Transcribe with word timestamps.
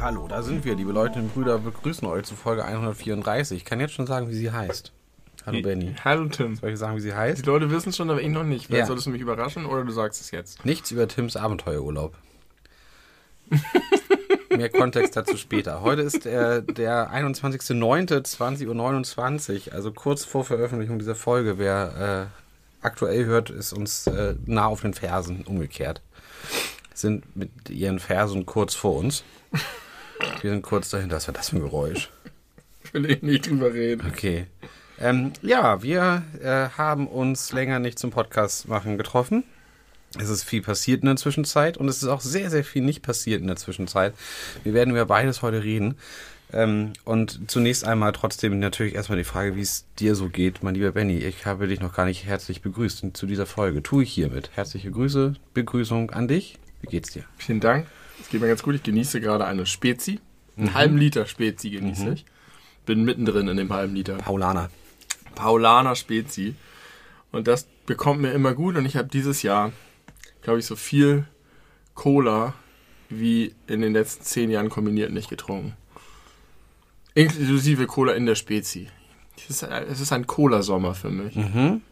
Hallo, 0.00 0.26
da 0.28 0.42
sind 0.42 0.64
wir, 0.64 0.74
liebe 0.74 0.92
Leute 0.92 1.18
und 1.18 1.34
Brüder, 1.34 1.58
begrüßen 1.58 2.06
euch 2.08 2.24
zu 2.24 2.34
Folge 2.34 2.64
134. 2.64 3.58
Ich 3.58 3.64
kann 3.64 3.80
jetzt 3.80 3.92
schon 3.94 4.06
sagen, 4.06 4.28
wie 4.28 4.34
sie 4.34 4.50
heißt. 4.50 4.92
Hallo 5.44 5.60
Benny. 5.62 5.94
Hallo 6.04 6.26
Tim. 6.28 6.56
Soll 6.56 6.70
ich 6.70 6.78
sagen, 6.78 6.96
wie 6.96 7.00
sie 7.00 7.08
Die 7.08 7.14
heißt? 7.14 7.46
Leute 7.46 7.70
wissen 7.70 7.90
es 7.90 7.96
schon, 7.96 8.10
aber 8.10 8.20
ich 8.22 8.28
noch 8.28 8.44
nicht. 8.44 8.66
Vielleicht 8.66 8.80
Ja. 8.80 8.86
solltest 8.86 9.06
du 9.06 9.10
mich 9.10 9.20
überraschen 9.20 9.66
oder 9.66 9.84
du 9.84 9.92
sagst 9.92 10.20
es 10.20 10.30
jetzt. 10.30 10.64
Nichts 10.64 10.90
über 10.90 11.06
Tims 11.08 11.36
Abenteuerurlaub. 11.36 12.14
Mehr 14.56 14.70
Kontext 14.70 15.16
dazu 15.16 15.36
später. 15.36 15.82
Heute 15.82 16.02
ist 16.02 16.24
der, 16.24 16.62
der 16.62 17.12
21.09.20.29 17.12 19.68
Uhr, 19.68 19.74
also 19.74 19.92
kurz 19.92 20.24
vor 20.24 20.44
Veröffentlichung 20.44 20.98
dieser 20.98 21.14
Folge. 21.14 21.58
Wer 21.58 22.30
äh, 22.82 22.84
aktuell 22.84 23.26
hört, 23.26 23.50
ist 23.50 23.72
uns 23.72 24.06
äh, 24.06 24.34
nah 24.46 24.66
auf 24.66 24.82
den 24.82 24.94
Fersen, 24.94 25.42
umgekehrt. 25.42 26.02
Sind 26.94 27.36
mit 27.36 27.70
ihren 27.70 28.00
Fersen 28.00 28.46
kurz 28.46 28.74
vor 28.74 28.96
uns. 28.96 29.22
Wir 30.40 30.50
sind 30.50 30.62
kurz 30.62 30.90
dahinter. 30.90 31.16
Was 31.16 31.28
war 31.28 31.34
das 31.34 31.50
für 31.50 31.56
ein 31.56 31.62
Geräusch? 31.62 32.10
Will 32.92 33.10
ich 33.10 33.22
nicht 33.22 33.48
drüber 33.48 33.72
reden. 33.72 34.06
Okay. 34.08 34.46
Ähm, 35.00 35.32
ja, 35.42 35.82
wir 35.82 36.22
äh, 36.42 36.68
haben 36.76 37.06
uns 37.06 37.52
länger 37.52 37.78
nicht 37.78 37.98
zum 37.98 38.10
Podcast 38.10 38.66
machen 38.66 38.98
getroffen. 38.98 39.44
Es 40.16 40.28
ist 40.28 40.44
viel 40.44 40.62
passiert 40.62 41.02
in 41.02 41.06
der 41.06 41.16
Zwischenzeit 41.16 41.76
und 41.76 41.88
es 41.88 42.02
ist 42.02 42.08
auch 42.08 42.20
sehr, 42.20 42.50
sehr 42.50 42.64
viel 42.64 42.82
nicht 42.82 43.02
passiert 43.02 43.40
in 43.40 43.46
der 43.46 43.56
Zwischenzeit. 43.56 44.14
Wir 44.64 44.72
werden 44.72 44.90
über 44.90 45.04
beides 45.06 45.42
heute 45.42 45.62
reden. 45.62 45.96
Ähm, 46.50 46.94
und 47.04 47.50
zunächst 47.50 47.84
einmal 47.84 48.12
trotzdem 48.12 48.58
natürlich 48.58 48.94
erstmal 48.94 49.18
die 49.18 49.24
Frage, 49.24 49.54
wie 49.56 49.60
es 49.60 49.84
dir 49.98 50.14
so 50.14 50.30
geht, 50.30 50.62
mein 50.62 50.74
lieber 50.74 50.92
Benny. 50.92 51.18
Ich 51.18 51.44
habe 51.44 51.68
dich 51.68 51.80
noch 51.80 51.92
gar 51.92 52.06
nicht 52.06 52.24
herzlich 52.24 52.62
begrüßt 52.62 53.04
zu 53.12 53.26
dieser 53.26 53.44
Folge. 53.44 53.82
Tue 53.82 54.04
ich 54.04 54.12
hiermit. 54.12 54.50
Herzliche 54.54 54.90
Grüße, 54.90 55.34
Begrüßung 55.52 56.10
an 56.10 56.26
dich. 56.26 56.58
Wie 56.80 56.86
geht's 56.86 57.10
dir? 57.10 57.24
Vielen 57.36 57.60
Dank. 57.60 57.86
Es 58.20 58.30
geht 58.30 58.40
mir 58.40 58.48
ganz 58.48 58.62
gut. 58.62 58.74
Ich 58.74 58.82
genieße 58.82 59.20
gerade 59.20 59.44
eine 59.44 59.66
Spezi. 59.66 60.20
Einen 60.56 60.74
halben 60.74 60.96
Liter 60.96 61.26
Spezi 61.26 61.70
genieße 61.70 62.14
ich. 62.14 62.24
Bin 62.86 63.04
mittendrin 63.04 63.46
in 63.48 63.58
dem 63.58 63.72
halben 63.72 63.94
Liter. 63.94 64.16
Paulaner. 64.16 64.70
Paulaner 65.34 65.94
Spezi. 65.94 66.54
Und 67.30 67.46
das 67.46 67.66
bekommt 67.84 68.22
mir 68.22 68.32
immer 68.32 68.54
gut. 68.54 68.76
Und 68.76 68.86
ich 68.86 68.96
habe 68.96 69.08
dieses 69.08 69.42
Jahr, 69.42 69.72
glaube 70.42 70.58
ich, 70.58 70.66
so 70.66 70.76
viel 70.76 71.26
Cola 71.94 72.54
wie 73.08 73.54
in 73.66 73.80
den 73.80 73.92
letzten 73.92 74.24
zehn 74.24 74.50
Jahren 74.50 74.68
kombiniert 74.68 75.12
nicht 75.12 75.30
getrunken. 75.30 75.74
Inklusive 77.14 77.86
Cola 77.86 78.12
in 78.12 78.26
der 78.26 78.34
Spezi. 78.34 78.88
Es 79.36 79.50
ist, 79.50 79.62
es 79.62 80.00
ist 80.00 80.12
ein 80.12 80.26
Cola-Sommer 80.26 80.94
für 80.94 81.10
mich, 81.10 81.36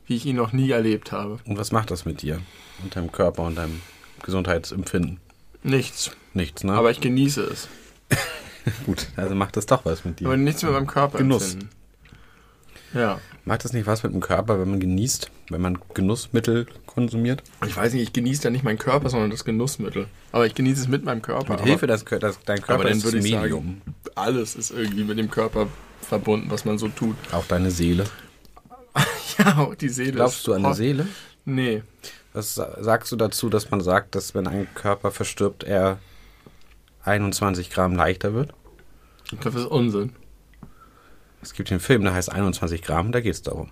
wie 0.06 0.16
ich 0.16 0.26
ihn 0.26 0.36
noch 0.36 0.52
nie 0.52 0.70
erlebt 0.70 1.12
habe. 1.12 1.38
Und 1.44 1.58
was 1.58 1.72
macht 1.72 1.90
das 1.90 2.04
mit 2.04 2.22
dir 2.22 2.40
und 2.82 2.96
deinem 2.96 3.12
Körper 3.12 3.42
und 3.44 3.56
deinem 3.56 3.80
Gesundheitsempfinden? 4.22 5.20
Nichts. 5.62 6.10
Nichts, 6.34 6.64
ne? 6.64 6.72
Aber 6.74 6.90
ich 6.90 7.00
genieße 7.00 7.42
es. 7.42 7.68
gut, 8.86 9.08
also 9.16 9.34
macht 9.34 9.56
das 9.56 9.66
doch 9.66 9.84
was 9.84 10.04
mit 10.04 10.20
dir. 10.20 10.26
Aber 10.26 10.36
nichts 10.36 10.62
mit 10.62 10.72
meinem 10.72 10.86
Körper 10.86 11.18
Genuss. 11.18 11.54
empfinden. 11.54 11.70
Ja. 12.94 13.20
Macht 13.44 13.64
das 13.64 13.72
nicht 13.72 13.86
was 13.86 14.02
mit 14.02 14.12
dem 14.12 14.20
Körper, 14.20 14.60
wenn 14.60 14.70
man 14.70 14.80
genießt, 14.80 15.30
wenn 15.50 15.60
man 15.60 15.78
Genussmittel 15.94 16.66
konsumiert? 16.86 17.42
Ich 17.66 17.76
weiß 17.76 17.92
nicht, 17.92 18.02
ich 18.02 18.12
genieße 18.12 18.44
ja 18.44 18.50
nicht 18.50 18.64
meinen 18.64 18.78
Körper, 18.78 19.08
sondern 19.10 19.30
das 19.30 19.44
Genussmittel. 19.44 20.06
Aber 20.32 20.46
ich 20.46 20.54
genieße 20.54 20.82
es 20.82 20.88
mit 20.88 21.04
meinem 21.04 21.22
Körper. 21.22 21.52
Mit 21.54 21.62
Hilfe, 21.62 21.86
dass 21.86 22.04
dass 22.04 22.40
dein 22.44 22.58
Körper 22.58 22.74
aber 22.74 22.84
dann 22.84 22.92
ist 22.98 23.04
das 23.04 23.12
würde 23.12 23.26
ich 23.26 23.34
Medium. 23.34 23.80
sagen, 23.84 23.94
alles 24.14 24.54
ist 24.56 24.70
irgendwie 24.70 25.04
mit 25.04 25.18
dem 25.18 25.30
Körper 25.30 25.68
verbunden, 26.02 26.50
was 26.50 26.64
man 26.64 26.78
so 26.78 26.88
tut. 26.88 27.16
Auch 27.32 27.44
deine 27.46 27.70
Seele. 27.70 28.04
Ja, 29.38 29.58
auch 29.58 29.74
die 29.74 29.90
Seele. 29.90 30.12
Glaubst 30.12 30.46
du 30.46 30.54
an 30.54 30.64
hot. 30.64 30.76
Seele? 30.76 31.06
Nee. 31.44 31.82
Was 32.32 32.54
sa- 32.54 32.82
sagst 32.82 33.12
du 33.12 33.16
dazu, 33.16 33.50
dass 33.50 33.70
man 33.70 33.82
sagt, 33.82 34.14
dass 34.14 34.34
wenn 34.34 34.46
ein 34.46 34.66
Körper 34.74 35.10
verstirbt, 35.10 35.62
er 35.62 35.98
21 37.04 37.68
Gramm 37.68 37.94
leichter 37.94 38.32
wird? 38.32 38.54
Ich 39.24 39.38
glaube, 39.40 39.56
das 39.56 39.64
ist 39.66 39.70
Unsinn. 39.70 40.12
Es 41.42 41.52
gibt 41.52 41.68
den 41.70 41.80
Film, 41.80 42.02
der 42.02 42.14
heißt 42.14 42.32
21 42.32 42.80
Gramm, 42.80 43.12
da 43.12 43.20
geht 43.20 43.34
es 43.34 43.42
darum. 43.42 43.68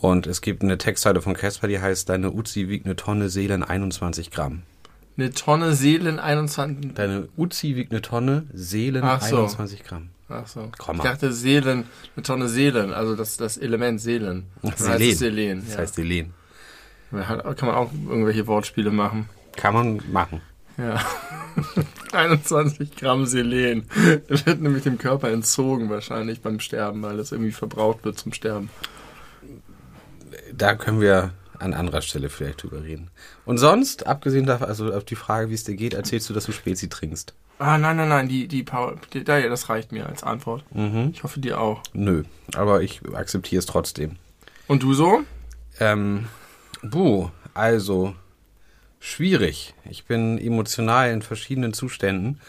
Und 0.00 0.26
es 0.26 0.40
gibt 0.40 0.62
eine 0.62 0.78
Textzeile 0.78 1.20
von 1.20 1.34
Casper, 1.34 1.66
die 1.66 1.80
heißt, 1.80 2.08
deine 2.08 2.30
Uzi 2.30 2.68
wiegt 2.68 2.86
eine 2.86 2.94
Tonne 2.94 3.28
Seelen 3.28 3.64
21 3.64 4.30
Gramm. 4.30 4.62
Eine 5.16 5.32
Tonne 5.32 5.74
Seelen 5.74 6.20
21. 6.20 6.94
Deine 6.94 7.28
Uzi 7.36 7.74
wiegt 7.74 7.90
eine 7.90 8.00
Tonne 8.00 8.46
Seelen 8.52 9.02
Ach 9.02 9.20
so. 9.20 9.38
21 9.38 9.82
Gramm. 9.82 10.10
Ach 10.28 10.46
so. 10.46 10.70
Komma. 10.78 11.02
Ich 11.02 11.10
dachte 11.10 11.32
Seelen, 11.32 11.84
eine 12.14 12.22
Tonne 12.22 12.48
Seelen, 12.48 12.92
also 12.92 13.16
das, 13.16 13.36
das 13.36 13.56
Element 13.56 14.00
Seelen. 14.00 14.46
Das 14.62 14.88
heißt 14.88 14.98
Selen. 14.98 15.10
es 15.10 15.18
Selen. 15.18 15.60
Das 15.64 15.74
ja. 15.74 15.78
heißt 15.80 15.94
Selen. 15.94 16.34
Kann 17.10 17.54
man 17.62 17.74
auch 17.74 17.90
irgendwelche 18.08 18.46
Wortspiele 18.46 18.92
machen. 18.92 19.28
Kann 19.56 19.74
man 19.74 20.02
machen. 20.12 20.42
Ja. 20.76 21.00
21 22.12 22.94
Gramm 22.94 23.26
Selen. 23.26 23.86
Das 24.28 24.46
wird 24.46 24.60
nämlich 24.60 24.84
dem 24.84 24.98
Körper 24.98 25.30
entzogen 25.30 25.90
wahrscheinlich 25.90 26.40
beim 26.40 26.60
Sterben, 26.60 27.02
weil 27.02 27.16
das 27.16 27.32
irgendwie 27.32 27.50
verbraucht 27.50 28.04
wird 28.04 28.18
zum 28.18 28.32
Sterben. 28.32 28.70
Da 30.54 30.74
können 30.74 31.00
wir 31.00 31.32
an 31.58 31.74
anderer 31.74 32.02
Stelle 32.02 32.28
vielleicht 32.28 32.62
drüber 32.62 32.82
reden. 32.82 33.10
Und 33.44 33.58
sonst, 33.58 34.06
abgesehen 34.06 34.46
davon, 34.46 34.68
also 34.68 34.92
auf 34.92 35.04
die 35.04 35.16
Frage, 35.16 35.50
wie 35.50 35.54
es 35.54 35.64
dir 35.64 35.74
geht, 35.74 35.94
erzählst 35.94 36.28
du, 36.30 36.34
dass 36.34 36.44
du 36.44 36.52
Spezi 36.52 36.88
trinkst. 36.88 37.34
Ah, 37.58 37.76
nein, 37.76 37.96
nein, 37.96 38.08
nein, 38.08 38.28
die, 38.28 38.46
die 38.46 38.62
Paul, 38.62 38.96
die, 39.12 39.24
da, 39.24 39.38
ja, 39.38 39.48
das 39.48 39.68
reicht 39.68 39.90
mir 39.90 40.06
als 40.06 40.22
Antwort. 40.22 40.64
Mhm. 40.72 41.10
Ich 41.12 41.24
hoffe 41.24 41.40
dir 41.40 41.60
auch. 41.60 41.82
Nö, 41.92 42.22
aber 42.54 42.82
ich 42.82 43.00
akzeptiere 43.12 43.58
es 43.58 43.66
trotzdem. 43.66 44.16
Und 44.68 44.84
du 44.84 44.94
so? 44.94 45.22
Ähm, 45.80 46.26
buh, 46.82 47.30
also 47.54 48.14
schwierig. 49.00 49.74
Ich 49.88 50.04
bin 50.04 50.38
emotional 50.38 51.10
in 51.10 51.22
verschiedenen 51.22 51.72
Zuständen. 51.72 52.40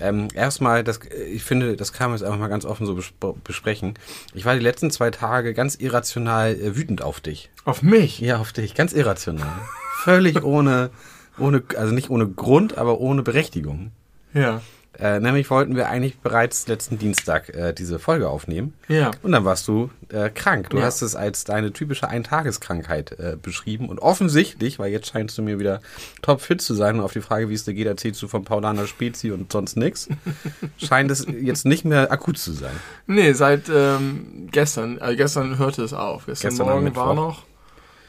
Ähm, 0.00 0.28
erstmal, 0.34 0.82
das, 0.82 1.00
ich 1.32 1.42
finde, 1.42 1.76
das 1.76 1.92
kann 1.92 2.10
man 2.10 2.18
jetzt 2.18 2.26
einfach 2.26 2.38
mal 2.38 2.48
ganz 2.48 2.64
offen 2.64 2.86
so 2.86 2.98
besprechen. 3.44 3.94
Ich 4.34 4.44
war 4.44 4.54
die 4.54 4.60
letzten 4.60 4.90
zwei 4.90 5.10
Tage 5.10 5.54
ganz 5.54 5.74
irrational 5.74 6.54
äh, 6.54 6.76
wütend 6.76 7.02
auf 7.02 7.20
dich. 7.20 7.50
Auf 7.64 7.82
mich? 7.82 8.20
Ja, 8.20 8.38
auf 8.38 8.52
dich, 8.52 8.74
ganz 8.74 8.92
irrational. 8.92 9.60
Völlig 10.02 10.42
ohne, 10.42 10.90
ohne, 11.38 11.62
also 11.76 11.92
nicht 11.92 12.10
ohne 12.10 12.26
Grund, 12.26 12.78
aber 12.78 13.00
ohne 13.00 13.22
Berechtigung. 13.22 13.92
Ja. 14.32 14.62
Äh, 14.98 15.18
nämlich 15.20 15.48
wollten 15.50 15.76
wir 15.76 15.88
eigentlich 15.88 16.18
bereits 16.18 16.66
letzten 16.66 16.98
Dienstag 16.98 17.48
äh, 17.50 17.72
diese 17.72 17.98
Folge 17.98 18.28
aufnehmen. 18.28 18.74
Ja. 18.88 19.12
Und 19.22 19.32
dann 19.32 19.44
warst 19.46 19.66
du 19.68 19.88
äh, 20.10 20.28
krank. 20.30 20.68
Du 20.70 20.78
Ja. 20.78 20.84
hast 20.84 21.00
es 21.00 21.14
als 21.14 21.44
deine 21.44 21.72
typische 21.72 22.08
Eintageskrankheit 22.08 23.12
äh, 23.12 23.36
beschrieben. 23.40 23.88
Und 23.88 24.00
offensichtlich, 24.00 24.78
weil 24.78 24.90
jetzt 24.90 25.06
scheinst 25.08 25.38
du 25.38 25.42
mir 25.42 25.58
wieder 25.58 25.80
topfit 26.22 26.60
zu 26.60 26.74
sein 26.74 26.96
und 26.96 27.02
auf 27.02 27.12
die 27.12 27.22
Frage, 27.22 27.48
wie 27.48 27.54
es 27.54 27.64
dir 27.64 27.72
geht, 27.72 27.86
erzählst 27.86 28.20
du 28.20 28.28
von 28.28 28.44
Paulaner 28.44 28.86
Spezi 28.86 29.30
und 29.30 29.50
sonst 29.52 29.76
nix, 29.76 30.08
scheint 30.76 31.10
es 31.10 31.26
jetzt 31.40 31.64
nicht 31.64 31.84
mehr 31.84 32.10
akut 32.12 32.36
zu 32.36 32.52
sein. 32.52 32.74
Nee, 33.06 33.32
seit 33.32 33.70
ähm, 33.74 34.48
gestern. 34.50 34.98
Also 34.98 35.16
gestern 35.16 35.58
hörte 35.58 35.82
es 35.82 35.92
auf. 35.94 36.26
Gestern, 36.26 36.50
Gestern 36.50 36.66
Morgen 36.66 36.96
war 36.96 37.14
noch 37.14 37.44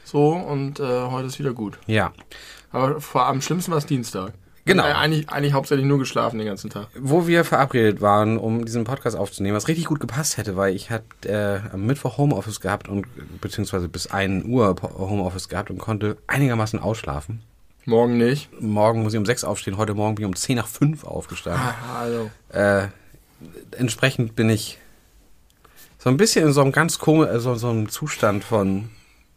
so 0.04 0.32
und 0.32 0.78
äh, 0.80 0.82
heute 0.82 1.28
ist 1.28 1.38
wieder 1.38 1.52
gut. 1.54 1.78
Ja. 1.86 2.12
Aber 2.70 3.00
vor, 3.00 3.26
am 3.26 3.40
schlimmsten 3.40 3.70
war 3.70 3.78
es 3.78 3.86
Dienstag. 3.86 4.32
Genau. 4.64 4.84
Äh, 4.84 4.92
eigentlich, 4.92 5.28
eigentlich 5.28 5.54
hauptsächlich 5.54 5.86
nur 5.86 5.98
geschlafen 5.98 6.38
den 6.38 6.46
ganzen 6.46 6.70
Tag. 6.70 6.88
Wo 6.94 7.26
wir 7.26 7.44
verabredet 7.44 8.00
waren, 8.00 8.38
um 8.38 8.64
diesen 8.64 8.84
Podcast 8.84 9.16
aufzunehmen, 9.16 9.56
was 9.56 9.68
richtig 9.68 9.86
gut 9.86 9.98
gepasst 9.98 10.36
hätte, 10.36 10.56
weil 10.56 10.74
ich 10.74 10.90
hatte 10.90 11.04
äh, 11.28 11.74
am 11.74 11.84
Mittwoch 11.86 12.18
Homeoffice 12.18 12.60
gehabt 12.60 12.88
und 12.88 13.06
beziehungsweise 13.40 13.88
bis 13.88 14.06
1 14.06 14.44
Uhr 14.44 14.76
Homeoffice 14.82 15.48
gehabt 15.48 15.70
und 15.70 15.78
konnte 15.78 16.16
einigermaßen 16.28 16.78
ausschlafen. 16.78 17.42
Morgen 17.84 18.16
nicht. 18.16 18.48
Morgen 18.60 19.02
muss 19.02 19.12
ich 19.12 19.18
um 19.18 19.26
6 19.26 19.42
aufstehen, 19.42 19.76
heute 19.76 19.94
Morgen 19.94 20.14
bin 20.14 20.24
ich 20.24 20.28
um 20.28 20.36
10 20.36 20.56
nach 20.56 20.68
5 20.68 21.02
aufgestanden. 21.04 21.62
Ah, 21.62 22.00
also. 22.00 22.30
Äh, 22.50 22.88
entsprechend 23.76 24.36
bin 24.36 24.48
ich 24.48 24.78
so 25.98 26.08
ein 26.10 26.16
bisschen 26.16 26.46
in 26.46 26.52
so 26.52 26.60
einem 26.60 26.70
ganz 26.70 27.00
komischen, 27.00 27.40
so, 27.40 27.56
so 27.56 27.70
einem 27.70 27.88
Zustand 27.88 28.44
von, 28.44 28.90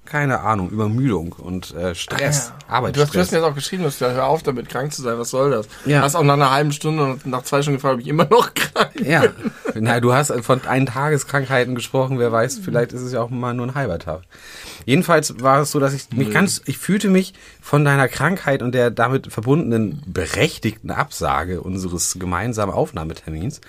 keine 0.06 0.42
Ahnung, 0.42 0.70
Übermüdung 0.70 1.34
und 1.34 1.74
äh, 1.76 1.96
Stress, 1.96 2.20
Ah, 2.22 2.22
ja. 2.22 2.32
Du 2.32 2.32
hast, 2.32 2.70
Arbeitsstress. 2.70 3.12
du 3.12 3.20
hast 3.20 3.32
mir 3.32 3.38
jetzt 3.40 3.48
auch 3.48 3.56
geschrieben, 3.56 3.84
dass 3.84 4.00
du 4.00 4.12
hör 4.12 4.26
auf 4.28 4.44
damit, 4.44 4.70
krank 4.70 4.94
zu 4.94 5.02
sein. 5.02 5.18
Was 5.18 5.30
soll 5.30 5.52
das? 5.52 5.68
Ja. 5.86 6.02
Hast 6.02 6.16
auch 6.16 6.24
nach 6.24 6.34
einer 6.36 6.52
halben 6.52 6.72
Stunde 6.72 7.04
und 7.04 7.26
nach 7.26 7.44
zwei 7.44 7.62
Stunden 7.62 7.78
gefragt, 7.78 7.96
ob 7.96 8.02
ich 8.02 8.08
immer 8.08 8.26
noch 8.26 8.54
krank 8.54 8.92
ja, 9.04 9.24
na, 9.76 10.00
du 10.00 10.14
hast 10.14 10.32
von 10.44 10.66
einen 10.66 10.86
Tageskrankheiten 10.86 11.76
gesprochen, 11.76 12.18
wer 12.20 12.32
weiß, 12.32 12.60
vielleicht 12.64 12.94
ist 12.94 13.02
es 13.02 13.12
ja 13.12 13.22
auch 13.22 13.30
mal 13.30 13.54
nur 13.54 13.68
ein 13.68 13.76
halber 13.76 14.00
Tag. 14.00 14.22
Jedenfalls 14.86 15.42
war 15.42 15.62
es 15.62 15.72
so, 15.72 15.80
dass 15.80 15.94
ich 15.94 16.10
mich 16.12 16.32
ganz, 16.32 16.62
ich 16.66 16.78
fühlte 16.78 17.10
mich 17.10 17.34
von 17.62 17.84
deiner 17.86 18.08
Krankheit 18.08 18.62
und 18.62 18.74
der 18.74 18.92
damit 18.92 19.32
verbundenen 19.32 20.02
berechtigten 20.06 20.92
Absage 20.92 21.62
unseres 21.62 22.18
gemeinsamen 22.20 22.74
Aufnahmetermins, 22.74 23.62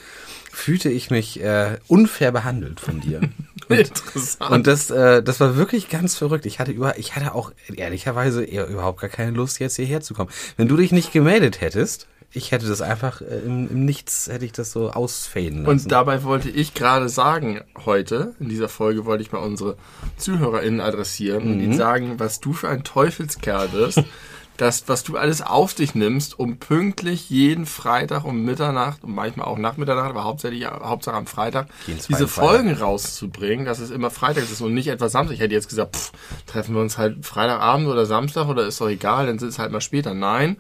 fühlte 0.53 0.89
ich 0.89 1.11
mich 1.11 1.43
äh, 1.43 1.79
unfair 1.89 2.33
behandelt 2.33 2.81
von 2.81 3.01
dir. 3.01 3.21
Interessant. 3.69 4.51
Und 4.51 4.67
das, 4.67 4.91
äh, 4.91 5.23
das 5.23 5.41
war 5.41 5.57
wirklich 5.57 5.89
ganz 5.89 6.17
verrückt. 6.17 6.47
Ich 6.47 6.59
hatte 6.59 6.73
über, 6.73 6.99
ich 6.99 7.17
hatte 7.17 7.35
auch 7.35 7.53
ehrlicherweise 7.75 8.45
eher 8.45 8.67
überhaupt 8.67 9.01
gar 9.01 9.11
keine 9.11 9.33
Lust, 9.33 9.59
jetzt 9.59 9.77
hierher 9.77 10.01
zu 10.01 10.15
kommen. 10.15 10.31
Wenn 10.57 10.69
du 10.69 10.77
dich 10.77 10.93
nicht 10.93 11.13
gemeldet 11.13 11.61
hättest, 11.61 12.07
ich 12.33 12.53
hätte 12.53 12.67
das 12.67 12.83
einfach 12.83 13.23
äh, 13.23 13.39
im, 13.45 13.69
im 13.71 13.85
Nichts, 13.85 14.29
hätte 14.31 14.45
ich 14.45 14.53
das 14.53 14.73
so 14.73 14.91
ausfaden 14.91 15.63
lassen. 15.63 15.71
Und 15.71 15.93
dabei 15.93 16.23
wollte 16.23 16.51
ich 16.51 16.75
gerade 16.75 17.09
sagen, 17.09 17.63
heute, 17.85 18.35
in 18.41 18.49
dieser 18.49 18.69
Folge 18.69 19.05
wollte 19.05 19.23
ich 19.23 19.33
mal 19.33 19.39
unsere 19.39 19.77
ZuhörerInnen 20.19 20.81
adressieren 20.81 21.45
und 21.45 21.61
ihnen 21.61 21.77
sagen, 21.77 22.19
was 22.19 22.41
du 22.41 22.53
für 22.53 22.69
ein 22.69 22.85
Teufelskerl 22.85 23.69
bist, 23.69 24.03
das, 24.57 24.89
was 24.89 25.05
du 25.05 25.17
alles 25.17 25.43
auf 25.43 25.75
dich 25.75 25.95
nimmst, 25.95 26.39
um 26.39 26.59
pünktlich 26.59 27.31
jeden 27.31 27.67
Freitag 27.67 28.25
um 28.25 28.45
Mitternacht 28.45 29.05
und 29.05 29.15
manchmal 29.15 29.47
auch 29.47 29.59
nach 29.59 29.77
Mitternacht, 29.77 30.11
aber 30.11 30.25
hauptsächlich, 30.25 30.67
Hauptsache 30.67 31.17
am 31.17 31.27
Freitag, 31.27 31.69
diese 31.87 32.27
Freitag. 32.27 32.29
Folgen 32.29 32.73
rauszubringen, 32.73 33.67
dass 33.67 33.79
es 33.79 33.91
immer 33.91 34.11
Freitag 34.11 34.45
ist 34.45 34.61
und 34.61 34.75
nicht 34.75 34.89
etwa 34.89 35.09
Samstag. 35.09 35.35
Ich 35.35 35.41
hätte 35.41 35.55
jetzt 35.55 35.69
gesagt, 35.69 35.97
pff, 35.97 36.13
treffen 36.47 36.75
wir 36.75 36.81
uns 36.81 36.99
halt 36.99 37.25
Freitagabend 37.25 37.89
oder 37.89 38.07
Samstag 38.07 38.49
oder 38.49 38.67
ist 38.67 38.81
doch 38.81 38.89
egal, 38.89 39.27
dann 39.27 39.39
sind 39.39 39.49
es 39.49 39.59
halt 39.59 39.73
mal 39.73 39.81
später. 39.81 40.15
Nein, 40.15 40.57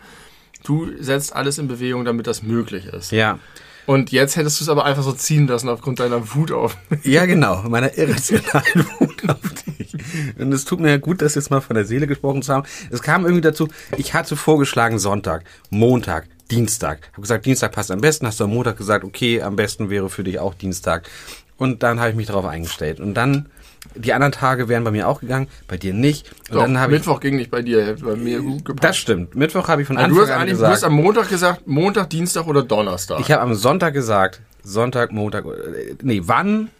du 0.64 0.90
setzt 1.00 1.34
alles 1.34 1.58
in 1.58 1.69
Bewegung, 1.69 2.04
damit 2.04 2.26
das 2.26 2.42
möglich 2.42 2.87
ist. 2.87 3.12
ja. 3.12 3.38
Und 3.87 4.11
jetzt 4.11 4.37
hättest 4.37 4.61
du 4.61 4.65
es 4.65 4.69
aber 4.69 4.85
einfach 4.85 5.03
so 5.03 5.12
ziehen 5.12 5.47
lassen 5.47 5.69
aufgrund 5.69 6.00
deiner 6.00 6.35
Wut 6.35 6.53
auf 6.53 6.77
mich. 6.91 7.05
Ja, 7.05 7.25
genau, 7.25 7.62
meiner 7.69 7.97
irrationalen 7.97 8.87
Wut 8.99 9.29
auf 9.29 9.38
dich. 9.79 9.94
Und 10.38 10.53
es 10.53 10.65
tut 10.65 10.81
mir 10.81 10.91
ja 10.91 10.97
gut, 10.97 11.23
das 11.23 11.35
jetzt 11.35 11.50
mal 11.50 11.61
von 11.61 11.77
der 11.77 11.85
Seele 11.85 12.06
gesprochen 12.06 12.43
zu 12.43 12.53
haben. 12.53 12.67
Es 12.91 13.03
kam 13.03 13.25
irgendwie 13.25 13.43
dazu, 13.43 13.69
ich 13.97 14.15
hatte 14.15 14.37
vorgeschlagen 14.37 14.99
Sonntag, 14.99 15.44
Montag, 15.71 16.27
Dienstag. 16.50 17.11
Hab 17.12 17.23
gesagt, 17.23 17.47
Dienstag 17.47 17.73
passt 17.73 17.91
am 17.91 18.00
besten. 18.00 18.27
Hast 18.27 18.41
du 18.41 18.44
am 18.44 18.50
Montag 18.50 18.77
gesagt, 18.77 19.05
okay, 19.05 19.43
am 19.43 19.56
besten 19.56 19.91
wäre 19.91 20.09
für 20.09 20.25
dich 20.25 20.38
auch 20.38 20.55
Dienstag. 20.55 21.09
Und 21.56 21.83
dann 21.83 22.00
habe 22.00 22.11
ich 22.11 22.17
mich 22.17 22.27
darauf 22.27 22.44
eingestellt. 22.44 23.00
Und 23.00 23.15
dann, 23.15 23.49
die 23.94 24.12
anderen 24.12 24.33
Tage 24.33 24.69
wären 24.69 24.85
bei 24.85 24.91
mir 24.91 25.09
auch 25.09 25.21
gegangen, 25.21 25.49
bei 25.69 25.77
dir 25.77 25.94
nicht. 25.94 26.31
Und 26.50 26.56
Doch, 26.56 26.62
dann 26.62 26.79
habe 26.79 26.93
ich, 26.94 27.00
Mittwoch 27.00 27.21
ging 27.21 27.37
nicht 27.37 27.50
bei 27.50 27.62
dir, 27.62 27.85
hätte 27.87 28.05
bei 28.05 28.17
mir 28.17 28.41
gut 28.41 28.65
gepasst. 28.65 28.85
das 28.85 28.97
stimmt. 28.97 29.35
Mittwoch 29.35 29.69
habe 29.69 29.83
ich 29.83 29.87
von 29.87 29.97
Also 29.97 30.06
Anfang 30.09 30.17
du 30.17 30.23
hast 30.23 30.31
an 30.35 30.41
eigentlich 30.43 30.50
du 30.53 30.56
gesagt. 30.59 30.75
hast 30.75 30.85
am 30.85 30.93
Montag 30.94 31.29
gesagt, 31.29 31.67
Montag, 31.67 32.11
Dienstag 32.11 32.47
oder 32.47 32.62
Donnerstag. 32.62 33.21
Ich 33.21 33.31
habe 33.31 33.43
am 33.43 33.55
Sonntag 33.55 33.94
gesagt, 33.94 34.41
Sonntag, 34.62 35.12
Montag, 35.12 35.44
äh, 35.47 35.94
nee, 36.03 36.23
wann? 36.25 36.71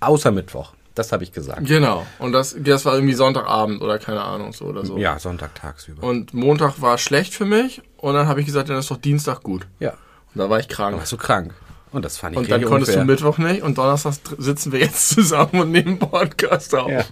Außer 0.00 0.30
Mittwoch. 0.30 0.72
Das 0.94 1.10
habe 1.10 1.24
ich 1.24 1.32
gesagt. 1.32 1.64
genau. 1.66 2.06
Und 2.20 2.32
das, 2.32 2.54
das 2.58 2.84
war 2.84 2.94
irgendwie 2.94 3.14
Sonntagabend 3.14 3.82
oder 3.82 3.98
keine 3.98 4.22
Ahnung 4.22 4.52
so 4.52 4.66
oder 4.66 4.86
so. 4.86 4.96
Ja, 4.96 5.18
Sonntag 5.18 5.54
tagsüber. 5.56 6.04
Und 6.06 6.34
Montag 6.34 6.80
war 6.80 6.98
schlecht 6.98 7.34
für 7.34 7.44
mich 7.44 7.82
und 7.96 8.14
dann 8.14 8.28
habe 8.28 8.38
ich 8.40 8.46
gesagt, 8.46 8.68
dann 8.68 8.78
ist 8.78 8.90
doch 8.90 8.98
Dienstag 8.98 9.42
gut. 9.42 9.66
ja. 9.80 9.94
Und 10.34 10.40
da 10.40 10.50
war 10.50 10.58
ich 10.58 10.66
krank. 10.68 10.96
Warst 10.96 11.12
du 11.12 11.16
krank? 11.16 11.54
Und 11.94 12.04
das 12.04 12.16
fand 12.16 12.32
ich 12.34 12.38
Und 12.38 12.50
dann 12.50 12.64
konntest 12.64 12.90
unfair. 12.90 13.04
du 13.04 13.10
Mittwoch 13.12 13.38
nicht 13.38 13.62
und 13.62 13.78
Donnerstag 13.78 14.14
sitzen 14.36 14.72
wir 14.72 14.80
jetzt 14.80 15.08
zusammen 15.10 15.60
und 15.60 15.70
nehmen 15.70 16.00
Podcast 16.00 16.74
auf. 16.74 16.90
Ja. 16.90 17.04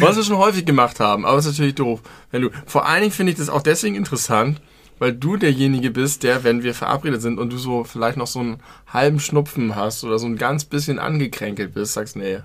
Was 0.00 0.16
wir 0.16 0.22
schon 0.22 0.36
häufig 0.36 0.66
gemacht 0.66 1.00
haben, 1.00 1.24
aber 1.24 1.38
es 1.38 1.46
ist 1.46 1.52
natürlich 1.52 1.76
doof. 1.76 2.00
Wenn 2.30 2.42
du, 2.42 2.50
vor 2.66 2.84
allen 2.86 3.00
Dingen 3.00 3.12
finde 3.12 3.32
ich 3.32 3.38
das 3.38 3.48
auch 3.48 3.62
deswegen 3.62 3.96
interessant, 3.96 4.60
weil 4.98 5.14
du 5.14 5.38
derjenige 5.38 5.90
bist, 5.90 6.24
der, 6.24 6.44
wenn 6.44 6.62
wir 6.62 6.74
verabredet 6.74 7.22
sind 7.22 7.38
und 7.38 7.50
du 7.52 7.56
so 7.56 7.84
vielleicht 7.84 8.18
noch 8.18 8.26
so 8.26 8.40
einen 8.40 8.58
halben 8.92 9.18
Schnupfen 9.18 9.76
hast 9.76 10.04
oder 10.04 10.18
so 10.18 10.26
ein 10.26 10.36
ganz 10.36 10.66
bisschen 10.66 10.98
angekränkelt 10.98 11.72
bist, 11.72 11.94
sagst, 11.94 12.16
nee, 12.16 12.40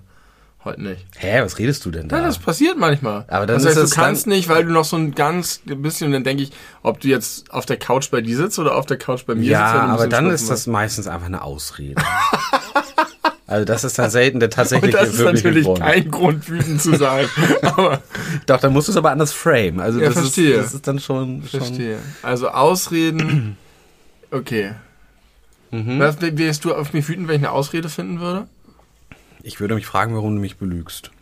heute 0.65 0.81
nicht. 0.81 1.06
Hä, 1.18 1.42
was 1.42 1.57
redest 1.60 1.86
du 1.86 1.92
denn 1.92 2.07
da? 2.07 2.18
Ja, 2.18 2.24
das 2.24 2.38
passiert 2.38 2.77
manchmal. 2.77 3.25
Aber 3.27 3.45
dann 3.45 3.57
das 3.57 3.65
heißt, 3.65 3.77
ist 3.77 3.95
du 3.95 3.95
kannst 3.95 4.27
nicht, 4.27 4.50
weil 4.50 4.65
du 4.65 4.71
noch 4.71 4.86
so 4.86 4.95
ein 4.95 5.13
ganz 5.13 5.62
bisschen, 5.65 6.07
und 6.07 6.13
dann 6.13 6.24
denke 6.24 6.44
ich, 6.44 6.51
ob 6.81 7.00
du 7.00 7.07
jetzt 7.07 7.51
auf 7.51 7.65
der 7.65 7.77
Couch 7.77 8.10
bei 8.12 8.21
dir 8.21 8.38
sitzt 8.38 8.60
oder 8.60 8.75
auf 8.75 8.86
der 8.86 8.98
Couch 8.98 9.25
bei 9.25 9.36
mir 9.36 9.44
ja, 9.44 9.68
sitzt. 9.68 9.83
ein 9.83 9.89
aber 9.89 10.07
dann 10.07 10.30
ist 10.30 10.50
das 10.50 10.68
meistens 10.68 11.07
einfach 11.07 11.27
eine 11.27 11.42
Ausrede. 11.42 12.01
also 13.48 13.65
das 13.65 13.83
ist 13.83 14.00
dann 14.00 14.10
selten 14.10 14.39
der 14.39 14.50
tatsächliche 14.50 14.98
Und 14.98 15.07
das 15.07 15.13
ist 15.13 15.24
natürlich 15.24 15.65
Grund. 15.65 15.80
kein 15.80 16.12
Grund, 16.12 16.50
wütend 16.50 16.81
zu 16.81 16.95
sein. 16.95 17.27
Doch, 18.45 18.59
dann 18.59 18.74
musst 18.74 18.88
du 18.88 18.92
es 18.92 18.98
aber 18.98 19.12
anders 19.12 19.33
frame. 19.33 19.80
Also 19.80 20.00
Ja, 20.00 20.07
das, 20.07 20.19
verstehe. 20.19 20.56
Ist, 20.56 20.66
das 20.66 20.74
ist 20.75 20.88
dann 20.88 21.00
schon, 21.00 21.44
schon 21.50 21.59
verstehe. 21.62 22.00
Also 22.21 22.50
Ausreden, 22.50 23.57
okay. 24.31 24.71
Mhm. 25.71 26.00
Wärst 26.00 26.66
du 26.66 26.75
auf 26.75 26.94
mich 26.94 27.07
wütend, 27.09 27.27
wenn 27.27 27.38
ich 27.38 27.42
eine 27.42 27.51
Ausrede 27.51 27.89
finden 27.89 28.19
würde? 28.19 28.48
Ich 29.44 29.60
würde 29.60 29.75
mich 29.75 29.86
fragen, 29.86 30.16
warum 30.16 30.36
du 30.36 30.42
mich 30.42 30.57
belügst. 30.57 31.12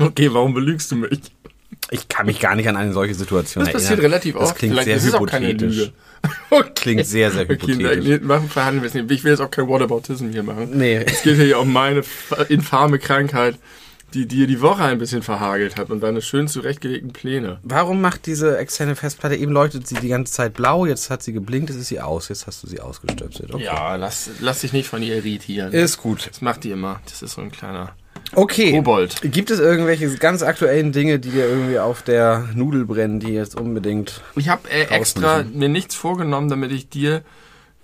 Okay, 0.00 0.32
warum 0.32 0.54
belügst 0.54 0.92
du 0.92 0.96
mich? 0.96 1.20
Ich 1.90 2.06
kann 2.06 2.26
mich 2.26 2.38
gar 2.38 2.54
nicht 2.54 2.68
an 2.68 2.76
eine 2.76 2.92
solche 2.92 3.14
Situation 3.14 3.64
Das 3.64 3.72
passiert 3.72 3.92
erinnern. 3.98 4.12
relativ 4.12 4.34
Das 4.36 4.50
oft. 4.50 4.58
klingt 4.58 4.74
Vielleicht 4.74 4.86
sehr 4.86 4.96
ist 4.96 5.04
es 5.06 5.14
auch 5.14 5.26
keine 5.26 5.48
hypothetisch. 5.48 5.76
Lüge. 5.76 5.92
Okay. 6.50 6.70
Klingt 6.76 7.06
sehr, 7.06 7.30
sehr 7.32 7.42
Okay, 7.42 7.54
hypothetisch. 7.54 8.04
nee, 8.04 8.18
machen, 8.18 8.48
verhandeln 8.48 8.82
wir 8.82 8.88
es 8.88 8.94
nicht. 8.94 9.10
Ich 9.10 9.24
will 9.24 9.32
jetzt 9.32 9.40
auch 9.40 9.50
kein 9.50 9.66
Whataboutism 9.68 10.28
hier 10.30 10.42
machen. 10.44 10.70
Nee. 10.72 10.98
Es 11.04 11.22
geht 11.22 11.36
hier 11.36 11.58
um 11.58 11.72
meine 11.72 12.02
infame 12.48 12.98
Krankheit, 13.00 13.58
die 14.14 14.26
dir 14.26 14.46
die 14.46 14.60
Woche 14.60 14.84
ein 14.84 14.98
bisschen 14.98 15.22
verhagelt 15.22 15.76
hat 15.76 15.90
und 15.90 16.00
deine 16.00 16.22
schön 16.22 16.48
zurechtgelegten 16.48 17.12
Pläne. 17.12 17.58
Warum 17.62 18.00
macht 18.00 18.26
diese 18.26 18.56
externe 18.58 18.96
Festplatte, 18.96 19.36
eben 19.36 19.52
leuchtet 19.52 19.86
sie 19.86 19.96
die 19.96 20.08
ganze 20.08 20.32
Zeit 20.32 20.54
blau, 20.54 20.86
jetzt 20.86 21.10
hat 21.10 21.22
sie 21.22 21.32
geblinkt, 21.32 21.70
jetzt 21.70 21.78
ist 21.78 21.88
sie 21.88 22.00
aus, 22.00 22.28
jetzt 22.28 22.46
hast 22.46 22.62
du 22.62 22.66
sie 22.66 22.80
ausgestöpselt. 22.80 23.54
Okay. 23.54 23.64
Ja, 23.64 23.96
lass, 23.96 24.30
lass 24.40 24.60
dich 24.60 24.72
nicht 24.72 24.88
von 24.88 25.02
ihr 25.02 25.16
irritieren. 25.16 25.72
Ist 25.72 25.98
gut. 25.98 26.28
Das 26.30 26.40
macht 26.40 26.64
die 26.64 26.70
immer. 26.70 27.00
Das 27.04 27.22
ist 27.22 27.32
so 27.32 27.42
ein 27.42 27.52
kleiner 27.52 27.94
Okay. 28.34 28.72
Kobold. 28.72 29.20
Gibt 29.22 29.50
es 29.50 29.58
irgendwelche 29.58 30.14
ganz 30.16 30.42
aktuellen 30.42 30.92
Dinge, 30.92 31.18
die 31.18 31.30
dir 31.30 31.48
irgendwie 31.48 31.78
auf 31.78 32.02
der 32.02 32.48
Nudel 32.54 32.84
brennen, 32.84 33.20
die 33.20 33.32
jetzt 33.32 33.58
unbedingt. 33.58 34.20
Ich 34.36 34.48
habe 34.48 34.68
äh, 34.70 34.84
extra 34.84 35.44
mir 35.44 35.68
nichts 35.68 35.94
vorgenommen, 35.94 36.48
damit 36.48 36.72
ich 36.72 36.88
dir. 36.88 37.22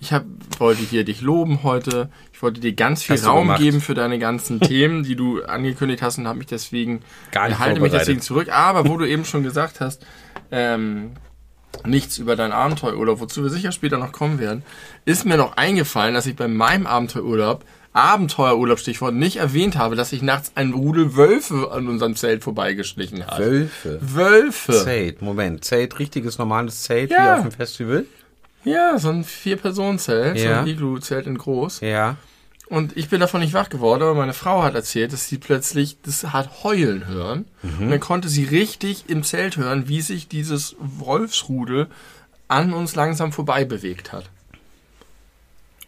Ich 0.05 0.13
hab, 0.13 0.27
wollte 0.59 0.83
hier 0.83 1.03
dich 1.03 1.23
loben 1.23 1.63
heute. 1.63 2.11
Ich 2.31 2.43
wollte 2.43 2.61
dir 2.61 2.75
ganz 2.75 3.03
viel 3.03 3.17
Hast 3.17 3.27
Raum 3.27 3.55
geben 3.55 3.81
für 3.81 3.95
deine 3.95 4.19
ganzen 4.19 4.61
Themen, 4.61 5.03
die 5.03 5.17
du 5.17 5.43
angekündigt 5.43 6.03
hast 6.03 6.19
und 6.19 6.29
habe 6.29 6.37
mich 6.41 6.47
deswegen 6.47 7.01
Gar 7.33 7.49
nicht 7.49 7.59
halte 7.59 7.81
mich 7.81 7.91
deswegen 7.91 8.21
zurück. 8.21 8.51
Aber 8.53 8.87
wo 8.87 8.99
du 8.99 9.09
eben 9.09 9.25
schon 9.25 9.43
gesagt 9.43 9.81
hast, 9.81 10.05
ähm, 10.51 11.13
nichts 11.87 12.19
über 12.19 12.37
dein 12.37 12.53
Abenteuerurlaub, 12.53 13.19
wozu 13.21 13.43
wir 13.43 13.49
sicher 13.49 13.73
später 13.73 13.97
noch 13.97 14.13
kommen 14.13 14.39
werden, 14.39 14.63
ist 15.07 15.25
mir 15.25 15.39
noch 15.39 15.57
eingefallen, 15.57 16.13
dass 16.13 16.27
ich 16.27 16.37
bei 16.37 16.49
meinem 16.49 16.87
Abenteuerurlaub 16.87 17.65
Abenteuerurlaub 17.95 18.81
Stichwort 18.81 19.15
nicht 19.15 19.37
erwähnt 19.37 19.79
habe, 19.79 19.97
dass 19.97 20.11
sich 20.11 20.21
nachts 20.21 20.53
ein 20.55 20.75
Rudel 20.75 21.17
Wölfe 21.17 21.71
an 21.73 21.89
unserem 21.89 22.15
Zelt 22.15 22.43
vorbeigeschlichen 22.43 23.27
hat. 23.27 23.39
Wölfe. 23.39 24.01
Wölfe. 24.03 24.73
Zelt, 24.85 25.23
Moment. 25.23 25.65
Zelt, 25.65 25.99
richtiges 25.99 26.37
normales 26.37 26.83
Zelt 26.83 27.09
wie 27.09 27.15
Ja. 27.15 27.37
auf 27.37 27.43
dem 27.43 27.53
Festival? 27.53 28.05
Ja, 28.65 28.99
so 28.99 29.11
ein 29.11 29.25
Vier-Personen-Zelt, 29.25 30.39
so 30.39 30.45
Ja. 30.45 30.61
ein 30.61 30.67
Iglu-Zelt 30.67 31.27
in 31.27 31.39
groß. 31.39 31.81
Ja. 31.81 32.17
Und 32.69 32.97
ich 32.97 33.11
bin 33.11 33.21
davon 33.21 33.41
nicht 33.41 33.53
wach 33.53 33.69
geworden, 33.69 34.03
aber 34.03 34.15
meine 34.15 34.33
Frau 34.33 34.63
hat 34.63 34.75
erzählt, 34.75 35.13
dass 35.13 35.29
sie 35.29 35.37
plötzlich 35.39 35.99
das 36.03 36.33
hat 36.33 36.65
heulen 36.65 37.07
hören. 37.07 37.45
Und 37.79 37.91
dann 37.91 38.01
konnte 38.01 38.29
sie 38.29 38.45
richtig 38.45 39.05
im 39.09 39.23
Zelt 39.23 39.59
hören, 39.59 39.87
wie 39.89 40.01
sich 40.01 40.29
dieses 40.29 40.75
Wolfsrudel 40.79 41.89
an 42.49 42.73
uns 42.73 42.95
langsam 42.95 43.33
vorbei 43.33 43.65
bewegt 43.67 44.13
hat. 44.13 44.31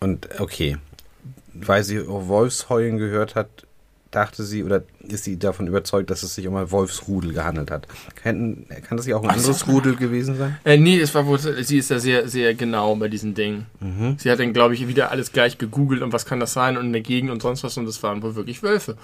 Und 0.00 0.28
okay. 0.38 0.76
Weil 1.54 1.82
sie 1.82 2.06
Wolfsheulen 2.06 2.98
gehört 2.98 3.34
hat, 3.34 3.48
dachte 4.10 4.44
sie 4.44 4.64
oder 4.64 4.84
ist 5.00 5.24
sie 5.24 5.38
davon 5.38 5.66
überzeugt, 5.66 6.10
dass 6.10 6.22
es 6.22 6.34
sich 6.34 6.46
um 6.46 6.56
ein 6.56 6.70
Wolfsrudel 6.70 7.32
gehandelt 7.32 7.70
hat. 7.70 7.86
Kann, 8.14 8.66
kann 8.68 8.96
das 8.96 9.06
nicht 9.06 9.14
auch 9.14 9.22
ein 9.22 9.30
Ach, 9.30 9.36
anderes. 9.36 9.66
Rudel 9.66 9.96
gewesen 9.96 10.36
sein? 10.36 10.58
Äh, 10.64 10.76
nee, 10.78 10.98
es 10.98 11.14
war 11.14 11.26
wohl, 11.26 11.38
sie 11.38 11.78
ist 11.78 11.90
da 11.90 11.98
sehr, 11.98 12.28
sehr 12.28 12.54
genau 12.54 12.94
bei 12.96 13.08
diesen 13.08 13.34
Dingen. 13.34 13.66
Sie 14.18 14.30
hat 14.30 14.38
dann, 14.38 14.52
glaube 14.52 14.74
ich, 14.74 14.88
wieder 14.88 15.10
alles 15.10 15.32
gleich 15.32 15.58
gegoogelt 15.58 16.02
und 16.02 16.12
was 16.12 16.24
kann 16.24 16.40
das 16.40 16.52
sein 16.52 16.76
und 16.76 16.86
in 16.86 16.92
der 16.92 17.02
Gegend 17.02 17.30
und 17.30 17.42
sonst 17.42 17.62
was 17.64 17.76
und 17.76 17.86
das 17.86 18.02
waren 18.02 18.22
wohl 18.22 18.34
wirklich 18.36 18.62
Wölfe. 18.62 18.96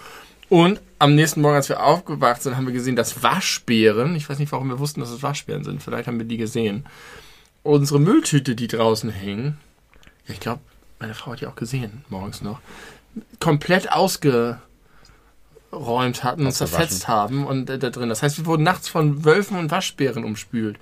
Und 0.49 0.81
am 0.99 1.15
nächsten 1.15 1.41
Morgen, 1.41 1.57
als 1.57 1.69
wir 1.69 1.83
aufgewacht 1.83 2.43
sind, 2.43 2.57
haben 2.57 2.67
wir 2.67 2.75
gesehen, 2.75 2.97
dass 2.97 3.23
Waschbären, 3.23 4.15
ich 4.15 4.29
weiß 4.29 4.39
nicht, 4.39 4.53
warum 4.53 4.69
wir 4.69 4.79
wussten, 4.79 5.01
dass 5.01 5.11
es 5.11 5.23
Waschbären 5.23 5.65
sind, 5.65 5.83
vielleicht 5.83 6.07
haben 6.07 6.19
wir 6.19 6.27
die 6.27 6.37
gesehen, 6.37 6.85
unsere 7.63 7.99
Mülltüte, 7.99 8.55
die 8.55 8.67
draußen 8.67 9.11
hing, 9.11 9.57
ja, 10.27 10.35
ich 10.35 10.41
glaube, 10.41 10.61
meine 10.99 11.15
Frau 11.15 11.33
hat 11.33 11.41
die 11.41 11.47
auch 11.47 11.57
gesehen, 11.57 12.05
morgens 12.11 12.43
noch, 12.43 12.61
komplett 13.41 13.93
ausgeräumt 15.77 16.23
hatten 16.23 16.47
und 16.47 16.53
zerfetzt 16.53 17.09
haben 17.09 17.47
und 17.47 17.69
äh, 17.71 17.79
da 17.79 17.91
drin. 17.91 18.09
Das 18.09 18.23
heißt, 18.23 18.39
wir 18.39 18.47
wurden 18.47 18.63
nachts 18.63 18.89
von 18.89 19.25
Wölfen 19.25 19.57
und 19.59 19.71
Waschbären 19.71 20.25
umspült. 20.25 20.79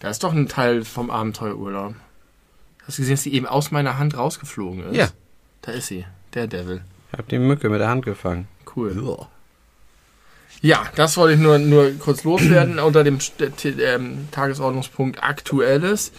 Da 0.00 0.10
ist 0.10 0.22
doch 0.24 0.32
ein 0.32 0.48
Teil 0.48 0.84
vom 0.84 1.10
Abenteuerurlaub. 1.10 1.94
Hast 2.86 2.98
du 2.98 3.02
gesehen, 3.02 3.14
dass 3.14 3.22
sie 3.22 3.32
eben 3.32 3.46
aus 3.46 3.70
meiner 3.70 3.96
Hand 3.98 4.16
rausgeflogen 4.16 4.90
ist? 4.90 4.96
Ja. 4.96 5.08
Da 5.62 5.72
ist 5.72 5.86
sie, 5.86 6.04
der 6.34 6.46
Devil. 6.46 6.82
Ich 7.12 7.18
habe 7.18 7.28
die 7.30 7.38
Mücke 7.38 7.70
mit 7.70 7.80
der 7.80 7.88
Hand 7.88 8.04
gefangen. 8.04 8.48
Cool. 8.76 9.26
Ja, 10.60 10.84
das 10.96 11.16
wollte 11.16 11.34
ich 11.34 11.40
nur, 11.40 11.58
nur 11.58 11.92
kurz 11.98 12.24
loswerden 12.24 12.78
unter 12.78 13.04
dem 13.04 13.18
T- 13.18 13.68
ähm, 13.68 14.28
Tagesordnungspunkt 14.30 15.22
Aktuelles. 15.22 16.12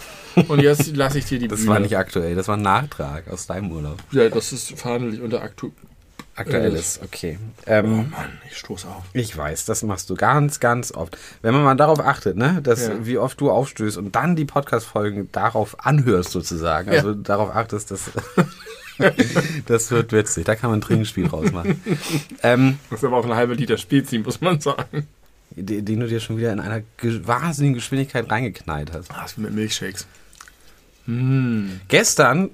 Und 0.47 0.61
jetzt 0.61 0.95
lasse 0.95 1.19
ich 1.19 1.25
dir 1.25 1.39
die 1.39 1.47
Das 1.47 1.59
Bühne. 1.59 1.71
war 1.71 1.79
nicht 1.79 1.97
aktuell, 1.97 2.35
das 2.35 2.47
war 2.47 2.55
ein 2.57 2.61
Nachtrag 2.61 3.27
aus 3.29 3.47
deinem 3.47 3.71
Urlaub. 3.71 3.97
Ja, 4.11 4.29
das 4.29 4.53
ist 4.53 4.71
verhandelt 4.79 5.21
unter 5.21 5.41
Aktu. 5.41 5.71
Aktuelles, 6.37 6.99
okay. 7.03 7.39
Oh 7.41 7.61
Ähm, 7.65 8.09
Mann, 8.11 8.39
ich 8.49 8.57
stoße 8.57 8.87
auf. 8.87 9.03
Ich 9.13 9.35
weiß, 9.37 9.63
das 9.65 9.83
machst 9.83 10.09
du 10.09 10.15
ganz, 10.15 10.59
ganz 10.59 10.91
oft. 10.91 11.17
Wenn 11.41 11.53
man 11.53 11.63
mal 11.63 11.75
darauf 11.75 11.99
achtet, 12.01 12.35
ne, 12.35 12.59
dass 12.61 12.87
Ja. 12.87 13.05
wie 13.05 13.17
oft 13.17 13.39
du 13.39 13.49
aufstößt 13.51 13.97
und 13.97 14.15
dann 14.15 14.35
die 14.35 14.43
Podcast-Folgen 14.45 15.29
darauf 15.31 15.85
anhörst 15.85 16.31
sozusagen, 16.31 16.89
also 16.89 17.13
darauf 17.13 17.55
achtest, 17.55 17.91
dass 17.91 18.11
das 19.65 19.91
wird 19.91 20.11
witzig. 20.11 20.45
Da 20.45 20.55
kann 20.55 20.69
man 20.69 20.79
ein 20.79 20.81
Trinkspiel 20.81 21.27
rausmachen. 21.27 21.81
ähm, 22.43 22.79
Das 22.89 22.99
ist 22.99 23.05
aber 23.05 23.17
auch 23.17 23.25
ein 23.25 23.35
halber 23.35 23.55
Liter 23.55 23.77
Spezi, 23.77 24.17
muss 24.19 24.41
man 24.41 24.59
sagen. 24.59 25.07
den, 25.51 25.85
den 25.85 25.99
du 26.01 26.07
dir 26.07 26.19
schon 26.19 26.37
wieder 26.37 26.51
in 26.51 26.59
einer 26.59 26.81
ge 26.97 27.21
wahnsinnigen 27.25 27.75
Geschwindigkeit 27.75 28.29
reingeknallt 28.29 28.91
hast. 28.93 29.09
Ah, 29.11 29.25
ist 29.25 29.37
mit 29.37 29.53
Milchshakes. 29.53 30.05
Mm. 31.05 31.81
Gestern, 31.87 32.49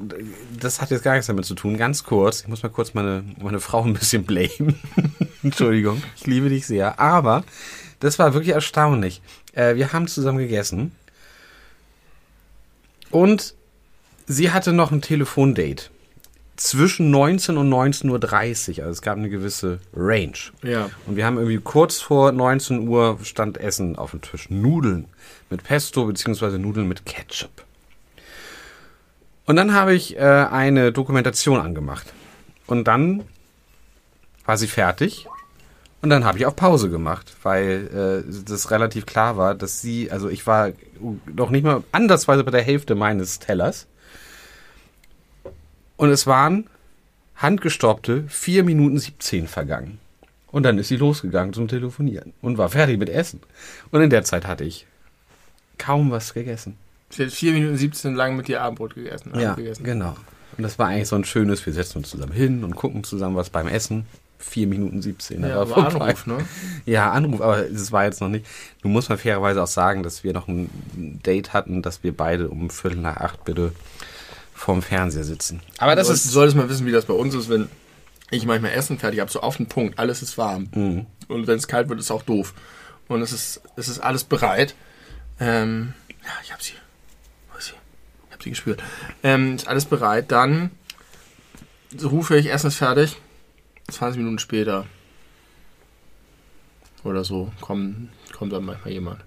das 0.60 0.82
hat 0.82 0.92
jetzt 0.92 1.04
gar 1.04 1.14
nichts 1.14 1.28
damit 1.28 1.46
zu 1.46 1.56
tun, 1.56 1.78
ganz 1.78 2.04
kurz, 2.04 2.42
ich 2.42 2.48
muss 2.48 2.64
mal 2.64 2.70
kurz 2.70 2.94
meine, 2.94 3.24
meine 3.42 3.60
Frau 3.60 3.84
ein 3.84 3.94
bisschen 3.94 4.24
blamen. 4.24 4.80
Entschuldigung, 5.44 6.04
ich 6.18 6.28
liebe 6.28 6.50
dich 6.50 6.68
sehr. 6.68 7.00
Aber 7.00 7.44
das 8.00 8.20
war 8.20 8.34
wirklich 8.34 8.54
erstaunlich. 8.54 9.22
Äh, 9.54 9.76
wir 9.76 9.94
haben 9.94 10.08
zusammen 10.08 10.40
gegessen 10.40 10.92
und 13.10 13.56
sie 14.28 14.52
hatte 14.52 14.74
noch 14.74 14.92
ein 14.92 15.02
Telefondate 15.02 15.86
zwischen 16.56 17.10
19 17.10 17.58
und 17.58 17.70
19.30 17.70 18.10
Uhr. 18.10 18.84
Also 18.84 18.92
es 18.92 19.02
gab 19.02 19.18
eine 19.18 19.30
gewisse 19.30 19.80
Range. 19.96 20.34
Ja. 20.64 20.90
Und 21.08 21.16
wir 21.16 21.26
haben 21.26 21.38
irgendwie 21.38 21.58
kurz 21.58 22.00
vor 22.00 22.32
19 22.32 22.88
Uhr 22.88 23.18
stand 23.24 23.58
Essen 23.58 23.96
auf 23.96 24.12
dem 24.12 24.22
Tisch. 24.22 24.50
Nudeln 24.50 25.06
mit 25.50 25.64
Pesto 25.64 26.06
beziehungsweise 26.06 26.60
Nudeln 26.60 26.88
mit 26.88 27.06
Ketchup. 27.06 27.66
Und 29.46 29.56
dann 29.56 29.74
habe 29.74 29.94
ich 29.94 30.18
äh, 30.18 30.20
eine 30.20 30.92
Dokumentation 30.92 31.60
angemacht. 31.60 32.14
Und 32.68 32.88
dann 32.88 33.24
war 34.46 34.58
sie 34.58 34.68
fertig. 34.68 35.28
Und 36.02 36.10
dann 36.10 36.26
habe 36.26 36.38
ich 36.40 36.46
auf 36.46 36.56
Pause 36.56 36.90
gemacht, 36.90 37.36
weil 37.44 38.24
äh, 38.28 38.44
das 38.46 38.72
relativ 38.72 39.06
klar 39.06 39.38
war, 39.38 39.54
dass 39.54 39.82
sie, 39.82 40.10
also 40.12 40.30
ich 40.30 40.48
war 40.48 40.72
noch 41.26 41.52
nicht 41.52 41.64
mal 41.64 41.84
andersweise 41.92 42.44
bei 42.44 42.52
der 42.52 42.64
Hälfte 42.64 42.96
meines 42.96 43.40
Tellers. 43.40 43.88
Und 45.98 46.10
es 46.10 46.26
waren 46.26 46.68
handgestoppte 47.36 48.26
4 48.28 48.64
Minuten 48.64 48.98
17 48.98 49.48
vergangen. 49.48 50.00
Und 50.52 50.64
dann 50.64 50.78
ist 50.80 50.90
sie 50.90 50.98
losgegangen 50.98 51.54
zum 51.54 51.68
Telefonieren 51.68 52.34
und 52.42 52.58
war 52.58 52.70
fertig 52.70 52.98
mit 52.98 53.10
Essen. 53.10 53.42
Und 53.92 54.02
in 54.02 54.10
der 54.10 54.24
Zeit 54.24 54.46
hatte 54.46 54.64
ich 54.64 54.88
kaum 55.78 56.12
was 56.12 56.34
gegessen. 56.34 56.78
Sie 57.12 57.26
hat 57.26 57.32
4 57.32 57.54
Minuten 57.54 57.78
17 57.78 58.16
lang 58.16 58.36
mit 58.36 58.48
dir 58.48 58.62
Abendbrot 58.62 58.96
gegessen. 58.96 59.30
Abend 59.32 59.42
Ja, 59.44 59.54
gegessen. 59.56 59.84
genau. 59.84 60.16
Und 60.58 60.64
das 60.64 60.78
war 60.80 60.88
eigentlich 60.88 61.08
so 61.08 61.16
ein 61.16 61.24
schönes, 61.26 61.66
wir 61.66 61.74
setzen 61.74 62.00
uns 62.00 62.10
zusammen 62.10 62.34
hin 62.34 62.64
und 62.64 62.76
gucken 62.76 63.04
zusammen 63.04 63.36
was 63.36 63.50
beim 63.50 63.68
Essen. 63.68 64.06
4 64.40 64.66
Minuten 64.68 65.02
17. 65.02 65.44
Ja, 65.44 65.62
aber. 65.62 65.78
Anruf, 65.78 66.26
ne? 66.26 66.38
Ja, 66.86 67.12
Anruf, 67.12 67.42
aber 67.42 67.70
es 67.70 67.92
war 67.92 68.06
jetzt 68.06 68.22
noch 68.22 68.28
nicht. 68.28 68.46
Nun 68.84 68.92
muss 68.94 69.08
man 69.08 69.18
fairerweise 69.20 69.62
auch 69.62 69.68
sagen, 69.68 70.02
dass 70.04 70.24
wir 70.24 70.34
noch 70.34 70.48
ein 70.48 70.70
Date 71.26 71.54
hatten, 71.54 71.82
dass 71.84 72.04
wir 72.04 72.16
beide 72.16 72.50
um 72.50 72.70
Viertel 72.72 73.00
nach 73.00 73.18
acht 73.18 73.46
bitte 73.46 73.72
vorm 74.54 74.82
Fernseher 74.82 75.24
sitzen. 75.24 75.62
Aber 75.78 75.96
das 75.96 76.08
du 76.08 76.14
ist. 76.14 76.24
solltest 76.32 76.58
mal 76.58 76.70
wissen, 76.70 76.86
wie 76.88 76.92
das 76.92 77.06
bei 77.06 77.14
uns 77.14 77.34
ist, 77.36 77.50
wenn 77.50 77.68
ich 78.32 78.46
manchmal 78.46 78.72
Essen 78.72 78.98
fertig 78.98 79.20
habe, 79.20 79.30
so 79.32 79.42
auf 79.42 79.58
den 79.58 79.68
Punkt, 79.68 80.00
alles 80.00 80.22
ist 80.22 80.38
warm. 80.38 80.70
Mhm. 80.74 81.06
Und 81.28 81.48
wenn 81.48 81.58
es 81.58 81.68
kalt 81.68 81.90
wird, 81.90 82.00
ist 82.00 82.06
es 82.06 82.12
auch 82.12 82.24
doof. 82.24 82.54
Und 83.08 83.22
es 83.22 83.32
ist, 83.34 83.62
es 83.76 83.88
ist 83.90 84.00
alles 84.00 84.24
bereit. 84.24 84.74
Ähm, 85.40 85.94
ja, 86.24 86.30
ich 86.44 86.52
habe 86.52 86.64
sie. 86.64 86.74
Ist 88.42 88.44
sie? 88.44 88.50
Gespürt. 88.52 88.82
Ähm, 89.24 89.56
ist 89.56 89.68
alles 89.68 89.86
bereit. 89.86 90.32
Dann 90.32 90.72
rufe 92.04 92.38
ich, 92.38 92.52
Essen 92.52 92.68
ist 92.68 92.76
fertig. 92.78 93.18
20 93.90 94.18
Minuten 94.20 94.40
später 94.40 94.86
oder 97.04 97.24
so 97.24 97.52
kommt, 97.62 98.10
kommt 98.38 98.54
dann 98.54 98.64
manchmal 98.64 98.94
jemand. 98.94 99.20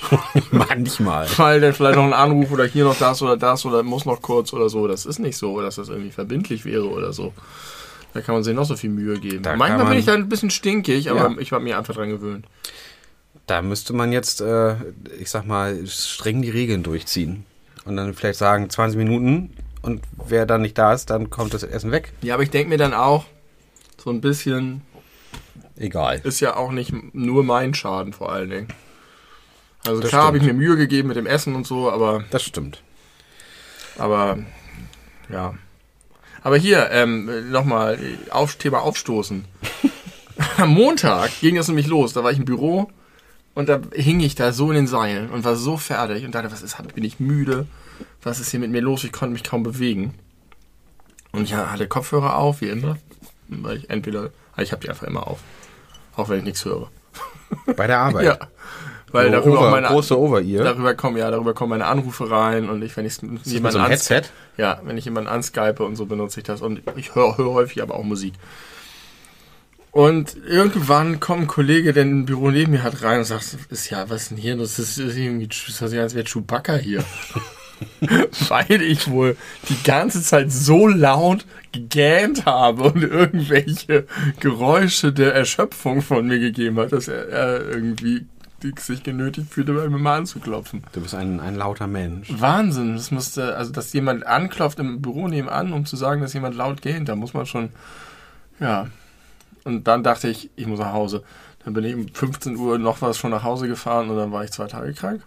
Manchmal. 0.50 1.26
Weil 1.36 1.60
dann 1.60 1.74
vielleicht 1.74 1.96
noch 1.96 2.04
ein 2.04 2.12
Anruf 2.14 2.50
oder 2.50 2.64
hier 2.64 2.84
noch 2.84 2.96
das 2.98 3.20
oder 3.20 3.36
das 3.36 3.66
oder 3.66 3.82
muss 3.82 4.06
noch 4.06 4.22
kurz 4.22 4.52
oder 4.54 4.68
so. 4.70 4.88
Das 4.88 5.04
ist 5.04 5.18
nicht 5.18 5.36
so, 5.36 5.60
dass 5.60 5.76
das 5.76 5.88
irgendwie 5.90 6.10
verbindlich 6.10 6.64
wäre 6.64 6.88
oder 6.88 7.12
so. 7.12 7.34
Da 8.14 8.22
kann 8.22 8.34
man 8.34 8.42
sich 8.44 8.54
noch 8.54 8.64
so 8.64 8.76
viel 8.76 8.90
Mühe 8.90 9.18
geben. 9.20 9.42
Da 9.42 9.56
Manchmal 9.56 9.78
man- 9.84 9.88
bin 9.90 9.98
ich 9.98 10.06
dann 10.06 10.22
ein 10.22 10.28
bisschen 10.28 10.50
stinkig, 10.50 11.10
aber 11.10 11.30
Ja. 11.30 11.36
ich 11.38 11.52
habe 11.52 11.62
mich 11.62 11.74
einfach 11.74 11.94
dran 11.94 12.08
gewöhnt. 12.08 12.46
Da 13.46 13.60
müsste 13.60 13.92
man 13.92 14.10
jetzt, 14.12 14.40
äh, 14.40 14.76
ich 15.18 15.30
sag 15.30 15.46
mal, 15.46 15.86
streng 15.86 16.40
die 16.42 16.50
Regeln 16.50 16.82
durchziehen. 16.82 17.44
Und 17.88 17.96
dann 17.96 18.12
vielleicht 18.14 18.38
sagen 18.38 18.68
20 18.68 18.98
Minuten 18.98 19.54
und 19.80 20.02
wer 20.28 20.44
dann 20.44 20.60
nicht 20.62 20.76
da 20.76 20.92
ist, 20.92 21.08
dann 21.10 21.30
kommt 21.30 21.54
das 21.54 21.62
Essen 21.62 21.90
weg. 21.90 22.12
Ja, 22.20 22.34
aber 22.34 22.42
ich 22.42 22.50
denke 22.50 22.68
mir 22.68 22.76
dann 22.78 22.92
auch, 22.92 23.24
so 23.96 24.10
ein 24.10 24.20
bisschen 24.20 24.82
Egal. 25.76 26.20
ist 26.24 26.40
ja 26.40 26.56
auch 26.56 26.70
nicht 26.70 26.92
nur 27.14 27.44
mein 27.44 27.72
Schaden 27.74 28.12
vor 28.12 28.30
allen 28.30 28.50
Dingen. 28.50 28.68
Also 29.86 30.00
Das 30.00 30.10
klar 30.10 30.26
habe 30.26 30.36
ich 30.36 30.42
mir 30.42 30.52
Mühe 30.52 30.76
gegeben 30.76 31.08
mit 31.08 31.16
dem 31.16 31.26
Essen 31.26 31.54
und 31.54 31.66
so, 31.66 31.90
aber, 31.90 32.24
Das 32.30 32.42
stimmt. 32.42 32.82
aber 33.96 34.38
ja. 35.30 35.54
Aber 36.42 36.56
hier, 36.56 36.90
ähm, 36.90 37.50
nochmal, 37.50 37.98
auf, 38.30 38.56
Thema 38.56 38.80
Aufstoßen. 38.82 39.44
Am 40.56 40.70
Montag 40.70 41.30
ging 41.40 41.56
das 41.56 41.68
nämlich 41.68 41.86
los, 41.86 42.12
da 42.12 42.22
war 42.22 42.30
ich 42.30 42.38
im 42.38 42.44
Büro 42.44 42.90
und 43.54 43.68
da 43.68 43.80
hing 43.92 44.20
ich 44.20 44.34
da 44.36 44.52
so 44.52 44.68
in 44.70 44.76
den 44.76 44.86
Seilen 44.86 45.30
und 45.30 45.44
war 45.44 45.56
so 45.56 45.76
fertig 45.76 46.24
und 46.24 46.34
dachte, 46.34 46.52
was 46.52 46.62
ist, 46.62 46.76
bin 46.94 47.02
ich 47.04 47.18
müde? 47.18 47.66
Was 48.22 48.40
ist 48.40 48.50
hier 48.50 48.60
mit 48.60 48.70
mir 48.70 48.80
los? 48.80 49.04
Ich 49.04 49.12
konnte 49.12 49.32
mich 49.32 49.44
kaum 49.44 49.62
bewegen. 49.62 50.14
Und 51.32 51.44
ich 51.44 51.54
hatte 51.54 51.86
Kopfhörer 51.88 52.36
auf, 52.36 52.60
wie 52.60 52.68
immer. 52.68 52.96
Weil 53.48 53.78
ich 53.78 53.90
entweder, 53.90 54.30
ich 54.56 54.72
habe 54.72 54.82
die 54.82 54.88
einfach 54.90 55.06
immer 55.06 55.26
auf. 55.26 55.40
Auch 56.16 56.28
wenn 56.28 56.38
ich 56.38 56.44
nichts 56.44 56.64
höre. 56.64 56.90
Bei 57.76 57.86
der 57.86 57.98
Arbeit. 58.00 58.24
Ja. 58.40 58.48
Weil 59.10 59.28
So 59.28 59.32
darüber, 59.32 59.60
over, 59.60 59.70
meine, 59.70 59.86
große 59.86 60.18
Over-Ear. 60.18 60.64
darüber 60.64 60.94
kommen, 60.94 61.16
ja, 61.16 61.30
darüber 61.30 61.54
kommen 61.54 61.70
meine 61.70 61.86
Anrufe 61.86 62.30
rein 62.30 62.68
und 62.68 62.82
ich, 62.82 62.94
wenn 62.98 63.06
ich 63.06 63.14
Ist 63.14 63.22
jemanden 63.46 63.78
so 63.78 63.82
ans- 63.82 64.10
Headset? 64.10 64.28
ja, 64.58 64.82
wenn 64.84 64.98
ich 64.98 65.06
jemanden 65.06 65.30
anskype 65.30 65.82
und 65.82 65.96
so 65.96 66.04
benutze 66.04 66.40
ich 66.40 66.44
das. 66.44 66.60
Und 66.60 66.82
ich 66.96 67.14
höre 67.14 67.38
hör 67.38 67.46
häufig 67.52 67.80
aber 67.80 67.94
auch 67.94 68.02
Musik. 68.04 68.34
Und 69.92 70.36
irgendwann 70.46 71.20
kommt 71.20 71.42
ein 71.42 71.46
Kollege, 71.46 71.94
der 71.94 72.04
ein 72.04 72.26
Büro 72.26 72.50
neben 72.50 72.72
mir 72.72 72.82
hat, 72.82 73.02
rein 73.02 73.20
und 73.20 73.24
sagt, 73.24 73.56
ist 73.70 73.88
ja, 73.88 74.10
was 74.10 74.22
ist 74.24 74.30
denn 74.32 74.36
hier? 74.36 74.56
Das 74.58 74.78
ist, 74.78 74.98
ist 74.98 75.16
irgendwie, 75.16 75.48
das 75.48 75.82
an, 75.82 75.98
als 75.98 76.14
wäre 76.14 76.26
Chewbacca 76.26 76.74
hier. 76.76 77.02
Weil 78.48 78.82
ich 78.82 79.10
wohl 79.10 79.36
die 79.68 79.82
ganze 79.82 80.22
Zeit 80.22 80.50
so 80.52 80.86
laut 80.86 81.46
gegähnt 81.72 82.46
habe 82.46 82.84
und 82.84 83.02
irgendwelche 83.02 84.06
Geräusche 84.40 85.12
der 85.12 85.34
Erschöpfung 85.34 86.02
von 86.02 86.26
mir 86.26 86.38
gegeben 86.38 86.78
hat, 86.78 86.92
dass 86.92 87.08
er, 87.08 87.28
er 87.28 87.68
irgendwie 87.68 88.26
sich 88.78 89.02
genötigt 89.02 89.52
fühlte, 89.52 89.72
bei 89.72 89.88
mir 89.88 89.98
mal 89.98 90.18
anzuklopfen. 90.18 90.82
Du 90.92 91.00
bist 91.00 91.14
ein, 91.14 91.38
ein 91.38 91.54
lauter 91.54 91.86
Mensch. 91.86 92.28
Wahnsinn, 92.36 92.94
das 92.94 93.10
musste, 93.10 93.56
also 93.56 93.72
dass 93.72 93.92
jemand 93.92 94.26
anklopft 94.26 94.80
im 94.80 95.00
Büro 95.00 95.28
nebenan, 95.28 95.72
um 95.72 95.86
zu 95.86 95.96
sagen, 95.96 96.20
dass 96.20 96.32
jemand 96.32 96.56
laut 96.56 96.82
gähnt, 96.82 97.08
da 97.08 97.14
muss 97.14 97.34
man 97.34 97.46
schon, 97.46 97.70
ja. 98.58 98.88
Und 99.64 99.86
dann 99.86 100.02
dachte 100.02 100.28
ich, 100.28 100.50
ich 100.56 100.66
muss 100.66 100.80
nach 100.80 100.92
Hause. 100.92 101.22
Dann 101.64 101.74
bin 101.74 101.84
ich 101.84 101.94
um 101.94 102.08
15 102.08 102.56
Uhr 102.56 102.78
noch 102.78 103.00
was 103.02 103.18
schon 103.18 103.30
nach 103.30 103.42
Hause 103.44 103.68
gefahren 103.68 104.10
und 104.10 104.16
dann 104.16 104.32
war 104.32 104.42
ich 104.42 104.50
zwei 104.50 104.66
Tage 104.66 104.92
krank. 104.92 105.22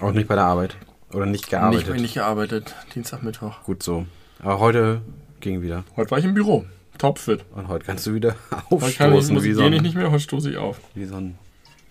Auch 0.00 0.12
nicht 0.12 0.28
bei 0.28 0.34
der 0.34 0.44
Arbeit. 0.44 0.76
Oder 1.12 1.26
nicht 1.26 1.32
Nicht, 1.42 1.50
gearbeitet. 1.50 1.96
nicht 2.00 2.14
gearbeitet, 2.14 2.74
Dienstag, 2.94 3.22
Mittwoch. 3.22 3.62
Gut 3.64 3.82
so. 3.82 4.06
Aber 4.40 4.58
heute 4.60 5.00
ging 5.40 5.62
wieder. 5.62 5.84
Heute 5.96 6.10
war 6.10 6.18
ich 6.18 6.24
im 6.24 6.34
Büro, 6.34 6.64
topfit. 6.98 7.44
Und 7.54 7.68
heute 7.68 7.84
kannst 7.86 8.06
du 8.06 8.14
wieder 8.14 8.34
Heute 8.70 8.92
kann 8.92 9.10
ich, 9.10 9.16
aufstoßen 9.16 9.34
muss 9.34 9.44
wie, 9.44 9.48
ich, 9.50 9.54
so 9.54 9.62
geh 9.62 9.68
ich 9.68 9.76
ein, 9.76 9.82
nicht 9.82 9.96
mehr, 9.96 10.10
heute 10.10 10.20
stoße 10.20 10.50
ich 10.50 10.56
auf. 10.58 10.80
wie 10.94 11.06
so 11.06 11.16
ein 11.16 11.38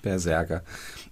Berserker. 0.02 0.62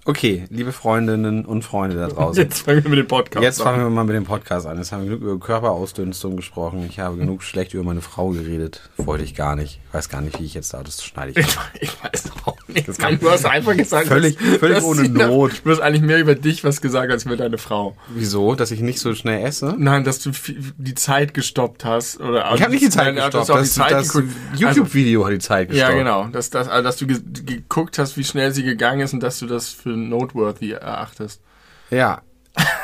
Okay, 0.07 0.43
liebe 0.51 0.71
Freundinnen 0.71 1.45
und 1.45 1.63
Freunde 1.63 1.95
da 1.95 2.07
draußen. 2.07 2.39
Jetzt 2.43 2.62
fangen 2.62 2.83
wir 2.83 2.91
mit 2.91 3.00
dem 3.00 3.07
Podcast 3.07 3.43
Jetzt 3.43 3.59
an. 3.59 3.65
fangen 3.65 3.83
wir 3.85 3.89
mal 3.89 4.03
mit 4.03 4.15
dem 4.15 4.25
Podcast 4.25 4.67
an. 4.67 4.77
Jetzt 4.77 4.91
haben 4.91 5.01
wir 5.01 5.09
genug 5.17 5.24
über 5.24 5.39
Körperausdünstung 5.43 6.35
gesprochen. 6.35 6.85
Ich 6.88 7.00
habe 7.00 7.17
genug 7.17 7.41
schlecht 7.43 7.74
über 7.74 7.83
meine 7.83 8.01
Frau 8.01 8.29
geredet. 8.29 8.88
Wollte 8.97 9.24
ich 9.24 9.33
gar 9.33 9.55
nicht. 9.55 9.79
Weiß 9.93 10.07
gar 10.09 10.21
nicht, 10.21 10.39
wie 10.39 10.45
ich 10.45 10.53
jetzt 10.53 10.75
da, 10.75 10.83
das 10.83 11.03
schneide 11.03 11.31
ich. 11.31 11.38
Ich, 11.39 11.57
ich 11.81 12.03
weiß 12.03 12.25
auch 12.45 12.55
nicht. 12.67 13.00
Mann, 13.00 13.17
du 13.19 13.31
hast 13.31 13.45
einfach 13.45 13.75
gesagt, 13.75 14.07
Völlig- 14.07 14.38
dass- 14.38 14.57
völlig 14.59 14.75
dass 14.75 14.83
ohne 14.83 15.09
Not. 15.09 15.62
Du 15.63 15.71
hast 15.71 15.79
eigentlich 15.79 16.03
mehr 16.03 16.19
über 16.19 16.35
dich 16.35 16.63
was 16.63 16.81
gesagt 16.81 17.12
als 17.12 17.25
über 17.25 17.35
deine 17.38 17.57
Frau. 17.57 17.95
Wieso? 18.13 18.53
Dass 18.53 18.69
ich 18.69 18.81
nicht 18.81 19.00
so 19.00 19.15
schnell 19.15 19.43
esse? 19.43 19.74
Nein, 19.75 20.03
dass 20.03 20.19
du 20.19 20.29
die 20.77 20.93
Zeit 20.93 21.33
gestoppt 21.33 21.83
hast. 21.83 22.19
Oder 22.19 22.53
Ich 22.53 22.62
habe 22.62 22.71
nicht 22.74 22.83
die 22.83 22.89
Zeit 22.91 23.15
Nein, 23.15 23.31
gestoppt. 23.31 23.50
Das, 23.50 23.74
das 23.74 24.13
geguckt. 24.13 24.31
YouTube-Video 24.55 25.25
hat 25.25 25.31
die 25.33 25.39
Zeit 25.39 25.69
Also, 25.69 25.79
ja, 25.79 25.88
gestoppt. 25.88 26.05
genau. 26.05 26.27
Dass, 26.27 26.50
dass, 26.51 26.67
also, 26.67 26.83
dass 26.83 26.97
du 26.97 27.07
ge 27.07 27.17
geguckt 27.45 27.97
hast, 27.97 28.17
wie 28.17 28.24
schnell 28.24 28.51
sie 28.53 28.62
gegangen 28.63 29.00
ist 29.01 29.13
und 29.13 29.21
dass 29.24 29.39
du 29.39 29.47
das 29.47 29.69
für 29.69 29.94
noteworthy 29.95 30.71
erachtest. 30.71 31.41
Ja, 31.89 32.21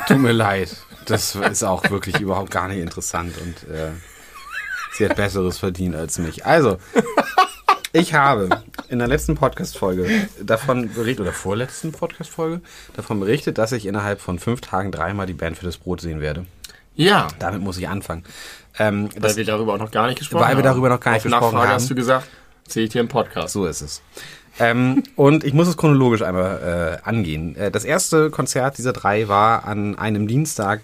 tut 0.08 0.18
mir 0.18 0.32
leid. 0.32 0.76
Das 1.06 1.34
ist 1.34 1.64
auch 1.64 1.88
wirklich 1.90 2.20
überhaupt 2.20 2.50
gar 2.50 2.68
nicht 2.68 2.78
interessant 2.78 3.34
und 3.38 3.68
äh, 3.74 3.90
sie 4.92 5.04
hat 5.08 5.16
Besseres 5.16 5.58
verdient 5.58 5.96
als 5.96 6.18
mich. 6.18 6.46
Also, 6.46 6.78
ich 7.92 8.14
habe 8.14 8.48
in 8.88 8.98
der 9.00 9.08
letzten 9.08 9.34
Podcast-Folge 9.34 10.08
davon 10.40 10.92
berichtet, 10.94 11.20
oder 11.22 11.32
vorletzten 11.32 11.92
Podcast-Folge, 11.92 12.60
davon 12.94 13.20
berichtet, 13.20 13.58
dass 13.58 13.72
ich 13.72 13.86
innerhalb 13.86 14.20
von 14.20 14.38
fünf 14.38 14.60
Tagen 14.60 14.92
dreimal 14.92 15.26
die 15.26 15.34
Band 15.34 15.58
für 15.58 15.66
das 15.66 15.76
Brot 15.78 16.00
sehen 16.00 16.20
werde. 16.20 16.46
Ja, 16.94 17.28
Damit 17.38 17.62
muss 17.62 17.78
ich 17.78 17.88
anfangen. 17.88 18.22
Ähm, 18.78 19.08
weil 19.14 19.20
das, 19.22 19.36
wir 19.36 19.44
darüber 19.44 19.74
auch 19.74 19.78
noch 19.78 19.90
gar 19.90 20.06
nicht 20.06 20.18
gesprochen 20.18 20.40
Weil 20.42 20.50
haben. 20.50 20.58
wir 20.58 20.62
darüber 20.62 20.88
noch 20.88 21.00
gar 21.00 21.12
nicht 21.12 21.20
Auf 21.20 21.24
gesprochen 21.24 21.44
Nachfrage 21.54 21.68
haben. 21.68 21.74
hast 21.74 21.90
du 21.90 21.94
gesagt, 21.94 22.28
sehe 22.68 22.84
ich 22.84 22.90
dir 22.90 23.00
im 23.00 23.08
Podcast. 23.08 23.52
so 23.52 23.66
ist 23.66 23.80
es. 23.82 24.02
Ähm, 24.58 25.02
und 25.16 25.44
ich 25.44 25.54
muss 25.54 25.68
es 25.68 25.76
chronologisch 25.76 26.22
einmal 26.22 27.00
äh, 27.04 27.08
angehen. 27.08 27.56
Äh, 27.56 27.70
das 27.70 27.84
erste 27.84 28.30
Konzert 28.30 28.78
dieser 28.78 28.92
drei 28.92 29.28
war 29.28 29.64
an 29.64 29.98
einem 29.98 30.26
Dienstag 30.26 30.80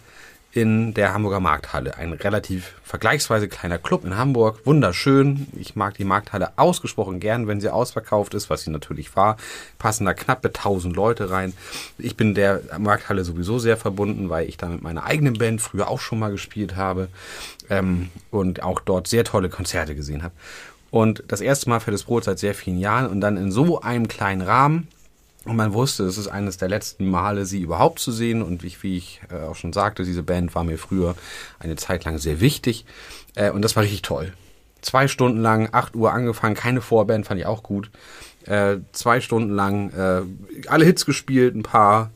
in 0.52 0.94
der 0.94 1.12
Hamburger 1.12 1.40
Markthalle. 1.40 1.96
Ein 1.98 2.14
relativ 2.14 2.74
vergleichsweise 2.82 3.48
kleiner 3.48 3.78
Club 3.78 4.04
in 4.04 4.16
Hamburg. 4.16 4.64
Wunderschön. 4.64 5.46
Ich 5.56 5.76
mag 5.76 5.94
die 5.98 6.04
Markthalle 6.04 6.52
ausgesprochen 6.56 7.20
gern, 7.20 7.46
wenn 7.46 7.60
sie 7.60 7.68
ausverkauft 7.68 8.32
ist, 8.32 8.48
was 8.48 8.62
sie 8.62 8.70
natürlich 8.70 9.14
war. 9.14 9.36
Passen 9.78 10.06
da 10.06 10.14
knappe 10.14 10.48
1000 10.48 10.96
Leute 10.96 11.30
rein. 11.30 11.52
Ich 11.98 12.16
bin 12.16 12.34
der 12.34 12.62
Markthalle 12.78 13.24
sowieso 13.24 13.58
sehr 13.58 13.76
verbunden, 13.76 14.30
weil 14.30 14.48
ich 14.48 14.56
da 14.56 14.68
mit 14.68 14.82
meiner 14.82 15.04
eigenen 15.04 15.34
Band 15.34 15.60
früher 15.60 15.88
auch 15.88 16.00
schon 16.00 16.18
mal 16.18 16.30
gespielt 16.30 16.76
habe 16.76 17.08
ähm, 17.68 18.08
und 18.30 18.62
auch 18.62 18.80
dort 18.80 19.06
sehr 19.06 19.24
tolle 19.24 19.50
Konzerte 19.50 19.94
gesehen 19.94 20.22
habe. 20.22 20.34
Und 20.90 21.22
das 21.28 21.40
erste 21.40 21.68
Mal 21.68 21.80
Fettes 21.80 22.04
Brot 22.04 22.24
seit 22.24 22.38
sehr 22.38 22.54
vielen 22.54 22.78
Jahren 22.78 23.06
und 23.06 23.20
dann 23.20 23.36
in 23.36 23.52
so 23.52 23.80
einem 23.80 24.08
kleinen 24.08 24.42
Rahmen 24.42 24.88
und 25.48 25.56
man 25.56 25.72
wusste, 25.72 26.04
es 26.04 26.18
ist 26.18 26.28
eines 26.28 26.58
der 26.58 26.68
letzten 26.68 27.08
Male, 27.08 27.46
sie 27.46 27.62
überhaupt 27.62 28.00
zu 28.00 28.12
sehen. 28.12 28.42
Und 28.42 28.62
wie, 28.62 28.76
wie 28.82 28.98
ich 28.98 29.22
äh, 29.30 29.46
auch 29.46 29.56
schon 29.56 29.72
sagte, 29.72 30.04
diese 30.04 30.22
Band 30.22 30.54
war 30.54 30.62
mir 30.62 30.76
früher 30.76 31.14
eine 31.58 31.76
Zeit 31.76 32.04
lang 32.04 32.18
sehr 32.18 32.40
wichtig. 32.40 32.84
Äh, 33.34 33.50
und 33.50 33.62
das 33.62 33.74
war 33.74 33.82
richtig 33.82 34.02
toll. 34.02 34.34
Zwei 34.82 35.08
Stunden 35.08 35.40
lang, 35.40 35.70
8 35.72 35.96
Uhr 35.96 36.12
angefangen, 36.12 36.54
keine 36.54 36.82
Vorband, 36.82 37.26
fand 37.26 37.40
ich 37.40 37.46
auch 37.46 37.62
gut. 37.62 37.90
Äh, 38.44 38.76
zwei 38.92 39.22
Stunden 39.22 39.54
lang 39.54 39.90
äh, 39.90 40.22
alle 40.68 40.84
Hits 40.84 41.06
gespielt, 41.06 41.56
ein 41.56 41.62
paar 41.62 42.10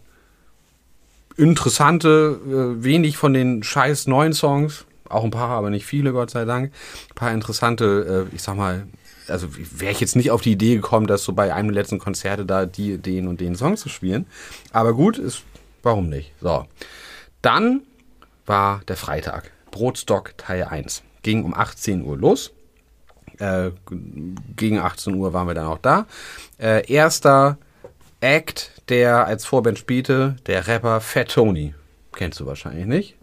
interessante, 1.39 2.39
äh, 2.47 2.85
wenig 2.85 3.17
von 3.17 3.33
den 3.33 3.63
scheiß 3.63 4.09
neuen 4.09 4.35
Songs, 4.35 4.85
auch 5.13 5.25
ein 5.25 5.31
paar, 5.31 5.51
aber 5.51 5.71
nicht 5.71 5.87
viele, 5.87 6.13
Gott 6.13 6.31
sei 6.31 6.45
Dank. 6.45 6.73
Ein 7.11 7.15
paar 7.15 7.33
interessante, 7.33 8.29
äh, 8.31 8.35
ich 8.35 8.43
sag 8.43 8.57
mal, 8.57 8.87
also 9.29 9.49
wäre 9.57 9.93
ich 9.93 10.01
jetzt 10.01 10.17
nicht 10.17 10.31
auf 10.31 10.43
die 10.43 10.53
Idee 10.53 10.77
gekommen, 10.77 11.07
dass 11.07 11.25
so 11.25 11.33
bei 11.33 11.55
einem 11.55 11.69
der 11.69 11.83
letzten 11.83 11.99
Konzerte 11.99 12.45
da 12.45 12.67
die, 12.67 12.99
den 12.99 13.29
und 13.29 13.41
den 13.41 13.55
Song 13.55 13.77
zu 13.77 13.89
spielen. 13.89 14.27
Aber 14.73 14.95
gut, 14.95 15.19
ist, 15.19 15.43
warum 15.83 16.09
nicht? 16.09 16.33
So. 16.41 16.67
Dann 17.41 17.83
war 18.47 18.83
der 18.89 18.97
Freitag. 18.97 19.51
Brotstock 19.71 20.37
Teil 20.37 20.65
1. 20.65 21.03
Ging 21.23 21.45
um 21.45 21.55
18 21.55 22.05
Uhr 22.05 22.17
los. 22.17 22.53
Äh, 23.39 23.71
gegen 24.57 24.79
18 24.79 25.15
Uhr 25.15 25.33
waren 25.33 25.47
wir 25.47 25.55
dann 25.55 25.67
auch 25.67 25.79
da. 25.79 26.07
Äh, 26.59 26.91
erster 26.93 27.59
Act, 28.21 28.71
der 28.89 29.27
als 29.27 29.45
Vorband 29.45 29.79
spielte, 29.79 30.37
der 30.47 30.67
Rapper 30.67 31.01
Fat 31.01 31.33
Tony. 31.33 31.75
Kennst 32.13 32.41
du 32.41 32.47
wahrscheinlich 32.47 32.87
nicht. 32.87 33.17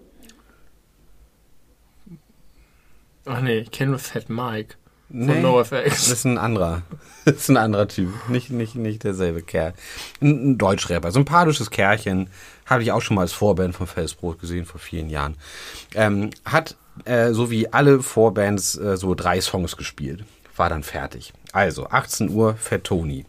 Ach 3.29 3.41
nee, 3.41 3.59
ich 3.59 3.71
kenne 3.71 3.91
nur 3.91 3.99
Fat 3.99 4.27
Mike. 4.29 4.75
Nee, 5.09 5.33
Von 5.33 5.41
NoFX. 5.43 5.83
Das 5.85 6.09
ist 6.09 6.25
ein 6.25 6.37
anderer. 6.37 6.81
Das 7.25 7.35
ist 7.35 7.49
ein 7.49 7.57
anderer 7.57 7.87
Typ. 7.87 8.09
Nicht, 8.29 8.49
nicht, 8.49 8.73
nicht 8.73 9.03
derselbe 9.03 9.43
Kerl. 9.43 9.73
Ein, 10.19 10.51
ein 10.51 10.57
Deutschrapper. 10.57 11.11
Sympathisches 11.11 11.69
Kerlchen. 11.69 12.29
Habe 12.65 12.81
ich 12.81 12.91
auch 12.91 13.01
schon 13.01 13.15
mal 13.15 13.21
als 13.21 13.33
Vorband 13.33 13.75
von 13.75 13.85
Felsbrot 13.85 14.39
gesehen 14.39 14.65
vor 14.65 14.79
vielen 14.79 15.09
Jahren. 15.09 15.35
Ähm, 15.93 16.31
hat, 16.43 16.75
äh, 17.05 17.31
so 17.33 17.51
wie 17.51 17.71
alle 17.71 18.01
Vorbands, 18.01 18.77
äh, 18.77 18.97
so 18.97 19.13
drei 19.13 19.41
Songs 19.41 19.77
gespielt. 19.77 20.23
War 20.55 20.69
dann 20.69 20.81
fertig. 20.81 21.33
Also, 21.51 21.87
18 21.87 22.29
Uhr, 22.29 22.55
Fat 22.55 22.85
Tony. 22.85 23.25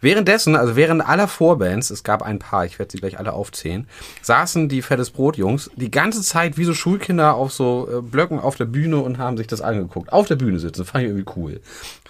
Währenddessen, 0.00 0.54
also 0.54 0.76
während 0.76 1.06
aller 1.06 1.26
Vorbands, 1.26 1.90
es 1.90 2.04
gab 2.04 2.22
ein 2.22 2.38
paar, 2.38 2.64
ich 2.64 2.78
werde 2.78 2.92
sie 2.92 2.98
gleich 2.98 3.18
alle 3.18 3.32
aufzählen, 3.32 3.88
saßen 4.22 4.68
die 4.68 4.82
Fettes 4.82 5.10
Brot-Jungs 5.10 5.70
die 5.74 5.90
ganze 5.90 6.22
Zeit 6.22 6.56
wie 6.56 6.64
so 6.64 6.72
Schulkinder 6.72 7.34
auf 7.34 7.52
so 7.52 7.88
äh, 7.90 8.00
Blöcken 8.00 8.38
auf 8.38 8.54
der 8.54 8.66
Bühne 8.66 8.98
und 8.98 9.18
haben 9.18 9.36
sich 9.36 9.48
das 9.48 9.60
angeguckt. 9.60 10.12
Auf 10.12 10.26
der 10.26 10.36
Bühne 10.36 10.60
sitzen, 10.60 10.84
fand 10.84 11.04
ich 11.04 11.10
irgendwie 11.10 11.32
cool. 11.36 11.60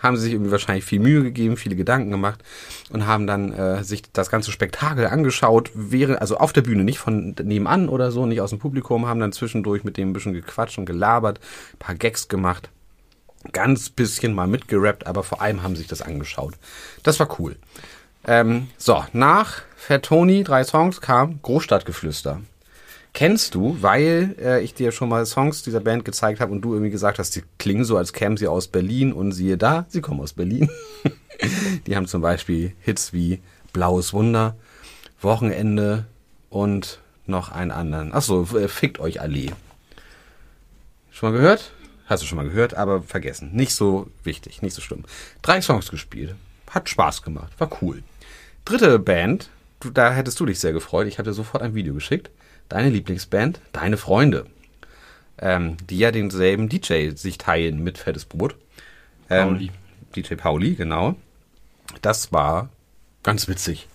Haben 0.02 0.16
sie 0.16 0.24
sich 0.24 0.32
irgendwie 0.32 0.50
wahrscheinlich 0.50 0.84
viel 0.84 1.00
Mühe 1.00 1.22
gegeben, 1.22 1.56
viele 1.56 1.76
Gedanken 1.76 2.10
gemacht 2.10 2.40
und 2.90 3.06
haben 3.06 3.26
dann 3.26 3.52
äh, 3.52 3.82
sich 3.82 4.02
das 4.12 4.30
ganze 4.30 4.52
Spektakel 4.52 5.06
angeschaut, 5.06 5.70
während, 5.74 6.20
also 6.20 6.36
auf 6.36 6.52
der 6.52 6.62
Bühne, 6.62 6.84
nicht 6.84 6.98
von 6.98 7.34
nebenan 7.42 7.88
oder 7.88 8.12
so, 8.12 8.26
nicht 8.26 8.42
aus 8.42 8.50
dem 8.50 8.58
Publikum, 8.58 9.06
haben 9.06 9.20
dann 9.20 9.32
zwischendurch 9.32 9.84
mit 9.84 9.96
dem 9.96 10.10
ein 10.10 10.12
bisschen 10.12 10.34
gequatscht 10.34 10.78
und 10.78 10.84
gelabert, 10.84 11.40
ein 11.72 11.78
paar 11.78 11.94
Gags 11.94 12.28
gemacht 12.28 12.70
ganz 13.52 13.90
bisschen 13.90 14.34
mal 14.34 14.46
mitgerappt, 14.46 15.06
aber 15.06 15.22
vor 15.22 15.40
allem 15.40 15.62
haben 15.62 15.76
sich 15.76 15.86
das 15.86 16.02
angeschaut. 16.02 16.54
Das 17.02 17.20
war 17.20 17.38
cool. 17.38 17.56
Ähm, 18.26 18.68
so, 18.76 19.04
nach 19.12 19.62
Fat 19.76 20.04
Tony, 20.04 20.44
drei 20.44 20.64
Songs, 20.64 21.00
kam 21.00 21.40
Großstadtgeflüster. 21.42 22.40
Kennst 23.14 23.54
du, 23.54 23.78
weil 23.80 24.36
äh, 24.40 24.62
ich 24.62 24.74
dir 24.74 24.92
schon 24.92 25.08
mal 25.08 25.24
Songs 25.24 25.62
dieser 25.62 25.80
Band 25.80 26.04
gezeigt 26.04 26.40
habe 26.40 26.52
und 26.52 26.60
du 26.62 26.72
irgendwie 26.74 26.90
gesagt 26.90 27.18
hast, 27.18 27.34
die 27.36 27.42
klingen 27.58 27.84
so, 27.84 27.96
als 27.96 28.12
kämen 28.12 28.36
sie 28.36 28.46
aus 28.46 28.68
Berlin 28.68 29.12
und 29.12 29.32
siehe 29.32 29.56
da, 29.56 29.86
sie 29.88 30.00
kommen 30.00 30.20
aus 30.20 30.34
Berlin. 30.34 30.70
die 31.86 31.96
haben 31.96 32.06
zum 32.06 32.20
Beispiel 32.20 32.74
Hits 32.80 33.12
wie 33.12 33.40
Blaues 33.72 34.12
Wunder, 34.12 34.56
Wochenende 35.20 36.04
und 36.50 37.00
noch 37.26 37.50
einen 37.50 37.70
anderen. 37.70 38.12
Achso, 38.12 38.44
fickt 38.44 39.00
euch 39.00 39.20
Allee. 39.20 39.52
Schon 41.10 41.32
mal 41.32 41.38
gehört? 41.38 41.72
Hast 42.08 42.22
du 42.22 42.26
schon 42.26 42.36
mal 42.36 42.48
gehört, 42.48 42.74
aber 42.74 43.02
vergessen. 43.02 43.50
Nicht 43.52 43.74
so 43.74 44.10
wichtig, 44.24 44.62
nicht 44.62 44.74
so 44.74 44.80
schlimm. 44.80 45.04
Drei 45.42 45.60
Songs 45.60 45.90
gespielt. 45.90 46.34
Hat 46.70 46.88
Spaß 46.88 47.22
gemacht, 47.22 47.52
war 47.58 47.70
cool. 47.82 48.02
Dritte 48.64 48.98
Band, 48.98 49.50
du, 49.80 49.90
da 49.90 50.12
hättest 50.12 50.40
du 50.40 50.46
dich 50.46 50.58
sehr 50.58 50.72
gefreut. 50.72 51.06
Ich 51.06 51.18
habe 51.18 51.28
dir 51.28 51.34
sofort 51.34 51.62
ein 51.62 51.74
Video 51.74 51.94
geschickt. 51.94 52.30
Deine 52.68 52.90
Lieblingsband, 52.90 53.60
Deine 53.72 53.96
Freunde. 53.96 54.46
Ähm, 55.40 55.76
die 55.88 55.98
ja 55.98 56.10
denselben 56.10 56.68
DJ 56.68 57.10
sich 57.10 57.38
teilen 57.38 57.84
mit 57.84 57.96
Fettes 57.98 58.24
Brot. 58.24 58.56
Ähm, 59.30 59.48
Pauli. 59.50 59.70
DJ 60.16 60.34
Pauli, 60.34 60.74
genau. 60.74 61.14
Das 62.02 62.32
war 62.32 62.70
ganz 63.22 63.48
witzig. 63.48 63.86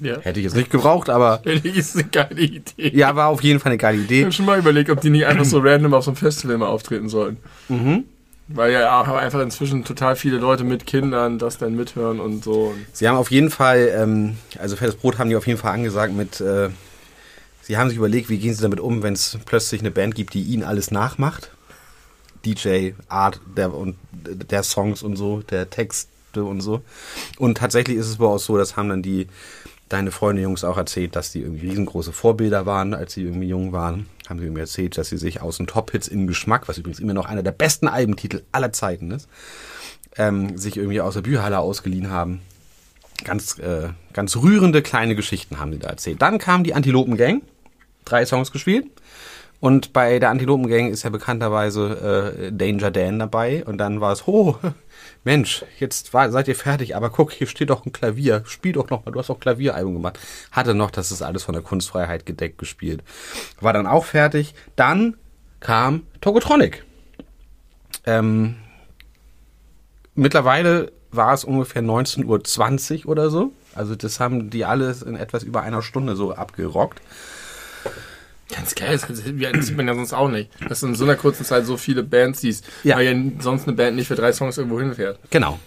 Ja. 0.00 0.18
Hätte 0.20 0.40
ich 0.40 0.44
jetzt 0.44 0.56
nicht 0.56 0.70
gebraucht, 0.70 1.08
aber 1.10 1.40
Das 1.44 1.62
ist 1.64 1.94
eine 1.96 2.04
geile 2.08 2.40
Idee. 2.40 2.90
ja, 2.96 3.14
war 3.14 3.28
auf 3.28 3.42
jeden 3.42 3.60
Fall 3.60 3.70
eine 3.70 3.78
geile 3.78 3.98
Ich 3.98 4.04
Idee. 4.04 4.22
habe 4.22 4.32
schon 4.32 4.46
mal 4.46 4.58
überlegt, 4.58 4.90
ob 4.90 5.00
die 5.00 5.10
nicht 5.10 5.26
einfach 5.26 5.44
so 5.44 5.58
random 5.60 5.94
auf 5.94 6.04
so 6.04 6.10
einem 6.10 6.16
Festival 6.16 6.58
mal 6.58 6.66
auftreten 6.68 7.08
sollen. 7.08 7.36
Mhm. 7.68 8.04
Weil 8.48 8.72
ja 8.72 9.00
auch 9.00 9.06
einfach 9.08 9.40
inzwischen 9.40 9.84
total 9.84 10.16
viele 10.16 10.38
Leute 10.38 10.64
mit 10.64 10.84
Kindern 10.86 11.38
das 11.38 11.58
dann 11.58 11.76
mithören 11.76 12.18
und 12.20 12.42
so. 12.42 12.74
Sie 12.92 13.08
haben 13.08 13.16
auf 13.16 13.30
jeden 13.30 13.50
Fall, 13.50 13.90
ähm, 13.96 14.36
also 14.58 14.74
Fettes 14.76 14.96
Brot 14.96 15.18
haben 15.18 15.30
die 15.30 15.36
auf 15.36 15.46
jeden 15.46 15.58
Fall 15.60 15.72
angesagt 15.72 16.12
mit, 16.12 16.40
äh, 16.40 16.68
sie 17.62 17.76
haben 17.78 17.88
sich 17.88 17.96
überlegt, 17.98 18.28
wie 18.28 18.38
gehen 18.38 18.52
sie 18.52 18.62
damit 18.62 18.80
um, 18.80 19.02
wenn 19.04 19.14
es 19.14 19.38
plötzlich 19.46 19.80
eine 19.80 19.92
Band 19.92 20.16
gibt, 20.16 20.34
die 20.34 20.42
ihnen 20.42 20.64
alles 20.64 20.90
nachmacht. 20.90 21.50
DJ, 22.44 22.90
Art 23.08 23.40
der, 23.56 23.72
und 23.72 23.94
der 24.12 24.64
Songs 24.64 25.02
und 25.02 25.14
so, 25.16 25.42
der 25.42 25.70
Texte 25.70 26.42
und 26.42 26.60
so. 26.60 26.82
Und 27.38 27.58
tatsächlich 27.58 27.96
ist 27.96 28.08
es 28.08 28.16
bei 28.16 28.26
uns 28.26 28.44
so, 28.44 28.58
das 28.58 28.76
haben 28.76 28.88
dann 28.88 29.02
die, 29.02 29.28
deine 29.92 30.10
Freunde 30.10 30.42
Jungs 30.42 30.64
auch 30.64 30.76
erzählt, 30.76 31.16
dass 31.16 31.32
die 31.32 31.40
irgendwie 31.40 31.68
riesengroße 31.68 32.12
Vorbilder 32.12 32.66
waren, 32.66 32.94
als 32.94 33.12
sie 33.12 33.22
irgendwie 33.22 33.48
jung 33.48 33.72
waren. 33.72 34.06
Haben 34.28 34.38
sie 34.38 34.46
irgendwie 34.46 34.60
erzählt, 34.60 34.96
dass 34.96 35.08
sie 35.08 35.18
sich 35.18 35.42
aus 35.42 35.58
den 35.58 35.66
Top-Hits 35.66 36.08
in 36.08 36.26
Geschmack, 36.26 36.68
was 36.68 36.78
übrigens 36.78 37.00
immer 37.00 37.14
noch 37.14 37.26
einer 37.26 37.42
der 37.42 37.52
besten 37.52 37.88
Albentitel 37.88 38.42
aller 38.52 38.72
Zeiten 38.72 39.10
ist, 39.10 39.28
ähm, 40.16 40.56
sich 40.56 40.76
irgendwie 40.76 41.00
aus 41.00 41.14
der 41.14 41.22
Bücherhalle 41.22 41.58
ausgeliehen 41.58 42.10
haben. 42.10 42.40
Ganz, 43.24 43.58
äh, 43.58 43.90
ganz 44.12 44.36
rührende 44.36 44.82
kleine 44.82 45.14
Geschichten 45.14 45.60
haben 45.60 45.72
sie 45.72 45.78
da 45.78 45.88
erzählt. 45.88 46.22
Dann 46.22 46.38
kam 46.38 46.64
die 46.64 46.74
Antilopen 46.74 47.16
Gang, 47.16 47.42
drei 48.04 48.24
Songs 48.26 48.50
gespielt. 48.50 48.86
Und 49.60 49.92
bei 49.92 50.18
der 50.18 50.30
Antilopen 50.30 50.66
Gang 50.66 50.90
ist 50.90 51.04
ja 51.04 51.10
bekannterweise 51.10 52.32
äh, 52.36 52.52
Danger 52.52 52.90
Dan 52.90 53.20
dabei. 53.20 53.64
Und 53.64 53.78
dann 53.78 54.00
war 54.00 54.12
es, 54.12 54.22
oh, 54.26 54.56
Mensch, 55.24 55.64
jetzt 55.78 56.12
war, 56.14 56.30
seid 56.32 56.48
ihr 56.48 56.56
fertig, 56.56 56.96
aber 56.96 57.10
guck, 57.10 57.32
hier 57.32 57.46
steht 57.46 57.70
doch 57.70 57.86
ein 57.86 57.92
Klavier. 57.92 58.42
Spiel 58.44 58.72
doch 58.72 58.90
noch 58.90 59.04
mal, 59.04 59.12
du 59.12 59.18
hast 59.20 59.30
doch 59.30 59.38
Klavieralbum 59.38 59.94
gemacht. 59.94 60.18
Hatte 60.50 60.74
noch, 60.74 60.90
das 60.90 61.12
ist 61.12 61.22
alles 61.22 61.44
von 61.44 61.54
der 61.54 61.62
Kunstfreiheit 61.62 62.26
gedeckt 62.26 62.58
gespielt. 62.58 63.04
War 63.60 63.72
dann 63.72 63.86
auch 63.86 64.04
fertig. 64.04 64.54
Dann 64.74 65.16
kam 65.60 66.06
Togotronic. 66.20 66.84
Ähm, 68.04 68.56
mittlerweile 70.14 70.90
war 71.12 71.34
es 71.34 71.44
ungefähr 71.44 71.82
19.20 71.82 73.04
Uhr 73.04 73.10
oder 73.10 73.30
so. 73.30 73.52
Also 73.74 73.94
das 73.94 74.18
haben 74.18 74.50
die 74.50 74.64
alles 74.64 75.02
in 75.02 75.14
etwas 75.14 75.44
über 75.44 75.62
einer 75.62 75.82
Stunde 75.82 76.16
so 76.16 76.34
abgerockt. 76.34 77.00
Ganz 78.54 78.74
geil, 78.74 78.98
das 78.98 79.18
sieht 79.66 79.76
man 79.76 79.88
ja 79.88 79.94
sonst 79.94 80.12
auch 80.12 80.28
nicht. 80.28 80.50
Dass 80.68 80.80
du 80.80 80.86
in 80.88 80.94
so 80.94 81.04
einer 81.04 81.16
kurzen 81.16 81.44
Zeit 81.44 81.64
so 81.66 81.76
viele 81.76 82.02
Bands 82.02 82.40
siehst, 82.42 82.64
Ja. 82.84 82.96
weil 82.96 83.06
ja 83.06 83.32
sonst 83.40 83.66
eine 83.66 83.76
Band 83.76 83.96
nicht 83.96 84.08
für 84.08 84.14
drei 84.14 84.32
Songs 84.32 84.58
irgendwo 84.58 84.78
hinfährt. 84.78 85.18
Genau. 85.30 85.58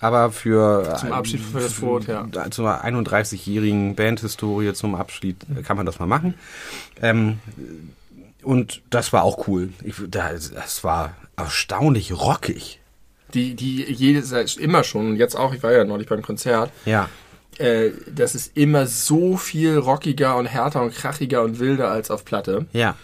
Aber 0.00 0.32
für 0.32 0.96
Zum 0.98 1.12
Abschied 1.12 1.40
für 1.40 1.60
das 1.60 1.74
Brot, 1.74 2.08
ja. 2.08 2.26
zur 2.50 2.84
31-jährigen 2.84 3.94
Bandhistorie 3.94 4.72
zum 4.72 4.96
Abschied 4.96 5.36
äh, 5.56 5.62
kann 5.62 5.76
man 5.76 5.86
das 5.86 6.00
mal 6.00 6.06
machen. 6.06 6.34
Ähm, 7.00 7.38
und 8.42 8.82
das 8.90 9.12
war 9.12 9.22
auch 9.22 9.46
cool. 9.46 9.68
Ich, 9.84 9.94
das, 10.08 10.50
das 10.52 10.82
war 10.82 11.14
erstaunlich 11.36 12.12
rockig. 12.12 12.80
Die, 13.34 13.54
die 13.54 13.84
jedes, 13.92 14.32
immer 14.56 14.82
schon, 14.84 15.10
und 15.10 15.16
jetzt 15.16 15.36
auch, 15.36 15.54
ich 15.54 15.62
war 15.62 15.72
ja 15.72 15.84
neulich 15.84 16.08
beim 16.08 16.20
Konzert, 16.22 16.70
Ja. 16.84 17.08
Äh, 17.58 17.90
das 18.14 18.34
ist 18.34 18.56
immer 18.56 18.86
so 18.86 19.36
viel 19.36 19.76
rockiger 19.78 20.36
und 20.36 20.46
härter 20.46 20.82
und 20.82 20.94
krachiger 20.94 21.42
und 21.42 21.58
wilder 21.58 21.90
als 21.90 22.10
auf 22.10 22.24
Platte. 22.24 22.66
Ja. 22.72 22.96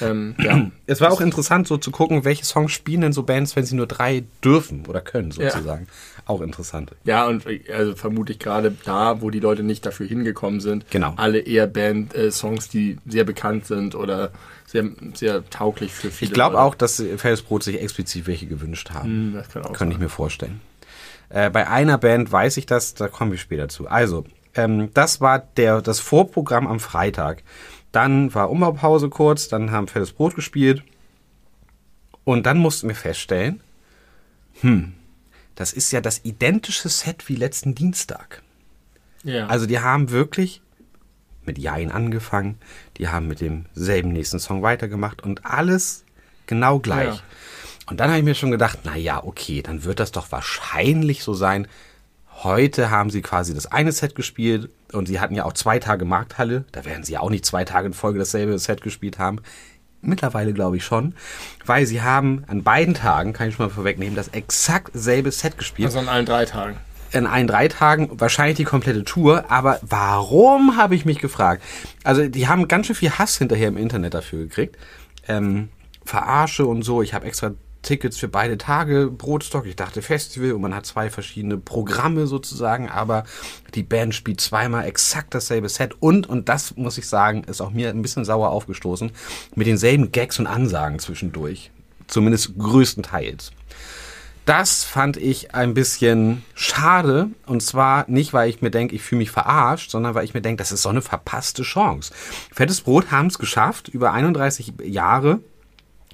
Ähm, 0.00 0.34
ja. 0.38 0.70
Es 0.86 1.00
war 1.00 1.12
auch 1.12 1.20
interessant, 1.20 1.68
so 1.68 1.76
zu 1.76 1.90
gucken, 1.90 2.24
welche 2.24 2.44
Songs 2.44 2.72
spielen 2.72 3.02
denn 3.02 3.12
so 3.12 3.22
Bands, 3.22 3.56
wenn 3.56 3.64
sie 3.64 3.74
nur 3.74 3.86
drei 3.86 4.24
dürfen 4.42 4.84
oder 4.86 5.00
können, 5.00 5.30
sozusagen. 5.30 5.86
Auch 6.26 6.40
interessant. 6.40 6.92
Ja, 7.04 7.26
und 7.26 7.46
äh, 7.46 7.60
also 7.72 7.94
vermute 7.94 8.32
ich 8.32 8.38
gerade 8.38 8.74
da, 8.84 9.20
wo 9.20 9.30
die 9.30 9.40
Leute 9.40 9.62
nicht 9.62 9.84
dafür 9.86 10.06
hingekommen 10.06 10.60
sind, 10.60 10.90
Genau. 10.90 11.14
alle 11.16 11.38
eher 11.40 11.66
Band-Songs, 11.66 12.68
die 12.68 12.98
sehr 13.06 13.24
bekannt 13.24 13.66
sind 13.66 13.94
oder 13.94 14.30
sehr, 14.66 14.84
sehr 15.14 15.48
tauglich 15.48 15.92
für 15.92 16.10
viele 16.10 16.28
Ich 16.28 16.34
glaube 16.34 16.60
auch, 16.60 16.74
dass 16.74 17.02
Felsbrot 17.16 17.62
sich 17.62 17.80
explizit 17.80 18.26
welche 18.26 18.46
gewünscht 18.46 18.90
haben. 18.90 19.08
Hm, 19.08 19.32
Das 19.34 19.48
kann 19.48 19.64
auch 19.64 19.72
Könnte 19.72 19.94
ich 19.94 20.00
mir 20.00 20.10
vorstellen. 20.10 20.60
Äh, 21.30 21.50
bei 21.50 21.68
einer 21.68 21.98
Band 21.98 22.30
weiß 22.30 22.56
ich 22.56 22.66
das, 22.66 22.94
da 22.94 23.08
kommen 23.08 23.30
wir 23.30 23.38
später 23.38 23.68
zu. 23.68 23.88
Also, 23.88 24.24
ähm, 24.54 24.90
das 24.94 25.20
war 25.20 25.38
der, 25.38 25.82
das 25.82 26.00
Vorprogramm 26.00 26.66
am 26.66 26.80
Freitag. 26.80 27.42
Dann 27.92 28.34
war 28.34 28.50
Umbaupause 28.50 29.08
kurz, 29.08 29.48
dann 29.48 29.70
haben 29.70 29.88
Fettes 29.88 30.12
Brot 30.12 30.34
gespielt. 30.34 30.82
Und 32.24 32.44
dann 32.44 32.58
mussten 32.58 32.88
wir 32.88 32.94
feststellen, 32.94 33.60
hm, 34.60 34.92
das 35.54 35.72
ist 35.72 35.92
ja 35.92 36.00
das 36.00 36.24
identische 36.24 36.88
Set 36.88 37.28
wie 37.28 37.36
letzten 37.36 37.74
Dienstag. 37.74 38.42
Ja. 39.24 39.46
Also 39.46 39.66
die 39.66 39.80
haben 39.80 40.10
wirklich 40.10 40.62
mit 41.44 41.58
Jein 41.58 41.90
angefangen, 41.90 42.58
die 42.98 43.08
haben 43.08 43.26
mit 43.26 43.40
demselben 43.40 44.12
nächsten 44.12 44.38
Song 44.38 44.62
weitergemacht 44.62 45.22
und 45.22 45.46
alles 45.46 46.04
genau 46.46 46.78
gleich. 46.78 47.16
Ja. 47.16 47.22
Und 47.88 48.00
dann 48.00 48.08
habe 48.10 48.18
ich 48.18 48.24
mir 48.24 48.34
schon 48.34 48.50
gedacht, 48.50 48.80
na 48.84 48.96
ja, 48.96 49.22
okay, 49.24 49.62
dann 49.62 49.84
wird 49.84 50.00
das 50.00 50.12
doch 50.12 50.30
wahrscheinlich 50.30 51.22
so 51.22 51.32
sein. 51.34 51.66
Heute 52.42 52.90
haben 52.90 53.10
sie 53.10 53.22
quasi 53.22 53.54
das 53.54 53.66
eine 53.66 53.92
Set 53.92 54.14
gespielt 54.14 54.70
und 54.92 55.08
sie 55.08 55.20
hatten 55.20 55.34
ja 55.34 55.44
auch 55.44 55.54
zwei 55.54 55.78
Tage 55.78 56.04
Markthalle. 56.04 56.64
Da 56.70 56.84
werden 56.84 57.02
sie 57.02 57.14
ja 57.14 57.20
auch 57.20 57.30
nicht 57.30 57.44
zwei 57.44 57.64
Tage 57.64 57.86
in 57.88 57.94
Folge 57.94 58.18
dasselbe 58.18 58.58
Set 58.58 58.82
gespielt 58.82 59.18
haben. 59.18 59.40
Mittlerweile 60.02 60.52
glaube 60.52 60.76
ich 60.76 60.84
schon, 60.84 61.14
weil 61.66 61.84
sie 61.86 62.02
haben 62.02 62.44
an 62.46 62.62
beiden 62.62 62.94
Tagen, 62.94 63.32
kann 63.32 63.48
ich 63.48 63.56
schon 63.56 63.66
mal 63.66 63.72
vorwegnehmen, 63.72 64.14
das 64.14 64.28
exakt 64.28 64.92
selbe 64.94 65.32
Set 65.32 65.58
gespielt 65.58 65.86
also 65.86 65.98
an 65.98 66.08
allen 66.08 66.26
drei 66.26 66.44
Tagen. 66.44 66.76
in 67.10 67.26
allen 67.26 67.48
drei 67.48 67.66
Tagen 67.66 68.08
wahrscheinlich 68.12 68.56
die 68.58 68.64
komplette 68.64 69.02
Tour. 69.02 69.50
Aber 69.50 69.80
warum, 69.82 70.76
habe 70.76 70.94
ich 70.94 71.04
mich 71.04 71.18
gefragt. 71.18 71.64
Also 72.04 72.28
die 72.28 72.46
haben 72.46 72.68
ganz 72.68 72.86
schön 72.86 72.94
viel 72.94 73.10
Hass 73.10 73.38
hinterher 73.38 73.66
im 73.68 73.76
Internet 73.76 74.14
dafür 74.14 74.40
gekriegt. 74.40 74.76
Ähm, 75.26 75.70
Verarsche 76.04 76.66
und 76.66 76.82
so. 76.82 77.02
Ich 77.02 77.12
habe 77.12 77.26
extra 77.26 77.50
Tickets 77.82 78.18
für 78.18 78.28
beide 78.28 78.58
Tage, 78.58 79.08
Brotstock. 79.10 79.66
Ich 79.66 79.76
dachte 79.76 80.02
Festival 80.02 80.52
und 80.52 80.60
man 80.60 80.74
hat 80.74 80.86
zwei 80.86 81.10
verschiedene 81.10 81.56
Programme 81.58 82.26
sozusagen, 82.26 82.88
aber 82.88 83.24
die 83.74 83.82
Band 83.82 84.14
spielt 84.14 84.40
zweimal 84.40 84.84
exakt 84.84 85.34
dasselbe 85.34 85.68
Set 85.68 85.94
und, 86.00 86.28
und 86.28 86.48
das 86.48 86.76
muss 86.76 86.98
ich 86.98 87.06
sagen, 87.08 87.44
ist 87.44 87.60
auch 87.60 87.70
mir 87.70 87.90
ein 87.90 88.02
bisschen 88.02 88.24
sauer 88.24 88.50
aufgestoßen, 88.50 89.12
mit 89.54 89.66
denselben 89.66 90.12
Gags 90.12 90.38
und 90.38 90.46
Ansagen 90.46 90.98
zwischendurch. 90.98 91.70
Zumindest 92.06 92.58
größtenteils. 92.58 93.52
Das 94.48 94.82
fand 94.82 95.18
ich 95.18 95.54
ein 95.54 95.74
bisschen 95.74 96.42
schade. 96.54 97.28
Und 97.44 97.62
zwar 97.62 98.06
nicht, 98.08 98.32
weil 98.32 98.48
ich 98.48 98.62
mir 98.62 98.70
denke, 98.70 98.96
ich 98.96 99.02
fühle 99.02 99.18
mich 99.18 99.30
verarscht, 99.30 99.90
sondern 99.90 100.14
weil 100.14 100.24
ich 100.24 100.32
mir 100.32 100.40
denke, 100.40 100.62
das 100.62 100.72
ist 100.72 100.80
so 100.80 100.88
eine 100.88 101.02
verpasste 101.02 101.64
Chance. 101.64 102.14
Fettes 102.50 102.80
Brot 102.80 103.10
haben 103.10 103.26
es 103.26 103.38
geschafft, 103.38 103.88
über 103.88 104.12
31 104.12 104.72
Jahre 104.84 105.40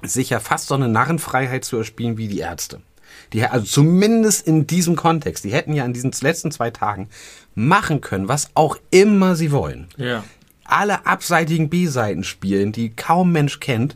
sich 0.07 0.29
ja 0.29 0.39
fast 0.39 0.67
so 0.67 0.75
eine 0.75 0.87
Narrenfreiheit 0.87 1.63
zu 1.65 1.77
erspielen 1.77 2.17
wie 2.17 2.27
die 2.27 2.39
Ärzte. 2.39 2.81
Die, 3.33 3.43
also 3.45 3.65
zumindest 3.65 4.47
in 4.47 4.67
diesem 4.67 4.95
Kontext. 4.95 5.43
Die 5.43 5.53
hätten 5.53 5.73
ja 5.73 5.85
in 5.85 5.93
diesen 5.93 6.11
letzten 6.21 6.51
zwei 6.51 6.71
Tagen 6.71 7.09
machen 7.53 8.01
können, 8.01 8.27
was 8.27 8.49
auch 8.53 8.77
immer 8.91 9.35
sie 9.35 9.51
wollen. 9.51 9.87
Ja. 9.97 10.23
Alle 10.63 11.05
abseitigen 11.05 11.69
B-Seiten 11.69 12.23
spielen, 12.23 12.71
die 12.71 12.89
kaum 12.89 13.31
Mensch 13.31 13.59
kennt. 13.59 13.95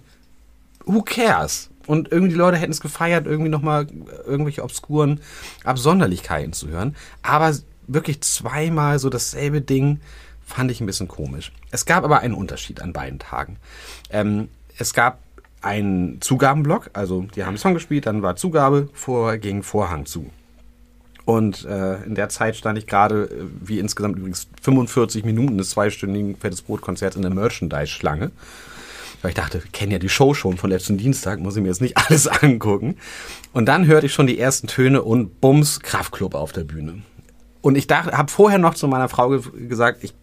Who 0.86 1.02
cares? 1.02 1.70
Und 1.88 2.12
irgendwie 2.12 2.34
die 2.34 2.38
Leute 2.38 2.58
hätten 2.58 2.72
es 2.72 2.82
gefeiert, 2.82 3.26
irgendwie 3.26 3.50
nochmal 3.50 3.88
irgendwelche 4.26 4.64
obskuren 4.64 5.22
Absonderlichkeiten 5.64 6.54
zu 6.54 6.68
hören. 6.68 6.96
Aber 7.24 7.56
wirklich 7.88 8.22
zweimal 8.22 9.00
so 9.00 9.10
dasselbe 9.10 9.62
Ding 9.62 10.00
fand 10.46 10.70
ich 10.72 10.82
ein 10.82 10.86
bisschen 10.86 11.08
komisch. 11.08 11.52
Es 11.72 11.86
gab 11.86 12.04
aber 12.04 12.20
einen 12.20 12.34
Unterschied 12.34 12.82
an 12.82 12.94
beiden 12.94 13.20
Tagen. 13.20 13.58
Ähm, 14.12 14.50
es 14.78 14.94
gab 14.94 15.20
einen 15.62 16.22
Zugabenblock, 16.22 16.90
also 16.94 17.26
die 17.36 17.44
haben 17.44 17.58
Song 17.58 17.74
gespielt, 17.74 18.06
dann 18.06 18.22
war 18.22 18.36
Zugabe, 18.36 18.90
vorher 18.94 19.38
ging 19.38 19.64
Vorhang 19.64 20.06
zu. 20.06 20.30
Und 21.26 21.66
äh, 21.66 22.02
in 22.06 22.16
der 22.16 22.30
Zeit 22.30 22.56
stand 22.56 22.78
ich 22.80 22.88
gerade, 22.88 23.26
äh, 23.26 23.46
wie 23.62 23.78
insgesamt 23.78 24.18
übrigens 24.18 24.48
45 24.64 25.26
Minuten 25.26 25.60
des 25.60 25.70
zweistündigen 25.70 26.36
Fettes 26.36 26.64
Brot-Konzerts 26.64 27.16
in 27.16 27.22
der 27.22 27.32
Merchandise-Schlange. 27.32 28.32
Weil 29.22 29.30
ich 29.30 29.36
dachte, 29.36 29.62
ich 29.64 29.72
kenne 29.72 29.94
ja 29.94 30.00
die 30.00 30.10
Show 30.10 30.34
schon 30.34 30.58
von 30.58 30.72
letzten 30.72 30.98
Dienstag, 30.98 31.40
muss 31.40 31.56
ich 31.56 31.62
mir 31.62 31.68
jetzt 31.68 31.82
nicht 31.82 31.98
alles 32.10 32.28
angucken. 32.28 32.96
Und 33.54 33.68
dann 33.68 33.86
hörte 33.86 34.08
ich 34.08 34.14
schon 34.14 34.26
die 34.26 34.40
ersten 34.40 34.66
Töne 34.66 35.04
und 35.04 35.40
Bums, 35.40 35.82
Kraftclub 35.82 36.34
auf 36.34 36.52
der 36.52 36.64
Bühne. 36.64 37.04
Und 37.62 37.76
ich 37.76 37.86
dachte, 37.86 38.18
habe 38.18 38.32
vorher 38.32 38.58
noch 38.58 38.74
zu 38.74 38.88
meiner 38.88 39.10
Frau 39.10 39.30
ge 39.30 39.68
gesagt, 39.68 40.04
ich 40.04 40.16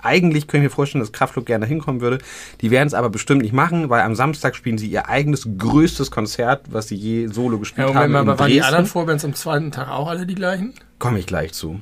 eigentlich 0.00 0.46
könnte 0.46 0.66
ich 0.66 0.70
mir 0.70 0.74
vorstellen, 0.74 1.00
dass 1.00 1.12
Kraftclub 1.12 1.46
gerne 1.46 1.66
hinkommen 1.66 2.00
würde. 2.00 2.18
Die 2.60 2.70
werden 2.70 2.86
es 2.86 2.94
aber 2.94 3.10
bestimmt 3.10 3.42
nicht 3.42 3.52
machen, 3.52 3.90
weil 3.90 4.02
am 4.02 4.14
Samstag 4.14 4.56
spielen 4.56 4.78
sie 4.78 4.88
ihr 4.88 5.08
eigenes 5.08 5.48
größtes 5.58 6.10
Konzert, 6.10 6.66
was 6.70 6.88
sie 6.88 6.96
je 6.96 7.26
solo 7.28 7.58
gespielt 7.58 7.88
Ja, 7.88 7.94
haben. 7.94 8.14
Aber 8.14 8.38
waren 8.38 8.50
die 8.50 8.62
anderen 8.62 8.86
Vorbands 8.86 9.24
am 9.24 9.34
zweiten 9.34 9.70
Tag 9.70 9.88
auch 9.88 10.08
alle 10.08 10.26
die 10.26 10.34
gleichen? 10.34 10.74
Komme 10.98 11.18
ich 11.18 11.26
gleich 11.26 11.52
zu. 11.52 11.80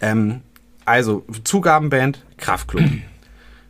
Ähm, 0.00 0.40
also, 0.84 1.24
Zugabenband, 1.44 2.24
Kraftklub. 2.38 2.84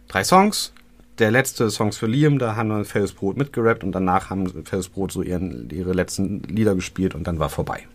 Drei 0.08 0.24
Songs. 0.24 0.72
Der 1.18 1.30
letzte 1.30 1.70
Songs 1.70 1.98
für 1.98 2.06
Liam, 2.06 2.38
da 2.38 2.56
haben 2.56 2.68
wir 2.68 2.84
Fettes 2.84 3.12
Brot 3.12 3.36
mitgerappt 3.36 3.84
und 3.84 3.92
danach 3.92 4.30
haben 4.30 4.48
Fettes 4.64 4.88
Brot 4.88 5.12
so 5.12 5.22
ihren, 5.22 5.68
ihre 5.70 5.92
letzten 5.92 6.42
Lieder 6.44 6.74
gespielt 6.74 7.14
und 7.14 7.26
dann 7.26 7.38
war 7.38 7.50
vorbei. 7.50 7.86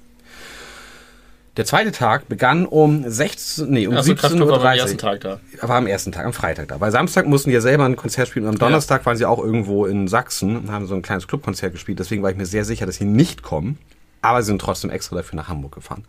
Der 1.58 1.65
zweite 1.65 1.91
Tag 1.91 2.30
begann 2.30 2.67
um 2.67 3.04
16, 3.10 3.67
nee, 3.70 3.88
um 3.88 3.96
Also 3.96 4.12
17.30 4.12 4.15
Kraftclub 4.15 4.50
war 4.50 4.60
Uhr. 4.60 4.70
am 4.70 4.78
ersten 4.78 4.98
Tag 5.00 5.22
da. 5.22 5.39
War 5.62 5.76
am 5.78 5.88
ersten 5.88 6.12
Tag, 6.12 6.26
am 6.26 6.34
Freitag 6.34 6.67
da. 6.67 6.80
Weil 6.80 6.91
Samstag 6.91 7.26
mussten 7.26 7.50
die 7.50 7.56
ja 7.56 7.62
selber 7.62 7.86
ein 7.86 7.96
Konzert 7.96 8.28
spielen 8.28 8.46
und 8.46 8.52
am 8.52 8.60
Donnerstag 8.60 9.06
waren 9.08 9.17
sie 9.17 9.26
auch 9.26 9.43
irgendwo 9.43 9.88
in 9.88 10.08
Sachsen 10.08 10.56
und 10.56 10.72
haben 10.72 10.86
so 10.86 10.93
ein 10.93 11.02
kleines 11.02 11.28
Clubkonzert 11.28 11.74
gespielt. 11.74 11.98
Deswegen 11.98 12.22
war 12.22 12.30
ich 12.30 12.38
mir 12.38 12.46
sehr 12.46 12.63
sicher, 12.63 12.86
dass 12.86 12.98
sie 12.98 13.06
nicht 13.06 13.41
kommen. 13.41 13.80
Aber 14.22 14.41
sie 14.41 14.48
sind 14.48 14.60
trotzdem 14.60 14.89
extra 14.89 15.15
dafür 15.15 15.38
nach 15.38 15.48
Hamburg 15.48 15.74
gefahren. 15.76 16.04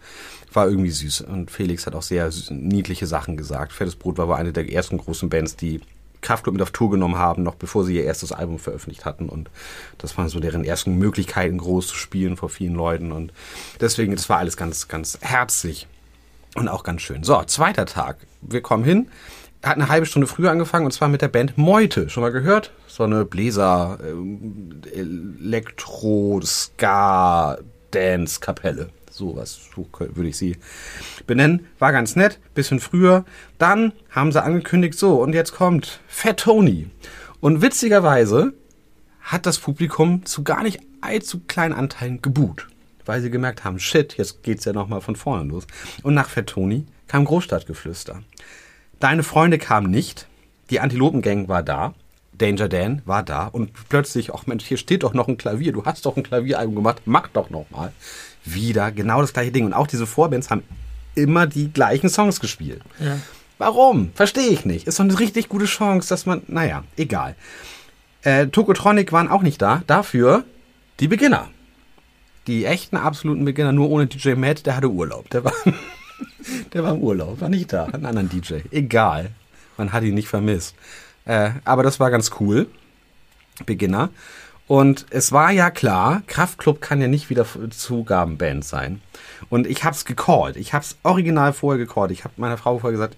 War 0.52 0.68
irgendwie 0.68 0.90
süß. 0.90 1.22
Und 1.22 1.50
Felix 1.50 1.86
hat 1.86 1.94
auch 1.94 2.02
sehr 2.02 2.30
niedliche 2.50 3.06
Sachen 3.06 3.36
gesagt. 3.36 3.72
Fettes 3.72 3.96
Brot 3.96 4.18
war 4.18 4.28
wohl 4.28 4.34
eine 4.34 4.52
der 4.52 4.70
ersten 4.70 4.98
großen 4.98 5.28
Bands, 5.28 5.56
die 5.56 5.80
Kraftclub 6.20 6.54
mit 6.54 6.62
auf 6.62 6.70
Tour 6.70 6.90
genommen 6.90 7.16
haben, 7.16 7.42
noch 7.42 7.54
bevor 7.54 7.84
sie 7.84 7.96
ihr 7.96 8.04
erstes 8.04 8.32
Album 8.32 8.58
veröffentlicht 8.58 9.04
hatten. 9.04 9.28
Und 9.28 9.50
das 9.98 10.16
waren 10.18 10.28
so 10.28 10.40
deren 10.40 10.64
ersten 10.64 10.96
Möglichkeiten, 10.96 11.58
groß 11.58 11.88
zu 11.88 11.94
spielen 11.94 12.36
vor 12.36 12.48
vielen 12.48 12.74
Leuten. 12.74 13.12
Und 13.12 13.32
deswegen, 13.80 14.14
das 14.14 14.28
war 14.28 14.38
alles 14.38 14.56
ganz, 14.56 14.88
ganz 14.88 15.18
herzlich. 15.20 15.86
Und 16.54 16.68
auch 16.68 16.82
ganz 16.82 17.02
schön. 17.02 17.22
So, 17.22 17.42
zweiter 17.44 17.86
Tag. 17.86 18.16
Wir 18.40 18.62
kommen 18.62 18.84
hin. 18.84 19.08
Hat 19.62 19.76
eine 19.76 19.88
halbe 19.88 20.06
Stunde 20.06 20.26
früher 20.26 20.50
angefangen 20.50 20.86
und 20.86 20.92
zwar 20.92 21.08
mit 21.08 21.20
der 21.20 21.28
Band 21.28 21.58
Meute. 21.58 22.08
Schon 22.08 22.22
mal 22.22 22.30
gehört? 22.30 22.72
So 22.86 23.04
eine 23.04 23.24
Bläser, 23.24 23.98
ähm, 24.02 24.82
Elektro, 24.92 26.40
Ska, 26.42 27.58
Dance, 27.90 28.40
Kapelle. 28.40 28.90
Sowas, 29.18 29.58
so 29.74 29.88
würde 29.98 30.28
ich 30.28 30.36
sie 30.36 30.56
benennen. 31.26 31.66
War 31.80 31.90
ganz 31.90 32.14
nett, 32.14 32.38
bisschen 32.54 32.78
früher. 32.78 33.24
Dann 33.58 33.92
haben 34.10 34.30
sie 34.30 34.42
angekündigt, 34.42 34.96
so, 34.98 35.20
und 35.20 35.32
jetzt 35.34 35.52
kommt 35.52 36.00
Fat 36.06 36.40
Tony. 36.40 36.88
Und 37.40 37.60
witzigerweise 37.60 38.54
hat 39.20 39.44
das 39.44 39.58
Publikum 39.58 40.24
zu 40.24 40.44
gar 40.44 40.62
nicht 40.62 40.80
allzu 41.00 41.40
kleinen 41.48 41.74
Anteilen 41.74 42.22
geboot. 42.22 42.68
Weil 43.04 43.20
sie 43.20 43.30
gemerkt 43.30 43.64
haben, 43.64 43.78
shit, 43.78 44.16
jetzt 44.18 44.42
geht's 44.42 44.64
ja 44.64 44.72
nochmal 44.72 45.00
von 45.00 45.16
vorne 45.16 45.50
los. 45.50 45.66
Und 46.02 46.14
nach 46.14 46.28
Fettoni 46.28 46.86
kam 47.08 47.24
Großstadtgeflüster. 47.24 48.22
Deine 49.00 49.22
Freunde 49.22 49.58
kamen 49.58 49.90
nicht. 49.90 50.28
Die 50.70 50.78
Antilopengang 50.78 51.48
war 51.48 51.62
da. 51.62 51.94
Danger 52.34 52.68
Dan 52.68 53.02
war 53.04 53.22
da. 53.22 53.46
Und 53.46 53.72
plötzlich, 53.88 54.32
ach 54.32 54.46
Mensch, 54.46 54.64
hier 54.64 54.76
steht 54.76 55.02
doch 55.02 55.14
noch 55.14 55.26
ein 55.26 55.38
Klavier. 55.38 55.72
Du 55.72 55.84
hast 55.84 56.06
doch 56.06 56.16
ein 56.16 56.22
Klavieralbum 56.22 56.76
gemacht. 56.76 57.02
Mach 57.04 57.28
doch 57.28 57.50
nochmal. 57.50 57.92
Wieder 58.54 58.92
genau 58.92 59.20
das 59.20 59.32
gleiche 59.32 59.52
Ding. 59.52 59.66
Und 59.66 59.72
auch 59.72 59.86
diese 59.86 60.06
Vorbands 60.06 60.50
haben 60.50 60.62
immer 61.14 61.46
die 61.46 61.72
gleichen 61.72 62.08
Songs 62.08 62.40
gespielt. 62.40 62.82
Ja. 63.00 63.18
Warum? 63.58 64.12
Verstehe 64.14 64.48
ich 64.48 64.64
nicht. 64.64 64.86
Ist 64.86 65.00
doch 65.00 65.04
eine 65.04 65.18
richtig 65.18 65.48
gute 65.48 65.64
Chance, 65.64 66.08
dass 66.08 66.26
man, 66.26 66.42
naja, 66.46 66.84
egal. 66.96 67.34
Äh, 68.22 68.46
Tokotronic 68.46 69.12
waren 69.12 69.28
auch 69.28 69.42
nicht 69.42 69.60
da. 69.60 69.82
Dafür 69.86 70.44
die 71.00 71.08
Beginner. 71.08 71.48
Die 72.46 72.64
echten 72.64 72.96
absoluten 72.96 73.44
Beginner, 73.44 73.72
nur 73.72 73.90
ohne 73.90 74.06
DJ 74.06 74.34
Matt, 74.34 74.64
der 74.64 74.76
hatte 74.76 74.88
Urlaub. 74.88 75.28
Der 75.30 75.44
war, 75.44 75.52
der 76.72 76.82
war 76.84 76.94
im 76.94 77.00
Urlaub, 77.00 77.40
war 77.40 77.48
nicht 77.48 77.72
da. 77.72 77.86
Einen 77.86 78.06
anderen 78.06 78.28
DJ. 78.28 78.60
Egal. 78.70 79.30
Man 79.76 79.92
hat 79.92 80.02
ihn 80.04 80.14
nicht 80.14 80.28
vermisst. 80.28 80.74
Äh, 81.24 81.50
aber 81.64 81.82
das 81.82 82.00
war 82.00 82.10
ganz 82.10 82.30
cool. 82.40 82.68
Beginner. 83.66 84.10
Und 84.68 85.06
es 85.10 85.32
war 85.32 85.50
ja 85.50 85.70
klar, 85.70 86.22
Kraftklub 86.26 86.80
kann 86.80 87.00
ja 87.00 87.08
nicht 87.08 87.30
wieder 87.30 87.46
Zugabenband 87.70 88.64
sein. 88.64 89.00
Und 89.48 89.66
ich 89.66 89.82
hab's 89.82 90.04
gecallt. 90.04 90.56
Ich 90.56 90.74
hab's 90.74 90.96
original 91.02 91.52
vorher 91.52 91.84
gecallt. 91.84 92.10
Ich 92.10 92.24
habe 92.24 92.34
meiner 92.36 92.58
Frau 92.58 92.78
vorher 92.78 92.92
gesagt, 92.92 93.16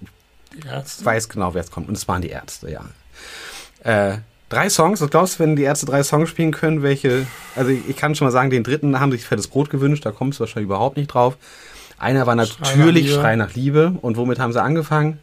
ich 0.56 1.04
weiß 1.04 1.28
genau, 1.28 1.54
wer 1.54 1.60
es 1.60 1.70
kommt. 1.70 1.88
Und 1.88 1.96
es 1.96 2.08
waren 2.08 2.22
die 2.22 2.30
Ärzte, 2.30 2.70
ja. 2.70 2.84
Äh, 3.82 4.18
Drei 4.50 4.68
Songs, 4.68 5.00
was 5.00 5.10
glaubst 5.10 5.38
du, 5.38 5.44
wenn 5.44 5.54
die 5.54 5.62
Ärzte 5.62 5.86
drei 5.86 6.02
Songs 6.02 6.28
spielen 6.28 6.50
können, 6.50 6.82
welche, 6.82 7.24
also 7.54 7.70
ich, 7.70 7.88
ich 7.88 7.96
kann 7.96 8.16
schon 8.16 8.26
mal 8.26 8.32
sagen, 8.32 8.50
den 8.50 8.64
dritten 8.64 8.98
haben 8.98 9.12
sich 9.12 9.24
fettes 9.24 9.46
Brot 9.46 9.70
gewünscht, 9.70 10.04
da 10.04 10.10
kommst 10.10 10.38
du 10.38 10.40
wahrscheinlich 10.40 10.66
überhaupt 10.66 10.96
nicht 10.96 11.06
drauf. 11.06 11.36
Einer 12.00 12.26
war 12.26 12.34
natürlich 12.34 13.12
Schrei 13.12 13.36
nach 13.36 13.54
Liebe. 13.54 13.94
Und 14.00 14.16
womit 14.16 14.40
haben 14.40 14.52
sie 14.52 14.60
angefangen? 14.60 15.20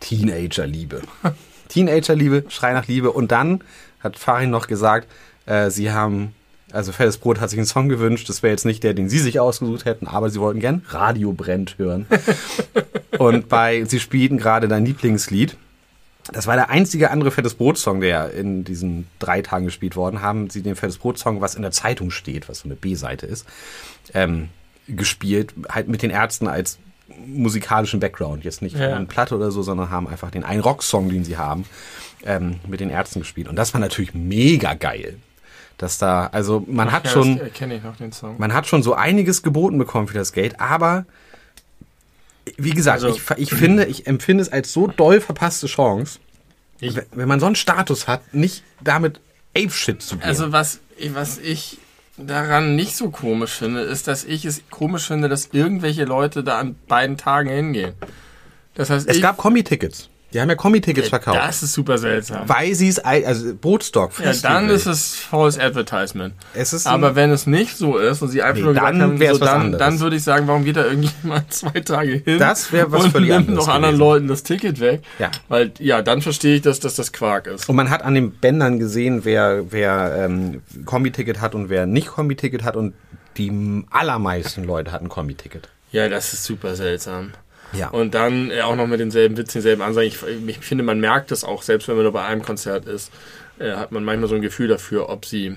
Teenager-Liebe. 0.00 1.02
Teenager-Liebe, 1.76 2.44
Schrei 2.48 2.72
nach 2.72 2.88
Liebe. 2.88 3.12
Und 3.12 3.32
dann 3.32 3.60
hat 4.00 4.18
Farin 4.18 4.48
noch 4.48 4.66
gesagt, 4.66 5.08
äh, 5.44 5.68
sie 5.68 5.92
haben, 5.92 6.34
also 6.72 6.90
Fettes 6.90 7.18
Brot 7.18 7.38
hat 7.38 7.50
sich 7.50 7.58
einen 7.58 7.66
Song 7.66 7.90
gewünscht. 7.90 8.30
Das 8.30 8.42
wäre 8.42 8.50
jetzt 8.50 8.64
nicht 8.64 8.82
der, 8.82 8.94
den 8.94 9.10
sie 9.10 9.18
sich 9.18 9.40
ausgesucht 9.40 9.84
hätten, 9.84 10.06
aber 10.06 10.30
sie 10.30 10.40
wollten 10.40 10.60
gern 10.60 10.82
Radio 10.88 11.32
brennt 11.32 11.76
hören. 11.76 12.06
und 13.18 13.50
bei, 13.50 13.84
sie 13.84 14.00
spielten 14.00 14.38
gerade 14.38 14.68
dein 14.68 14.86
Lieblingslied. 14.86 15.58
Das 16.32 16.46
war 16.46 16.56
der 16.56 16.70
einzige 16.70 17.10
andere 17.10 17.30
Fettes 17.30 17.54
Brot-Song, 17.54 18.00
der 18.00 18.32
in 18.32 18.64
diesen 18.64 19.06
drei 19.18 19.42
Tagen 19.42 19.66
gespielt 19.66 19.96
worden. 19.96 20.22
Haben 20.22 20.48
sie 20.48 20.62
den 20.62 20.76
Fettes 20.76 20.96
Brot-Song, 20.96 21.42
was 21.42 21.56
in 21.56 21.62
der 21.62 21.72
Zeitung 21.72 22.10
steht, 22.10 22.48
was 22.48 22.60
so 22.60 22.64
eine 22.64 22.74
B-Seite 22.74 23.26
ist, 23.26 23.46
ähm, 24.14 24.48
gespielt, 24.88 25.52
halt 25.68 25.88
mit 25.88 26.02
den 26.02 26.10
Ärzten 26.10 26.48
als 26.48 26.78
musikalischen 27.08 28.00
Background. 28.00 28.44
Jetzt 28.44 28.62
nicht 28.62 28.76
ja. 28.76 28.94
eine 28.94 29.06
Platte 29.06 29.36
oder 29.36 29.50
so, 29.50 29.62
sondern 29.62 29.90
haben 29.90 30.08
einfach 30.08 30.30
den 30.30 30.44
einen 30.44 30.60
Rocksong, 30.60 31.08
den 31.08 31.24
sie 31.24 31.36
haben, 31.36 31.64
ähm, 32.24 32.60
mit 32.66 32.80
den 32.80 32.90
Ärzten 32.90 33.20
gespielt. 33.20 33.48
Und 33.48 33.56
das 33.56 33.74
war 33.74 33.80
natürlich 33.80 34.14
mega 34.14 34.74
geil. 34.74 35.16
Dass 35.78 35.98
da, 35.98 36.28
also 36.28 36.64
man 36.66 36.88
Ach, 36.88 36.92
hat 36.92 37.04
ja, 37.04 37.10
schon, 37.10 37.40
man 38.38 38.54
hat 38.54 38.66
schon 38.66 38.82
so 38.82 38.94
einiges 38.94 39.42
geboten 39.42 39.76
bekommen 39.76 40.08
für 40.08 40.14
das 40.14 40.32
Geld, 40.32 40.58
aber 40.58 41.04
wie 42.56 42.70
gesagt, 42.70 43.02
also, 43.02 43.14
ich, 43.14 43.38
ich 43.38 43.50
finde, 43.50 43.84
ich 43.84 44.06
empfinde 44.06 44.42
es 44.42 44.50
als 44.50 44.72
so 44.72 44.86
doll 44.86 45.20
verpasste 45.20 45.66
Chance, 45.66 46.18
ich, 46.80 46.96
wenn 47.12 47.28
man 47.28 47.40
so 47.40 47.46
einen 47.46 47.56
Status 47.56 48.06
hat, 48.08 48.34
nicht 48.34 48.62
damit 48.82 49.20
Ape-Shit 49.56 50.02
zu 50.02 50.16
gehen. 50.16 50.26
Also 50.26 50.52
was, 50.52 50.80
was 51.12 51.38
ich 51.38 51.78
daran 52.16 52.76
nicht 52.76 52.96
so 52.96 53.10
komisch 53.10 53.52
finde, 53.52 53.80
ist, 53.80 54.08
dass 54.08 54.24
ich 54.24 54.44
es 54.44 54.62
komisch 54.70 55.06
finde, 55.06 55.28
dass 55.28 55.50
irgendwelche 55.52 56.04
Leute 56.04 56.42
da 56.42 56.58
an 56.58 56.76
beiden 56.88 57.16
Tagen 57.16 57.50
hingehen. 57.50 57.94
Das 58.74 58.90
heißt, 58.90 59.08
es 59.08 59.20
gab 59.20 59.36
Kombi-Tickets. 59.36 60.10
Die 60.36 60.40
haben 60.42 60.50
ja 60.50 60.54
Kombi-Tickets 60.54 61.08
verkauft. 61.08 61.38
Das 61.38 61.62
ist 61.62 61.72
super 61.72 61.96
seltsam. 61.96 62.46
Weil 62.46 62.74
sie 62.74 62.88
es, 62.88 62.98
also 62.98 63.54
Brotstock. 63.58 64.12
Ja, 64.22 64.34
dann 64.34 64.68
ist 64.68 64.84
es 64.84 65.14
false 65.14 65.58
Advertisement. 65.58 66.34
Es 66.52 66.74
ist 66.74 66.86
Aber 66.86 67.14
wenn 67.14 67.30
es 67.30 67.46
nicht 67.46 67.78
so 67.78 67.96
ist 67.96 68.20
und 68.20 68.28
sie 68.28 68.42
einfach 68.42 68.58
nee, 68.58 68.64
nur 68.64 68.74
gesagt 68.74 69.00
haben, 69.00 69.24
so, 69.32 69.38
dann, 69.38 69.72
dann 69.78 70.00
würde 70.00 70.16
ich 70.16 70.22
sagen, 70.22 70.46
warum 70.46 70.66
geht 70.66 70.76
da 70.76 70.84
irgendjemand 70.84 71.50
zwei 71.54 71.80
Tage 71.80 72.20
hin? 72.22 72.38
Das 72.38 72.70
wäre 72.70 72.92
was 72.92 73.04
und 73.04 73.12
völlig 73.12 73.30
nimmt 73.30 73.48
noch 73.48 73.54
gewesen. 73.54 73.70
anderen 73.70 73.96
Leuten 73.96 74.28
das 74.28 74.42
Ticket 74.42 74.78
weg. 74.78 75.00
Ja. 75.18 75.30
Weil, 75.48 75.72
ja, 75.78 76.02
dann 76.02 76.20
verstehe 76.20 76.56
ich, 76.56 76.60
dass, 76.60 76.80
dass 76.80 76.96
das 76.96 77.14
Quark 77.14 77.46
ist. 77.46 77.66
Und 77.66 77.76
man 77.76 77.88
hat 77.88 78.02
an 78.02 78.12
den 78.12 78.32
Bändern 78.32 78.78
gesehen, 78.78 79.24
wer, 79.24 79.72
wer 79.72 80.16
ähm, 80.18 80.60
Kombi-Ticket 80.84 81.40
hat 81.40 81.54
und 81.54 81.70
wer 81.70 81.86
nicht 81.86 82.08
Kombi-Ticket 82.08 82.62
hat 82.62 82.76
und 82.76 82.92
die 83.38 83.86
allermeisten 83.90 84.64
Leute 84.64 84.92
hatten 84.92 85.08
Kombi-Ticket. 85.08 85.70
Ja, 85.92 86.10
das 86.10 86.34
ist 86.34 86.44
super 86.44 86.76
seltsam. 86.76 87.32
Ja. 87.76 87.88
Und 87.88 88.14
dann 88.14 88.50
äh, 88.50 88.62
auch 88.62 88.76
noch 88.76 88.86
mit 88.86 89.00
denselben 89.00 89.36
Witzen, 89.36 89.58
denselben 89.58 89.82
Ansagen. 89.82 90.08
Ich, 90.08 90.18
ich, 90.48 90.58
finde, 90.58 90.84
man 90.84 91.00
merkt 91.00 91.30
das 91.30 91.44
auch, 91.44 91.62
selbst 91.62 91.88
wenn 91.88 91.96
man 91.96 92.04
nur 92.04 92.12
bei 92.12 92.24
einem 92.24 92.42
Konzert 92.42 92.86
ist, 92.86 93.10
äh, 93.58 93.72
hat 93.72 93.92
man 93.92 94.04
manchmal 94.04 94.28
so 94.28 94.34
ein 94.34 94.42
Gefühl 94.42 94.68
dafür, 94.68 95.08
ob 95.08 95.24
sie 95.24 95.56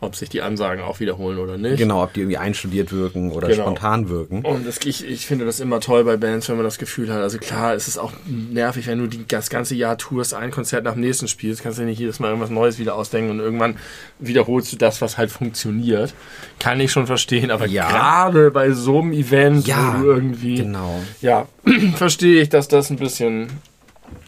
ob 0.00 0.16
sich 0.16 0.30
die 0.30 0.40
Ansagen 0.40 0.82
auch 0.82 0.98
wiederholen 0.98 1.38
oder 1.38 1.58
nicht. 1.58 1.76
Genau, 1.76 2.02
ob 2.02 2.14
die 2.14 2.20
irgendwie 2.20 2.38
einstudiert 2.38 2.90
wirken 2.90 3.32
oder 3.32 3.48
genau. 3.48 3.64
spontan 3.64 4.08
wirken. 4.08 4.42
Und 4.44 4.66
das, 4.66 4.78
ich, 4.84 5.06
ich 5.06 5.26
finde 5.26 5.44
das 5.44 5.60
immer 5.60 5.80
toll 5.80 6.04
bei 6.04 6.16
Bands, 6.16 6.48
wenn 6.48 6.56
man 6.56 6.64
das 6.64 6.78
Gefühl 6.78 7.12
hat. 7.12 7.20
Also 7.20 7.38
klar, 7.38 7.74
es 7.74 7.86
ist 7.86 7.98
auch 7.98 8.12
nervig, 8.26 8.86
wenn 8.86 8.98
du 8.98 9.06
die, 9.06 9.26
das 9.28 9.50
ganze 9.50 9.74
Jahr 9.74 9.98
tourst, 9.98 10.32
ein 10.32 10.50
Konzert 10.50 10.84
nach 10.84 10.94
dem 10.94 11.02
nächsten 11.02 11.28
spielst, 11.28 11.62
kannst 11.62 11.78
du 11.78 11.82
nicht 11.82 11.98
jedes 11.98 12.18
Mal 12.18 12.28
irgendwas 12.28 12.50
Neues 12.50 12.78
wieder 12.78 12.94
ausdenken 12.94 13.30
und 13.30 13.40
irgendwann 13.40 13.76
wiederholst 14.18 14.72
du 14.72 14.76
das, 14.76 15.02
was 15.02 15.18
halt 15.18 15.30
funktioniert. 15.30 16.14
Kann 16.58 16.80
ich 16.80 16.90
schon 16.90 17.06
verstehen, 17.06 17.50
aber 17.50 17.66
ja. 17.66 17.88
gerade 17.88 18.50
bei 18.50 18.72
so 18.72 19.00
einem 19.00 19.12
Event, 19.12 19.66
ja, 19.66 19.96
wo 19.98 20.02
du 20.02 20.10
irgendwie. 20.12 20.56
Genau. 20.56 21.00
Ja, 21.20 21.46
verstehe 21.94 22.40
ich, 22.40 22.48
dass 22.48 22.68
das 22.68 22.88
ein 22.88 22.96
bisschen 22.96 23.48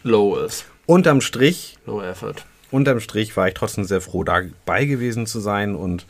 low 0.03 0.35
ist. 0.37 0.65
Unterm 0.85 1.21
Strich. 1.21 1.77
Low 1.87 2.01
effort 2.01 2.45
unterm 2.73 2.99
Strich 2.99 3.37
war 3.37 3.47
ich 3.47 3.53
trotzdem 3.53 3.83
sehr 3.83 4.01
froh, 4.01 4.23
dabei 4.23 4.85
gewesen 4.85 5.27
zu 5.27 5.39
sein 5.39 5.75
und 5.75 6.05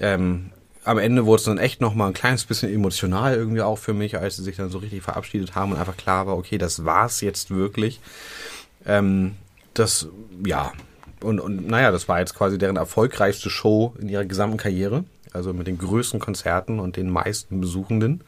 ähm, 0.00 0.50
am 0.84 0.98
Ende 0.98 1.26
wurde 1.26 1.40
es 1.40 1.44
dann 1.44 1.58
echt 1.58 1.80
nochmal 1.80 2.08
ein 2.08 2.14
kleines 2.14 2.44
bisschen 2.44 2.72
emotional 2.72 3.34
irgendwie 3.34 3.62
auch 3.62 3.78
für 3.78 3.92
mich, 3.92 4.18
als 4.18 4.36
sie 4.36 4.42
sich 4.42 4.56
dann 4.56 4.70
so 4.70 4.78
richtig 4.78 5.02
verabschiedet 5.02 5.54
haben 5.54 5.72
und 5.72 5.78
einfach 5.78 5.96
klar 5.96 6.26
war, 6.26 6.36
okay, 6.36 6.58
das 6.58 6.84
war's 6.84 7.20
jetzt 7.20 7.50
wirklich. 7.50 8.00
Ähm, 8.86 9.36
das, 9.74 10.08
ja, 10.44 10.72
und, 11.22 11.38
und 11.38 11.68
naja, 11.68 11.90
das 11.90 12.08
war 12.08 12.18
jetzt 12.18 12.34
quasi 12.34 12.58
deren 12.58 12.76
erfolgreichste 12.76 13.50
Show 13.50 13.94
in 14.00 14.08
ihrer 14.08 14.24
gesamten 14.24 14.56
Karriere. 14.56 15.04
Also 15.32 15.52
mit 15.52 15.68
den 15.68 15.78
größten 15.78 16.18
Konzerten 16.18 16.80
und 16.80 16.96
den 16.96 17.08
meisten 17.08 17.60
Besuchenden. 17.60 18.22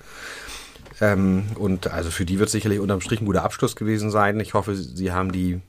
Ähm, 1.01 1.47
und 1.57 1.89
also 1.89 2.11
für 2.11 2.25
die 2.25 2.39
wird 2.39 2.51
sicherlich 2.51 2.79
unterm 2.79 3.01
Strich 3.01 3.21
ein 3.21 3.27
guter 3.27 3.43
Abschluss 3.43 3.75
gewesen 3.75 4.11
sein. 4.11 4.39
Ich 4.39 4.55
hoffe, 4.55 4.77
sie 4.77 5.11
haben 5.11 5.33
die 5.33 5.61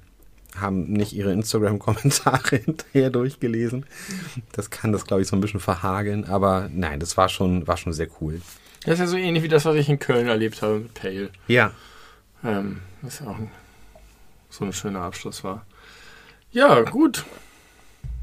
haben 0.55 0.83
nicht 0.91 1.13
ihre 1.13 1.31
Instagram-Kommentare 1.31 2.57
hinterher 2.65 3.09
durchgelesen. 3.09 3.85
Das 4.51 4.69
kann 4.69 4.91
das, 4.91 5.05
glaube 5.05 5.21
ich, 5.21 5.27
so 5.27 5.35
ein 5.35 5.41
bisschen 5.41 5.59
verhageln. 5.59 6.25
Aber 6.25 6.69
nein, 6.71 6.99
das 6.99 7.17
war 7.17 7.29
schon, 7.29 7.67
war 7.67 7.77
schon 7.77 7.93
sehr 7.93 8.07
cool. 8.21 8.41
Das 8.85 8.95
ist 8.95 8.99
ja 8.99 9.07
so 9.07 9.17
ähnlich 9.17 9.43
wie 9.43 9.47
das, 9.47 9.65
was 9.65 9.75
ich 9.75 9.89
in 9.89 9.99
Köln 9.99 10.27
erlebt 10.27 10.61
habe 10.61 10.79
mit 10.79 10.93
Pale. 10.93 11.29
Ja. 11.47 11.71
Ähm, 12.43 12.81
was 13.01 13.19
ja 13.19 13.27
auch 13.27 13.37
ein, 13.37 13.51
so 14.49 14.65
ein 14.65 14.73
schöner 14.73 15.01
Abschluss 15.01 15.43
war. 15.43 15.65
Ja, 16.51 16.81
gut. 16.81 17.25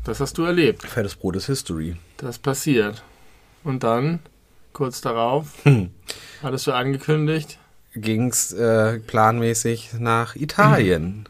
Das 0.04 0.20
hast 0.20 0.38
du 0.38 0.44
erlebt. 0.44 0.82
Fettes 0.82 1.14
Brot 1.14 1.36
ist 1.36 1.46
History. 1.46 1.96
Das 2.16 2.38
passiert. 2.38 3.02
Und 3.64 3.82
dann, 3.82 4.20
kurz 4.72 5.00
darauf, 5.00 5.48
hm. 5.64 5.90
hattest 6.42 6.66
du 6.66 6.72
angekündigt, 6.72 7.58
ging 7.94 8.28
es 8.28 8.52
äh, 8.52 9.00
planmäßig 9.00 9.94
nach 9.98 10.36
Italien 10.36 11.28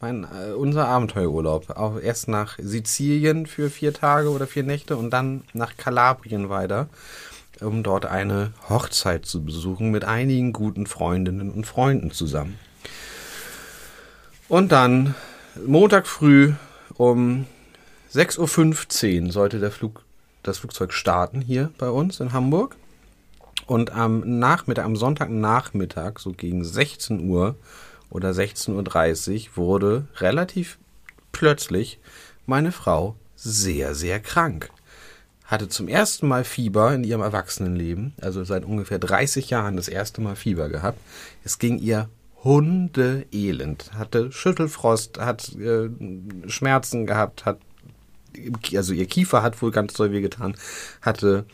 mein, 0.00 0.24
äh, 0.24 0.52
unser 0.52 0.88
Abenteuerurlaub. 0.88 1.70
Auch 1.70 2.00
erst 2.00 2.28
nach 2.28 2.58
Sizilien 2.58 3.46
für 3.46 3.70
vier 3.70 3.92
Tage 3.92 4.30
oder 4.30 4.46
vier 4.46 4.62
Nächte 4.62 4.96
und 4.96 5.10
dann 5.10 5.44
nach 5.52 5.76
Kalabrien 5.76 6.48
weiter, 6.48 6.88
um 7.60 7.82
dort 7.82 8.06
eine 8.06 8.52
Hochzeit 8.68 9.26
zu 9.26 9.44
besuchen 9.44 9.90
mit 9.90 10.04
einigen 10.04 10.52
guten 10.52 10.86
Freundinnen 10.86 11.50
und 11.50 11.66
Freunden 11.66 12.10
zusammen. 12.10 12.58
Und 14.48 14.72
dann 14.72 15.14
Montag 15.66 16.06
früh 16.06 16.54
um 16.94 17.46
6.15 18.12 19.26
Uhr 19.26 19.32
sollte 19.32 19.60
der 19.60 19.70
Flug, 19.70 20.02
das 20.42 20.58
Flugzeug 20.58 20.92
starten 20.92 21.40
hier 21.40 21.70
bei 21.78 21.90
uns 21.90 22.20
in 22.20 22.32
Hamburg. 22.32 22.76
Und 23.66 23.92
am 23.92 24.40
Nachmittag, 24.40 24.84
am 24.84 24.96
Sonntagnachmittag, 24.96 26.18
so 26.18 26.32
gegen 26.32 26.64
16 26.64 27.28
Uhr, 27.28 27.54
oder 28.10 28.30
16.30 28.30 29.50
Uhr 29.50 29.56
wurde 29.56 30.08
relativ 30.16 30.78
plötzlich 31.32 31.98
meine 32.46 32.72
Frau 32.72 33.16
sehr, 33.36 33.94
sehr 33.94 34.20
krank. 34.20 34.70
Hatte 35.44 35.68
zum 35.68 35.88
ersten 35.88 36.28
Mal 36.28 36.44
Fieber 36.44 36.94
in 36.94 37.02
ihrem 37.02 37.22
Erwachsenenleben, 37.22 38.12
also 38.20 38.44
seit 38.44 38.64
ungefähr 38.64 38.98
30 38.98 39.50
Jahren 39.50 39.76
das 39.76 39.88
erste 39.88 40.20
Mal 40.20 40.36
Fieber 40.36 40.68
gehabt. 40.68 40.98
Es 41.44 41.58
ging 41.58 41.78
ihr 41.78 42.08
hundeelend, 42.44 43.92
hatte 43.94 44.32
Schüttelfrost, 44.32 45.18
hat 45.18 45.54
äh, 45.56 45.90
Schmerzen 46.48 47.06
gehabt, 47.06 47.44
hat 47.44 47.58
also 48.76 48.92
ihr 48.92 49.06
Kiefer 49.06 49.42
hat 49.42 49.60
wohl 49.60 49.72
ganz 49.72 49.94
doll 49.94 50.12
wehgetan, 50.12 50.54
hatte 51.02 51.44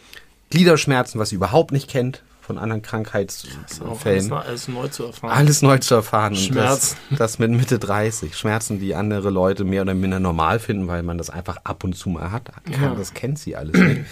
Gliederschmerzen, 0.50 1.18
was 1.18 1.30
sie 1.30 1.36
überhaupt 1.36 1.72
nicht 1.72 1.88
kennt, 1.88 2.22
von 2.46 2.58
anderen 2.58 2.80
Krankheitsfällen. 2.80 4.30
Das 4.30 4.46
alles 4.46 4.68
neu 4.68 4.86
zu 4.86 5.04
erfahren. 5.04 5.32
Alles 5.32 5.62
neu 5.62 5.78
zu 5.78 5.94
erfahren. 5.96 6.36
Schmerzen. 6.36 6.96
Das, 7.10 7.18
das, 7.18 7.38
mit 7.40 7.50
Mitte 7.50 7.80
30. 7.80 8.36
Schmerzen, 8.36 8.78
die 8.78 8.94
andere 8.94 9.30
Leute 9.30 9.64
mehr 9.64 9.82
oder 9.82 9.94
minder 9.94 10.20
normal 10.20 10.60
finden, 10.60 10.86
weil 10.86 11.02
man 11.02 11.18
das 11.18 11.28
einfach 11.28 11.58
ab 11.64 11.82
und 11.82 11.94
zu 11.94 12.08
mal 12.08 12.30
hat. 12.30 12.52
Ja. 12.70 12.94
Das 12.94 13.14
kennt 13.14 13.40
sie 13.40 13.56
alles 13.56 13.76
nicht. 13.76 14.04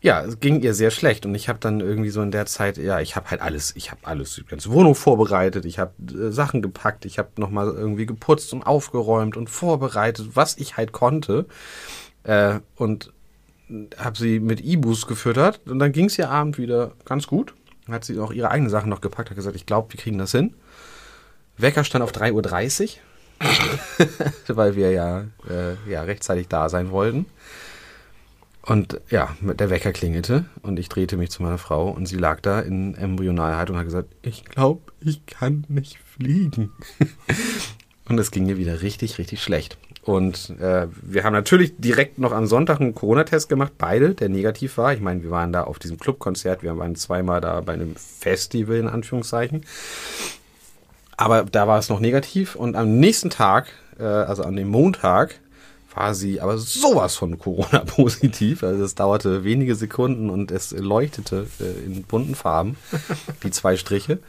Ja, 0.00 0.22
es 0.22 0.38
ging 0.38 0.60
ihr 0.60 0.74
sehr 0.74 0.92
schlecht 0.92 1.26
und 1.26 1.34
ich 1.34 1.48
habe 1.48 1.58
dann 1.58 1.80
irgendwie 1.80 2.10
so 2.10 2.22
in 2.22 2.30
der 2.30 2.46
Zeit, 2.46 2.76
ja, 2.76 3.00
ich 3.00 3.16
habe 3.16 3.30
halt 3.30 3.40
alles, 3.40 3.74
ich 3.74 3.90
habe 3.90 4.02
alles, 4.04 4.34
die 4.34 4.44
ganze 4.44 4.70
Wohnung 4.70 4.94
vorbereitet, 4.94 5.64
ich 5.64 5.80
habe 5.80 5.92
äh, 6.12 6.30
Sachen 6.30 6.62
gepackt, 6.62 7.04
ich 7.04 7.18
habe 7.18 7.30
nochmal 7.36 7.66
irgendwie 7.66 8.06
geputzt 8.06 8.52
und 8.52 8.62
aufgeräumt 8.62 9.36
und 9.36 9.50
vorbereitet, 9.50 10.28
was 10.34 10.56
ich 10.56 10.76
halt 10.76 10.92
konnte. 10.92 11.46
Äh, 12.22 12.60
und 12.76 13.12
habe 13.96 14.16
sie 14.16 14.40
mit 14.40 14.60
E-Boost 14.60 15.06
gefüttert 15.06 15.60
und 15.66 15.78
dann 15.78 15.92
ging 15.92 16.06
es 16.06 16.18
ihr 16.18 16.30
Abend 16.30 16.58
wieder 16.58 16.92
ganz 17.04 17.26
gut. 17.26 17.54
Hat 17.88 18.04
sie 18.04 18.18
auch 18.18 18.32
ihre 18.32 18.50
eigenen 18.50 18.70
Sachen 18.70 18.90
noch 18.90 19.00
gepackt, 19.00 19.30
hat 19.30 19.36
gesagt, 19.36 19.56
ich 19.56 19.66
glaube, 19.66 19.92
wir 19.92 20.00
kriegen 20.00 20.18
das 20.18 20.32
hin. 20.32 20.54
Wecker 21.56 21.84
stand 21.84 22.02
auf 22.04 22.12
3.30 22.12 22.96
Uhr, 23.40 24.56
weil 24.56 24.76
wir 24.76 24.92
ja, 24.92 25.24
äh, 25.48 25.90
ja 25.90 26.02
rechtzeitig 26.02 26.48
da 26.48 26.68
sein 26.68 26.90
wollten. 26.90 27.26
Und 28.62 29.00
ja, 29.08 29.34
der 29.40 29.70
Wecker 29.70 29.92
klingelte 29.92 30.44
und 30.60 30.78
ich 30.78 30.90
drehte 30.90 31.16
mich 31.16 31.30
zu 31.30 31.42
meiner 31.42 31.56
Frau 31.56 31.88
und 31.88 32.04
sie 32.04 32.18
lag 32.18 32.40
da 32.40 32.60
in 32.60 32.94
Embryonalhaltung 32.94 33.74
und 33.74 33.80
hat 33.80 33.86
gesagt, 33.86 34.14
ich 34.20 34.44
glaube, 34.44 34.92
ich 35.00 35.24
kann 35.24 35.64
nicht 35.68 35.98
fliegen. 35.98 36.72
und 38.08 38.18
es 38.18 38.30
ging 38.30 38.46
ihr 38.46 38.58
wieder 38.58 38.82
richtig, 38.82 39.16
richtig 39.16 39.42
schlecht. 39.42 39.78
Und 40.08 40.58
äh, 40.58 40.86
wir 41.02 41.22
haben 41.24 41.34
natürlich 41.34 41.74
direkt 41.76 42.18
noch 42.18 42.32
am 42.32 42.46
Sonntag 42.46 42.80
einen 42.80 42.94
Corona-Test 42.94 43.46
gemacht, 43.50 43.72
beide, 43.76 44.14
der 44.14 44.30
negativ 44.30 44.78
war. 44.78 44.94
Ich 44.94 45.02
meine, 45.02 45.22
wir 45.22 45.30
waren 45.30 45.52
da 45.52 45.64
auf 45.64 45.78
diesem 45.78 45.98
Clubkonzert, 45.98 46.62
wir 46.62 46.78
waren 46.78 46.96
zweimal 46.96 47.42
da 47.42 47.60
bei 47.60 47.74
einem 47.74 47.94
Festival 47.94 48.76
in 48.76 48.88
Anführungszeichen. 48.88 49.66
Aber 51.18 51.44
da 51.44 51.68
war 51.68 51.78
es 51.78 51.90
noch 51.90 52.00
negativ 52.00 52.54
und 52.54 52.74
am 52.74 52.98
nächsten 52.98 53.28
Tag, 53.28 53.66
äh, 53.98 54.04
also 54.04 54.44
an 54.44 54.56
dem 54.56 54.68
Montag, 54.68 55.40
war 55.94 56.14
sie 56.14 56.40
aber 56.40 56.56
sowas 56.56 57.14
von 57.16 57.38
Corona-positiv. 57.38 58.62
Also 58.62 58.84
es 58.84 58.94
dauerte 58.94 59.44
wenige 59.44 59.74
Sekunden 59.74 60.30
und 60.30 60.50
es 60.50 60.70
leuchtete 60.70 61.48
äh, 61.60 61.84
in 61.84 62.02
bunten 62.04 62.34
Farben, 62.34 62.78
die 63.42 63.50
zwei 63.50 63.76
Striche. 63.76 64.20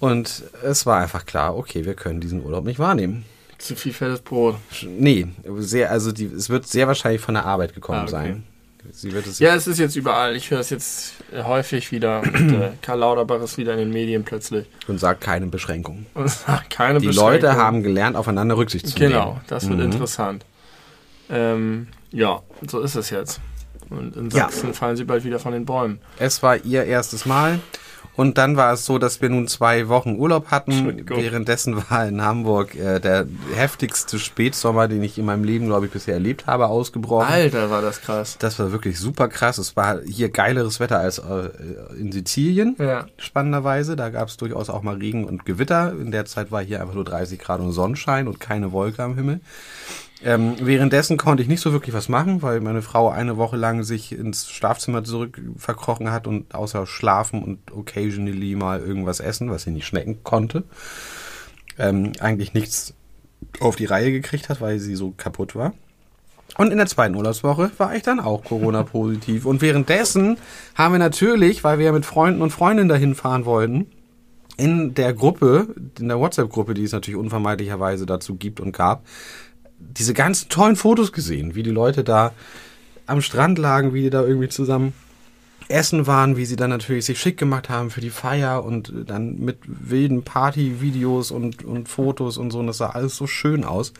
Und 0.00 0.44
es 0.64 0.86
war 0.86 1.02
einfach 1.02 1.26
klar, 1.26 1.54
okay, 1.54 1.84
wir 1.84 1.92
können 1.92 2.22
diesen 2.22 2.42
Urlaub 2.42 2.64
nicht 2.64 2.78
wahrnehmen. 2.78 3.26
Zu 3.58 3.74
viel 3.76 3.92
fettes 3.92 4.20
Brot. 4.20 4.56
Nee, 4.86 5.26
sehr, 5.58 5.90
also 5.90 6.12
die, 6.12 6.26
es 6.26 6.48
wird 6.48 6.66
sehr 6.66 6.86
wahrscheinlich 6.86 7.20
von 7.20 7.34
der 7.34 7.44
Arbeit 7.44 7.74
gekommen 7.74 7.98
Ah, 7.98 8.02
okay. 8.02 8.10
sein. 8.12 8.44
Sie 8.92 9.12
wird 9.12 9.26
es 9.26 9.38
Ja, 9.40 9.54
es 9.54 9.66
ist 9.66 9.78
jetzt 9.78 9.96
überall. 9.96 10.34
Ich 10.36 10.50
höre 10.50 10.60
es 10.60 10.70
jetzt 10.70 11.14
äh, 11.32 11.42
häufig 11.42 11.90
wieder. 11.92 12.20
Und, 12.22 12.52
äh, 12.54 12.70
Karl 12.82 13.00
Lauterbach 13.00 13.42
ist 13.42 13.58
wieder 13.58 13.72
in 13.72 13.80
den 13.80 13.90
Medien 13.90 14.24
plötzlich. 14.24 14.66
und 14.86 14.98
sagt 14.98 15.20
keine 15.20 15.46
Beschränkung. 15.48 16.06
Und 16.14 16.30
sagt 16.30 16.70
keine 16.70 17.00
Die 17.00 17.08
Beschränkung. 17.08 17.32
Leute 17.32 17.56
haben 17.56 17.82
gelernt, 17.82 18.16
aufeinander 18.16 18.56
Rücksicht 18.56 18.86
zu 18.86 18.98
nehmen. 18.98 19.10
Genau, 19.12 19.40
das 19.48 19.68
wird 19.68 19.78
Mhm. 19.80 19.84
interessant. 19.86 20.44
Ähm, 21.28 21.88
ja, 22.12 22.40
so 22.66 22.80
ist 22.80 22.94
es 22.94 23.10
jetzt. 23.10 23.40
Und 23.90 24.16
in 24.16 24.30
Ja. 24.30 24.44
Sachsen 24.44 24.72
fallen 24.72 24.96
sie 24.96 25.04
bald 25.04 25.24
wieder 25.24 25.38
von 25.38 25.52
den 25.52 25.64
Bäumen. 25.66 25.98
Es 26.18 26.42
war 26.42 26.56
ihr 26.64 26.84
erstes 26.84 27.26
Mal. 27.26 27.58
Und 28.18 28.36
dann 28.36 28.56
war 28.56 28.72
es 28.72 28.84
so, 28.84 28.98
dass 28.98 29.22
wir 29.22 29.28
nun 29.28 29.46
zwei 29.46 29.86
Wochen 29.86 30.16
Urlaub 30.16 30.48
hatten. 30.48 31.04
Währenddessen 31.06 31.76
war 31.88 32.04
in 32.04 32.20
Hamburg 32.20 32.74
äh, 32.74 32.98
der 32.98 33.28
heftigste 33.54 34.18
Spätsommer, 34.18 34.88
den 34.88 35.04
ich 35.04 35.18
in 35.18 35.24
meinem 35.24 35.44
Leben, 35.44 35.66
glaube 35.66 35.86
ich, 35.86 35.92
bisher 35.92 36.14
erlebt 36.14 36.48
habe, 36.48 36.66
ausgebrochen. 36.66 37.28
Alter, 37.32 37.70
war 37.70 37.80
das 37.80 38.02
krass. 38.02 38.36
Das 38.40 38.58
war 38.58 38.72
wirklich 38.72 38.98
super 38.98 39.28
krass. 39.28 39.58
Es 39.58 39.76
war 39.76 40.00
hier 40.04 40.30
geileres 40.30 40.80
Wetter 40.80 40.98
als 40.98 41.18
äh, 41.18 41.50
in 41.96 42.10
Sizilien. 42.10 42.74
Ja. 42.80 43.06
Spannenderweise. 43.18 43.94
Da 43.94 44.08
gab 44.08 44.26
es 44.26 44.36
durchaus 44.36 44.68
auch 44.68 44.82
mal 44.82 44.96
Regen 44.96 45.24
und 45.24 45.44
Gewitter. 45.44 45.92
In 45.92 46.10
der 46.10 46.24
Zeit 46.24 46.50
war 46.50 46.60
hier 46.60 46.80
einfach 46.80 46.94
nur 46.94 47.04
30 47.04 47.38
Grad 47.38 47.60
und 47.60 47.70
Sonnenschein 47.70 48.26
und 48.26 48.40
keine 48.40 48.72
Wolke 48.72 49.00
am 49.00 49.14
Himmel. 49.14 49.38
Ähm, 50.24 50.56
währenddessen 50.60 51.16
konnte 51.16 51.42
ich 51.42 51.48
nicht 51.48 51.60
so 51.60 51.72
wirklich 51.72 51.94
was 51.94 52.08
machen, 52.08 52.42
weil 52.42 52.60
meine 52.60 52.82
Frau 52.82 53.08
eine 53.08 53.36
Woche 53.36 53.56
lang 53.56 53.84
sich 53.84 54.12
ins 54.12 54.50
Schlafzimmer 54.50 55.04
zurück 55.04 55.40
verkrochen 55.56 56.10
hat 56.10 56.26
und 56.26 56.54
außer 56.54 56.86
schlafen 56.86 57.42
und 57.42 57.70
occasionally 57.70 58.56
mal 58.56 58.80
irgendwas 58.80 59.20
essen, 59.20 59.50
was 59.50 59.62
sie 59.62 59.70
nicht 59.70 59.86
schmecken 59.86 60.24
konnte, 60.24 60.64
ähm, 61.78 62.12
eigentlich 62.18 62.52
nichts 62.52 62.94
auf 63.60 63.76
die 63.76 63.84
Reihe 63.84 64.10
gekriegt 64.10 64.48
hat, 64.48 64.60
weil 64.60 64.80
sie 64.80 64.96
so 64.96 65.12
kaputt 65.16 65.54
war. 65.54 65.72
Und 66.56 66.72
in 66.72 66.78
der 66.78 66.86
zweiten 66.88 67.14
Urlaubswoche 67.14 67.70
war 67.78 67.94
ich 67.94 68.02
dann 68.02 68.18
auch 68.18 68.42
Corona-positiv. 68.42 69.44
Und 69.46 69.60
währenddessen 69.60 70.38
haben 70.74 70.94
wir 70.94 70.98
natürlich, 70.98 71.62
weil 71.62 71.78
wir 71.78 71.86
ja 71.86 71.92
mit 71.92 72.06
Freunden 72.06 72.42
und 72.42 72.50
Freundinnen 72.50 72.88
dahin 72.88 73.14
fahren 73.14 73.44
wollten, 73.44 73.86
in 74.56 74.94
der 74.94 75.14
Gruppe, 75.14 75.68
in 76.00 76.08
der 76.08 76.18
WhatsApp-Gruppe, 76.18 76.74
die 76.74 76.82
es 76.82 76.90
natürlich 76.90 77.20
unvermeidlicherweise 77.20 78.06
dazu 78.06 78.34
gibt 78.34 78.58
und 78.58 78.72
gab, 78.72 79.04
diese 79.78 80.14
ganzen 80.14 80.48
tollen 80.48 80.76
Fotos 80.76 81.12
gesehen, 81.12 81.54
wie 81.54 81.62
die 81.62 81.70
Leute 81.70 82.04
da 82.04 82.32
am 83.06 83.22
Strand 83.22 83.58
lagen, 83.58 83.94
wie 83.94 84.02
die 84.02 84.10
da 84.10 84.22
irgendwie 84.22 84.48
zusammen 84.48 84.92
essen 85.68 86.06
waren, 86.06 86.36
wie 86.36 86.46
sie 86.46 86.56
dann 86.56 86.70
natürlich 86.70 87.04
sich 87.04 87.20
schick 87.20 87.36
gemacht 87.36 87.68
haben 87.68 87.90
für 87.90 88.00
die 88.00 88.10
Feier 88.10 88.64
und 88.64 88.92
dann 89.06 89.38
mit 89.38 89.58
wilden 89.66 90.22
Party-Videos 90.22 91.30
und, 91.30 91.64
und 91.64 91.88
Fotos 91.88 92.38
und 92.38 92.50
so. 92.50 92.60
Und 92.60 92.68
das 92.68 92.78
sah 92.78 92.90
alles 92.90 93.16
so 93.16 93.26
schön 93.26 93.64
aus. 93.64 93.92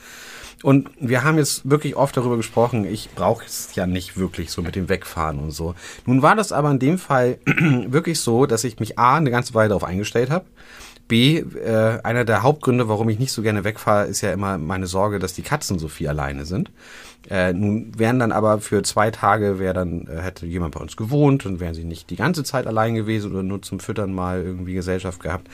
Und 0.62 0.90
wir 0.98 1.22
haben 1.22 1.38
jetzt 1.38 1.70
wirklich 1.70 1.94
oft 1.94 2.16
darüber 2.16 2.36
gesprochen, 2.36 2.84
ich 2.84 3.10
brauche 3.14 3.44
es 3.44 3.74
ja 3.74 3.86
nicht 3.86 4.16
wirklich 4.16 4.50
so 4.50 4.60
mit 4.60 4.74
dem 4.74 4.88
Wegfahren 4.88 5.38
und 5.38 5.52
so. 5.52 5.74
Nun 6.04 6.22
war 6.22 6.34
das 6.34 6.50
aber 6.50 6.70
in 6.70 6.80
dem 6.80 6.98
Fall 6.98 7.38
wirklich 7.46 8.18
so, 8.20 8.46
dass 8.46 8.64
ich 8.64 8.80
mich 8.80 8.98
A, 8.98 9.16
eine 9.16 9.30
ganze 9.30 9.54
Weile 9.54 9.68
darauf 9.68 9.84
eingestellt 9.84 10.30
habe. 10.30 10.46
B, 11.08 11.38
äh, 11.38 12.00
einer 12.02 12.24
der 12.24 12.42
Hauptgründe, 12.42 12.88
warum 12.88 13.08
ich 13.08 13.18
nicht 13.18 13.32
so 13.32 13.42
gerne 13.42 13.64
wegfahre, 13.64 14.06
ist 14.06 14.20
ja 14.20 14.32
immer 14.32 14.58
meine 14.58 14.86
Sorge, 14.86 15.18
dass 15.18 15.32
die 15.32 15.42
Katzen 15.42 15.78
so 15.78 15.88
viel 15.88 16.08
alleine 16.08 16.44
sind. 16.44 16.70
Äh, 17.28 17.52
nun 17.52 17.98
wären 17.98 18.18
dann 18.18 18.32
aber 18.32 18.60
für 18.60 18.82
zwei 18.82 19.10
Tage, 19.10 19.58
wäre 19.58 19.74
dann, 19.74 20.06
äh, 20.06 20.20
hätte 20.20 20.46
jemand 20.46 20.74
bei 20.74 20.80
uns 20.80 20.96
gewohnt 20.96 21.44
und 21.46 21.60
wären 21.60 21.74
sie 21.74 21.84
nicht 21.84 22.10
die 22.10 22.16
ganze 22.16 22.44
Zeit 22.44 22.66
allein 22.66 22.94
gewesen 22.94 23.32
oder 23.32 23.42
nur 23.42 23.60
zum 23.62 23.80
Füttern 23.80 24.14
mal 24.14 24.42
irgendwie 24.42 24.74
Gesellschaft 24.74 25.22
gehabt. 25.22 25.48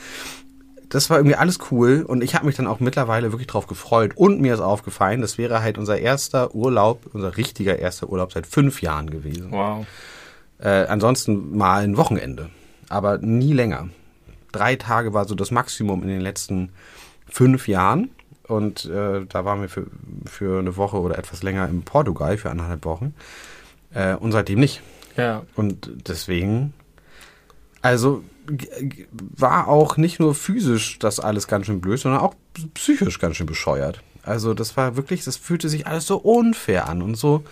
Das 0.89 1.09
war 1.09 1.17
irgendwie 1.17 1.35
alles 1.35 1.59
cool 1.71 2.05
und 2.07 2.23
ich 2.23 2.35
habe 2.35 2.45
mich 2.45 2.55
dann 2.55 2.67
auch 2.67 2.79
mittlerweile 2.79 3.31
wirklich 3.31 3.47
drauf 3.47 3.67
gefreut 3.67 4.11
und 4.15 4.39
mir 4.39 4.53
ist 4.53 4.59
aufgefallen, 4.59 5.21
das 5.21 5.37
wäre 5.37 5.61
halt 5.61 5.77
unser 5.77 5.97
erster 5.97 6.53
Urlaub, 6.53 7.09
unser 7.11 7.37
richtiger 7.37 7.79
erster 7.79 8.09
Urlaub 8.09 8.31
seit 8.31 8.45
fünf 8.45 8.81
Jahren 8.81 9.09
gewesen. 9.09 9.51
Wow. 9.51 9.85
Äh, 10.59 10.85
ansonsten 10.85 11.57
mal 11.57 11.83
ein 11.83 11.97
Wochenende, 11.97 12.49
aber 12.87 13.17
nie 13.17 13.51
länger. 13.51 13.89
Drei 14.55 14.77
Tage 14.77 15.13
war 15.13 15.25
so 15.25 15.35
das 15.35 15.51
Maximum 15.51 16.01
in 16.01 16.07
den 16.07 16.21
letzten 16.21 16.71
fünf 17.27 17.67
Jahren. 17.67 18.09
Und 18.47 18.85
äh, 18.85 19.25
da 19.27 19.43
waren 19.43 19.61
wir 19.61 19.69
für, 19.69 19.87
für 20.25 20.59
eine 20.59 20.77
Woche 20.77 20.97
oder 20.97 21.17
etwas 21.17 21.43
länger 21.43 21.67
in 21.67 21.83
Portugal, 21.83 22.37
für 22.37 22.49
anderthalb 22.49 22.85
Wochen. 22.85 23.13
Äh, 23.93 24.15
und 24.15 24.31
seitdem 24.31 24.59
nicht. 24.59 24.81
Ja. 25.17 25.43
Und 25.55 25.89
deswegen, 26.07 26.73
also 27.81 28.23
war 29.09 29.67
auch 29.67 29.97
nicht 29.97 30.19
nur 30.19 30.35
physisch 30.35 30.99
das 30.99 31.19
alles 31.19 31.47
ganz 31.47 31.65
schön 31.65 31.81
blöd, 31.81 31.99
sondern 31.99 32.21
auch 32.21 32.35
psychisch 32.75 33.19
ganz 33.19 33.35
schön 33.35 33.47
bescheuert. 33.47 34.01
Also 34.23 34.53
das 34.53 34.77
war 34.77 34.95
wirklich, 34.95 35.23
das 35.23 35.35
fühlte 35.37 35.67
sich 35.67 35.87
alles 35.87 36.07
so 36.07 36.17
unfair 36.17 36.87
an 36.87 37.01
und 37.01 37.15
so, 37.15 37.43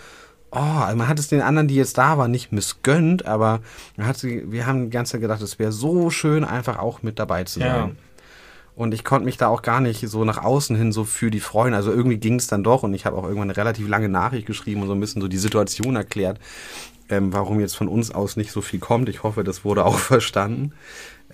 oh, 0.54 0.58
also 0.82 0.96
man 0.96 1.08
hat 1.08 1.18
es 1.18 1.28
den 1.28 1.40
anderen, 1.42 1.68
die 1.68 1.74
jetzt 1.74 1.98
da 1.98 2.16
waren, 2.18 2.30
nicht 2.30 2.52
missgönnt, 2.52 3.26
aber 3.26 3.60
man 3.96 4.06
hat, 4.06 4.16
sie- 4.16 4.44
wir 4.50 4.66
haben 4.66 4.84
die 4.84 4.90
ganze 4.90 5.12
Zeit 5.12 5.20
gedacht, 5.20 5.42
es 5.42 5.58
wäre 5.58 5.72
so 5.72 6.10
schön, 6.10 6.44
einfach 6.44 6.78
auch 6.78 7.02
mit 7.02 7.18
dabei 7.18 7.44
zu 7.44 7.60
sein. 7.60 7.68
Ja. 7.68 7.90
Und 8.76 8.92
ich 8.92 9.04
konnte 9.04 9.24
mich 9.24 9.36
da 9.36 9.46
auch 9.48 9.62
gar 9.62 9.80
nicht 9.80 10.08
so 10.08 10.24
nach 10.24 10.42
außen 10.42 10.74
hin 10.74 10.90
so 10.90 11.04
für 11.04 11.30
die 11.30 11.38
freuen. 11.38 11.74
Also 11.74 11.92
irgendwie 11.92 12.16
ging 12.16 12.36
es 12.36 12.48
dann 12.48 12.64
doch 12.64 12.82
und 12.82 12.92
ich 12.92 13.06
habe 13.06 13.16
auch 13.16 13.22
irgendwann 13.22 13.48
eine 13.50 13.56
relativ 13.56 13.86
lange 13.88 14.08
Nachricht 14.08 14.46
geschrieben 14.46 14.80
und 14.82 14.88
so 14.88 14.94
ein 14.94 15.00
bisschen 15.00 15.22
so 15.22 15.28
die 15.28 15.36
Situation 15.36 15.94
erklärt, 15.94 16.40
ähm, 17.08 17.32
warum 17.32 17.60
jetzt 17.60 17.76
von 17.76 17.86
uns 17.86 18.10
aus 18.10 18.36
nicht 18.36 18.50
so 18.50 18.62
viel 18.62 18.80
kommt. 18.80 19.08
Ich 19.08 19.22
hoffe, 19.22 19.44
das 19.44 19.64
wurde 19.64 19.84
auch 19.84 19.98
verstanden. 19.98 20.72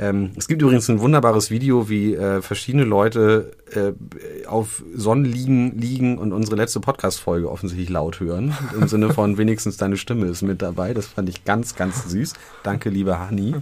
Ähm, 0.01 0.31
es 0.35 0.49
gibt 0.49 0.63
übrigens 0.63 0.89
ein 0.89 1.01
wunderbares 1.01 1.51
Video, 1.51 1.91
wie 1.91 2.15
äh, 2.15 2.41
verschiedene 2.41 2.85
Leute 2.85 3.53
äh, 3.71 4.47
auf 4.47 4.83
Sonnenliegen 4.95 5.79
liegen 5.79 6.17
und 6.17 6.33
unsere 6.33 6.57
letzte 6.57 6.81
Podcast-Folge 6.81 7.51
offensichtlich 7.51 7.91
laut 7.91 8.19
hören. 8.19 8.57
Im 8.75 8.89
Sinne 8.89 9.13
von 9.13 9.37
wenigstens 9.39 9.77
deine 9.77 9.99
Stimme 9.99 10.27
ist 10.27 10.41
mit 10.41 10.63
dabei. 10.63 10.95
Das 10.95 11.07
fand 11.07 11.29
ich 11.29 11.45
ganz, 11.45 11.77
ganz 11.77 12.09
süß. 12.09 12.33
Danke, 12.63 12.89
liebe 12.89 13.19
Hani. 13.19 13.57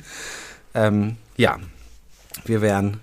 Ähm, 0.74 1.16
ja, 1.36 1.58
wir 2.44 2.62
wären 2.62 2.98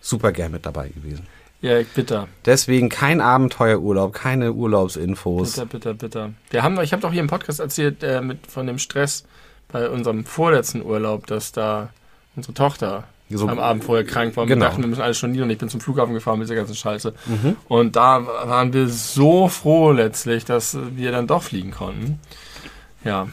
super 0.00 0.30
gern 0.30 0.52
mit 0.52 0.64
dabei 0.64 0.88
gewesen. 0.90 1.26
Ja, 1.62 1.80
bitter. 1.92 2.28
Deswegen 2.44 2.88
kein 2.88 3.20
Abenteuerurlaub, 3.20 4.12
keine 4.12 4.52
Urlaubsinfos. 4.52 5.54
Bitter, 5.54 5.66
bitter, 5.66 5.94
bitter. 5.94 6.32
Wir 6.50 6.62
haben, 6.62 6.78
ich 6.80 6.92
habe 6.92 7.02
doch 7.02 7.10
hier 7.10 7.20
im 7.20 7.26
Podcast 7.26 7.58
erzählt 7.58 8.04
äh, 8.04 8.20
mit, 8.20 8.46
von 8.46 8.68
dem 8.68 8.78
Stress 8.78 9.24
bei 9.72 9.90
unserem 9.90 10.24
vorletzten 10.24 10.82
Urlaub, 10.82 11.26
dass 11.26 11.50
da 11.50 11.88
unsere 12.36 12.54
Tochter 12.54 13.04
So- 13.30 13.48
am 13.48 13.58
Abend 13.58 13.82
vorher 13.84 14.04
krank 14.04 14.36
war. 14.36 14.42
Und 14.42 14.48
Genau. 14.48 14.64
Wir 14.66 14.68
dachten, 14.68 14.82
wir 14.82 14.88
müssen 14.88 15.02
alles 15.02 15.18
stornieren. 15.18 15.50
Ich 15.50 15.58
bin 15.58 15.68
zum 15.68 15.80
Flughafen 15.80 16.14
gefahren 16.14 16.38
mit 16.38 16.46
dieser 16.48 16.54
ganzen 16.56 16.76
Scheiße. 16.76 17.12
Und 17.68 17.96
da 17.96 18.24
waren 18.26 18.72
wir 18.72 18.88
so 18.88 19.48
froh 19.48 19.90
letztlich, 19.92 20.44
dass 20.44 20.76
wir 20.94 21.10
dann 21.12 21.26
doch 21.26 21.42
fliegen 21.42 21.72
konnten. 21.72 22.20
Ja, 23.04 23.26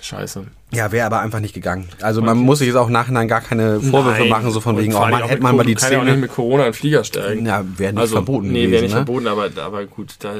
scheiße. 0.00 0.46
Ja, 0.74 0.90
wäre 0.90 1.04
aber 1.04 1.20
einfach 1.20 1.40
nicht 1.40 1.52
gegangen. 1.54 1.88
Also 2.00 2.22
man 2.22 2.38
muss 2.38 2.60
sich 2.60 2.68
jetzt 2.68 2.76
auch 2.76 2.88
Nachhinein 2.88 3.28
gar 3.28 3.42
keine 3.42 3.78
Vorwürfe 3.80 4.20
Nein. 4.20 4.30
machen, 4.30 4.50
so 4.50 4.60
von 4.60 4.76
Und 4.76 4.82
wegen, 4.82 4.94
oh 4.94 5.00
man, 5.00 5.22
hätte 5.24 5.42
man 5.42 5.54
mal 5.56 5.64
die 5.66 5.74
Corona- 5.74 5.80
kann 5.80 5.92
ja 5.92 5.98
auch 5.98 6.04
nicht 6.04 6.12
Zähne... 6.12 6.20
mit 6.22 6.30
Corona 6.32 6.66
in 6.68 6.72
Flieger 6.72 7.04
steigen. 7.04 7.44
Ja, 7.44 7.62
wäre 7.76 7.92
nicht 7.92 8.00
also, 8.00 8.14
verboten 8.14 8.50
Nee, 8.50 8.70
wäre 8.70 8.80
nicht 8.82 8.92
ne? 8.92 9.04
verboten, 9.04 9.26
aber, 9.26 9.50
aber 9.62 9.84
gut, 9.84 10.14
da, 10.20 10.32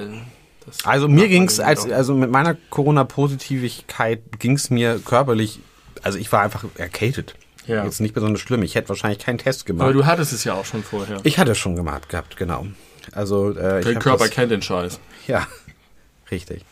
Also 0.84 1.08
mir 1.08 1.28
ging's 1.28 1.60
als 1.60 1.90
also 1.90 2.14
mit 2.14 2.30
meiner 2.30 2.56
Corona-Positivigkeit 2.70 4.38
ging's 4.38 4.70
mir 4.70 4.98
körperlich, 5.04 5.60
also 6.02 6.18
ich 6.18 6.32
war 6.32 6.40
einfach 6.40 6.64
erkältet. 6.78 7.34
Ja. 7.66 7.84
Jetzt 7.84 8.00
nicht 8.00 8.14
besonders 8.14 8.40
schlimm. 8.40 8.62
Ich 8.62 8.74
hätte 8.74 8.88
wahrscheinlich 8.88 9.18
keinen 9.20 9.38
Test 9.38 9.66
gemacht. 9.66 9.84
Aber 9.84 9.92
du 9.92 10.04
hattest 10.06 10.32
es 10.32 10.44
ja 10.44 10.54
auch 10.54 10.64
schon 10.64 10.82
vorher. 10.82 11.18
ich 11.22 11.38
hatte 11.38 11.52
es 11.52 11.58
schon 11.58 11.76
gemacht 11.76 12.08
gehabt, 12.08 12.36
genau. 12.36 12.66
Also 13.12 13.56
äh, 13.56 13.80
ich 13.80 13.86
Der 13.86 13.94
Körper 13.96 14.24
das, 14.24 14.30
kennt 14.30 14.50
den 14.52 14.62
Scheiß. 14.62 14.98
Ja, 15.26 15.46
richtig. 16.30 16.64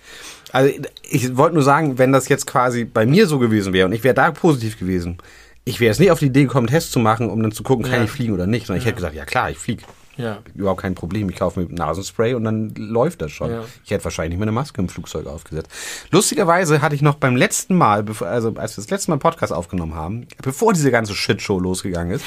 Also 0.53 0.73
ich 1.09 1.37
wollte 1.37 1.55
nur 1.55 1.63
sagen, 1.63 1.99
wenn 1.99 2.13
das 2.13 2.29
jetzt 2.29 2.47
quasi 2.47 2.85
bei 2.85 3.07
mir 3.07 3.27
so 3.27 3.39
gewesen 3.39 3.73
wäre 3.73 3.87
und 3.87 3.93
ich 3.93 4.03
wäre 4.03 4.15
da 4.15 4.31
positiv 4.33 4.79
gewesen, 4.79 5.19
ich 5.65 5.79
wäre 5.79 5.91
jetzt 5.91 6.01
nicht 6.01 6.11
auf 6.11 6.19
die 6.19 6.27
Idee 6.27 6.43
gekommen, 6.45 6.67
Tests 6.67 6.91
zu 6.91 6.99
machen, 6.99 7.31
um 7.31 7.41
dann 7.43 7.53
zu 7.53 7.63
gucken, 7.63 7.85
kann 7.85 7.95
Ja. 8.01 8.05
ich 8.05 8.11
fliegen 8.11 8.33
oder 8.33 8.47
nicht, 8.47 8.67
sondern 8.67 8.81
ich 8.81 8.87
hätte 8.87 8.97
gesagt, 8.97 9.15
ja 9.15 9.25
klar, 9.25 9.51
ich 9.51 9.59
fliege. 9.59 9.85
Ja. 10.21 10.39
Überhaupt 10.55 10.83
kein 10.83 10.95
Problem. 10.95 11.29
Ich 11.31 11.37
kaufe 11.37 11.61
mir 11.61 11.67
Nasenspray 11.73 12.35
und 12.35 12.45
dann 12.45 12.75
läuft 12.77 13.23
das 13.23 13.33
schon. 13.33 13.51
Ja. 13.51 13.65
Ich 13.85 13.91
hätte 13.91 14.05
wahrscheinlich 14.05 14.31
nicht 14.31 14.39
mehr 14.39 14.49
eine 14.49 14.53
Maske 14.53 14.81
im 14.81 14.89
Flugzeug 14.89 15.27
aufgesetzt. 15.27 15.71
Lustigerweise 16.11 16.83
hatte 16.83 16.95
ich 16.95 17.03
noch 17.03 17.15
beim 17.15 17.37
letzten 17.37 17.75
Mal, 17.75 18.05
also 18.21 18.55
als 18.57 18.77
wir 18.77 18.83
das 18.83 18.91
letzte 18.91 19.11
Mal 19.11 19.15
einen 19.15 19.21
Podcast 19.21 19.53
aufgenommen 19.53 19.95
haben, 19.95 20.27
bevor 20.43 20.73
diese 20.73 20.91
ganze 20.91 21.15
Shitshow 21.15 21.59
losgegangen 21.59 22.13
ist, 22.15 22.25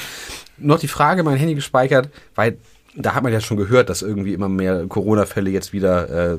noch 0.58 0.78
die 0.78 0.88
Frage 0.88 1.20
in 1.20 1.24
mein 1.26 1.36
Handy 1.36 1.54
gespeichert, 1.54 2.10
weil 2.34 2.58
da 2.96 3.14
hat 3.14 3.22
man 3.22 3.32
ja 3.32 3.40
schon 3.40 3.56
gehört, 3.56 3.88
dass 3.88 4.02
irgendwie 4.02 4.34
immer 4.34 4.48
mehr 4.48 4.86
Corona-Fälle 4.86 5.50
jetzt 5.50 5.72
wieder, 5.72 6.34
äh, 6.34 6.38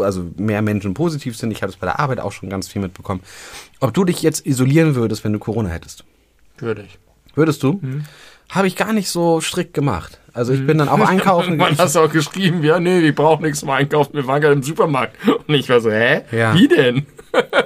also 0.00 0.26
mehr 0.36 0.62
Menschen 0.62 0.94
positiv 0.94 1.36
sind. 1.36 1.52
Ich 1.52 1.62
habe 1.62 1.70
es 1.70 1.78
bei 1.78 1.86
der 1.86 2.00
Arbeit 2.00 2.20
auch 2.20 2.32
schon 2.32 2.48
ganz 2.48 2.68
viel 2.68 2.82
mitbekommen. 2.82 3.22
Ob 3.80 3.94
du 3.94 4.04
dich 4.04 4.22
jetzt 4.22 4.46
isolieren 4.46 4.94
würdest, 4.94 5.22
wenn 5.24 5.32
du 5.32 5.38
Corona 5.38 5.68
hättest? 5.68 6.04
Würde 6.58 6.82
ich. 6.82 6.98
Würdest 7.34 7.62
du? 7.62 7.78
Mhm. 7.80 8.04
Habe 8.50 8.66
ich 8.68 8.76
gar 8.76 8.92
nicht 8.92 9.08
so 9.10 9.40
strikt 9.40 9.74
gemacht. 9.74 10.18
Also 10.32 10.52
ich 10.52 10.66
bin 10.66 10.78
dann 10.78 10.88
auch 10.88 10.98
einkaufen. 11.08 11.52
Irgendwann 11.54 11.78
hast 11.78 11.96
du 11.96 12.00
auch 12.00 12.10
geschrieben, 12.12 12.62
ja, 12.62 12.78
nee, 12.78 13.00
ich 13.00 13.14
brauche 13.14 13.42
nichts 13.42 13.60
zum 13.60 13.70
Einkaufen, 13.70 14.14
wir 14.14 14.26
waren 14.26 14.40
gerade 14.40 14.54
im 14.54 14.62
Supermarkt. 14.62 15.16
Und 15.26 15.54
ich 15.54 15.68
war 15.68 15.80
so, 15.80 15.90
hä? 15.90 16.22
Ja. 16.30 16.54
Wie 16.54 16.68
denn? 16.68 17.06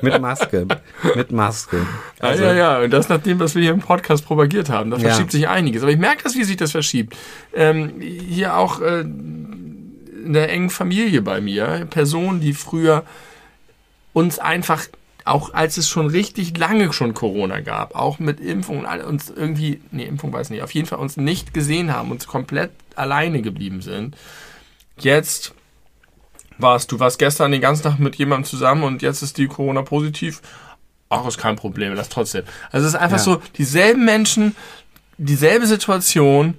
mit 0.02 0.20
Maske. 0.20 0.66
Mit 1.14 1.30
Maske. 1.30 1.86
Also, 2.18 2.42
ja, 2.44 2.52
ja, 2.52 2.78
ja. 2.78 2.84
Und 2.84 2.90
das 2.90 3.08
nachdem, 3.08 3.38
was 3.38 3.54
wir 3.54 3.62
hier 3.62 3.70
im 3.72 3.80
Podcast 3.80 4.24
propagiert 4.26 4.68
haben. 4.68 4.90
Da 4.90 4.96
Ja. 4.96 5.08
verschiebt 5.08 5.30
sich 5.32 5.48
einiges. 5.48 5.82
Aber 5.82 5.92
ich 5.92 5.98
merke 5.98 6.24
das, 6.24 6.34
wie 6.34 6.42
sich 6.44 6.56
das 6.56 6.72
verschiebt. 6.72 7.16
Ähm, 7.54 8.00
hier 8.00 8.56
auch 8.56 8.80
äh, 8.80 9.00
in 9.02 10.32
der 10.32 10.50
engen 10.50 10.70
Familie 10.70 11.22
bei 11.22 11.40
mir. 11.40 11.86
Personen, 11.90 12.40
die 12.40 12.52
früher 12.52 13.04
uns 14.12 14.38
einfach, 14.40 14.82
auch 15.24 15.54
als 15.54 15.76
es 15.76 15.88
schon 15.88 16.06
richtig 16.08 16.56
lange 16.56 16.92
schon 16.92 17.14
Corona 17.14 17.60
gab, 17.60 17.94
auch 17.94 18.18
mit 18.18 18.40
Impfung 18.40 18.84
und 18.84 19.02
uns 19.04 19.30
irgendwie, 19.30 19.80
nee, 19.90 20.04
Impfung 20.04 20.32
weiß 20.32 20.50
nicht, 20.50 20.62
auf 20.62 20.72
jeden 20.72 20.86
Fall 20.86 20.98
uns 20.98 21.16
nicht 21.16 21.54
gesehen 21.54 21.92
haben, 21.94 22.10
uns 22.10 22.26
komplett 22.26 22.70
alleine 22.96 23.42
geblieben 23.42 23.82
sind. 23.82 24.16
Jetzt 24.98 25.54
warst 26.58 26.92
du 26.92 27.00
warst 27.00 27.18
gestern 27.18 27.52
den 27.52 27.60
ganzen 27.60 27.82
Tag 27.84 27.98
mit 27.98 28.16
jemandem 28.16 28.44
zusammen 28.44 28.82
und 28.82 29.02
jetzt 29.02 29.22
ist 29.22 29.38
die 29.38 29.46
Corona 29.46 29.82
positiv. 29.82 30.42
Ach, 31.08 31.26
ist 31.26 31.38
kein 31.38 31.56
Problem, 31.56 31.96
das 31.96 32.08
trotzdem. 32.08 32.44
Also 32.70 32.86
es 32.86 32.94
ist 32.94 33.00
einfach 33.00 33.16
Ja. 33.18 33.22
so, 33.24 33.42
dieselben 33.56 34.04
Menschen, 34.04 34.54
dieselbe 35.18 35.66
Situation, 35.66 36.54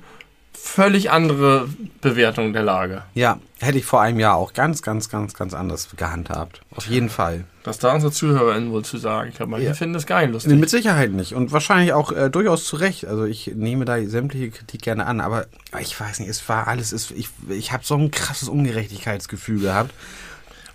völlig 0.63 1.11
andere 1.11 1.67
Bewertung 2.01 2.53
der 2.53 2.63
Lage. 2.63 3.03
Ja, 3.13 3.39
hätte 3.59 3.77
ich 3.77 3.85
vor 3.85 4.01
einem 4.01 4.19
Jahr 4.19 4.35
auch 4.35 4.53
ganz, 4.53 4.81
ganz, 4.81 5.09
ganz, 5.09 5.33
ganz 5.33 5.53
anders 5.53 5.89
gehandhabt. 5.97 6.61
Auf 6.75 6.85
jeden 6.87 7.09
Fall. 7.09 7.45
Was 7.63 7.77
da 7.79 7.93
unsere 7.93 8.11
ZuhörerInnen 8.11 8.71
wohl 8.71 8.83
zu 8.83 8.97
sagen. 8.97 9.29
Ich 9.29 9.35
glaube, 9.35 9.51
manche 9.51 9.67
Ja. 9.67 9.73
finden 9.73 9.93
das 9.93 10.05
geil 10.05 10.27
Nee, 10.27 10.33
lustig. 10.33 10.57
Mit 10.59 10.69
Sicherheit 10.69 11.11
nicht. 11.11 11.33
Und 11.35 11.51
wahrscheinlich 11.51 11.93
auch 11.93 12.11
äh, 12.11 12.29
durchaus 12.29 12.65
zu 12.65 12.75
Recht. 12.77 13.05
Also 13.05 13.25
ich 13.25 13.51
nehme 13.55 13.85
da 13.85 14.01
sämtliche 14.03 14.49
Kritik 14.51 14.81
gerne 14.81 15.05
an, 15.05 15.19
aber 15.19 15.45
ich 15.79 15.99
weiß 15.99 16.19
nicht, 16.19 16.29
es 16.29 16.47
war 16.47 16.67
alles, 16.67 16.91
es, 16.91 17.11
ich, 17.11 17.29
ich 17.49 17.71
habe 17.71 17.83
so 17.83 17.95
ein 17.95 18.09
krasses 18.11 18.47
Ungerechtigkeitsgefühl 18.49 19.59
gehabt. 19.61 19.93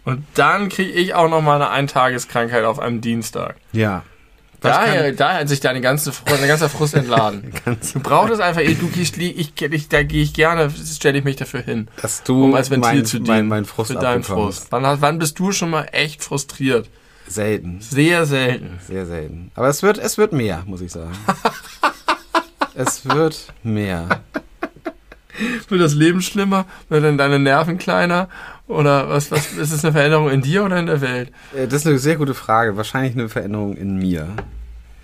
Und 0.05 0.25
dann 0.35 0.69
kriege 0.69 0.93
ich 0.93 1.15
auch 1.15 1.29
noch 1.29 1.43
mal 1.43 1.57
eine 1.57 1.71
Eintageskrankheit 1.71 2.65
auf 2.65 2.79
einem 2.79 3.01
Dienstag. 3.01 3.57
Ja. 3.73 4.03
Daher, 4.69 5.05
kann- 5.07 5.17
daher 5.17 5.41
hat 5.41 5.49
sich 5.49 5.61
deine 5.61 5.81
ganze, 5.81 6.13
dein 6.25 6.47
ganzer 6.49 6.69
Frust 6.69 6.95
entladen. 6.95 7.53
Ganz- 7.65 7.93
Du 7.93 8.01
brauchst 8.01 8.33
es 8.35 8.41
einfach, 8.41 8.61
du 8.63 8.89
gehst, 8.89 9.17
ich, 9.19 9.53
ich, 9.61 9.89
da 9.89 10.03
gehe 10.03 10.23
ich 10.23 10.33
gerne, 10.35 10.71
stelle 10.71 11.19
ich 11.19 11.25
mich 11.25 11.37
dafür 11.37 11.61
hin. 11.63 11.89
dass 12.03 12.23
du 12.23 12.45
um 12.45 12.55
als 12.55 12.71
Ventil 12.71 12.95
mein, 12.95 13.05
zu 13.05 13.17
dienen. 13.19 13.27
mein, 13.29 13.49
mein 13.49 13.65
Frust 13.65 13.91
deinen 13.91 14.23
abbekommst. 14.23 14.59
Frust. 14.61 14.73
Wann, 14.73 15.01
wann 15.01 15.19
bist 15.19 15.39
du 15.39 15.53
schon 15.53 15.71
mal 15.71 15.87
echt 15.93 16.23
frustriert? 16.23 16.89
Selten. 17.29 17.81
Sehr 17.81 18.25
selten. 18.27 18.79
Sehr 18.87 19.05
selten. 19.07 19.51
Aber 19.57 19.69
es 19.69 19.83
wird, 19.83 19.99
es 19.99 20.17
wird 20.17 20.33
mehr, 20.33 20.63
muss 20.67 20.81
ich 20.81 20.93
sagen. 20.93 21.17
es 22.75 23.05
wird 23.09 23.53
mehr. 23.63 24.21
Wird 25.69 25.81
das 25.81 25.95
Leben 25.95 26.23
schlimmer? 26.23 26.67
Werden 26.89 27.19
deine 27.19 27.39
Nerven 27.39 27.79
kleiner? 27.79 28.29
Oder 28.69 29.09
was, 29.09 29.31
was 29.31 29.53
ist 29.53 29.73
es 29.73 29.85
eine 29.85 29.93
Veränderung 29.93 30.29
in 30.31 30.43
dir 30.43 30.65
oder 30.65 30.79
in 30.79 30.87
der 30.87 31.01
Welt? 31.01 31.31
Äh, 31.55 31.67
Das 31.69 31.83
ist 31.83 31.87
eine 31.87 31.99
sehr 31.99 32.17
gute 32.17 32.35
Frage. 32.35 32.77
Wahrscheinlich 32.77 33.15
eine 33.15 33.29
Veränderung 33.29 33.77
in 33.77 33.97
mir. 33.97 34.29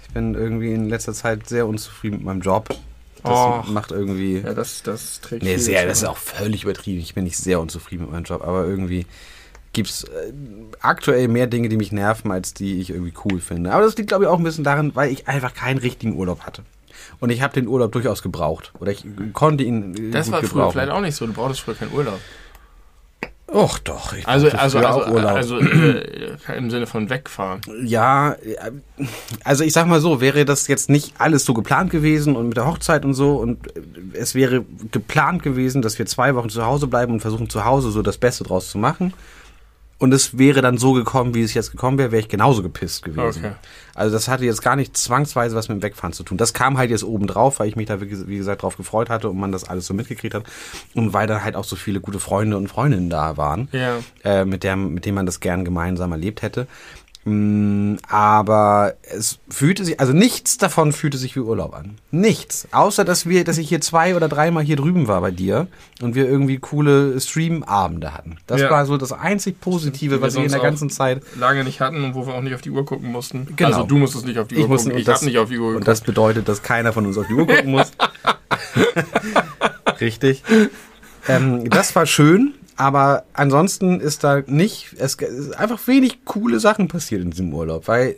Ich 0.06 0.12
bin 0.14 0.34
irgendwie 0.34 0.72
in 0.72 0.88
letzter 0.88 1.12
Zeit 1.12 1.48
sehr 1.48 1.66
unzufrieden 1.66 2.16
mit 2.18 2.24
meinem 2.26 2.40
Job. 2.40 2.68
Das 3.22 3.30
Och. 3.32 3.68
macht 3.68 3.92
irgendwie. 3.92 4.38
Ja, 4.40 4.52
das, 4.52 4.82
das 4.82 5.20
trägt 5.20 5.44
Nee, 5.44 5.56
sehr, 5.58 5.86
das 5.86 5.98
ist 5.98 6.04
auch 6.08 6.16
völlig 6.16 6.64
übertrieben. 6.64 7.00
Ich 7.00 7.14
bin 7.14 7.22
nicht 7.24 7.36
sehr 7.38 7.60
unzufrieden 7.60 8.02
mit 8.02 8.10
meinem 8.12 8.24
Job, 8.24 8.42
aber 8.44 8.66
irgendwie 8.66 9.06
gibt 9.72 9.88
es 9.90 10.04
äh, 10.04 10.32
aktuell 10.80 11.28
mehr 11.28 11.46
Dinge, 11.46 11.68
die 11.68 11.76
mich 11.76 11.92
nerven, 11.92 12.32
als 12.32 12.52
die 12.52 12.80
ich 12.80 12.90
irgendwie 12.90 13.14
cool 13.24 13.40
finde. 13.40 13.72
Aber 13.72 13.84
das 13.84 13.96
liegt, 13.96 14.08
glaube 14.08 14.24
ich, 14.24 14.28
auch 14.30 14.38
ein 14.38 14.44
bisschen 14.44 14.64
daran, 14.64 14.94
weil 14.96 15.12
ich 15.12 15.28
einfach 15.28 15.54
keinen 15.54 15.78
richtigen 15.78 16.16
Urlaub 16.16 16.40
hatte. 16.40 16.62
Und 17.20 17.30
ich 17.30 17.42
habe 17.42 17.54
den 17.54 17.68
Urlaub 17.68 17.92
durchaus 17.92 18.22
gebraucht. 18.22 18.72
Oder 18.80 18.90
ich 18.90 19.04
konnte 19.32 19.62
ihn 19.62 19.94
äh, 20.08 20.10
Das 20.10 20.32
war 20.32 20.40
früher 20.40 20.48
gebrauchen. 20.48 20.72
vielleicht 20.72 20.90
auch 20.90 21.00
nicht 21.00 21.14
so. 21.14 21.24
Du 21.26 21.32
brauchtest 21.32 21.60
früher 21.60 21.76
keinen 21.76 21.92
Urlaub. 21.92 22.18
Och 23.52 23.78
doch, 23.80 24.14
ich 24.14 24.26
Also, 24.26 24.48
also, 24.48 24.78
also, 24.78 24.88
auch 24.88 25.10
Urlaub. 25.10 25.32
also 25.32 25.58
äh, 25.58 26.36
im 26.56 26.70
Sinne 26.70 26.86
von 26.86 27.10
wegfahren. 27.10 27.60
Ja, 27.84 28.32
äh, 28.32 28.56
also 29.44 29.62
ich 29.62 29.74
sag 29.74 29.86
mal 29.86 30.00
so, 30.00 30.22
wäre 30.22 30.46
das 30.46 30.68
jetzt 30.68 30.88
nicht 30.88 31.14
alles 31.18 31.44
so 31.44 31.52
geplant 31.52 31.90
gewesen 31.90 32.34
und 32.34 32.48
mit 32.48 32.56
der 32.56 32.66
Hochzeit 32.66 33.04
und 33.04 33.12
so 33.12 33.36
und 33.36 33.76
äh, 33.76 33.80
es 34.14 34.34
wäre 34.34 34.64
geplant 34.90 35.42
gewesen, 35.42 35.82
dass 35.82 35.98
wir 35.98 36.06
zwei 36.06 36.34
Wochen 36.34 36.48
zu 36.48 36.64
Hause 36.64 36.86
bleiben 36.86 37.12
und 37.12 37.20
versuchen 37.20 37.50
zu 37.50 37.66
Hause 37.66 37.90
so 37.90 38.00
das 38.00 38.16
Beste 38.16 38.42
draus 38.44 38.70
zu 38.70 38.78
machen. 38.78 39.12
Und 40.02 40.12
es 40.12 40.36
wäre 40.36 40.62
dann 40.62 40.78
so 40.78 40.94
gekommen, 40.94 41.32
wie 41.32 41.42
es 41.42 41.54
jetzt 41.54 41.70
gekommen 41.70 41.96
wäre, 41.96 42.10
wäre 42.10 42.20
ich 42.20 42.28
genauso 42.28 42.60
gepisst 42.62 43.04
gewesen. 43.04 43.44
Okay. 43.44 43.54
Also 43.94 44.12
das 44.12 44.26
hatte 44.26 44.44
jetzt 44.44 44.60
gar 44.60 44.74
nicht 44.74 44.96
zwangsweise 44.96 45.54
was 45.54 45.68
mit 45.68 45.78
dem 45.78 45.82
Wegfahren 45.84 46.12
zu 46.12 46.24
tun. 46.24 46.36
Das 46.38 46.52
kam 46.54 46.76
halt 46.76 46.90
jetzt 46.90 47.04
oben 47.04 47.28
drauf, 47.28 47.60
weil 47.60 47.68
ich 47.68 47.76
mich 47.76 47.86
da, 47.86 48.00
wie 48.00 48.06
ges- 48.06 48.26
wie 48.26 48.36
gesagt, 48.36 48.62
drauf 48.62 48.76
gefreut 48.76 49.08
hatte 49.10 49.28
und 49.30 49.38
man 49.38 49.52
das 49.52 49.62
alles 49.62 49.86
so 49.86 49.94
mitgekriegt 49.94 50.34
hat. 50.34 50.42
Und 50.94 51.12
weil 51.12 51.28
dann 51.28 51.44
halt 51.44 51.54
auch 51.54 51.62
so 51.64 51.76
viele 51.76 52.00
gute 52.00 52.18
Freunde 52.18 52.56
und 52.56 52.66
Freundinnen 52.66 53.10
da 53.10 53.36
waren 53.36 53.68
Ja. 53.70 53.98
äh, 54.24 54.44
mit, 54.44 54.64
der, 54.64 54.74
mit 54.74 55.04
dem 55.06 55.14
man 55.14 55.24
das 55.26 55.38
gern 55.38 55.64
gemeinsam 55.64 56.10
erlebt 56.10 56.42
hätte. 56.42 56.66
Mm, 57.24 57.96
aber 58.08 58.94
es 59.02 59.38
fühlte 59.48 59.84
sich, 59.84 60.00
also 60.00 60.12
nichts 60.12 60.58
davon 60.58 60.92
fühlte 60.92 61.18
sich 61.18 61.36
wie 61.36 61.40
Urlaub 61.40 61.72
an. 61.74 61.96
Nichts. 62.10 62.66
Außer, 62.72 63.04
dass 63.04 63.28
wir, 63.28 63.44
dass 63.44 63.58
ich 63.58 63.68
hier 63.68 63.80
zwei 63.80 64.16
oder 64.16 64.28
dreimal 64.28 64.64
hier 64.64 64.74
drüben 64.74 65.06
war 65.06 65.20
bei 65.20 65.30
dir 65.30 65.68
und 66.00 66.16
wir 66.16 66.28
irgendwie 66.28 66.58
coole 66.58 67.20
Streamabende 67.20 68.12
hatten. 68.12 68.38
Das 68.48 68.60
Ja. 68.62 68.70
war 68.70 68.86
so 68.86 68.96
das 68.96 69.12
einzig 69.12 69.60
Positive, 69.60 70.16
wir 70.16 70.20
was 70.20 70.34
ich 70.34 70.42
in 70.44 70.50
der 70.50 70.58
ganzen 70.60 70.90
Zeit. 70.90 71.22
Lange 71.38 71.62
nicht 71.62 71.80
hatten 71.80 72.02
und 72.02 72.14
wo 72.16 72.26
wir 72.26 72.34
auch 72.34 72.42
nicht 72.42 72.54
auf 72.56 72.60
die 72.62 72.70
Uhr 72.70 72.84
gucken 72.84 73.12
mussten. 73.12 73.46
Genau. 73.54 73.68
Also 73.70 73.82
du 73.84 73.98
musstest 73.98 74.26
nicht 74.26 74.38
auf 74.40 74.48
die 74.48 74.56
Uhr 74.56 74.66
musste- 74.66 74.86
gucken. 74.88 74.94
und 74.96 75.00
Ich 75.00 75.06
das- 75.06 75.16
habe 75.20 75.26
nicht 75.26 75.38
auf 75.38 75.48
die 75.48 75.58
Uhr 75.58 75.66
Und 75.68 75.72
geguckt. 75.74 75.88
das 75.88 76.00
bedeutet, 76.00 76.48
dass 76.48 76.62
keiner 76.64 76.92
von 76.92 77.06
uns 77.06 77.16
auf 77.18 77.28
die 77.28 77.34
Uhr 77.34 77.46
gucken 77.46 77.70
muss. 77.70 77.92
Richtig. 80.00 80.42
Ähm, 81.28 81.68
das 81.70 81.94
war 81.94 82.06
schön, 82.06 82.54
aber 82.76 83.24
ansonsten 83.32 84.00
ist 84.00 84.24
da 84.24 84.42
nicht, 84.46 84.94
es 84.98 85.14
ist 85.14 85.56
einfach 85.56 85.86
wenig 85.86 86.24
coole 86.24 86.60
Sachen 86.60 86.88
passiert 86.88 87.22
in 87.22 87.30
diesem 87.30 87.52
Urlaub, 87.52 87.88
weil 87.88 88.16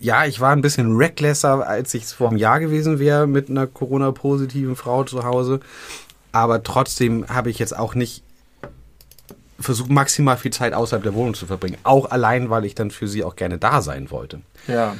ja, 0.00 0.26
ich 0.26 0.40
war 0.40 0.52
ein 0.52 0.60
bisschen 0.60 0.96
recklesser, 0.96 1.66
als 1.66 1.94
ich 1.94 2.04
es 2.04 2.12
vor 2.12 2.28
einem 2.28 2.36
Jahr 2.36 2.60
gewesen 2.60 2.98
wäre 2.98 3.26
mit 3.26 3.48
einer 3.48 3.66
Corona-positiven 3.66 4.76
Frau 4.76 5.04
zu 5.04 5.24
Hause. 5.24 5.60
Aber 6.32 6.62
trotzdem 6.62 7.26
habe 7.28 7.48
ich 7.48 7.58
jetzt 7.58 7.76
auch 7.76 7.94
nicht 7.94 8.22
versucht, 9.58 9.90
maximal 9.90 10.36
viel 10.36 10.52
Zeit 10.52 10.74
außerhalb 10.74 11.02
der 11.02 11.14
Wohnung 11.14 11.34
zu 11.34 11.46
verbringen. 11.46 11.78
Auch 11.84 12.10
allein, 12.10 12.50
weil 12.50 12.64
ich 12.64 12.74
dann 12.74 12.90
für 12.90 13.08
sie 13.08 13.24
auch 13.24 13.36
gerne 13.36 13.56
da 13.56 13.80
sein 13.80 14.10
wollte. 14.10 14.40
Ja. 14.66 14.96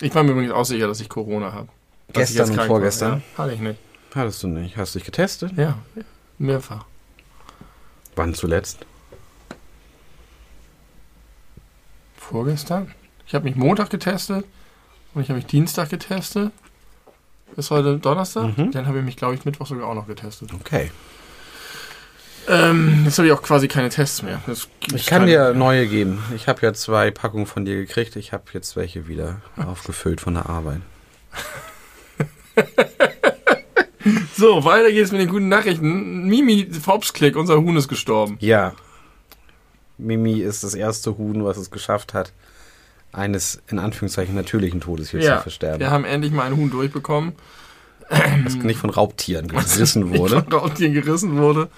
Ich 0.00 0.14
war 0.14 0.22
mir 0.22 0.32
übrigens 0.32 0.52
auch 0.52 0.64
sicher, 0.64 0.88
dass 0.88 1.00
ich 1.00 1.08
Corona 1.08 1.52
habe. 1.52 1.68
Gestern 2.12 2.50
und 2.50 2.56
war. 2.56 2.66
vorgestern? 2.66 3.22
Ja, 3.36 3.44
hatte 3.44 3.54
ich 3.54 3.60
nicht. 3.60 3.78
Hattest 4.14 4.42
du 4.42 4.48
nicht? 4.48 4.76
Hast 4.76 4.94
du 4.94 4.98
dich 4.98 5.06
getestet? 5.06 5.52
Ja, 5.56 5.78
mehrfach. 6.38 6.84
Wann 8.16 8.34
zuletzt? 8.34 8.78
Vorgestern? 12.16 12.92
Ich 13.26 13.34
habe 13.34 13.44
mich 13.44 13.54
Montag 13.56 13.90
getestet 13.90 14.44
und 15.14 15.22
ich 15.22 15.28
habe 15.28 15.36
mich 15.38 15.46
Dienstag 15.46 15.90
getestet. 15.90 16.50
Ist 17.56 17.70
heute 17.70 17.98
Donnerstag? 17.98 18.56
Mhm. 18.58 18.72
Dann 18.72 18.86
habe 18.86 18.98
ich 18.98 19.04
mich, 19.04 19.16
glaube 19.16 19.34
ich, 19.34 19.44
Mittwoch 19.44 19.66
sogar 19.66 19.86
auch 19.86 19.94
noch 19.94 20.06
getestet. 20.06 20.52
Okay. 20.52 20.90
Ähm, 22.48 23.02
jetzt 23.04 23.18
habe 23.18 23.26
ich 23.28 23.32
auch 23.34 23.42
quasi 23.42 23.66
keine 23.68 23.88
Tests 23.88 24.22
mehr. 24.22 24.40
Ich 24.94 25.06
kann 25.06 25.20
keine- 25.20 25.26
dir 25.26 25.52
neue 25.54 25.86
geben. 25.86 26.22
Ich 26.34 26.46
habe 26.48 26.62
ja 26.62 26.72
zwei 26.74 27.10
Packungen 27.10 27.46
von 27.46 27.64
dir 27.64 27.76
gekriegt. 27.76 28.14
Ich 28.16 28.32
habe 28.32 28.44
jetzt 28.52 28.76
welche 28.76 29.08
wieder 29.08 29.40
aufgefüllt 29.56 30.20
von 30.20 30.34
der 30.34 30.48
Arbeit. 30.48 30.80
So, 34.36 34.64
weiter 34.64 34.92
geht's 34.92 35.12
mit 35.12 35.20
den 35.22 35.30
guten 35.30 35.48
Nachrichten. 35.48 36.26
Mimi 36.26 36.68
Fopsklick, 36.70 37.36
unser 37.36 37.56
Huhn 37.56 37.74
ist 37.76 37.88
gestorben. 37.88 38.36
Ja. 38.40 38.74
Mimi 39.96 40.40
ist 40.40 40.62
das 40.62 40.74
erste 40.74 41.16
Huhn, 41.16 41.42
was 41.42 41.56
es 41.56 41.70
geschafft 41.70 42.12
hat, 42.12 42.32
eines 43.12 43.62
in 43.68 43.78
Anführungszeichen 43.78 44.34
natürlichen 44.34 44.80
Todes 44.82 45.10
hier 45.10 45.20
zu 45.22 45.38
versterben. 45.40 45.80
wir 45.80 45.90
haben 45.90 46.04
endlich 46.04 46.32
mal 46.32 46.42
ein 46.42 46.56
Huhn 46.56 46.70
durchbekommen, 46.70 47.32
Das 48.44 48.56
nicht 48.62 48.78
von 48.78 48.90
Raubtieren 48.90 49.48
gerissen 49.48 50.14
wurde. 50.14 50.42
von 50.42 50.52
Raubtieren 50.52 50.92
gerissen 50.92 51.38
wurde 51.38 51.70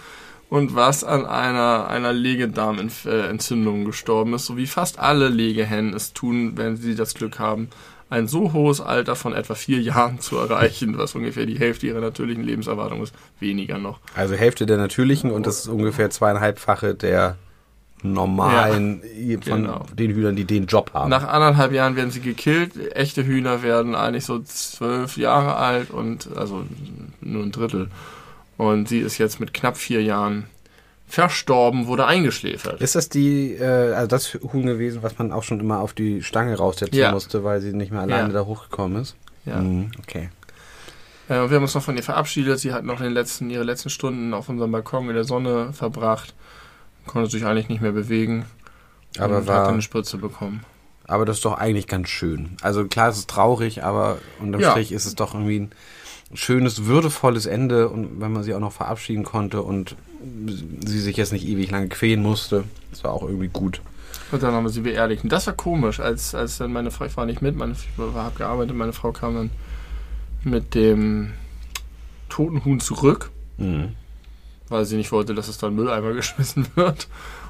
und 0.51 0.75
was 0.75 1.05
an 1.05 1.27
einer, 1.27 1.87
einer 1.89 2.13
Legedarmentzündung 2.13 3.85
gestorben 3.85 4.35
ist, 4.35 4.47
so 4.47 4.57
wie 4.57 4.67
fast 4.67 4.99
alle 4.99 5.29
Legehennen 5.29 5.95
es 5.95 6.13
tun, 6.13 6.57
wenn 6.57 6.77
sie 6.77 6.97
das 6.97 7.15
Glück 7.15 7.39
haben, 7.39 7.69
ein 8.11 8.27
so 8.27 8.53
hohes 8.53 8.81
Alter 8.81 9.17
von 9.17 9.35
etwa 9.35 9.55
vier 9.55 9.81
Jahren 9.81 10.21
zu 10.21 10.39
erreichen, 10.39 10.97
was 10.97 11.15
ungefähr 11.15 11.47
die 11.47 11.59
Hälfte 11.59 11.87
ihrer 11.87 12.01
natürlichen 12.01 12.43
Lebenserwartung 12.43 13.03
ist, 13.03 13.15
weniger 13.41 13.79
noch. 13.79 14.01
Also 14.15 14.35
Hälfte 14.35 14.67
der 14.67 14.79
natürlichen 14.79 15.31
und 15.31 15.47
das 15.47 15.61
ist 15.61 15.69
ungefähr 15.69 16.11
zweieinhalbfache 16.11 16.95
der 16.95 17.37
normalen 18.03 19.03
von 19.43 19.63
genau. 19.63 19.87
den 19.93 20.13
Hühnern, 20.13 20.37
die 20.37 20.45
den 20.45 20.67
Job 20.67 20.93
haben. 20.95 21.11
Nach 21.11 21.27
anderthalb 21.27 21.73
Jahren 21.73 21.97
werden 21.97 22.11
sie 22.11 22.21
gekillt. 22.21 22.95
Echte 22.95 23.25
Hühner 23.25 23.63
werden 23.63 23.95
eigentlich 23.95 24.25
so 24.25 24.39
zwölf 24.39 25.17
Jahre 25.17 25.57
alt 25.57 25.91
und 25.91 26.37
also 26.37 26.65
nur 27.21 27.43
ein 27.43 27.53
Drittel. 27.53 27.89
Und 28.57 28.89
sie 28.89 29.01
ist 29.01 29.19
jetzt 29.19 29.41
mit 29.41 29.53
knapp 29.53 29.77
vier 29.77 30.03
Jahren 30.03 30.45
verstorben, 31.09 31.87
wurde 31.87 32.07
eingeschläfert. 32.07 32.81
Ist 32.81 32.95
das 32.95 33.09
die, 33.09 33.55
äh, 33.55 33.93
also 33.95 34.07
das 34.07 34.35
Huhn 34.35 34.67
gewesen, 34.67 35.03
was 35.03 35.19
man 35.19 35.33
auch 35.33 35.43
schon 35.43 35.59
immer 35.61 35.81
auf 35.81 35.93
die 35.95 36.23
Stange 36.23 36.57
raussetzen 36.57 36.95
Ja. 36.99 37.13
musste, 37.13 37.45
weil 37.45 37.61
sie 37.61 37.73
nicht 37.73 37.91
mehr 37.91 38.03
alleine 38.03 38.29
Ja. 38.29 38.35
da 38.41 38.45
hochgekommen 38.47 39.03
ist? 39.03 39.17
Ja. 39.47 39.57
Mhm, 39.57 39.91
okay. 40.01 40.29
Äh, 41.29 41.49
wir 41.49 41.57
haben 41.57 41.63
uns 41.63 41.75
noch 41.75 41.83
von 41.83 41.97
ihr 41.97 42.03
verabschiedet. 42.03 42.59
Sie 42.59 42.73
hat 42.73 42.85
noch 42.85 42.99
den 43.01 43.13
letzten, 43.13 43.49
ihre 43.51 43.65
letzten 43.65 43.91
Stunden 43.91 44.35
auf 44.35 44.49
unserem 44.49 44.71
Balkon 44.73 45.09
in 45.09 45.15
der 45.15 45.25
Sonne 45.25 45.73
verbracht. 45.73 46.35
Konnte 47.07 47.31
sich 47.31 47.45
eigentlich 47.47 47.69
nicht 47.71 47.81
mehr 47.81 47.93
bewegen. 47.93 48.45
Aber 49.19 49.37
und 49.37 49.43
hat 49.43 49.47
war, 49.47 49.65
dann 49.65 49.75
eine 49.75 49.83
Spritze 49.83 50.19
bekommen. 50.19 50.63
aber 51.07 51.25
das 51.25 51.37
ist 51.39 51.45
doch 51.47 51.57
eigentlich 51.57 51.87
ganz 51.87 52.11
schön. 52.11 52.57
Also 52.61 52.85
klar, 52.87 53.09
es 53.09 53.17
ist 53.19 53.31
traurig, 53.31 53.83
aber 53.83 54.19
unterm 54.41 54.61
Ja. 54.61 54.73
Strich 54.73 54.93
ist 54.93 55.07
es 55.07 55.15
doch 55.15 55.33
irgendwie 55.33 55.61
ein 55.61 55.73
schönes, 56.35 56.85
würdevolles 56.87 57.47
Ende 57.47 57.89
und 57.89 58.21
wenn 58.21 58.33
man 58.33 58.43
sie 58.43 58.55
auch 58.55 58.61
noch 58.61 58.73
verabschieden 58.73 59.25
konnte 59.25 59.63
und 59.63 59.97
sie 60.85 61.01
sich 61.01 61.17
jetzt 61.17 61.33
nicht 61.33 61.47
ewig 61.47 61.71
lange 61.71 61.89
quälen 61.89 62.23
musste, 62.23 62.65
das 62.91 63.05
war 63.05 63.13
auch 63.13 63.23
irgendwie 63.23 63.49
gut. 63.49 63.81
Und 64.31 64.43
dann 64.43 64.53
haben 64.53 64.65
wir 64.65 64.71
sie 64.71 64.83
beerdigt. 64.83 65.25
Und 65.25 65.33
das 65.33 65.47
war 65.47 65.55
komisch, 65.55 66.01
als, 66.01 66.35
als 66.35 66.59
dann 66.59 66.73
meine 66.73 66.91
Frau, 66.91 67.07
ich 67.07 67.17
war 67.17 67.25
nicht 67.25 67.41
mit, 67.41 67.57
meine, 67.57 67.73
ich 67.73 67.89
habe 67.99 68.37
gearbeitet, 68.37 68.77
meine 68.77 68.93
Frau 68.93 69.13
kam 69.13 69.35
dann 69.35 69.51
mit 70.45 70.75
dem 70.75 71.33
toten 72.29 72.65
Huhn 72.65 72.81
zurück, 72.81 73.31
Mhm. 73.57 73.95
weil 74.69 74.85
sie 74.85 74.97
nicht 74.97 75.11
wollte, 75.11 75.35
dass 75.35 75.49
es 75.49 75.59
dann 75.59 75.75
Mülleimer 75.75 76.13
geschmissen 76.15 76.67
wird. 76.75 77.09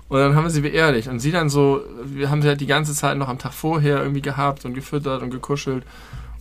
Und 0.08 0.18
dann 0.20 0.34
haben 0.36 0.44
wir 0.44 0.50
sie 0.50 0.62
beerdigt. 0.62 1.08
Und 1.08 1.18
sie 1.20 1.32
dann 1.32 1.50
so, 1.50 1.82
wir 2.04 2.30
haben 2.30 2.40
sie 2.42 2.48
halt 2.48 2.60
die 2.62 2.66
ganze 2.66 2.94
Zeit 2.94 3.18
noch 3.18 3.28
am 3.28 3.38
Tag 3.38 3.52
vorher 3.52 3.98
irgendwie 4.00 4.22
gehabt 4.22 4.64
und 4.64 4.72
gefüttert 4.72 5.22
und 5.22 5.30
gekuschelt. 5.30 5.84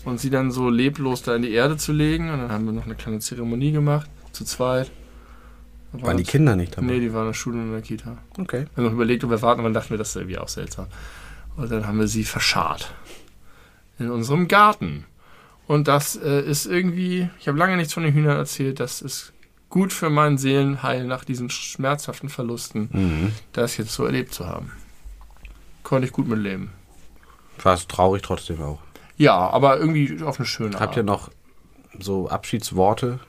Und 0.08 0.20
sie 0.22 0.30
dann 0.30 0.52
so 0.52 0.70
leblos 0.70 1.22
da 1.24 1.36
in 1.36 1.42
die 1.42 1.52
Erde 1.52 1.76
zu 1.76 1.92
legen. 1.92 2.30
Und 2.32 2.40
dann 2.40 2.50
haben 2.52 2.66
wir 2.66 2.72
noch 2.72 2.86
eine 2.86 2.96
kleine 2.96 3.20
Zeremonie 3.20 3.74
gemacht, 3.74 4.10
zu 4.32 4.46
zweit. 4.46 4.90
Da 5.92 6.02
Waren 6.08 6.18
die 6.18 6.24
Kinder 6.24 6.56
nicht 6.56 6.78
dabei? 6.78 6.88
Nee, 6.88 7.00
die 7.02 7.14
waren 7.14 7.24
in 7.24 7.28
der 7.30 7.34
Schule 7.34 7.58
und 7.58 7.66
in 7.66 7.72
der 7.74 7.82
Kita. 7.82 8.18
Okay. 8.38 8.68
Wir 8.74 8.78
haben 8.78 8.86
noch 8.86 8.94
überlegt, 8.94 9.24
ob 9.26 9.32
wir 9.32 9.42
warten, 9.42 9.60
aber 9.60 9.68
dann 9.68 9.74
dachten 9.74 9.90
wir, 9.90 9.98
das 9.98 10.10
ist 10.10 10.16
irgendwie 10.16 10.38
auch 10.38 10.48
seltsam. 10.48 10.88
Und 11.58 11.70
dann 11.72 11.86
haben 11.88 12.00
wir 12.00 12.08
sie 12.08 12.24
verscharrt. 12.24 12.94
In 14.00 14.10
unserem 14.10 14.48
Garten. 14.48 15.04
Und 15.68 15.90
das 15.90 16.16
äh, 16.16 16.42
ist 16.42 16.66
irgendwie, 16.68 17.30
ich 17.40 17.50
habe 17.50 17.58
lange 17.58 17.76
nichts 17.76 17.94
von 17.94 18.04
den 18.04 18.14
Hühnern 18.14 18.38
erzählt, 18.38 18.80
das 18.80 19.02
ist 19.02 19.34
gut 19.70 19.92
für 19.92 20.10
mein 20.10 20.38
Seelenheil 20.38 21.04
nach 21.06 21.26
diesen 21.26 21.50
schmerzhaften 21.50 22.30
Verlusten, 22.30 22.88
Mhm. 22.94 23.32
das 23.52 23.76
jetzt 23.76 23.92
so 23.92 24.06
erlebt 24.06 24.34
zu 24.34 24.46
haben. 24.48 24.72
Konnte 25.84 26.08
ich 26.08 26.14
gut 26.14 26.30
mitleben. 26.30 26.70
War 27.62 27.74
es 27.74 27.88
traurig 27.88 28.22
trotzdem 28.22 28.62
auch. 28.62 28.80
Ja, 29.18 29.36
aber 29.36 29.78
irgendwie 29.78 30.24
auf 30.24 30.40
eine 30.40 30.46
schöne 30.46 30.80
Habt 30.80 30.96
ihr 30.96 31.00
Art. 31.02 31.06
noch 31.08 31.32
so 32.00 32.30
Abschiedsworte? 32.30 33.20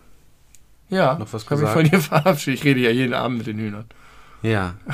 Ja, 0.91 1.15
noch 1.19 1.33
was 1.33 1.45
habe 1.49 1.55
ich 1.57 1.61
gesagt? 1.61 1.73
von 1.73 1.85
dir 1.85 2.01
verabschiedet. 2.01 2.61
Ich 2.61 2.65
rede 2.65 2.81
ja 2.81 2.91
jeden 2.91 3.15
Abend 3.15 3.39
mit 3.39 3.47
den 3.47 3.59
Hühnern. 3.59 3.87
Ja. 4.43 4.75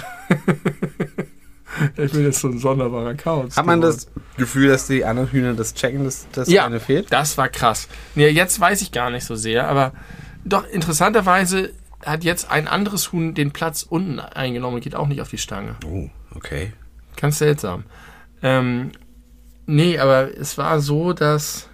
Ich 1.97 2.13
bin 2.13 2.23
jetzt 2.23 2.39
so 2.41 2.47
ein 2.49 2.59
sonderbarer 2.59 3.15
Kauz. 3.15 3.57
Hat 3.57 3.67
man 3.67 3.81
das 3.81 4.07
Gefühl, 4.37 4.69
dass 4.69 4.87
die 4.87 5.05
anderen 5.05 5.31
Hühner 5.31 5.55
das 5.55 5.75
checken, 5.75 6.05
dass 6.05 6.29
das 6.31 6.49
Ja. 6.49 6.67
eine 6.67 6.79
fehlt? 6.79 7.13
Das 7.13 7.37
war 7.37 7.49
krass. 7.49 7.89
Nee, 8.15 8.29
jetzt 8.29 8.61
weiß 8.61 8.81
ich 8.81 8.93
gar 8.93 9.11
nicht 9.11 9.25
so 9.25 9.35
sehr, 9.35 9.67
aber 9.69 9.93
doch 10.45 10.65
interessanterweise 10.69 11.73
hat 12.07 12.23
jetzt 12.23 12.49
ein 12.49 12.69
anderes 12.69 13.11
Huhn 13.11 13.35
den 13.35 13.51
Platz 13.53 13.83
unten 13.83 14.21
eingenommen 14.21 14.77
und 14.77 14.83
geht 14.83 14.95
auch 14.95 15.09
nicht 15.09 15.21
auf 15.21 15.31
die 15.31 15.39
Stange. 15.39 15.75
Oh, 15.85 16.09
okay. 16.37 16.73
Ganz 17.17 17.39
seltsam. 17.39 17.83
Ähm, 18.41 18.93
nee, 19.67 19.99
aber 19.99 20.37
es 20.37 20.57
war 20.59 20.81
so, 20.81 21.13
dass 21.13 21.69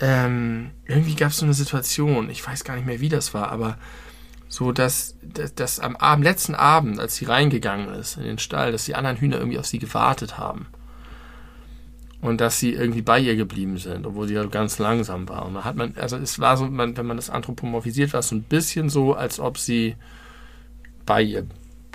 ähm, 0.00 0.70
irgendwie 0.86 1.14
gab 1.14 1.30
es 1.30 1.38
so 1.38 1.44
eine 1.44 1.54
Situation, 1.54 2.28
ich 2.30 2.46
weiß 2.46 2.64
gar 2.64 2.76
nicht 2.76 2.86
mehr, 2.86 3.00
wie 3.00 3.08
das 3.08 3.32
war, 3.32 3.50
aber 3.52 3.78
so, 4.48 4.72
dass, 4.72 5.16
dass, 5.22 5.54
dass 5.54 5.80
am 5.80 5.96
Abend, 5.96 6.24
letzten 6.24 6.54
Abend, 6.54 6.98
als 7.00 7.16
sie 7.16 7.24
reingegangen 7.24 7.88
ist 7.94 8.16
in 8.16 8.24
den 8.24 8.38
Stall, 8.38 8.72
dass 8.72 8.84
die 8.84 8.94
anderen 8.94 9.16
Hühner 9.16 9.38
irgendwie 9.38 9.58
auf 9.58 9.66
sie 9.66 9.78
gewartet 9.78 10.38
haben. 10.38 10.66
Und 12.20 12.40
dass 12.40 12.58
sie 12.58 12.72
irgendwie 12.72 13.02
bei 13.02 13.18
ihr 13.20 13.36
geblieben 13.36 13.76
sind, 13.76 14.06
obwohl 14.06 14.26
sie 14.28 14.34
ja 14.34 14.44
ganz 14.46 14.78
langsam 14.78 15.28
war. 15.28 15.44
Und 15.44 15.54
da 15.54 15.64
hat 15.64 15.76
man, 15.76 15.94
also 15.98 16.16
es 16.16 16.38
war 16.38 16.56
so, 16.56 16.66
man, 16.66 16.96
wenn 16.96 17.04
man 17.04 17.18
das 17.18 17.28
anthropomorphisiert, 17.28 18.12
war 18.14 18.20
es 18.20 18.28
so 18.28 18.36
ein 18.36 18.44
bisschen 18.44 18.88
so, 18.88 19.14
als 19.14 19.38
ob 19.40 19.58
sie 19.58 19.96
bei 21.04 21.20
ihr 21.20 21.46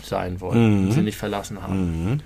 sein 0.04 0.40
wollten, 0.40 0.86
Mhm. 0.86 0.92
sie 0.92 1.02
nicht 1.02 1.18
verlassen 1.18 1.62
haben. 1.64 2.12
Mhm. 2.12 2.20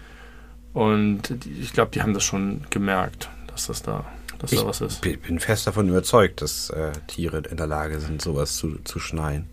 Und 0.73 1.45
ich 1.45 1.73
glaube, 1.73 1.91
die 1.91 2.01
haben 2.01 2.13
das 2.13 2.23
schon 2.23 2.61
gemerkt, 2.69 3.29
dass 3.47 3.67
das 3.67 3.83
da, 3.83 4.05
dass 4.39 4.51
Ich 4.51 4.59
da 4.59 4.67
was 4.67 4.81
ist. 4.81 5.01
bin 5.01 5.19
bin 5.19 5.39
fest 5.39 5.67
davon 5.67 5.87
überzeugt, 5.87 6.41
dass 6.41 6.69
äh, 6.71 6.91
Tiere 7.07 7.43
in 7.49 7.57
der 7.57 7.67
Lage 7.67 7.99
sind, 7.99 8.21
sowas 8.21 8.55
zu, 8.55 8.79
zu 8.83 8.99
schneien. 8.99 9.47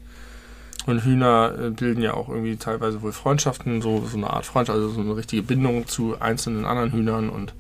Und 0.87 1.05
Hühner 1.05 1.55
äh, 1.59 1.71
bilden 1.71 2.03
ja 2.03 2.15
auch 2.15 2.29
irgendwie 2.29 2.57
teilweise 2.57 3.03
wohl 3.03 3.13
Freundschaften, 3.13 3.83
so, 3.83 4.05
so 4.07 4.17
eine 4.17 4.31
Art 4.31 4.47
Freundschaft, 4.47 4.79
also 4.79 4.89
so 4.91 5.01
eine 5.01 5.15
richtige 5.15 5.43
Bindung 5.43 5.87
zu 5.87 6.19
einzelnen 6.21 6.65
anderen 6.65 6.93
Hühnern 6.93 7.29
und 7.29 7.53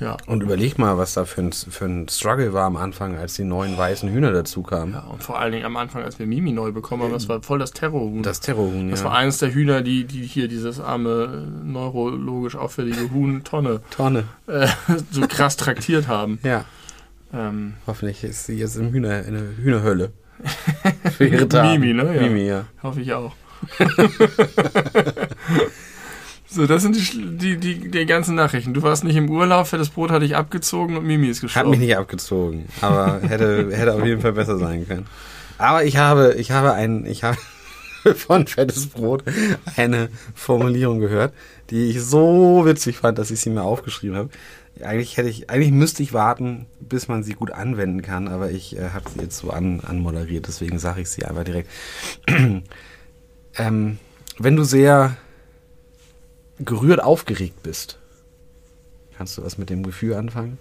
ja. 0.00 0.16
Und 0.26 0.42
überleg 0.42 0.78
mal, 0.78 0.98
was 0.98 1.14
da 1.14 1.24
für 1.24 1.42
ein, 1.42 1.52
für 1.52 1.84
ein 1.84 2.08
Struggle 2.08 2.52
war 2.52 2.64
am 2.64 2.76
Anfang, 2.76 3.16
als 3.16 3.34
die 3.34 3.44
neuen 3.44 3.76
weißen 3.76 4.10
Hühner 4.10 4.32
dazu 4.32 4.62
kamen. 4.62 4.94
ja. 4.94 5.00
Und 5.00 5.22
vor 5.22 5.38
allen 5.38 5.52
Dingen 5.52 5.64
am 5.64 5.76
Anfang, 5.76 6.02
als 6.02 6.18
wir 6.18 6.26
Mimi 6.26 6.52
neu 6.52 6.72
bekommen 6.72 7.02
haben, 7.04 7.12
das 7.12 7.28
war 7.28 7.42
voll 7.42 7.58
das 7.58 7.72
Terrorhuhn. 7.72 8.22
Das 8.22 8.40
Terrorhuhn, 8.40 8.86
ja. 8.86 8.90
Das 8.90 9.04
war 9.04 9.14
eines 9.14 9.38
der 9.38 9.52
Hühner, 9.54 9.82
die, 9.82 10.04
die 10.04 10.22
hier 10.22 10.48
dieses 10.48 10.80
arme, 10.80 11.46
neurologisch 11.64 12.56
auffällige 12.56 13.10
Huhn 13.12 13.44
Tonne 13.44 13.80
Tonne. 13.90 14.24
äh, 14.46 14.66
so 15.10 15.22
krass 15.28 15.56
traktiert 15.56 16.08
haben. 16.08 16.38
Ja. 16.42 16.64
Ähm, 17.32 17.74
Hoffentlich 17.86 18.24
ist 18.24 18.46
sie 18.46 18.56
jetzt 18.58 18.76
im 18.76 18.90
Hühner, 18.90 19.24
in 19.24 19.34
der 19.34 19.56
Hühnerhölle. 19.56 20.12
Für 21.16 21.26
ihre. 21.26 21.46
Mimi, 21.78 21.92
ne? 21.92 22.14
Ja. 22.16 22.22
Mimi, 22.22 22.46
ja. 22.46 22.64
hoffe 22.82 23.00
ich 23.00 23.12
auch. 23.12 23.34
so, 26.50 26.66
das 26.66 26.82
sind 26.82 26.96
die, 26.96 27.36
die, 27.36 27.56
die, 27.56 27.90
die 27.90 28.06
ganzen 28.06 28.34
Nachrichten. 28.34 28.74
Du 28.74 28.82
warst 28.82 29.04
nicht 29.04 29.16
im 29.16 29.30
Urlaub, 29.30 29.68
fettes 29.68 29.90
Brot 29.90 30.10
hat 30.10 30.22
dich 30.22 30.34
abgezogen 30.34 30.96
und 30.96 31.06
Mimi 31.06 31.28
ist 31.28 31.38
Hat 31.38 31.42
gestorben. 31.42 31.70
mich 31.70 31.78
nicht 31.78 31.96
abgezogen, 31.96 32.66
aber 32.80 33.20
hätte, 33.22 33.70
hätte 33.72 33.94
auf 33.94 34.04
jeden 34.04 34.20
Fall 34.20 34.32
besser 34.32 34.58
sein 34.58 34.86
können. 34.86 35.06
Aber 35.58 35.84
ich 35.84 35.96
habe, 35.96 36.34
ich 36.38 36.50
habe 36.50 36.72
ein, 36.72 37.06
ich 37.06 37.22
habe 37.22 37.38
von 38.16 38.48
Fettes 38.48 38.88
Brot 38.88 39.22
eine 39.76 40.08
Formulierung 40.34 40.98
gehört, 40.98 41.34
die 41.70 41.90
ich 41.90 42.02
so 42.02 42.62
witzig 42.64 42.96
fand, 42.98 43.18
dass 43.18 43.30
ich 43.30 43.40
sie 43.40 43.50
mir 43.50 43.62
aufgeschrieben 43.62 44.16
habe. 44.16 44.30
Eigentlich 44.82 45.18
hätte 45.18 45.28
ich, 45.28 45.50
eigentlich 45.50 45.70
müsste 45.70 46.02
ich 46.02 46.12
warten, 46.12 46.66
bis 46.80 47.06
man 47.06 47.22
sie 47.22 47.34
gut 47.34 47.52
anwenden 47.52 48.02
kann, 48.02 48.26
aber 48.26 48.50
ich 48.50 48.76
äh, 48.76 48.90
habe 48.90 49.08
sie 49.08 49.20
jetzt 49.20 49.38
so 49.38 49.50
an, 49.50 49.80
anmoderiert, 49.86 50.48
deswegen 50.48 50.78
sage 50.78 51.02
ich 51.02 51.10
sie 51.10 51.24
einfach 51.24 51.44
direkt. 51.44 51.68
ähm, 53.56 53.98
wenn 54.38 54.56
du 54.56 54.64
sehr 54.64 55.16
gerührt 56.60 57.02
aufgeregt 57.02 57.62
bist, 57.62 57.98
kannst 59.16 59.36
du 59.36 59.44
was 59.44 59.58
mit 59.58 59.70
dem 59.70 59.82
Gefühl 59.82 60.14
anfangen? 60.14 60.58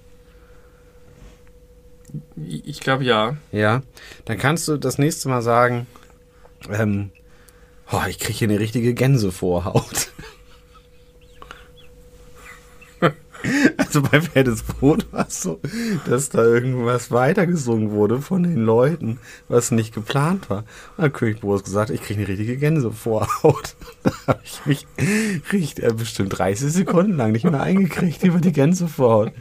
Ich 2.35 2.79
glaube 2.79 3.03
ja. 3.03 3.37
Ja, 3.51 3.83
dann 4.25 4.37
kannst 4.37 4.67
du 4.67 4.77
das 4.77 4.97
nächste 4.97 5.29
Mal 5.29 5.41
sagen, 5.41 5.85
ähm, 6.69 7.11
oh, 7.91 8.01
ich 8.09 8.19
kriege 8.19 8.37
hier 8.37 8.49
eine 8.49 8.59
richtige 8.59 8.93
Gänsevorhaut. 8.93 10.11
also 13.77 14.01
bei 14.01 14.21
Fettes 14.21 14.63
Brot 14.63 15.11
war 15.11 15.27
es 15.27 15.41
so, 15.41 15.59
dass 16.05 16.29
da 16.29 16.43
irgendwas 16.43 17.11
weitergesungen 17.11 17.91
wurde 17.91 18.21
von 18.21 18.43
den 18.43 18.65
Leuten, 18.65 19.19
was 19.47 19.71
nicht 19.71 19.93
geplant 19.93 20.49
war. 20.49 20.59
Und 20.97 21.03
dann 21.03 21.13
König 21.13 21.41
Boris 21.41 21.63
gesagt, 21.63 21.89
ich 21.89 22.01
kriege 22.01 22.19
eine 22.19 22.27
richtige 22.27 22.57
Gänsevorhaut. 22.57 23.75
da 24.03 24.11
habe 24.27 24.41
ich 24.43 24.65
mich 24.65 24.87
richtig, 25.51 25.85
äh, 25.85 25.93
bestimmt 25.93 26.37
30 26.37 26.71
Sekunden 26.71 27.17
lang 27.17 27.31
nicht 27.31 27.45
mehr 27.45 27.61
eingekriegt 27.61 28.23
über 28.23 28.39
die 28.39 28.51
Gänsevorhaut, 28.51 29.31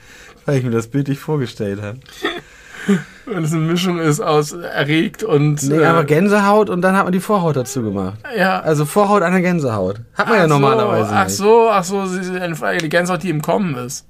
weil 0.46 0.58
ich 0.58 0.64
mir 0.64 0.70
das 0.70 0.88
bildlich 0.88 1.18
vorgestellt 1.18 1.82
habe. 1.82 1.98
Wenn 3.30 3.44
es 3.44 3.52
eine 3.52 3.60
Mischung 3.62 3.98
ist 3.98 4.20
aus 4.20 4.52
erregt 4.52 5.22
und. 5.22 5.62
Nee, 5.62 5.78
äh, 5.78 5.84
aber 5.86 6.04
Gänsehaut 6.04 6.70
und 6.70 6.80
dann 6.82 6.96
hat 6.96 7.04
man 7.04 7.12
die 7.12 7.20
Vorhaut 7.20 7.56
dazu 7.56 7.82
gemacht. 7.82 8.18
ja. 8.36 8.60
Also 8.60 8.84
Vorhaut 8.84 9.22
an 9.22 9.32
der 9.32 9.42
Gänsehaut. 9.42 10.00
Hat 10.14 10.26
man 10.28 10.36
Ach 10.36 10.42
ja 10.42 10.48
so, 10.48 10.54
normalerweise 10.54 11.10
Ach 11.12 11.24
nicht. 11.26 11.36
so, 11.36 11.68
ach 11.70 11.84
so, 11.84 12.00
eine 12.40 12.56
Frage, 12.56 12.78
die 12.78 12.88
Gänsehaut, 12.88 13.22
die 13.22 13.30
im 13.30 13.42
Kommen 13.42 13.74
ist. 13.76 14.06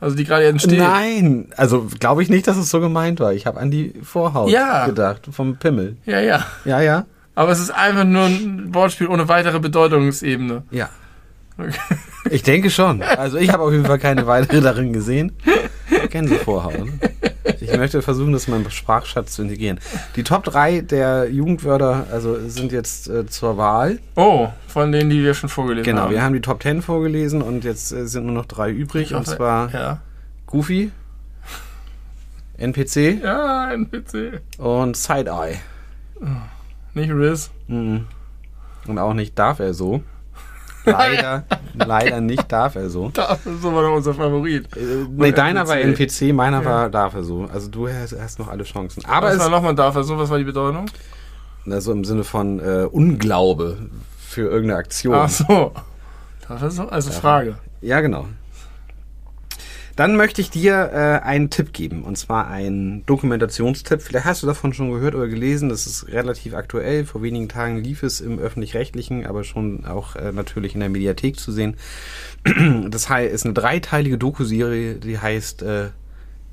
Also 0.00 0.14
die 0.16 0.24
gerade 0.24 0.46
entsteht. 0.46 0.78
Nein, 0.78 1.48
also 1.56 1.86
glaube 1.98 2.22
ich 2.22 2.28
nicht, 2.28 2.46
dass 2.46 2.56
es 2.58 2.70
so 2.70 2.80
gemeint 2.80 3.18
war. 3.18 3.32
Ich 3.32 3.46
habe 3.46 3.58
an 3.60 3.70
die 3.70 3.94
Vorhaut 4.02 4.50
Ja. 4.50 4.86
gedacht, 4.86 5.22
vom 5.30 5.56
Pimmel. 5.56 5.96
Ja, 6.04 6.20
ja. 6.20 6.44
Ja, 6.66 6.80
ja. 6.80 7.06
Aber 7.34 7.50
es 7.52 7.60
ist 7.60 7.70
einfach 7.70 8.04
nur 8.04 8.24
ein 8.24 8.74
Wortspiel 8.74 9.08
ohne 9.08 9.28
weitere 9.28 9.58
Bedeutungsebene. 9.58 10.62
Ja. 10.70 10.90
Ich 12.30 12.42
denke 12.42 12.68
schon. 12.70 13.02
Also 13.02 13.38
ich 13.38 13.50
habe 13.52 13.62
auf 13.62 13.72
jeden 13.72 13.86
Fall 13.86 13.98
keine 13.98 14.26
weitere 14.26 14.60
darin 14.60 14.92
gesehen. 14.92 15.32
Gänsevorhaut. 16.10 16.74
Ich 17.72 17.76
möchte 17.76 18.02
versuchen, 18.02 18.32
das 18.32 18.46
in 18.46 18.54
meinem 18.54 18.70
Sprachschatz 18.70 19.32
zu 19.34 19.42
integrieren. 19.42 19.78
Die 20.16 20.22
Top 20.24 20.44
3 20.44 20.80
der 20.82 21.30
Jugendwörter 21.30 22.06
also 22.12 22.48
sind 22.48 22.72
jetzt 22.72 23.08
äh, 23.08 23.26
zur 23.26 23.56
Wahl. 23.56 23.98
Oh, 24.14 24.48
von 24.68 24.92
denen, 24.92 25.10
die 25.10 25.22
wir 25.22 25.34
schon 25.34 25.48
vorgelesen 25.48 25.84
Genau, 25.84 26.02
haben. 26.02 26.10
wir 26.12 26.22
haben 26.22 26.32
die 26.34 26.40
Top 26.40 26.62
10 26.62 26.82
vorgelesen 26.82 27.42
und 27.42 27.64
jetzt 27.64 27.92
äh, 27.92 28.06
sind 28.06 28.26
nur 28.26 28.34
noch 28.34 28.46
drei 28.46 28.70
übrig. 28.70 29.14
Und 29.14 29.26
zwar 29.26 29.70
Ja. 29.72 30.00
Goofy, 30.46 30.90
NPC 32.58 33.22
Ja, 33.22 33.64
ein 33.64 33.90
PC. 33.90 34.40
und 34.58 34.96
Side-Eye. 34.96 35.56
Nicht 36.94 37.10
Riz. 37.12 37.50
Mhm. 37.68 38.06
Und 38.86 38.98
auch 38.98 39.12
nicht 39.14 39.38
darf 39.38 39.58
er 39.58 39.74
so. 39.74 40.02
Leider, 40.86 41.44
leider 41.74 42.20
nicht 42.20 42.50
darf 42.50 42.76
er 42.76 42.88
so. 42.88 43.10
Das 43.12 43.44
ist 43.44 43.64
aber 43.64 43.82
doch 43.82 43.96
unser 43.96 44.14
Favorit. 44.14 44.74
Äh, 44.76 45.04
nee, 45.10 45.32
deiner 45.32 45.66
war 45.68 45.76
NPC. 45.78 46.22
NPC, 46.22 46.34
meiner 46.34 46.62
Ja. 46.62 46.64
war 46.64 46.90
darf 46.90 47.14
er 47.14 47.24
so. 47.24 47.48
Also 47.52 47.68
du 47.68 47.88
hast, 47.88 48.16
hast 48.18 48.38
noch 48.38 48.48
alle 48.48 48.64
Chancen. 48.64 49.04
Aber 49.04 49.26
was 49.26 49.34
es 49.34 49.40
war 49.40 49.48
nochmal 49.50 49.74
dafür? 49.74 50.04
So, 50.04 50.16
was 50.16 50.30
war 50.30 50.38
die 50.38 50.44
Bedeutung? 50.44 50.86
also 51.68 51.90
im 51.92 52.04
Sinne 52.04 52.22
von 52.22 52.60
äh, 52.60 52.86
Unglaube 52.90 53.76
für 54.20 54.42
irgendeine 54.42 54.78
Aktion. 54.78 55.14
Ach 55.14 55.28
so. 55.28 55.72
Dafür 56.48 56.70
so? 56.70 56.88
Also 56.88 57.10
Frage. 57.10 57.56
Ja, 57.80 58.00
genau. 58.00 58.26
Dann 59.96 60.14
möchte 60.14 60.42
ich 60.42 60.50
dir 60.50 60.90
äh, 60.92 61.26
einen 61.26 61.48
Tipp 61.48 61.72
geben, 61.72 62.04
und 62.04 62.16
zwar 62.18 62.48
einen 62.48 63.04
Dokumentationstipp. 63.06 64.02
Vielleicht 64.02 64.26
hast 64.26 64.42
du 64.42 64.46
davon 64.46 64.74
schon 64.74 64.92
gehört 64.92 65.14
oder 65.14 65.26
gelesen. 65.26 65.70
Das 65.70 65.86
ist 65.86 66.08
relativ 66.08 66.52
aktuell. 66.54 67.06
Vor 67.06 67.22
wenigen 67.22 67.48
Tagen 67.48 67.82
lief 67.82 68.02
es 68.02 68.20
im 68.20 68.38
öffentlich-rechtlichen, 68.38 69.24
aber 69.24 69.42
schon 69.42 69.86
auch 69.86 70.14
äh, 70.14 70.32
natürlich 70.32 70.74
in 70.74 70.80
der 70.80 70.90
Mediathek 70.90 71.40
zu 71.40 71.50
sehen. 71.50 71.76
Das 72.88 73.10
ist 73.10 73.44
eine 73.44 73.54
dreiteilige 73.54 74.18
Dokuserie, 74.18 74.94
die 74.94 75.18
heißt 75.18 75.62
äh, 75.62 75.88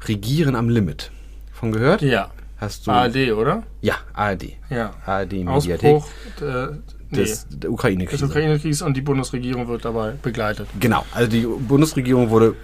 Regieren 0.06 0.56
am 0.56 0.70
Limit. 0.70 1.12
Von 1.52 1.72
gehört? 1.72 2.02
Ja. 2.02 2.32
Hast 2.58 2.88
du? 2.88 2.92
ARD, 2.92 3.34
oder? 3.34 3.64
Ja, 3.82 3.96
ARD. 4.14 4.54
Ja. 4.70 4.94
ARD 5.06 5.34
Mediathek 5.34 5.96
Ausbruch 5.96 6.10
äh, 6.42 6.68
nee, 7.10 7.18
des, 7.18 7.48
der 7.50 7.60
des 7.60 7.70
Ukraine-Krise. 7.70 8.26
Ukraine-Kriegs 8.26 8.82
und 8.82 8.96
die 8.96 9.02
Bundesregierung 9.02 9.68
wird 9.68 9.86
dabei 9.86 10.14
begleitet. 10.22 10.68
Genau, 10.80 11.06
also 11.14 11.30
die 11.30 11.46
Bundesregierung 11.46 12.30
wurde 12.30 12.56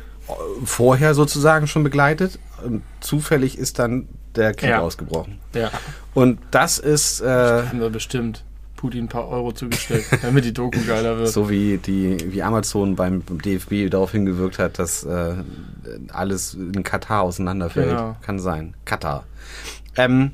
vorher 0.63 1.13
sozusagen 1.13 1.67
schon 1.67 1.83
begleitet 1.83 2.39
und 2.65 2.81
zufällig 2.99 3.57
ist 3.57 3.79
dann 3.79 4.07
der 4.35 4.53
Krieg 4.53 4.69
Ja. 4.69 4.79
ausgebrochen. 4.81 5.39
Ja. 5.53 5.71
Und 6.13 6.39
das 6.51 6.77
ist 6.79 7.21
äh, 7.21 7.25
Haben 7.67 7.79
wir 7.79 7.89
bestimmt 7.89 8.43
Putin 8.75 9.05
ein 9.05 9.07
paar 9.09 9.27
Euro 9.27 9.51
zugesteckt, 9.51 10.07
damit 10.23 10.45
die 10.45 10.53
Doku 10.53 10.79
geiler 10.87 11.17
wird. 11.17 11.29
so 11.29 11.49
wie 11.49 11.77
die 11.77 12.17
wie 12.31 12.41
Amazon 12.43 12.95
beim 12.95 13.23
DFB 13.25 13.89
darauf 13.89 14.11
hingewirkt 14.11 14.59
hat, 14.59 14.79
dass 14.79 15.03
äh, 15.03 15.35
alles 16.13 16.53
in 16.53 16.83
Katar 16.83 17.23
auseinanderfällt. 17.23 17.89
Genau. 17.89 18.15
Kann 18.21 18.39
sein. 18.39 18.75
Katar. 18.85 19.25
Ähm, 19.97 20.31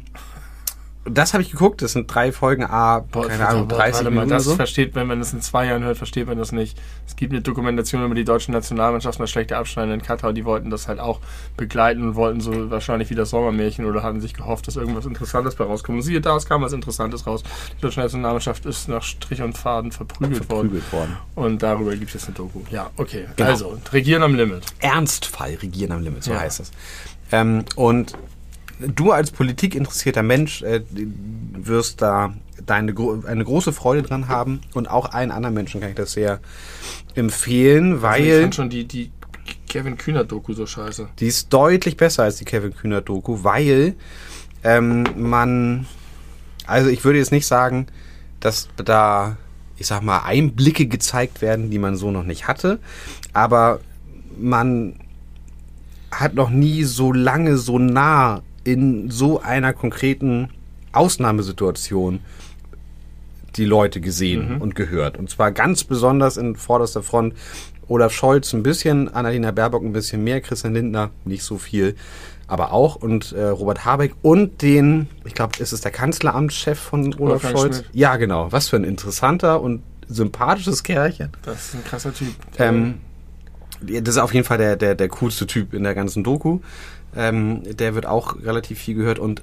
das 1.07 1.33
habe 1.33 1.43
ich 1.43 1.51
geguckt, 1.51 1.81
das 1.81 1.91
sind 1.93 2.13
drei 2.13 2.31
Folgen, 2.31 2.63
A, 2.63 2.99
Boah, 2.99 3.27
keine 3.27 3.47
Ahnung, 3.47 3.69
warte 3.69 3.75
30 3.75 4.03
mal, 4.05 4.09
Minuten 4.09 4.29
das 4.29 4.43
so. 4.45 4.55
versteht, 4.55 4.95
wenn 4.95 5.05
man 5.07 5.19
das 5.19 5.33
in 5.33 5.41
zwei 5.41 5.67
Jahren 5.67 5.83
hört, 5.83 5.97
versteht 5.97 6.27
man 6.27 6.37
das 6.37 6.51
nicht. 6.51 6.77
Es 7.07 7.15
gibt 7.15 7.31
eine 7.31 7.41
Dokumentation 7.41 8.03
über 8.03 8.15
die 8.15 8.23
deutsche 8.25 8.51
Nationalmannschaft, 8.51 9.19
mal 9.19 9.27
schlechte 9.27 9.55
Abschneiden 9.57 9.93
in 9.93 10.01
Katar, 10.01 10.33
die 10.33 10.45
wollten 10.45 10.69
das 10.71 10.87
halt 10.87 10.99
auch 10.99 11.19
begleiten 11.57 12.01
und 12.01 12.15
wollten 12.15 12.41
so 12.41 12.71
wahrscheinlich 12.71 13.09
wie 13.11 13.15
das 13.15 13.29
Sommermärchen 13.29 13.85
oder 13.85 14.01
hatten 14.03 14.19
sich 14.19 14.33
gehofft, 14.33 14.67
dass 14.67 14.75
irgendwas 14.75 15.05
Interessantes 15.05 15.55
bei 15.55 15.63
rauskommt. 15.65 15.97
Und 15.97 16.01
siehe 16.01 16.21
da, 16.21 16.35
es 16.35 16.47
kam 16.47 16.61
was 16.63 16.73
Interessantes 16.73 17.27
raus. 17.27 17.43
Die 17.77 17.81
deutsche 17.81 17.99
Nationalmannschaft 17.99 18.65
ist 18.65 18.87
nach 18.89 19.03
Strich 19.03 19.41
und 19.41 19.57
Faden 19.57 19.91
verprügelt, 19.91 20.49
worden. 20.49 20.69
Verprügelt 20.71 20.93
worden. 20.93 21.17
Und 21.35 21.61
darüber 21.61 21.91
gibt 21.95 22.07
es 22.07 22.13
jetzt 22.15 22.25
eine 22.27 22.35
Doku. 22.35 22.61
Ja, 22.71 22.89
okay. 22.97 23.25
Genau. 23.35 23.49
Also, 23.49 23.77
Regieren 23.93 24.23
am 24.23 24.33
Limit. 24.35 24.63
Ernstfall 24.79 25.55
regieren 25.61 25.91
am 25.91 26.01
Limit, 26.01 26.23
so 26.23 26.31
Ja. 26.33 26.39
heißt 26.39 26.61
es. 26.61 26.71
Ähm, 27.31 27.63
und 27.75 28.13
du 28.79 29.11
als 29.11 29.31
politikinteressierter 29.31 30.23
Mensch 30.23 30.61
äh, 30.63 30.81
wirst 31.53 32.01
da 32.01 32.33
deine, 32.65 32.93
gro- 32.93 33.23
eine 33.25 33.43
große 33.43 33.73
Freude 33.73 34.01
dran 34.01 34.27
haben 34.27 34.61
und 34.73 34.89
auch 34.89 35.11
allen 35.13 35.31
anderen 35.31 35.53
Menschen 35.53 35.81
kann 35.81 35.89
ich 35.91 35.95
das 35.95 36.13
sehr 36.13 36.39
empfehlen, 37.15 37.93
Also 37.93 37.97
ich 37.97 38.01
weil 38.03 38.41
fand 38.41 38.55
schon 38.55 38.69
die, 38.69 38.85
die 38.85 39.11
Kevin 39.69 39.97
Kühner-Doku 39.97 40.53
so 40.53 40.65
scheiße. 40.65 41.09
die 41.19 41.27
ist 41.27 41.51
deutlich 41.53 41.97
besser 41.97 42.23
als 42.23 42.37
die 42.37 42.45
Kevin 42.45 42.73
Kühner 42.75 43.01
Doku, 43.01 43.43
weil 43.43 43.95
ähm, 44.63 45.03
man, 45.15 45.85
also 46.65 46.89
ich 46.89 47.03
würde 47.03 47.19
jetzt 47.19 47.31
nicht 47.31 47.45
sagen, 47.45 47.87
dass 48.39 48.67
da, 48.83 49.37
ich 49.77 49.87
sag 49.87 50.01
mal, 50.01 50.19
Einblicke 50.23 50.87
gezeigt 50.87 51.41
werden, 51.41 51.69
die 51.69 51.79
man 51.79 51.95
so 51.95 52.09
noch 52.11 52.23
nicht 52.23 52.47
hatte, 52.47 52.79
aber 53.33 53.79
man 54.37 54.95
hat 56.11 56.33
noch 56.33 56.49
nie 56.49 56.83
so 56.83 57.11
lange, 57.13 57.57
so 57.57 57.77
nah 57.77 58.41
in 58.65 59.09
so 59.09 59.39
einer 59.39 59.71
konkreten 59.71 60.49
Ausnahmesituation 60.91 62.19
die 63.55 63.65
Leute 63.65 64.01
gesehen 64.01 64.57
und 64.59 64.75
gehört. 64.75 65.17
Und 65.17 65.29
zwar 65.29 65.51
ganz 65.51 65.85
besonders 65.85 66.35
in 66.35 66.57
vorderster 66.57 67.01
Front 67.01 67.35
Olaf 67.87 68.11
Scholz 68.11 68.51
ein 68.53 68.63
bisschen, 68.63 69.13
Annalena 69.13 69.51
Baerbock 69.51 69.83
ein 69.83 69.93
bisschen 69.93 70.23
mehr, 70.23 70.41
Christian 70.41 70.73
Lindner 70.73 71.11
nicht 71.23 71.43
so 71.43 71.57
viel, 71.57 71.95
aber 72.47 72.71
auch 72.73 72.95
und 72.95 73.31
äh, 73.31 73.45
Robert 73.45 73.85
Habeck 73.85 74.13
und 74.21 74.61
den, 74.61 75.07
ich 75.23 75.33
glaube, 75.33 75.57
ist 75.59 75.71
es 75.71 75.81
der 75.81 75.91
Kanzleramtschef 75.91 76.77
von 76.77 77.13
Olaf 77.13 77.43
Wolfgang 77.43 77.57
Scholz? 77.57 77.77
Schmidt. 77.77 77.89
Ja, 77.93 78.17
genau. 78.17 78.51
Was 78.51 78.69
für 78.69 78.75
ein 78.75 78.83
interessanter 78.83 79.61
und 79.61 79.83
sympathisches 80.07 80.83
Kerlchen. 80.83 81.29
Das 81.43 81.67
ist 81.67 81.75
ein 81.75 81.83
krasser 81.83 82.13
Typ. 82.13 82.33
Ähm, 82.57 82.95
das 83.81 84.15
ist 84.15 84.17
auf 84.17 84.33
jeden 84.33 84.45
Fall 84.45 84.57
der, 84.57 84.75
der, 84.75 84.95
der 84.95 85.09
coolste 85.09 85.47
Typ 85.47 85.73
in 85.73 85.83
der 85.83 85.95
ganzen 85.95 86.23
Doku. 86.23 86.59
Ähm, 87.15 87.63
der 87.77 87.95
wird 87.95 88.05
auch 88.05 88.35
relativ 88.43 88.79
viel 88.79 88.95
gehört 88.95 89.19
und 89.19 89.41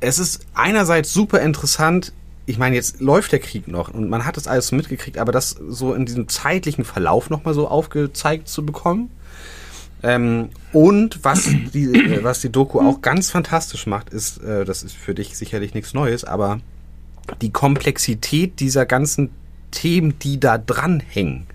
es 0.00 0.18
ist 0.18 0.46
einerseits 0.54 1.12
super 1.12 1.40
interessant. 1.40 2.12
Ich 2.46 2.58
meine, 2.58 2.76
jetzt 2.76 3.00
läuft 3.00 3.32
der 3.32 3.38
Krieg 3.38 3.68
noch 3.68 3.92
und 3.92 4.08
man 4.08 4.24
hat 4.24 4.36
das 4.36 4.46
alles 4.46 4.72
mitgekriegt, 4.72 5.18
aber 5.18 5.32
das 5.32 5.56
so 5.68 5.94
in 5.94 6.06
diesem 6.06 6.28
zeitlichen 6.28 6.84
Verlauf 6.84 7.30
nochmal 7.30 7.54
so 7.54 7.68
aufgezeigt 7.68 8.48
zu 8.48 8.64
bekommen. 8.66 9.10
Ähm, 10.02 10.50
und 10.72 11.24
was 11.24 11.48
die, 11.72 11.84
äh, 11.86 12.22
was 12.22 12.40
die 12.40 12.52
Doku 12.52 12.80
auch 12.80 13.00
ganz 13.00 13.30
fantastisch 13.30 13.86
macht, 13.86 14.10
ist, 14.10 14.42
äh, 14.42 14.66
das 14.66 14.82
ist 14.82 14.94
für 14.94 15.14
dich 15.14 15.36
sicherlich 15.36 15.72
nichts 15.72 15.94
Neues, 15.94 16.24
aber 16.24 16.60
die 17.40 17.50
Komplexität 17.50 18.60
dieser 18.60 18.84
ganzen 18.84 19.30
Themen, 19.70 20.18
die 20.18 20.38
da 20.38 20.58
dranhängen, 20.58 21.46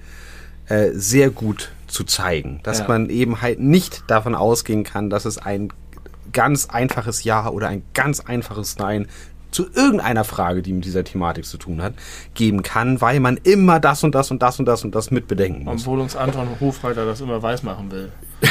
äh, 0.68 0.90
sehr 0.94 1.30
gut 1.30 1.72
zu 1.90 2.04
zeigen. 2.04 2.60
Dass 2.64 2.80
Ja. 2.80 2.88
man 2.88 3.10
eben 3.10 3.42
halt 3.42 3.60
nicht 3.60 4.04
davon 4.08 4.36
ausgehen 4.36 4.84
kann, 4.84 5.10
dass 5.10 5.26
es 5.26 5.38
ein 5.38 5.70
ganz 6.32 6.68
einfaches 6.68 7.24
Ja 7.24 7.50
oder 7.50 7.68
ein 7.68 7.84
ganz 7.94 8.20
einfaches 8.22 8.78
Nein 8.78 9.08
zu 9.52 9.66
irgendeiner 9.74 10.24
Frage, 10.24 10.62
die 10.62 10.72
mit 10.74 10.86
dieser 10.86 11.04
Thematik 11.04 11.44
zu 11.46 11.58
tun 11.58 11.82
hat, 11.82 11.94
geben 12.36 12.62
kann, 12.62 13.02
weil 13.02 13.20
man 13.20 13.38
immer 13.38 13.80
das 13.80 14.04
und 14.04 14.14
das 14.14 14.30
und 14.30 14.44
das 14.44 14.60
und 14.60 14.66
das 14.68 14.84
und 14.84 14.94
das 14.94 15.10
mitbedenken 15.10 15.64
muss. 15.64 15.82
Obwohl 15.82 16.02
uns 16.02 16.16
Anton 16.16 16.48
Hofreiter 16.60 17.04
das 17.06 17.20
immer 17.22 17.42
weiß 17.42 17.64
machen 17.64 17.92
will. 17.92 18.12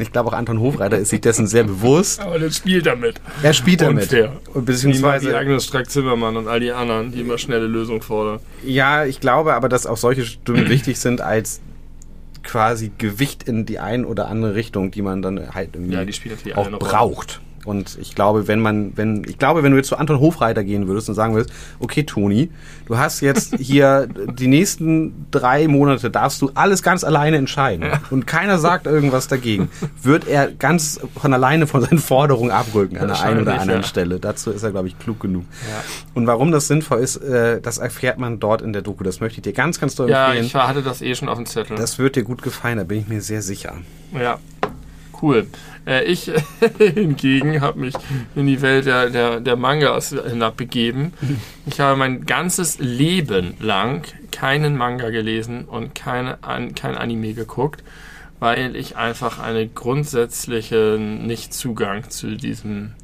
Ich 0.00 0.10
glaube 0.10 0.30
auch 0.30 0.32
Anton 0.32 0.58
Hofreiter 0.58 0.98
ist 0.98 1.10
sich 1.10 1.20
dessen 1.20 1.46
sehr 1.46 1.62
bewusst. 1.62 2.20
Aber 2.20 2.40
der 2.40 2.50
spielt 2.50 2.86
damit. 2.86 3.20
Er 3.42 3.52
spielt 3.52 3.80
damit. 3.82 4.04
Unfair. 4.04 4.32
Und 4.52 4.62
Wie 4.62 4.72
Beziehungsweise, 4.72 5.36
Agnes 5.36 5.64
Strack-Zimmermann 5.66 6.36
und 6.36 6.48
all 6.48 6.58
die 6.58 6.72
anderen, 6.72 7.12
die 7.12 7.20
immer 7.20 7.38
schnelle 7.38 7.66
Lösungen 7.68 8.02
fordern. 8.02 8.40
ja, 8.64 9.04
ich 9.04 9.20
glaube 9.20 9.54
aber, 9.54 9.68
dass 9.68 9.86
auch 9.86 9.96
solche 9.96 10.24
Stimmen 10.24 10.68
wichtig 10.68 10.98
sind 10.98 11.20
als 11.20 11.60
quasi 12.42 12.90
Gewicht 12.98 13.42
in 13.42 13.66
die 13.66 13.78
ein 13.78 14.04
oder 14.04 14.28
andere 14.28 14.54
Richtung, 14.54 14.90
die 14.90 15.02
man 15.02 15.22
dann 15.22 15.54
halt 15.54 15.70
irgendwie 15.74 15.94
Ja, 15.94 16.04
die 16.04 16.12
spielen 16.12 16.34
natürlich 16.34 16.56
auch 16.56 16.70
braucht. 16.78 17.40
Und 17.64 17.98
ich 18.00 18.14
glaube, 18.14 18.48
wenn 18.48 18.60
man, 18.60 18.92
wenn, 18.96 19.24
ich 19.28 19.38
glaube, 19.38 19.62
wenn 19.62 19.72
du 19.72 19.76
jetzt 19.76 19.88
zu 19.88 19.96
Anton 19.96 20.18
Hofreiter 20.18 20.64
gehen 20.64 20.88
würdest 20.88 21.08
und 21.08 21.14
sagen 21.14 21.34
würdest, 21.34 21.52
okay, 21.78 22.04
Toni, 22.04 22.50
du 22.86 22.96
hast 22.96 23.20
jetzt 23.20 23.54
hier 23.58 24.06
die 24.06 24.46
nächsten 24.46 25.26
drei 25.30 25.68
Monate 25.68 26.10
darfst 26.10 26.40
du 26.40 26.50
alles 26.54 26.82
ganz 26.82 27.04
alleine 27.04 27.36
entscheiden 27.36 27.84
und 28.10 28.26
keiner 28.26 28.58
sagt 28.58 28.86
irgendwas 28.86 29.28
dagegen, 29.28 29.68
wird 30.02 30.26
er 30.26 30.50
ganz 30.50 31.00
von 31.20 31.34
alleine 31.34 31.66
von 31.66 31.82
seinen 31.82 31.98
Forderungen 31.98 32.50
abrücken 32.50 32.96
an 32.96 33.08
der 33.08 33.20
einen 33.20 33.42
oder 33.42 33.60
anderen 33.60 33.82
ja. 33.82 33.86
Stelle. 33.86 34.20
Dazu 34.20 34.50
ist 34.50 34.62
er, 34.62 34.70
glaube 34.70 34.88
ich, 34.88 34.98
klug 34.98 35.20
genug. 35.20 35.44
Ja. 35.68 35.84
Und 36.14 36.26
warum 36.26 36.52
das 36.52 36.66
sinnvoll 36.66 37.00
ist, 37.00 37.16
äh, 37.16 37.60
das 37.60 37.78
erfährt 37.78 38.18
man 38.18 38.40
dort 38.40 38.62
in 38.62 38.72
der 38.72 38.82
Doku. 38.82 39.04
Das 39.04 39.20
möchte 39.20 39.38
ich 39.38 39.42
dir 39.42 39.52
ganz, 39.52 39.78
ganz 39.78 39.94
doll 39.94 40.08
Ja, 40.08 40.28
empfehlen. 40.28 40.46
ich 40.46 40.54
hatte 40.54 40.82
das 40.82 41.02
eh 41.02 41.14
schon 41.14 41.28
auf 41.28 41.36
dem 41.36 41.46
Zettel. 41.46 41.76
das 41.76 41.98
wird 41.98 42.16
dir 42.16 42.22
gut 42.22 42.42
gefallen, 42.42 42.78
da 42.78 42.84
bin 42.84 43.00
ich 43.00 43.08
mir 43.08 43.20
sehr 43.20 43.42
sicher. 43.42 43.74
Ja, 44.12 44.38
cool. 45.22 45.46
Äh, 45.86 46.04
ich 46.04 46.30
hingegen 46.78 47.60
habe 47.60 47.80
mich 47.80 47.94
in 48.34 48.46
die 48.46 48.62
Welt 48.62 48.86
der, 48.86 49.10
der, 49.10 49.40
der 49.40 49.56
Mangas 49.56 50.10
hinabbegeben. 50.10 51.12
Ich 51.66 51.80
habe 51.80 51.96
mein 51.96 52.26
ganzes 52.26 52.78
Leben 52.78 53.54
lang 53.60 54.02
keinen 54.30 54.76
Manga 54.76 55.10
gelesen 55.10 55.64
und 55.64 55.94
keine, 55.94 56.42
an, 56.42 56.74
kein 56.74 56.96
Anime 56.96 57.34
geguckt, 57.34 57.82
weil 58.38 58.76
ich 58.76 58.96
einfach 58.96 59.38
einen 59.38 59.74
grundsätzlichen 59.74 61.26
Nicht-Zugang 61.26 62.10
zu 62.10 62.36
diesem 62.36 62.94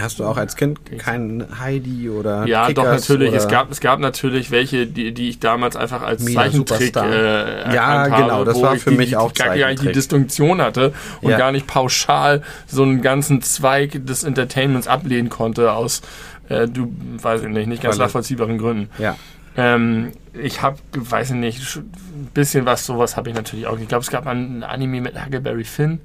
Hast 0.00 0.18
du 0.18 0.24
auch 0.24 0.36
als 0.36 0.56
Kind 0.56 0.78
keinen 0.98 1.58
Heidi 1.60 2.10
oder 2.10 2.46
Ja, 2.46 2.62
doch, 2.72 2.82
Kickers 2.84 3.08
natürlich. 3.08 3.28
Oder 3.30 3.38
Es 3.38 3.48
gab, 3.48 3.70
es 3.70 3.80
gab 3.80 3.98
natürlich 4.00 4.50
welche, 4.50 4.86
die, 4.86 5.12
die 5.12 5.28
ich 5.30 5.38
damals 5.38 5.76
einfach 5.76 6.02
als 6.02 6.22
Mila 6.22 6.42
Zeichentrick 6.42 6.96
äh, 6.96 7.74
Ja, 7.74 7.86
habe. 7.86 8.10
genau, 8.22 8.44
das 8.44 8.56
wo 8.56 8.62
war 8.62 8.76
für 8.76 8.90
die, 8.90 8.96
mich 8.96 9.08
die, 9.10 9.16
auch 9.16 9.32
gar, 9.34 9.48
gar 9.48 9.54
nicht 9.54 9.62
die 9.62 9.62
Zeichentrick. 9.64 9.92
Distinktion 9.94 10.60
hatte 10.60 10.92
und 11.22 11.30
Ja. 11.30 11.38
gar 11.38 11.52
nicht 11.52 11.66
pauschal 11.66 12.42
so 12.66 12.82
einen 12.82 13.02
ganzen 13.02 13.42
Zweig 13.42 14.04
des 14.06 14.24
Entertainments 14.24 14.86
ablehnen 14.88 15.28
konnte 15.30 15.72
aus, 15.72 16.02
äh, 16.48 16.68
du, 16.68 16.92
weiß 17.22 17.42
ich 17.42 17.48
nicht, 17.48 17.66
nicht 17.66 17.82
ganz 17.82 17.98
nachvollziehbaren 17.98 18.58
Gründen. 18.58 18.90
Ja. 18.98 19.16
Ähm, 19.56 20.12
ich 20.34 20.60
habe, 20.60 20.76
weiß 20.94 21.30
ich 21.30 21.36
nicht, 21.36 21.76
ein 21.76 22.28
bisschen 22.34 22.66
was, 22.66 22.84
sowas 22.84 23.16
habe 23.16 23.30
ich 23.30 23.34
natürlich 23.34 23.66
auch. 23.66 23.78
Ich 23.78 23.88
glaube, 23.88 24.02
es 24.02 24.10
gab 24.10 24.26
ein 24.26 24.62
Anime 24.62 25.00
mit 25.00 25.14
Huckleberry 25.24 25.64
Finn. 25.64 26.00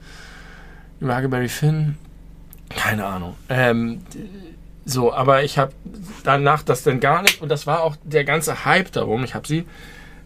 Über 1.01 1.15
Huckleberry 1.15 1.49
Finn. 1.49 1.97
Keine 2.75 3.05
Ahnung. 3.05 3.35
Ähm, 3.49 3.99
So, 4.83 5.13
aber 5.13 5.43
ich 5.43 5.59
habe 5.59 5.73
danach 6.23 6.63
das 6.63 6.81
dann 6.83 6.99
gar 6.99 7.21
nicht 7.21 7.39
und 7.41 7.49
das 7.49 7.67
war 7.67 7.83
auch 7.83 7.95
der 8.03 8.23
ganze 8.23 8.65
Hype 8.65 8.91
darum. 8.91 9.23
Ich 9.23 9.35
habe 9.35 9.47
sie, 9.47 9.65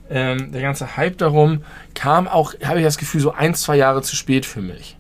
ähm, 0.10 0.54
der 0.54 0.62
ganze 0.62 0.96
Hype 0.96 1.18
darum 1.18 1.64
kam 1.94 2.28
auch, 2.30 2.54
habe 2.64 2.80
ich 2.80 2.86
das 2.86 2.98
Gefühl, 2.98 3.20
so 3.20 3.32
ein, 3.34 3.54
zwei 3.54 3.76
Jahre 3.76 4.02
zu 4.02 4.16
spät 4.16 4.46
für 4.46 4.62
mich. 4.62 4.96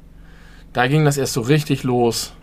Da 0.73 0.87
ging 0.87 1.05
das 1.05 1.17
erst 1.17 1.31
so 1.33 1.41
richtig 1.41 1.83
los. 1.83 2.33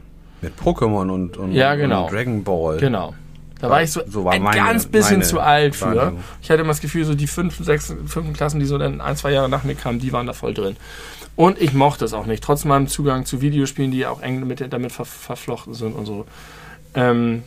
Mit 0.40 0.54
Pokémon 0.58 1.10
und, 1.12 1.36
und, 1.36 1.52
Ja, 1.52 1.74
genau. 1.74 2.04
und 2.06 2.12
Dragon 2.12 2.42
Ball. 2.44 2.78
Genau. 2.78 3.14
Da 3.60 3.68
war 3.70 3.82
ich 3.82 3.92
so, 3.92 4.00
So 4.08 4.24
war 4.24 4.32
ein 4.32 4.42
meine- 4.42 4.56
ganz 4.56 4.86
bisschen 4.86 5.22
zu 5.22 5.38
alt 5.38 5.76
für. 5.76 5.94
Wahrnehmung. 5.94 6.24
Ich 6.40 6.50
hatte 6.50 6.62
immer 6.62 6.70
das 6.70 6.80
Gefühl, 6.80 7.04
so 7.04 7.14
die 7.14 7.26
fünften, 7.28 7.62
sechsten, 7.62 8.08
fünften 8.08 8.32
Klassen, 8.32 8.58
die 8.58 8.66
so 8.66 8.78
dann 8.78 9.00
ein, 9.02 9.16
zwei 9.16 9.32
Jahre 9.32 9.48
nach 9.50 9.62
mir 9.64 9.74
kamen, 9.76 9.98
die 10.00 10.12
waren 10.12 10.26
da 10.26 10.32
voll 10.32 10.54
drin. 10.54 10.76
Und 11.34 11.60
ich 11.60 11.72
mochte 11.72 12.04
es 12.04 12.12
auch 12.12 12.26
nicht, 12.26 12.42
trotz 12.42 12.64
meinem 12.64 12.88
Zugang 12.88 13.24
zu 13.24 13.40
Videospielen, 13.40 13.90
die 13.90 13.98
ja 13.98 14.10
auch 14.10 14.20
eng 14.20 14.46
mit, 14.46 14.72
damit 14.72 14.92
ver, 14.92 15.04
verflochten 15.04 15.74
sind 15.74 15.94
und 15.94 16.06
so. 16.06 16.26
Ähm, 16.94 17.42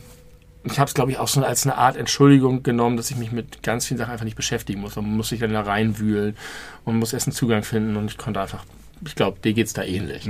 ich 0.64 0.78
habe 0.80 0.88
es, 0.88 0.94
glaube 0.94 1.12
ich, 1.12 1.18
auch 1.18 1.28
so 1.28 1.42
als 1.44 1.64
eine 1.64 1.78
Art 1.78 1.96
Entschuldigung 1.96 2.64
genommen, 2.64 2.96
dass 2.96 3.10
ich 3.10 3.16
mich 3.16 3.30
mit 3.30 3.62
ganz 3.62 3.86
vielen 3.86 3.98
Sachen 3.98 4.10
einfach 4.10 4.24
nicht 4.24 4.36
beschäftigen 4.36 4.80
muss. 4.80 4.96
Man 4.96 5.16
muss 5.16 5.28
sich 5.28 5.38
dann 5.38 5.52
da 5.52 5.60
reinwühlen 5.60 6.36
und 6.84 6.94
man 6.94 6.98
muss 6.98 7.12
erst 7.12 7.28
einen 7.28 7.34
Zugang 7.34 7.62
finden 7.62 7.96
und 7.96 8.10
ich 8.10 8.18
konnte 8.18 8.40
einfach, 8.40 8.64
ich 9.06 9.14
glaube, 9.14 9.38
dir 9.40 9.52
geht's 9.52 9.72
da 9.72 9.84
ähnlich. 9.84 10.28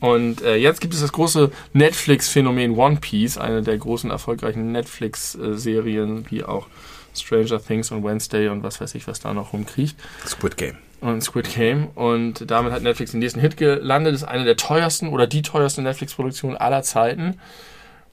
Und 0.00 0.42
äh, 0.42 0.54
jetzt 0.54 0.80
gibt 0.80 0.94
es 0.94 1.00
das 1.00 1.10
große 1.10 1.50
Netflix-Phänomen 1.72 2.76
One 2.76 2.98
Piece, 3.00 3.36
eine 3.36 3.62
der 3.62 3.76
großen 3.78 4.10
erfolgreichen 4.10 4.70
Netflix-Serien, 4.70 6.30
wie 6.30 6.44
auch 6.44 6.68
Stranger 7.16 7.60
Things 7.60 7.90
und 7.90 8.04
Wednesday 8.04 8.48
und 8.48 8.62
was 8.62 8.80
weiß 8.80 8.94
ich, 8.94 9.08
was 9.08 9.18
da 9.18 9.34
noch 9.34 9.52
rumkriecht. 9.52 9.96
Squid 10.24 10.56
Game. 10.56 10.76
Und 11.00 11.22
Squid 11.22 11.54
Game. 11.54 11.88
Und 11.94 12.50
damit 12.50 12.72
hat 12.72 12.82
Netflix 12.82 13.12
den 13.12 13.20
nächsten 13.20 13.40
Hit 13.40 13.56
gelandet. 13.56 14.14
Ist 14.14 14.24
eine 14.24 14.44
der 14.44 14.56
teuersten 14.56 15.08
oder 15.08 15.26
die 15.26 15.42
teuerste 15.42 15.82
Netflix-Produktion 15.82 16.56
aller 16.56 16.82
Zeiten. 16.82 17.38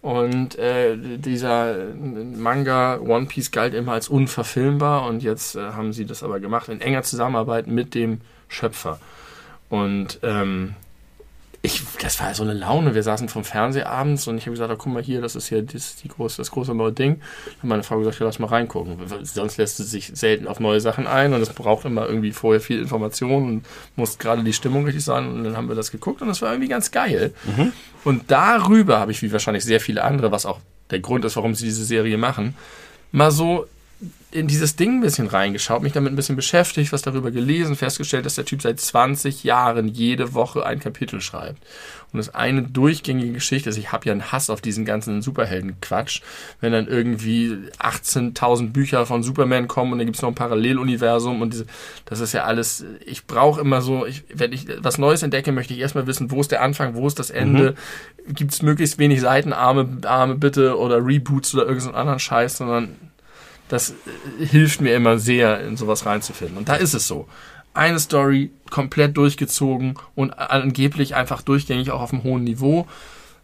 Und 0.05 0.59
äh, 0.59 0.95
dieser 1.17 1.75
Manga 1.95 2.99
One 2.99 3.25
Piece 3.25 3.49
galt 3.49 3.73
immer 3.73 3.93
als 3.93 4.07
unverfilmbar 4.07 5.07
und 5.07 5.23
jetzt 5.23 5.55
äh, 5.55 5.71
haben 5.71 5.93
sie 5.93 6.05
das 6.05 6.21
aber 6.21 6.39
gemacht 6.39 6.69
in 6.69 6.79
enger 6.79 7.01
Zusammenarbeit 7.01 7.65
mit 7.65 7.95
dem 7.95 8.21
Schöpfer. 8.47 8.99
Und 9.67 10.19
ähm, 10.21 10.75
ich, 11.65 11.83
das 12.01 12.19
war 12.19 12.33
so 12.33 12.43
eine 12.43 12.53
Laune. 12.53 12.95
Wir 12.95 13.03
saßen 13.03 13.27
vom 13.27 13.43
Fernseher 13.43 13.89
abends 13.89 14.27
und 14.27 14.37
ich 14.37 14.43
habe 14.45 14.51
gesagt, 14.51 14.71
oh, 14.71 14.75
guck 14.77 14.93
mal 14.93 15.03
hier, 15.03 15.21
das 15.21 15.35
ist 15.35 15.47
hier 15.47 15.61
das, 15.61 15.95
die 15.97 16.07
große, 16.07 16.37
das 16.37 16.51
große 16.51 16.73
neue 16.73 16.91
Ding. 16.91 17.19
Dann 17.45 17.55
hat 17.57 17.63
meine 17.63 17.83
Frau 17.83 17.97
gesagt, 17.97 18.19
ja, 18.19 18.25
lass 18.25 18.39
mal 18.39 18.47
reingucken. 18.47 18.97
Sonst 19.23 19.57
lässt 19.57 19.77
sie 19.77 19.83
sich 19.83 20.11
selten 20.13 20.47
auf 20.47 20.59
neue 20.59 20.79
Sachen 20.79 21.07
ein 21.07 21.33
und 21.33 21.41
es 21.41 21.49
braucht 21.49 21.85
immer 21.85 22.07
irgendwie 22.07 22.31
vorher 22.31 22.61
viel 22.61 22.79
Information 22.79 23.45
und 23.45 23.65
muss 23.95 24.17
gerade 24.17 24.43
die 24.43 24.53
Stimmung 24.53 24.85
richtig 24.85 25.03
sein. 25.03 25.27
Und 25.27 25.43
dann 25.43 25.57
haben 25.57 25.67
wir 25.67 25.75
das 25.75 25.91
geguckt 25.91 26.21
und 26.21 26.27
das 26.27 26.41
war 26.41 26.51
irgendwie 26.51 26.69
ganz 26.69 26.91
geil. 26.91 27.33
Und 28.03 28.31
darüber 28.31 28.99
habe 28.99 29.11
ich, 29.11 29.21
wie 29.21 29.31
wahrscheinlich 29.31 29.65
sehr 29.65 29.79
viele 29.79 30.03
andere, 30.03 30.31
was 30.31 30.45
auch 30.45 30.59
der 30.91 30.99
Grund 30.99 31.25
ist, 31.25 31.35
warum 31.35 31.55
sie 31.55 31.65
diese 31.65 31.83
Serie 31.83 32.17
machen, 32.17 32.55
mal 33.11 33.31
so 33.31 33.67
in 34.35 34.47
dieses 34.47 34.75
Ding 34.75 34.97
ein 34.97 35.01
bisschen 35.01 35.27
reingeschaut, 35.27 35.81
mich 35.81 35.93
damit 35.93 36.11
ein 36.11 36.17
bisschen 36.17 36.35
beschäftigt, 36.35 36.91
was 36.91 37.01
darüber 37.01 37.31
gelesen, 37.31 37.77
festgestellt, 37.77 38.25
dass 38.25 38.35
der 38.35 38.43
Typ 38.43 38.61
seit 38.61 38.81
20 38.81 39.45
Jahren 39.45 39.87
jede 39.87 40.33
Woche 40.33 40.65
ein 40.65 40.79
Kapitel 40.79 41.21
schreibt. 41.21 41.63
Und 42.11 42.17
das 42.17 42.35
eine 42.35 42.61
durchgängige 42.63 43.31
Geschichte 43.31 43.69
ist, 43.69 43.77
ich 43.77 43.93
habe 43.93 44.05
ja 44.05 44.11
einen 44.11 44.33
Hass 44.33 44.49
auf 44.49 44.59
diesen 44.59 44.83
ganzen 44.83 45.21
Superhelden-Quatsch, 45.21 46.21
wenn 46.59 46.73
dann 46.73 46.87
irgendwie 46.87 47.57
18.000 47.79 48.71
Bücher 48.71 49.05
von 49.05 49.23
Superman 49.23 49.69
kommen 49.69 49.93
und 49.93 49.99
dann 49.99 50.07
gibt 50.07 50.17
es 50.17 50.21
noch 50.21 50.29
ein 50.29 50.35
Paralleluniversum 50.35 51.41
und 51.41 51.53
diese, 51.53 51.65
das 52.03 52.19
ist 52.19 52.33
ja 52.33 52.43
alles, 52.43 52.85
ich 53.05 53.27
brauche 53.27 53.61
immer 53.61 53.81
so, 53.81 54.05
ich, 54.05 54.25
wenn 54.33 54.51
ich 54.51 54.67
was 54.79 54.97
Neues 54.97 55.23
entdecke, 55.23 55.53
möchte 55.53 55.73
ich 55.73 55.79
erstmal 55.79 56.07
wissen, 56.07 56.29
wo 56.29 56.41
ist 56.41 56.51
der 56.51 56.61
Anfang, 56.61 56.95
wo 56.95 57.07
ist 57.07 57.19
das 57.19 57.29
Ende, 57.29 57.75
gibt 58.27 58.51
es 58.51 58.61
möglichst 58.61 58.99
wenig 58.99 59.21
Seitenarme, 59.21 59.99
Arme 60.03 60.35
bitte 60.35 60.77
oder 60.77 61.05
Reboots 61.05 61.53
oder 61.55 61.65
irgendeinen 61.65 61.95
anderen 61.95 62.19
Scheiß, 62.19 62.57
sondern 62.57 62.95
das 63.69 63.91
äh, 64.39 64.45
hilft 64.45 64.81
mir 64.81 64.95
immer 64.95 65.17
sehr, 65.19 65.61
in 65.61 65.77
sowas 65.77 66.05
reinzufinden. 66.05 66.57
Und 66.57 66.69
da 66.69 66.75
ist 66.75 66.93
es 66.93 67.07
so. 67.07 67.27
Eine 67.73 67.99
Story 67.99 68.51
komplett 68.69 69.17
durchgezogen 69.17 69.95
und 70.15 70.31
angeblich 70.31 71.15
einfach 71.15 71.41
durchgängig 71.41 71.91
auch 71.91 71.99
auf 72.01 72.13
einem 72.13 72.23
hohen 72.23 72.43
Niveau. 72.45 72.87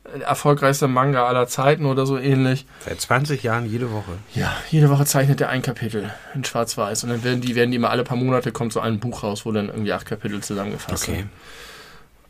Äh, 0.06 0.20
Erfolgreichster 0.22 0.88
Manga 0.88 1.28
aller 1.28 1.48
Zeiten 1.48 1.86
oder 1.86 2.06
so 2.06 2.18
ähnlich. 2.18 2.66
Seit 2.86 3.02
20 3.02 3.44
Jahren 3.44 3.70
jede 3.70 3.92
Woche. 3.92 4.14
Ja, 4.34 4.56
jede 4.70 4.90
Woche 4.90 5.06
zeichnet 5.06 5.42
er 5.42 5.50
ein 5.50 5.62
Kapitel 5.62 6.10
in 6.34 6.46
Schwarz-Weiß. 6.46 7.04
Und 7.04 7.10
dann 7.10 7.24
werden 7.26 7.42
die, 7.42 7.56
werden 7.56 7.72
die 7.72 7.76
immer 7.78 7.90
alle 7.90 8.04
paar 8.06 8.18
Monate 8.18 8.52
kommt 8.54 8.72
so 8.72 8.80
ein 8.80 9.00
Buch 9.00 9.24
raus, 9.24 9.46
wo 9.46 9.52
dann 9.52 9.68
irgendwie 9.68 9.92
acht 9.92 10.06
Kapitel 10.06 10.42
zusammengefasst 10.42 11.04
Okay. 11.10 11.18
sind. 11.18 11.30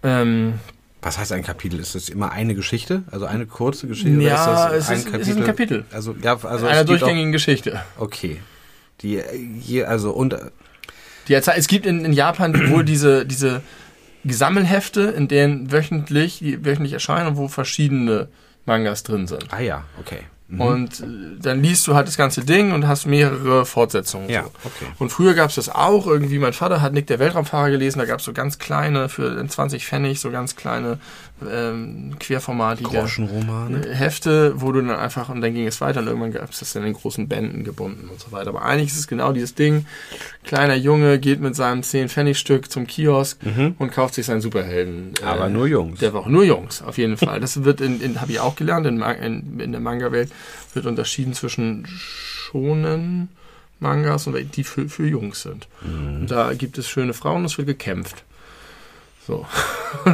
Ähm, 0.03 0.53
Was 1.01 1.17
heißt 1.17 1.31
ein 1.31 1.43
Kapitel? 1.43 1.79
Ist 1.79 1.95
das 1.95 2.09
immer 2.09 2.31
eine 2.31 2.53
Geschichte? 2.55 3.03
Also 3.11 3.25
eine 3.25 3.47
kurze 3.47 3.87
Geschichte? 3.87 4.21
Ja, 4.21 4.67
ist 4.67 4.89
das 4.89 4.97
es 4.99 5.05
ist- 5.05 5.13
es 5.15 5.27
ist 5.29 5.37
ein 5.37 5.43
Kapitel. 5.45 5.85
Also, 5.91 6.15
ja, 6.21 6.37
also 6.43 6.67
einer 6.67 6.83
durchgängigen 6.83 7.31
Geschichte. 7.31 7.81
Okay. 7.97 8.39
Die 9.01 9.17
äh, 9.17 9.23
hier, 9.59 9.89
also 9.89 10.11
und 10.11 10.33
äh, 10.33 10.39
Die 11.27 11.33
es 11.33 11.67
gibt 11.67 11.85
in, 11.85 12.05
in 12.05 12.13
Japan 12.13 12.53
wohl 12.71 12.83
diese, 12.85 13.25
diese 13.25 13.61
Sammelhefte, 14.23 15.01
in 15.01 15.27
denen 15.27 15.71
wöchentlich, 15.71 16.39
die 16.39 16.63
wöchentlich 16.63 16.93
erscheinen, 16.93 17.35
wo 17.37 17.47
verschiedene 17.47 18.27
Mangas 18.65 19.01
drin 19.03 19.25
sind. 19.27 19.51
ah 19.51 19.59
ja, 19.59 19.85
okay. 19.99 20.19
Mhm. 20.51 20.61
Und 20.61 20.99
äh, 20.99 21.05
dann 21.41 21.63
liest 21.63 21.87
du 21.87 21.95
halt 21.95 22.07
das 22.07 22.17
ganze 22.17 22.43
Ding 22.43 22.73
und 22.73 22.85
hast 22.87 23.05
mehrere 23.05 23.65
Fortsetzungen. 23.65 24.29
ja, 24.29 24.43
So. 24.43 24.49
okay. 24.65 24.85
Und 24.99 25.09
früher 25.09 25.33
gab 25.33 25.49
es 25.49 25.55
das 25.55 25.69
auch, 25.69 26.05
irgendwie, 26.07 26.39
mein 26.39 26.51
Vater 26.53 26.81
hat 26.81 26.93
Nick 26.93 27.07
der 27.07 27.19
Weltraumfahrer 27.19 27.71
gelesen, 27.71 27.99
da 27.99 28.05
gab 28.05 28.19
es 28.19 28.25
so 28.25 28.33
ganz 28.33 28.59
kleine, 28.59 29.07
für 29.07 29.47
20 29.47 29.85
Pfennig, 29.85 30.19
so 30.19 30.29
ganz 30.29 30.57
kleine, 30.57 30.99
ähm, 31.49 32.13
querformatige 32.19 32.89
äh, 33.85 33.95
Hefte, 33.95 34.53
wo 34.61 34.71
du 34.71 34.81
dann 34.81 34.91
einfach, 34.97 35.29
und 35.29 35.41
dann 35.41 35.53
ging 35.53 35.67
es 35.67 35.81
weiter 35.81 36.01
und 36.01 36.07
irgendwann 36.07 36.31
gab 36.31 36.49
es 36.51 36.59
das 36.59 36.73
dann 36.73 36.83
in 36.85 36.93
großen 36.93 37.27
Bänden 37.27 37.63
gebunden 37.63 38.09
und 38.09 38.19
so 38.19 38.31
weiter. 38.31 38.49
Aber 38.49 38.63
eigentlich 38.63 38.91
ist 38.91 38.99
es 38.99 39.07
genau 39.07 39.31
dieses 39.33 39.55
Ding, 39.55 39.85
kleiner 40.43 40.75
Junge 40.75 41.19
geht 41.19 41.39
mit 41.41 41.55
seinem 41.55 41.81
10-Pfennig-Stück 41.81 42.71
zum 42.71 42.87
Kiosk 42.87 43.39
und 43.79 43.91
kauft 43.91 44.15
sich 44.15 44.25
seinen 44.25 44.41
Superhelden. 44.41 45.13
äh, 45.21 45.25
Aber 45.25 45.49
nur 45.49 45.67
Jungs. 45.67 45.99
Der 45.99 46.13
Woche. 46.13 46.31
Nur 46.31 46.43
Jungs, 46.43 46.81
auf 46.81 46.97
jeden 46.97 47.17
Fall. 47.17 47.39
Das 47.39 47.63
wird 47.63 47.81
in, 47.81 48.01
in 48.01 48.21
habe 48.21 48.31
ich 48.31 48.39
auch 48.39 48.55
gelernt, 48.55 48.85
in, 48.87 49.01
in, 49.01 49.59
in 49.59 49.71
der 49.71 49.81
Manga-Welt 49.81 50.31
wird 50.73 50.85
unterschieden 50.85 51.33
zwischen 51.33 51.85
schonen 51.87 53.29
Mangas 53.79 54.27
und 54.27 54.37
die 54.55 54.63
für, 54.63 54.87
für 54.89 55.07
Jungs 55.07 55.41
sind. 55.41 55.67
Und 55.83 56.27
da 56.31 56.53
gibt 56.53 56.77
es 56.77 56.87
schöne 56.87 57.13
Frauen, 57.13 57.45
es 57.45 57.57
wird 57.57 57.67
gekämpft. 57.67 58.23
So. 59.31 59.45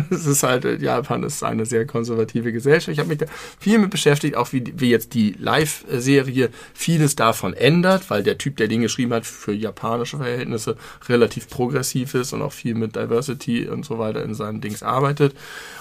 Es 0.10 0.26
ist 0.26 0.44
halt, 0.44 0.66
äh, 0.66 0.76
Japan 0.78 1.24
ist 1.24 1.44
eine 1.44 1.66
sehr 1.66 1.86
konservative 1.86 2.52
Gesellschaft. 2.52 2.90
Ich 2.90 3.00
habe 3.00 3.10
mich 3.10 3.20
da 3.20 3.26
viel 3.60 3.80
mit 3.80 3.90
beschäftigt, 3.90 4.36
auch 4.36 4.52
wie, 4.52 4.64
wie 4.76 4.90
jetzt 4.90 5.14
die 5.14 5.36
Live-Serie 5.40 6.50
vieles 6.74 7.16
davon 7.16 7.54
ändert, 7.54 8.10
weil 8.10 8.22
der 8.22 8.38
Typ, 8.38 8.58
der 8.58 8.68
den 8.68 8.82
geschrieben 8.82 9.14
hat, 9.14 9.26
für 9.26 9.54
japanische 9.54 10.18
Verhältnisse 10.18 10.78
relativ 11.08 11.50
progressiv 11.50 12.16
ist 12.16 12.34
und 12.34 12.42
auch 12.42 12.54
viel 12.54 12.76
mit 12.76 12.96
Diversity 12.96 13.68
und 13.68 13.86
so 13.86 13.98
weiter 13.98 14.24
in 14.24 14.34
seinen 14.34 14.62
Dings 14.62 14.84
arbeitet. 14.84 15.36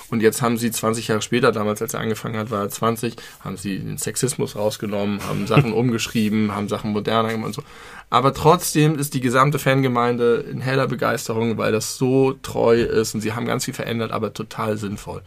Und 0.08 0.22
jetzt 0.22 0.40
haben 0.40 0.56
sie 0.56 0.70
20 0.70 1.08
Jahre 1.08 1.22
später, 1.22 1.50
damals 1.50 1.82
als 1.82 1.94
er 1.94 2.00
angefangen 2.00 2.38
hat, 2.38 2.50
war 2.50 2.62
er 2.62 2.68
20, 2.68 3.16
haben 3.40 3.56
sie 3.56 3.78
den 3.78 3.98
Sexismus 3.98 4.54
rausgenommen, 4.56 5.20
haben 5.26 5.46
Sachen 5.46 5.72
umgeschrieben, 5.74 6.54
haben 6.54 6.68
Sachen 6.68 6.92
moderner 6.92 7.30
gemacht 7.30 7.46
und 7.46 7.54
so. 7.54 7.62
Aber 8.08 8.32
trotzdem 8.32 8.98
ist 8.98 9.14
die 9.14 9.20
gesamte 9.20 9.58
Fangemeinde 9.58 10.36
in 10.36 10.60
heller 10.60 10.86
Begeisterung, 10.86 11.58
weil 11.58 11.72
das 11.72 11.96
so 11.96 12.34
treu 12.34 12.80
ist 12.80 13.14
und 13.14 13.20
sie 13.20 13.32
haben 13.32 13.46
ganz 13.46 13.64
viel 13.64 13.74
verändert, 13.74 14.12
aber 14.12 14.32
total 14.32 14.76
sinnvoll. 14.76 15.22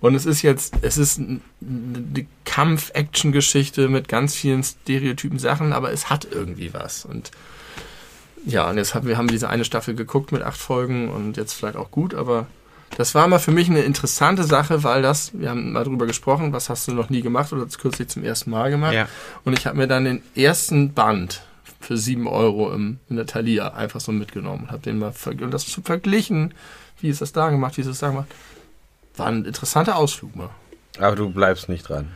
Und 0.00 0.14
es 0.14 0.26
ist 0.26 0.42
jetzt, 0.42 0.74
es 0.82 0.98
ist 0.98 1.18
eine 1.18 1.40
Kampf-Action-Geschichte 2.44 3.88
mit 3.88 4.08
ganz 4.08 4.34
vielen 4.34 4.62
stereotypen 4.62 5.38
Sachen, 5.38 5.72
aber 5.72 5.92
es 5.92 6.10
hat 6.10 6.28
irgendwie 6.30 6.74
was. 6.74 7.06
Und 7.06 7.30
ja, 8.44 8.68
und 8.68 8.76
jetzt 8.76 8.94
haben 8.94 9.06
wir 9.06 9.16
haben 9.16 9.28
diese 9.28 9.48
eine 9.48 9.64
Staffel 9.64 9.94
geguckt 9.94 10.30
mit 10.30 10.42
acht 10.42 10.58
Folgen 10.58 11.08
und 11.08 11.38
jetzt 11.38 11.54
vielleicht 11.54 11.76
auch 11.76 11.90
gut, 11.90 12.14
aber 12.14 12.46
das 12.98 13.14
war 13.14 13.26
mal 13.28 13.38
für 13.38 13.50
mich 13.50 13.70
eine 13.70 13.80
interessante 13.80 14.44
Sache, 14.44 14.84
weil 14.84 15.00
das, 15.02 15.32
wir 15.32 15.50
haben 15.50 15.72
mal 15.72 15.84
drüber 15.84 16.06
gesprochen, 16.06 16.52
was 16.52 16.68
hast 16.68 16.86
du 16.86 16.92
noch 16.92 17.08
nie 17.08 17.22
gemacht 17.22 17.52
oder 17.52 17.64
das 17.64 17.78
kürzlich 17.78 18.08
zum 18.08 18.22
ersten 18.24 18.50
Mal 18.50 18.70
gemacht. 18.70 18.92
Ja. 18.92 19.08
Und 19.44 19.58
ich 19.58 19.66
habe 19.66 19.78
mir 19.78 19.88
dann 19.88 20.04
den 20.04 20.22
ersten 20.36 20.92
Band 20.92 21.42
für 21.84 21.96
sieben 21.96 22.26
Euro 22.26 22.72
im, 22.72 22.98
in 23.08 23.16
der 23.16 23.26
Thalia 23.26 23.74
einfach 23.74 24.00
so 24.00 24.12
mitgenommen 24.12 24.64
und 24.64 24.70
habe 24.70 24.82
den 24.82 24.98
mal 24.98 25.12
ver 25.12 25.32
und 25.32 25.50
das 25.50 25.66
zu 25.66 25.82
verglichen, 25.82 26.54
wie 27.00 27.08
ist 27.08 27.20
das 27.20 27.32
da 27.32 27.50
gemacht, 27.50 27.76
wie 27.76 27.82
ist 27.82 27.90
das 27.90 27.98
da 27.98 28.08
gemacht. 28.08 28.28
War 29.16 29.26
ein 29.26 29.44
interessanter 29.44 29.96
Ausflug 29.96 30.34
mal. 30.34 30.50
Aber 30.98 31.16
du 31.16 31.30
bleibst 31.30 31.68
nicht 31.68 31.88
dran. 31.88 32.12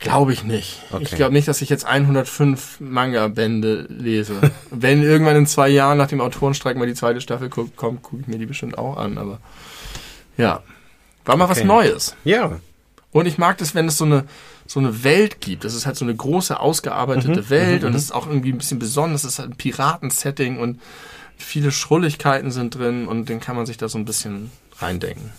Glaube 0.00 0.32
ich 0.32 0.44
nicht. 0.44 0.80
Okay. 0.92 1.02
Ich 1.02 1.10
glaube 1.10 1.32
nicht, 1.32 1.48
dass 1.48 1.60
ich 1.60 1.68
jetzt 1.68 1.84
105 1.84 2.78
Manga-Bände 2.78 3.86
lese. 3.88 4.40
Wenn 4.70 5.02
irgendwann 5.02 5.36
in 5.36 5.46
zwei 5.46 5.68
Jahren 5.68 5.98
nach 5.98 6.06
dem 6.06 6.20
Autorenstreik 6.20 6.76
mal 6.76 6.86
die 6.86 6.94
zweite 6.94 7.20
Staffel 7.20 7.48
kommt, 7.48 7.76
gucke 7.76 8.20
ich 8.20 8.28
mir 8.28 8.38
die 8.38 8.46
bestimmt 8.46 8.78
auch 8.78 8.96
an. 8.96 9.18
Aber 9.18 9.40
ja, 10.36 10.62
war 11.24 11.36
mal 11.36 11.48
was 11.48 11.58
Okay. 11.58 11.66
Neues. 11.66 12.14
Ja. 12.24 12.60
Und 13.10 13.26
ich 13.26 13.38
mag 13.38 13.58
das, 13.58 13.74
wenn 13.74 13.88
es 13.88 13.98
so 13.98 14.04
eine, 14.04 14.24
so 14.68 14.80
eine 14.80 15.02
Welt 15.02 15.40
gibt. 15.40 15.64
Das 15.64 15.74
ist 15.74 15.86
halt 15.86 15.96
so 15.96 16.04
eine 16.04 16.14
große, 16.14 16.60
ausgearbeitete 16.60 17.48
Welt 17.50 17.84
und 17.84 17.94
es 17.94 18.02
ist 18.04 18.12
auch 18.12 18.26
irgendwie 18.28 18.52
ein 18.52 18.58
bisschen 18.58 18.78
besonders. 18.78 19.24
Es 19.24 19.32
ist 19.32 19.38
halt 19.38 19.50
ein 19.50 19.56
Piratensetting 19.56 20.58
und 20.58 20.80
viele 21.38 21.72
Schrulligkeiten 21.72 22.50
sind 22.50 22.74
drin 22.74 23.08
und 23.08 23.30
den 23.30 23.40
kann 23.40 23.56
man 23.56 23.64
sich 23.64 23.78
da 23.78 23.88
so 23.88 23.96
ein 23.96 24.04
bisschen 24.04 24.50
reindenken. 24.78 25.32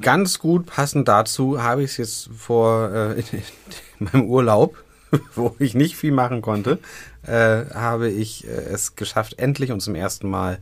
ganz 0.00 0.40
gut 0.40 0.66
passend 0.66 1.06
dazu 1.06 1.62
habe 1.62 1.84
ich 1.84 1.92
es 1.92 1.96
jetzt 1.98 2.30
vor 2.36 2.90
äh, 2.92 3.20
in, 3.20 3.24
in 4.00 4.08
meinem 4.12 4.24
Urlaub, 4.24 4.76
wo 5.36 5.54
ich 5.60 5.74
nicht 5.74 5.96
viel 5.96 6.12
machen 6.12 6.42
konnte, 6.42 6.80
äh, 7.22 7.64
habe 7.74 8.08
ich 8.08 8.44
äh, 8.44 8.50
es 8.50 8.96
geschafft, 8.96 9.38
endlich 9.38 9.70
und 9.70 9.80
zum 9.80 9.94
ersten 9.94 10.28
Mal 10.28 10.58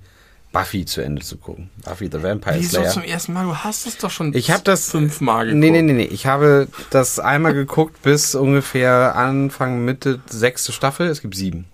Buffy 0.58 0.84
zu 0.84 1.02
Ende 1.02 1.22
zu 1.22 1.36
gucken. 1.36 1.70
Buffy 1.84 2.08
the 2.10 2.20
Vampire 2.20 2.56
Wieso 2.58 2.78
Slayer. 2.78 2.90
zum 2.90 3.02
ersten 3.04 3.32
Mal? 3.32 3.44
Du 3.44 3.54
hast 3.54 3.86
es 3.86 3.96
doch 3.98 4.10
schon 4.10 4.34
Ich 4.34 4.50
habe 4.50 4.62
das 4.64 4.90
fünfmal 4.90 5.46
geguckt. 5.46 5.60
Nee, 5.60 5.70
nee, 5.70 5.82
nee, 5.82 5.92
nee. 5.92 6.04
Ich 6.04 6.26
habe 6.26 6.66
das 6.90 7.20
einmal 7.20 7.54
geguckt 7.54 8.02
bis 8.02 8.34
ungefähr 8.34 9.14
Anfang, 9.14 9.84
Mitte 9.84 10.20
sechste 10.28 10.72
Staffel. 10.72 11.06
Es 11.06 11.22
gibt 11.22 11.36
sieben. 11.36 11.66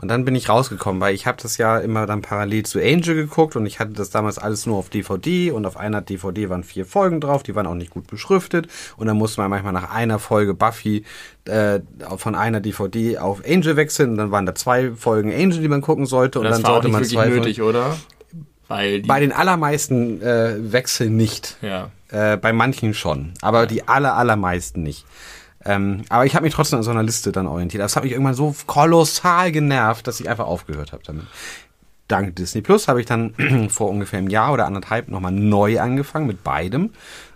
Und 0.00 0.08
dann 0.08 0.24
bin 0.24 0.36
ich 0.36 0.48
rausgekommen, 0.48 1.00
weil 1.00 1.12
ich 1.12 1.26
habe 1.26 1.42
das 1.42 1.56
ja 1.56 1.78
immer 1.78 2.06
dann 2.06 2.22
parallel 2.22 2.64
zu 2.64 2.78
Angel 2.78 3.16
geguckt 3.16 3.56
und 3.56 3.66
ich 3.66 3.80
hatte 3.80 3.94
das 3.94 4.10
damals 4.10 4.38
alles 4.38 4.64
nur 4.64 4.76
auf 4.76 4.90
DVD 4.90 5.50
und 5.50 5.66
auf 5.66 5.76
einer 5.76 6.02
DVD 6.02 6.48
waren 6.48 6.62
vier 6.62 6.86
Folgen 6.86 7.20
drauf, 7.20 7.42
die 7.42 7.56
waren 7.56 7.66
auch 7.66 7.74
nicht 7.74 7.90
gut 7.90 8.06
beschriftet 8.06 8.68
und 8.96 9.08
dann 9.08 9.16
musste 9.16 9.40
man 9.40 9.50
manchmal 9.50 9.72
nach 9.72 9.90
einer 9.92 10.20
Folge 10.20 10.54
Buffy 10.54 11.04
äh, 11.46 11.80
von 12.16 12.36
einer 12.36 12.60
DVD 12.60 13.18
auf 13.18 13.42
Angel 13.44 13.74
wechseln 13.74 14.10
und 14.10 14.18
dann 14.18 14.30
waren 14.30 14.46
da 14.46 14.54
zwei 14.54 14.92
Folgen 14.92 15.32
Angel, 15.32 15.60
die 15.60 15.68
man 15.68 15.80
gucken 15.80 16.06
sollte 16.06 16.38
und 16.38 16.44
das 16.44 16.58
dann 16.58 16.62
war 16.62 16.70
auch 16.70 16.74
sollte 16.74 16.86
nicht 16.88 17.16
man 17.16 17.32
wirklich 17.32 17.56
zwei 17.56 17.60
nötig, 17.60 17.62
oder? 17.62 17.96
Weil 18.68 19.02
Bei 19.02 19.18
den 19.20 19.32
allermeisten 19.32 20.20
äh, 20.22 20.72
Wechseln 20.72 21.16
nicht. 21.16 21.56
ja. 21.62 21.90
Äh, 22.10 22.38
bei 22.38 22.54
manchen 22.54 22.94
schon, 22.94 23.34
aber 23.42 23.66
die 23.66 23.86
aller, 23.86 24.14
allermeisten 24.16 24.82
nicht. 24.82 25.04
Ähm, 25.66 26.04
aber 26.08 26.24
ich 26.24 26.34
habe 26.34 26.44
mich 26.44 26.54
trotzdem 26.54 26.78
an 26.78 26.82
so 26.82 26.90
einer 26.90 27.02
Liste 27.02 27.32
dann 27.32 27.46
orientiert. 27.46 27.82
Das 27.82 27.96
hat 27.96 28.04
mich 28.04 28.12
irgendwann 28.12 28.32
so 28.32 28.54
kolossal 28.66 29.52
genervt, 29.52 30.06
dass 30.06 30.18
ich 30.18 30.28
einfach 30.28 30.46
aufgehört 30.46 30.92
habe 30.92 31.02
damit. 31.04 31.24
Dank 32.06 32.36
Disney 32.36 32.62
Plus 32.62 32.88
habe 32.88 33.00
ich 33.00 33.06
dann 33.06 33.34
vor 33.68 33.90
ungefähr 33.90 34.18
einem 34.18 34.30
Jahr 34.30 34.54
oder 34.54 34.64
anderthalb 34.64 35.08
nochmal 35.08 35.32
neu 35.32 35.78
angefangen 35.80 36.26
mit 36.26 36.42
beidem 36.42 36.90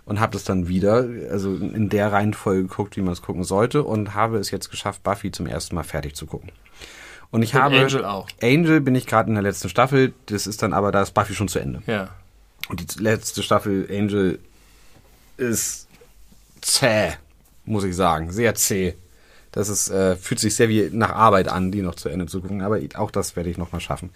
und 0.05 0.19
habe 0.19 0.33
das 0.33 0.43
dann 0.43 0.67
wieder, 0.67 1.05
also 1.29 1.53
in 1.55 1.89
der 1.89 2.11
Reihenfolge 2.11 2.63
geguckt, 2.63 2.97
wie 2.97 3.01
man 3.01 3.13
es 3.13 3.21
gucken 3.21 3.43
sollte 3.43 3.83
und 3.83 4.15
habe 4.15 4.37
es 4.39 4.49
jetzt 4.49 4.71
geschafft, 4.71 5.03
Buffy 5.03 5.31
zum 5.31 5.45
ersten 5.45 5.75
Mal 5.75 5.83
fertig 5.83 6.15
zu 6.15 6.25
gucken. 6.25 6.51
Und 7.33 7.41
ich 7.41 7.55
habe 7.55 7.79
Angel 7.79 8.05
auch. 8.05 8.27
Angel 8.43 8.79
bin 8.79 8.93
ich 8.93 9.07
gerade 9.07 9.27
in 9.27 9.33
der 9.33 9.41
letzten 9.41 9.67
Staffel. 9.67 10.13
Das 10.27 10.45
ist 10.45 10.61
dann 10.61 10.71
aber 10.71 10.91
da 10.91 11.01
ist 11.01 11.15
Buffy 11.15 11.33
schon 11.33 11.47
zu 11.47 11.57
Ende. 11.57 11.81
Ja. 11.87 12.09
Und 12.69 12.79
die 12.79 13.01
letzte 13.01 13.41
Staffel 13.41 13.87
Angel 13.91 14.37
ist 15.37 15.87
zäh, 16.61 17.13
muss 17.65 17.85
ich 17.85 17.95
sagen. 17.95 18.31
Sehr 18.31 18.53
zäh. 18.53 18.93
Das 19.51 19.67
ist, 19.67 19.89
äh, 19.89 20.15
fühlt 20.15 20.39
sich 20.39 20.53
sehr 20.53 20.69
wie 20.69 20.91
nach 20.91 21.09
Arbeit 21.09 21.47
an, 21.47 21.71
die 21.71 21.81
noch 21.81 21.95
zu 21.95 22.07
Ende 22.07 22.27
zu 22.27 22.39
gucken. 22.39 22.61
Aber 22.61 22.77
auch 22.93 23.09
das 23.09 23.35
werde 23.35 23.49
ich 23.49 23.57
noch 23.57 23.71
mal 23.71 23.79
schaffen. 23.79 24.11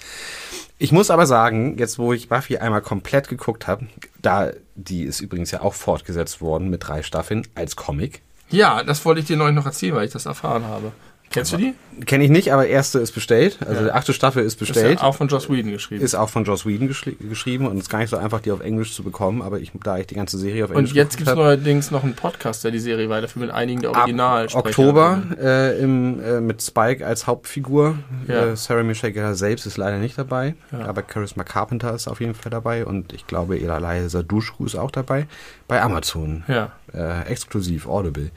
Ich 0.78 0.92
muss 0.92 1.10
aber 1.10 1.26
sagen, 1.26 1.76
jetzt 1.80 1.98
wo 1.98 2.14
ich 2.14 2.30
Buffy 2.30 2.58
einmal 2.58 2.84
komplett 2.84 3.30
geguckt 3.30 3.66
habe, 3.66 3.88
da 4.22 4.52
die 4.76 5.02
ist 5.02 5.22
übrigens 5.22 5.50
ja 5.50 5.62
auch 5.62 5.74
fortgesetzt 5.74 6.40
worden 6.40 6.70
mit 6.70 6.88
drei 6.88 7.02
Staffeln 7.02 7.48
als 7.56 7.76
Comic. 7.76 8.22
Ja, 8.52 8.84
das 8.84 9.04
wollte 9.06 9.22
ich 9.22 9.26
dir 9.26 9.38
neulich 9.38 9.56
noch 9.56 9.66
erzählen, 9.66 9.96
weil 9.96 10.06
ich 10.06 10.14
das 10.14 10.28
erfahren 10.28 10.66
habe. 10.66 10.92
Kennst 11.30 11.52
du 11.54 11.58
die? 11.58 11.74
Kenne 12.06 12.24
ich 12.24 12.30
nicht, 12.30 12.54
aber 12.54 12.68
erste 12.68 13.00
ist 13.00 13.12
bestellt. 13.12 13.58
Also 13.62 13.74
Ja. 13.82 13.84
die 13.86 13.92
achte 13.92 14.14
Staffel 14.14 14.44
ist 14.44 14.54
Ist 14.54 14.60
bestellt. 14.60 15.00
ja 15.00 15.06
auch 15.06 15.16
von 15.16 15.28
Joss 15.28 15.50
Whedon 15.50 15.72
geschrieben. 15.72 16.04
Ist 16.04 16.16
auch 16.16 16.30
von 16.30 16.46
Joss 16.46 16.66
Whedon 16.66 16.88
geschri 16.88 17.18
geschrieben 17.20 17.68
und 17.68 17.78
ist 17.78 17.90
gar 17.90 18.00
nicht 18.00 18.10
so 18.10 18.18
einfach, 18.18 18.40
die 18.40 18.52
auf 18.52 18.62
Englisch 18.62 18.94
zu 18.94 19.04
bekommen. 19.04 19.42
Aber 19.42 19.60
ich, 19.60 19.72
da 19.84 19.98
ich 19.98 20.08
die 20.08 20.16
ganze 20.16 20.38
Serie 20.38 20.64
auf 20.66 20.70
und 20.70 20.78
Englisch 20.78 20.94
jetzt 20.94 21.18
gibt 21.18 21.28
es 21.30 21.36
neuerdings 21.36 21.92
noch 21.92 22.04
einen 22.04 22.14
Podcast, 22.14 22.64
der 22.64 22.72
die 22.72 22.80
Serie 22.80 23.10
weiterführt 23.10 23.46
mit 23.48 23.54
einigen 23.54 23.82
der 23.82 23.90
ab 23.92 23.98
Original. 24.04 24.48
Oktober 24.54 25.24
äh, 25.42 25.80
im, 25.80 26.22
äh, 26.24 26.40
mit 26.40 26.62
Spike 26.62 27.06
als 27.06 27.28
Hauptfigur. 27.28 27.98
Ja. 28.28 28.48
Äh, 28.52 28.56
Sarah 28.56 28.84
Michelle 28.84 29.12
Gellar 29.12 29.36
selbst 29.36 29.66
ist 29.66 29.78
leider 29.78 29.98
nicht 29.98 30.18
dabei, 30.18 30.56
Ja. 30.72 30.86
aber 30.86 31.04
Charisma 31.12 31.44
Carpenter 31.44 31.94
ist 31.94 32.08
auf 32.08 32.22
jeden 32.22 32.36
Fall 32.36 32.52
dabei 32.52 32.86
und 32.86 33.12
ich 33.12 33.28
glaube 33.28 33.58
Eliza 33.60 34.22
Dushku 34.24 34.66
ist 34.66 34.76
auch 34.76 34.92
dabei. 34.92 35.28
Bei 35.68 35.82
Amazon, 35.82 36.44
Ja. 36.48 36.72
äh, 36.94 37.24
exklusiv, 37.28 37.88
Audible. 37.88 38.32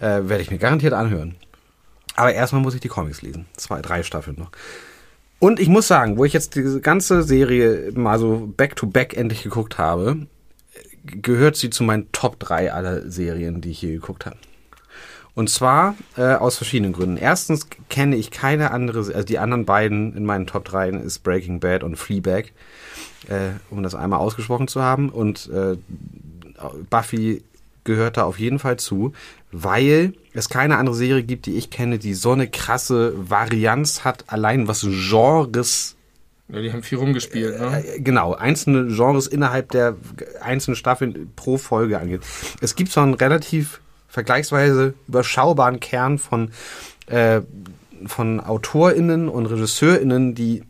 Äh, 0.00 0.28
Werde 0.28 0.42
ich 0.42 0.50
mir 0.50 0.58
garantiert 0.58 0.92
anhören. 0.92 1.34
Aber 2.20 2.34
erstmal 2.34 2.60
muss 2.60 2.74
ich 2.74 2.82
die 2.82 2.88
Comics 2.88 3.22
lesen. 3.22 3.46
Zwei, 3.56 3.80
drei 3.80 4.02
Staffeln 4.02 4.36
noch. 4.38 4.50
Und 5.38 5.58
ich 5.58 5.68
muss 5.68 5.88
sagen, 5.88 6.18
wo 6.18 6.26
ich 6.26 6.34
jetzt 6.34 6.54
diese 6.54 6.82
ganze 6.82 7.22
Serie 7.22 7.92
mal 7.94 8.18
so 8.18 8.52
back-to-back 8.58 9.16
endlich 9.16 9.42
geguckt 9.42 9.78
habe, 9.78 10.26
gehört 11.02 11.56
sie 11.56 11.70
zu 11.70 11.82
meinen 11.82 12.12
Top 12.12 12.38
3 12.38 12.74
aller 12.74 13.10
Serien, 13.10 13.62
die 13.62 13.70
ich 13.70 13.78
hier 13.78 13.92
geguckt 13.92 14.26
habe. 14.26 14.36
Und 15.34 15.48
zwar 15.48 15.94
äh, 16.18 16.34
aus 16.34 16.58
verschiedenen 16.58 16.92
Gründen. 16.92 17.16
Erstens 17.16 17.68
kenne 17.88 18.16
ich 18.16 18.30
keine 18.30 18.70
andere, 18.70 18.98
also 18.98 19.22
die 19.22 19.38
anderen 19.38 19.64
beiden 19.64 20.14
in 20.14 20.26
meinen 20.26 20.46
Top 20.46 20.66
3 20.66 20.90
ist 20.90 21.20
Breaking 21.20 21.58
Bad 21.58 21.82
und 21.82 21.96
Fleabag, 21.96 22.52
äh, 23.28 23.52
um 23.70 23.82
das 23.82 23.94
einmal 23.94 24.18
ausgesprochen 24.18 24.68
zu 24.68 24.82
haben. 24.82 25.08
Und 25.08 25.48
äh, 25.48 25.78
Buffy 26.90 27.42
gehört 27.84 28.18
da 28.18 28.24
auf 28.24 28.38
jeden 28.38 28.58
Fall 28.58 28.76
zu, 28.76 29.14
weil 29.52 30.12
es 30.32 30.48
keine 30.48 30.76
andere 30.78 30.94
Serie 30.96 31.22
gibt, 31.22 31.46
die 31.46 31.56
ich 31.56 31.70
kenne, 31.70 31.98
die 31.98 32.14
so 32.14 32.32
eine 32.32 32.48
krasse 32.48 33.12
Varianz 33.16 34.04
hat, 34.04 34.24
allein 34.28 34.68
was 34.68 34.82
Genres 34.82 35.96
ja. 36.52 36.60
Die 36.60 36.72
haben 36.72 36.82
viel 36.82 36.98
rumgespielt, 36.98 37.60
ne? 37.60 37.84
äh, 37.84 38.00
genau, 38.00 38.34
einzelne 38.34 38.92
Genres 38.94 39.26
innerhalb 39.26 39.70
der 39.70 39.96
einzelnen 40.40 40.76
Staffeln 40.76 41.32
pro 41.36 41.58
Folge 41.58 41.98
angeht. 41.98 42.22
Es 42.60 42.74
gibt 42.74 42.90
so 42.90 43.00
einen 43.00 43.14
relativ 43.14 43.80
vergleichsweise 44.08 44.94
überschaubaren 45.06 45.78
Kern 45.78 46.18
von, 46.18 46.50
äh, 47.06 47.42
von 48.06 48.40
AutorInnen 48.40 49.28
und 49.28 49.46
RegisseurInnen, 49.46 50.34
die 50.34 50.64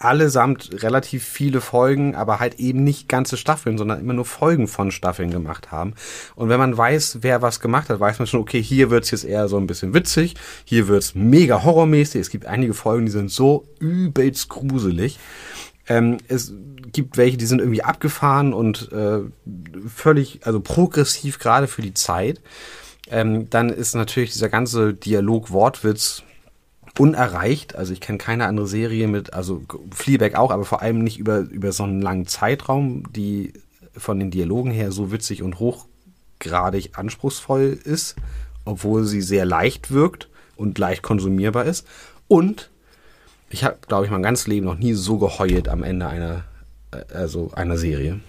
allesamt 0.00 0.82
relativ 0.82 1.24
viele 1.24 1.60
Folgen, 1.60 2.14
aber 2.14 2.40
halt 2.40 2.58
eben 2.58 2.82
nicht 2.82 3.06
ganze 3.06 3.36
Staffeln, 3.36 3.76
sondern 3.76 4.00
immer 4.00 4.14
nur 4.14 4.24
Folgen 4.24 4.66
von 4.66 4.90
Staffeln 4.90 5.30
gemacht 5.30 5.70
haben. 5.70 5.94
Und 6.34 6.48
wenn 6.48 6.58
man 6.58 6.76
weiß, 6.76 7.18
wer 7.20 7.42
was 7.42 7.60
gemacht 7.60 7.90
hat, 7.90 8.00
weiß 8.00 8.18
man 8.18 8.26
schon, 8.26 8.40
okay, 8.40 8.62
hier 8.62 8.90
wird's 8.90 9.10
jetzt 9.10 9.24
eher 9.24 9.46
so 9.46 9.58
ein 9.58 9.66
bisschen 9.66 9.92
witzig, 9.92 10.34
hier 10.64 10.88
wird's 10.88 11.14
mega 11.14 11.62
horrormäßig. 11.62 12.18
Es 12.18 12.30
gibt 12.30 12.46
einige 12.46 12.72
Folgen, 12.72 13.04
die 13.06 13.12
sind 13.12 13.30
so 13.30 13.66
übelst 13.78 14.48
gruselig. 14.48 15.18
Ähm, 15.86 16.16
es 16.28 16.54
gibt 16.92 17.18
welche, 17.18 17.36
die 17.36 17.46
sind 17.46 17.60
irgendwie 17.60 17.84
abgefahren 17.84 18.54
und 18.54 18.90
äh, 18.92 19.20
völlig, 19.86 20.40
also 20.44 20.60
progressiv 20.60 21.38
gerade 21.38 21.66
für 21.66 21.82
die 21.82 21.94
Zeit. 21.94 22.40
Ähm, 23.10 23.50
dann 23.50 23.68
ist 23.68 23.94
natürlich 23.94 24.32
dieser 24.32 24.48
ganze 24.48 24.94
Dialog-Wortwitz 24.94 26.22
unerreicht. 26.98 27.76
Also 27.76 27.92
ich 27.92 28.00
kenne 28.00 28.18
keine 28.18 28.46
andere 28.46 28.66
Serie 28.66 29.08
mit, 29.08 29.32
also 29.32 29.62
Fleabag 29.92 30.34
auch, 30.36 30.50
aber 30.50 30.64
vor 30.64 30.82
allem 30.82 31.02
nicht 31.02 31.18
über, 31.18 31.38
über 31.38 31.72
so 31.72 31.84
einen 31.84 32.02
langen 32.02 32.26
Zeitraum, 32.26 33.04
die 33.12 33.52
von 33.96 34.18
den 34.18 34.30
Dialogen 34.30 34.70
her 34.70 34.92
so 34.92 35.12
witzig 35.12 35.42
und 35.42 35.58
hochgradig 35.58 36.98
anspruchsvoll 36.98 37.78
ist, 37.82 38.16
obwohl 38.64 39.04
sie 39.04 39.20
sehr 39.20 39.44
leicht 39.44 39.90
wirkt 39.90 40.28
und 40.56 40.78
leicht 40.78 41.02
konsumierbar 41.02 41.64
ist. 41.64 41.86
Und 42.28 42.70
ich 43.50 43.64
habe, 43.64 43.78
glaube 43.86 44.04
ich, 44.04 44.10
mein 44.10 44.22
ganzes 44.22 44.46
Leben 44.46 44.66
noch 44.66 44.78
nie 44.78 44.94
so 44.94 45.18
geheult 45.18 45.68
am 45.68 45.82
Ende 45.82 46.06
einer, 46.06 46.44
äh, 46.92 47.02
also 47.12 47.50
einer 47.54 47.76
Serie. 47.76 48.20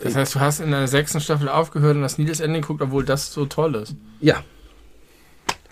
Das 0.00 0.14
heißt, 0.14 0.34
du 0.34 0.40
hast 0.40 0.60
in 0.60 0.70
der 0.70 0.88
sechsten 0.88 1.20
Staffel 1.20 1.48
aufgehört 1.48 1.96
und 1.96 2.02
hast 2.02 2.18
nie 2.18 2.24
das 2.24 2.40
Ende 2.40 2.60
geguckt, 2.60 2.82
obwohl 2.82 3.04
das 3.04 3.32
so 3.32 3.46
toll 3.46 3.74
ist. 3.74 3.94
Ja. 4.20 4.42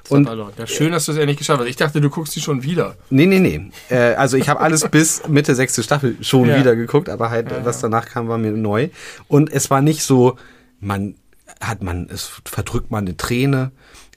Und 0.09 0.27
ja, 0.59 0.67
schön, 0.67 0.93
dass 0.93 1.07
du 1.07 1.13
es 1.13 1.19
endlich 1.19 1.39
geschafft 1.39 1.61
hast. 1.61 1.69
Ich 1.69 1.77
dachte, 1.77 2.01
du 2.01 2.11
guckst 2.11 2.35
die 2.37 2.41
schon 2.41 2.63
wieder. 2.63 2.97
Nee, 3.11 3.27
nee, 3.27 3.39
nee. 3.39 3.71
Äh, 3.89 4.15
also 4.15 4.37
ich 4.37 4.49
habe 4.49 4.61
alles 4.61 4.89
bis 4.89 5.27
Mitte 5.29 5.55
sechste 5.55 5.83
Staffel 5.83 6.17
schon 6.23 6.49
Ja. 6.49 6.59
wieder 6.59 6.75
geguckt, 6.77 7.09
aber 7.09 7.31
halt, 7.31 7.51
Ja, 7.51 7.65
was 7.65 7.81
danach 7.81 8.07
kam, 8.07 8.29
war 8.29 8.39
mir 8.39 8.51
neu. 8.53 8.89
Und 9.29 9.51
es 9.53 9.71
war 9.71 9.81
nicht 9.81 10.03
so, 10.03 10.37
man 10.81 11.15
hat 11.61 11.83
man, 11.83 12.09
es 12.11 12.31
verdrückt 12.45 12.91
man 12.91 13.05
eine 13.07 13.17
Träne 13.17 13.71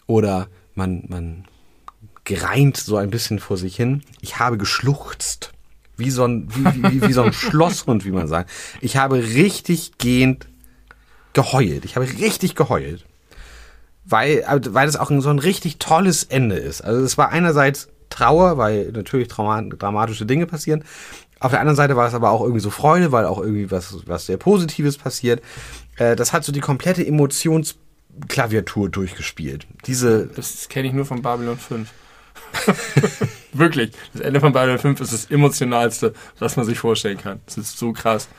oder 0.07 0.47
man, 0.73 1.03
man 1.07 1.45
gereint 2.23 2.77
so 2.77 2.97
ein 2.97 3.11
bisschen 3.11 3.39
vor 3.39 3.57
sich 3.57 3.75
hin. 3.75 4.01
Ich 4.21 4.39
habe 4.39 4.57
geschluchzt. 4.57 5.51
Wie 5.97 6.09
so 6.09 6.25
ein, 6.25 6.47
wie, 6.53 6.83
wie, 6.91 7.07
wie 7.07 7.13
so 7.13 7.21
ein 7.21 7.31
Schlosshund, 7.33 8.03
wie 8.03 8.11
man 8.11 8.27
sagt. 8.27 8.49
Ich 8.81 8.97
habe 8.97 9.17
richtig 9.17 9.97
gehend 9.99 10.47
geheult. 11.33 11.85
Ich 11.85 11.95
habe 11.95 12.05
richtig 12.19 12.55
geheult 12.55 13.05
weil, 14.05 14.43
also, 14.43 14.73
weil 14.73 14.87
es 14.87 14.95
auch 14.95 15.11
so 15.19 15.29
ein 15.29 15.39
richtig 15.39 15.79
tolles 15.79 16.23
Ende 16.23 16.55
ist. 16.55 16.81
Also 16.81 17.03
es 17.03 17.17
war 17.17 17.29
einerseits 17.29 17.89
Trauer, 18.09 18.57
weil 18.57 18.91
natürlich 18.91 19.27
dramatische 19.27 20.25
Dinge 20.25 20.45
passieren. 20.45 20.83
Auf 21.39 21.51
der 21.51 21.59
anderen 21.59 21.75
Seite 21.75 21.95
war 21.95 22.07
es 22.07 22.13
aber 22.13 22.31
auch 22.31 22.41
irgendwie 22.41 22.61
so 22.61 22.69
Freude, 22.69 23.11
weil 23.11 23.25
auch 23.25 23.39
irgendwie 23.39 23.69
was, 23.71 24.07
was 24.07 24.27
sehr 24.27 24.37
Positives 24.37 24.97
passiert. 24.97 25.41
Äh, 25.97 26.15
das 26.15 26.33
hat 26.33 26.43
so 26.43 26.51
die 26.51 26.61
komplette 26.61 27.05
Emotionsklaviatur 27.05 28.89
durchgespielt. 28.89 29.67
Diese, 29.85 30.27
Das 30.27 30.69
kenne 30.69 30.87
ich 30.87 30.93
nur 30.93 31.05
von 31.05 31.21
Babylon 31.21 31.57
5. 31.57 31.89
Wirklich. 33.53 33.91
Das 34.13 34.21
Ende 34.21 34.39
von 34.39 34.53
Babylon 34.53 34.79
5 34.79 35.01
ist 35.01 35.13
das 35.13 35.25
emotionalste, 35.25 36.13
was 36.39 36.55
man 36.55 36.65
sich 36.65 36.79
vorstellen 36.79 37.17
kann. 37.17 37.41
Das 37.45 37.57
ist 37.57 37.77
so 37.77 37.91
krass. 37.91 38.29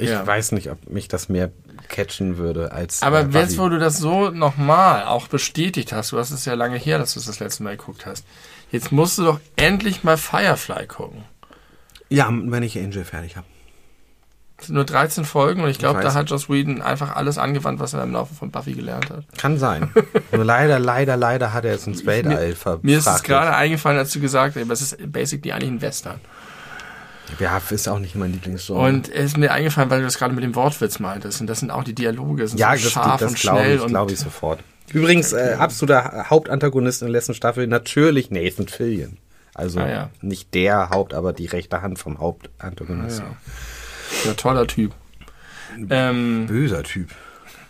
Ich 0.00 0.08
Ja. 0.10 0.26
weiß 0.26 0.52
nicht, 0.52 0.70
ob 0.70 0.88
mich 0.88 1.08
das 1.08 1.28
mehr 1.28 1.50
catchen 1.88 2.36
würde 2.38 2.72
als. 2.72 3.02
Aber 3.02 3.20
äh, 3.20 3.28
jetzt, 3.32 3.58
wo 3.58 3.68
du 3.68 3.78
das 3.78 3.98
so 3.98 4.30
nochmal 4.30 5.04
auch 5.04 5.28
bestätigt 5.28 5.92
hast, 5.92 6.12
du 6.12 6.18
hast 6.18 6.30
es 6.30 6.44
ja 6.44 6.54
lange 6.54 6.76
her, 6.78 6.98
dass 6.98 7.14
du 7.14 7.20
es 7.20 7.26
das 7.26 7.40
letzte 7.40 7.62
Mal 7.62 7.76
geguckt 7.76 8.06
hast, 8.06 8.24
jetzt 8.70 8.92
musst 8.92 9.18
du 9.18 9.24
doch 9.24 9.40
endlich 9.56 10.04
mal 10.04 10.16
Firefly 10.16 10.86
gucken. 10.86 11.24
Ja, 12.08 12.28
wenn 12.30 12.62
ich 12.62 12.78
Angel 12.78 13.04
fertig 13.04 13.36
habe. 13.36 13.46
Es 14.58 14.66
sind 14.66 14.74
nur 14.74 14.84
13 14.84 15.24
Folgen 15.24 15.62
und 15.62 15.70
ich 15.70 15.78
glaube, 15.78 16.02
da 16.02 16.12
hat 16.12 16.28
Joss 16.28 16.50
Whedon 16.50 16.82
einfach 16.82 17.16
alles 17.16 17.38
angewandt, 17.38 17.80
was 17.80 17.94
er 17.94 18.02
im 18.02 18.12
Laufe 18.12 18.34
von 18.34 18.50
Buffy 18.50 18.74
gelernt 18.74 19.08
hat. 19.08 19.24
Kann 19.38 19.58
sein. 19.58 19.90
Nur 20.32 20.44
leider, 20.44 20.78
leider, 20.78 21.16
leider 21.16 21.54
hat 21.54 21.64
er 21.64 21.72
jetzt 21.72 21.86
ins 21.86 22.04
Weltall 22.04 22.54
verfrachtet. 22.54 22.84
Mir 22.84 22.98
ist 22.98 23.06
es 23.06 23.22
gerade 23.22 23.54
eingefallen, 23.56 23.98
als 23.98 24.12
du 24.12 24.20
gesagt 24.20 24.56
hast, 24.56 24.70
es 24.70 24.80
ist 24.92 25.12
basically 25.12 25.52
eigentlich 25.52 25.70
ein 25.70 25.80
Western. 25.80 26.20
Ja, 27.38 27.60
ist 27.70 27.88
auch 27.88 27.98
nicht 27.98 28.14
mein 28.16 28.32
Lieblingsgenre. 28.32 28.78
Und 28.80 29.08
es 29.08 29.26
ist 29.26 29.36
mir 29.36 29.52
eingefallen, 29.52 29.90
weil 29.90 29.98
du 30.00 30.04
das 30.04 30.18
gerade 30.18 30.34
mit 30.34 30.42
dem 30.44 30.54
Wortwitz 30.54 30.98
meintest. 30.98 31.40
Und 31.40 31.46
das 31.46 31.60
sind 31.60 31.70
auch 31.70 31.84
die 31.84 31.94
Dialoge, 31.94 32.48
sind 32.48 32.58
ja, 32.58 32.76
so 32.76 32.84
das, 32.84 32.92
scharf 32.92 33.20
das 33.20 33.30
und 33.32 33.40
glaube 33.40 33.60
schnell. 33.60 33.76
ich, 33.76 33.82
und 33.82 33.88
glaube 33.88 34.12
ich 34.12 34.18
sofort. 34.18 34.60
Übrigens, 34.92 35.32
äh, 35.32 35.56
absoluter 35.58 36.26
Hauptantagonist 36.30 37.02
in 37.02 37.06
der 37.06 37.12
letzten 37.12 37.34
Staffel 37.34 37.66
natürlich 37.66 38.30
Nathan 38.30 38.66
Fillion. 38.68 39.18
Also 39.54 39.80
Ah, 39.80 39.88
ja. 39.88 40.10
nicht 40.20 40.54
der 40.54 40.90
Haupt, 40.90 41.14
aber 41.14 41.32
die 41.32 41.46
rechte 41.46 41.82
Hand 41.82 41.98
vom 41.98 42.18
Hauptantagonisten. 42.18 43.26
ja, 44.24 44.32
toller 44.34 44.66
Typ. 44.66 44.92
Ähm, 45.90 46.46
Böser 46.46 46.82
Typ. 46.82 47.10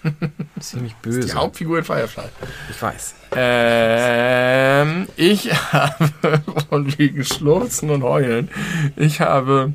Ziemlich 0.61 0.95
böse. 0.97 1.21
die 1.21 1.33
Hauptfigur 1.33 1.79
in 1.79 1.85
Firefly. 1.85 2.25
ich 2.71 2.81
weiß. 2.81 3.15
Ähm, 3.37 5.07
ich 5.17 5.53
habe, 5.73 6.43
und 6.71 6.99
wegen 6.99 7.25
Schluchzen 7.25 7.91
und 7.91 8.03
Heulen, 8.03 8.51
ich 8.97 9.21
habe 9.21 9.75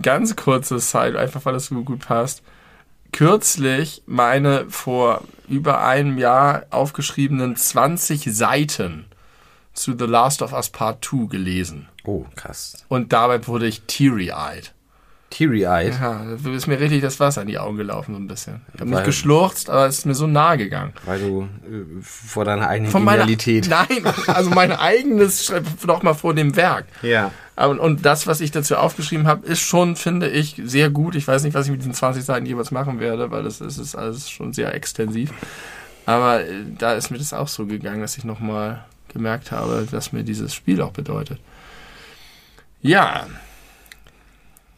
ganz 0.00 0.36
kurze 0.36 0.78
Zeit, 0.78 1.16
einfach 1.16 1.44
weil 1.44 1.52
das 1.54 1.66
so 1.66 1.82
gut 1.82 2.06
passt, 2.06 2.42
kürzlich 3.12 4.02
meine 4.06 4.68
vor 4.68 5.22
über 5.48 5.84
einem 5.84 6.18
Jahr 6.18 6.64
aufgeschriebenen 6.70 7.56
20 7.56 8.24
Seiten 8.34 9.06
zu 9.74 9.96
The 9.98 10.06
Last 10.06 10.42
of 10.42 10.52
Us 10.52 10.70
Part 10.70 11.04
2 11.04 11.26
gelesen. 11.26 11.88
Oh, 12.04 12.24
krass. 12.34 12.84
Und 12.88 13.12
dabei 13.12 13.46
wurde 13.46 13.66
ich 13.66 13.82
teary-eyed. 13.82 14.72
Teary-eyed. 15.32 15.94
Ja, 16.00 16.24
da 16.44 16.50
ist 16.50 16.66
mir 16.66 16.78
richtig 16.78 17.00
das 17.02 17.18
Wasser 17.18 17.42
in 17.42 17.48
die 17.48 17.58
Augen 17.58 17.76
gelaufen, 17.76 18.14
so 18.14 18.20
ein 18.20 18.28
bisschen. 18.28 18.60
Ich 18.74 18.80
habe 18.80 18.90
nicht 18.90 19.04
geschlurzt, 19.04 19.70
aber 19.70 19.86
es 19.86 19.98
ist 19.98 20.06
mir 20.06 20.14
so 20.14 20.26
nahe 20.26 20.58
gegangen. 20.58 20.92
Weil 21.06 21.20
du 21.20 21.42
äh, 21.42 22.02
vor 22.02 22.44
deiner 22.44 22.68
eigenen 22.68 22.90
Von 22.90 23.02
meiner, 23.04 23.22
Genialität. 23.26 23.68
nein, 23.68 24.04
also 24.26 24.50
mein 24.50 24.70
eigenes, 24.78 25.52
noch 25.86 26.02
mal 26.02 26.14
vor 26.14 26.34
dem 26.34 26.54
Werk. 26.56 26.84
Ja. 27.02 27.30
Aber- 27.56 27.80
Und 27.80 28.04
das, 28.04 28.26
was 28.26 28.40
ich 28.40 28.50
dazu 28.50 28.76
aufgeschrieben 28.76 29.26
habe, 29.26 29.46
ist 29.46 29.60
schon, 29.60 29.96
finde 29.96 30.28
ich, 30.28 30.60
sehr 30.64 30.90
gut. 30.90 31.14
Ich 31.14 31.26
weiß 31.26 31.42
nicht, 31.44 31.54
was 31.54 31.66
ich 31.66 31.72
mit 31.72 31.80
diesen 31.80 31.94
20 31.94 32.22
Seiten 32.24 32.46
jeweils 32.46 32.70
machen 32.70 33.00
werde, 33.00 33.30
weil 33.30 33.42
das 33.42 33.60
ist, 33.60 33.78
ist 33.78 33.94
alles 33.94 34.28
schon 34.30 34.52
sehr 34.52 34.74
extensiv. 34.74 35.30
Aber 36.06 36.44
äh, 36.44 36.52
da 36.78 36.94
ist 36.94 37.10
mir 37.10 37.18
das 37.18 37.32
auch 37.32 37.48
so 37.48 37.66
gegangen, 37.66 38.00
dass 38.00 38.18
ich 38.18 38.24
nochmal 38.24 38.84
gemerkt 39.12 39.52
habe, 39.52 39.86
was 39.92 40.12
mir 40.12 40.24
dieses 40.24 40.54
Spiel 40.54 40.80
auch 40.82 40.92
bedeutet. 40.92 41.38
Ja, 42.80 43.26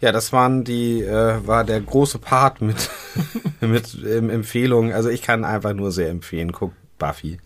Ja, 0.04 0.12
das 0.12 0.34
waren 0.34 0.64
die, 0.64 1.00
äh, 1.00 1.46
war 1.46 1.64
der 1.64 1.80
große 1.80 2.18
Part 2.18 2.60
mit, 2.60 2.90
mit 3.62 3.96
ähm, 4.04 4.28
Empfehlungen. 4.28 4.92
Also 4.92 5.08
ich 5.08 5.22
kann 5.22 5.46
einfach 5.46 5.72
nur 5.72 5.92
sehr 5.92 6.10
empfehlen. 6.10 6.52
Guckt 6.52 6.76
Buffy. 6.98 7.38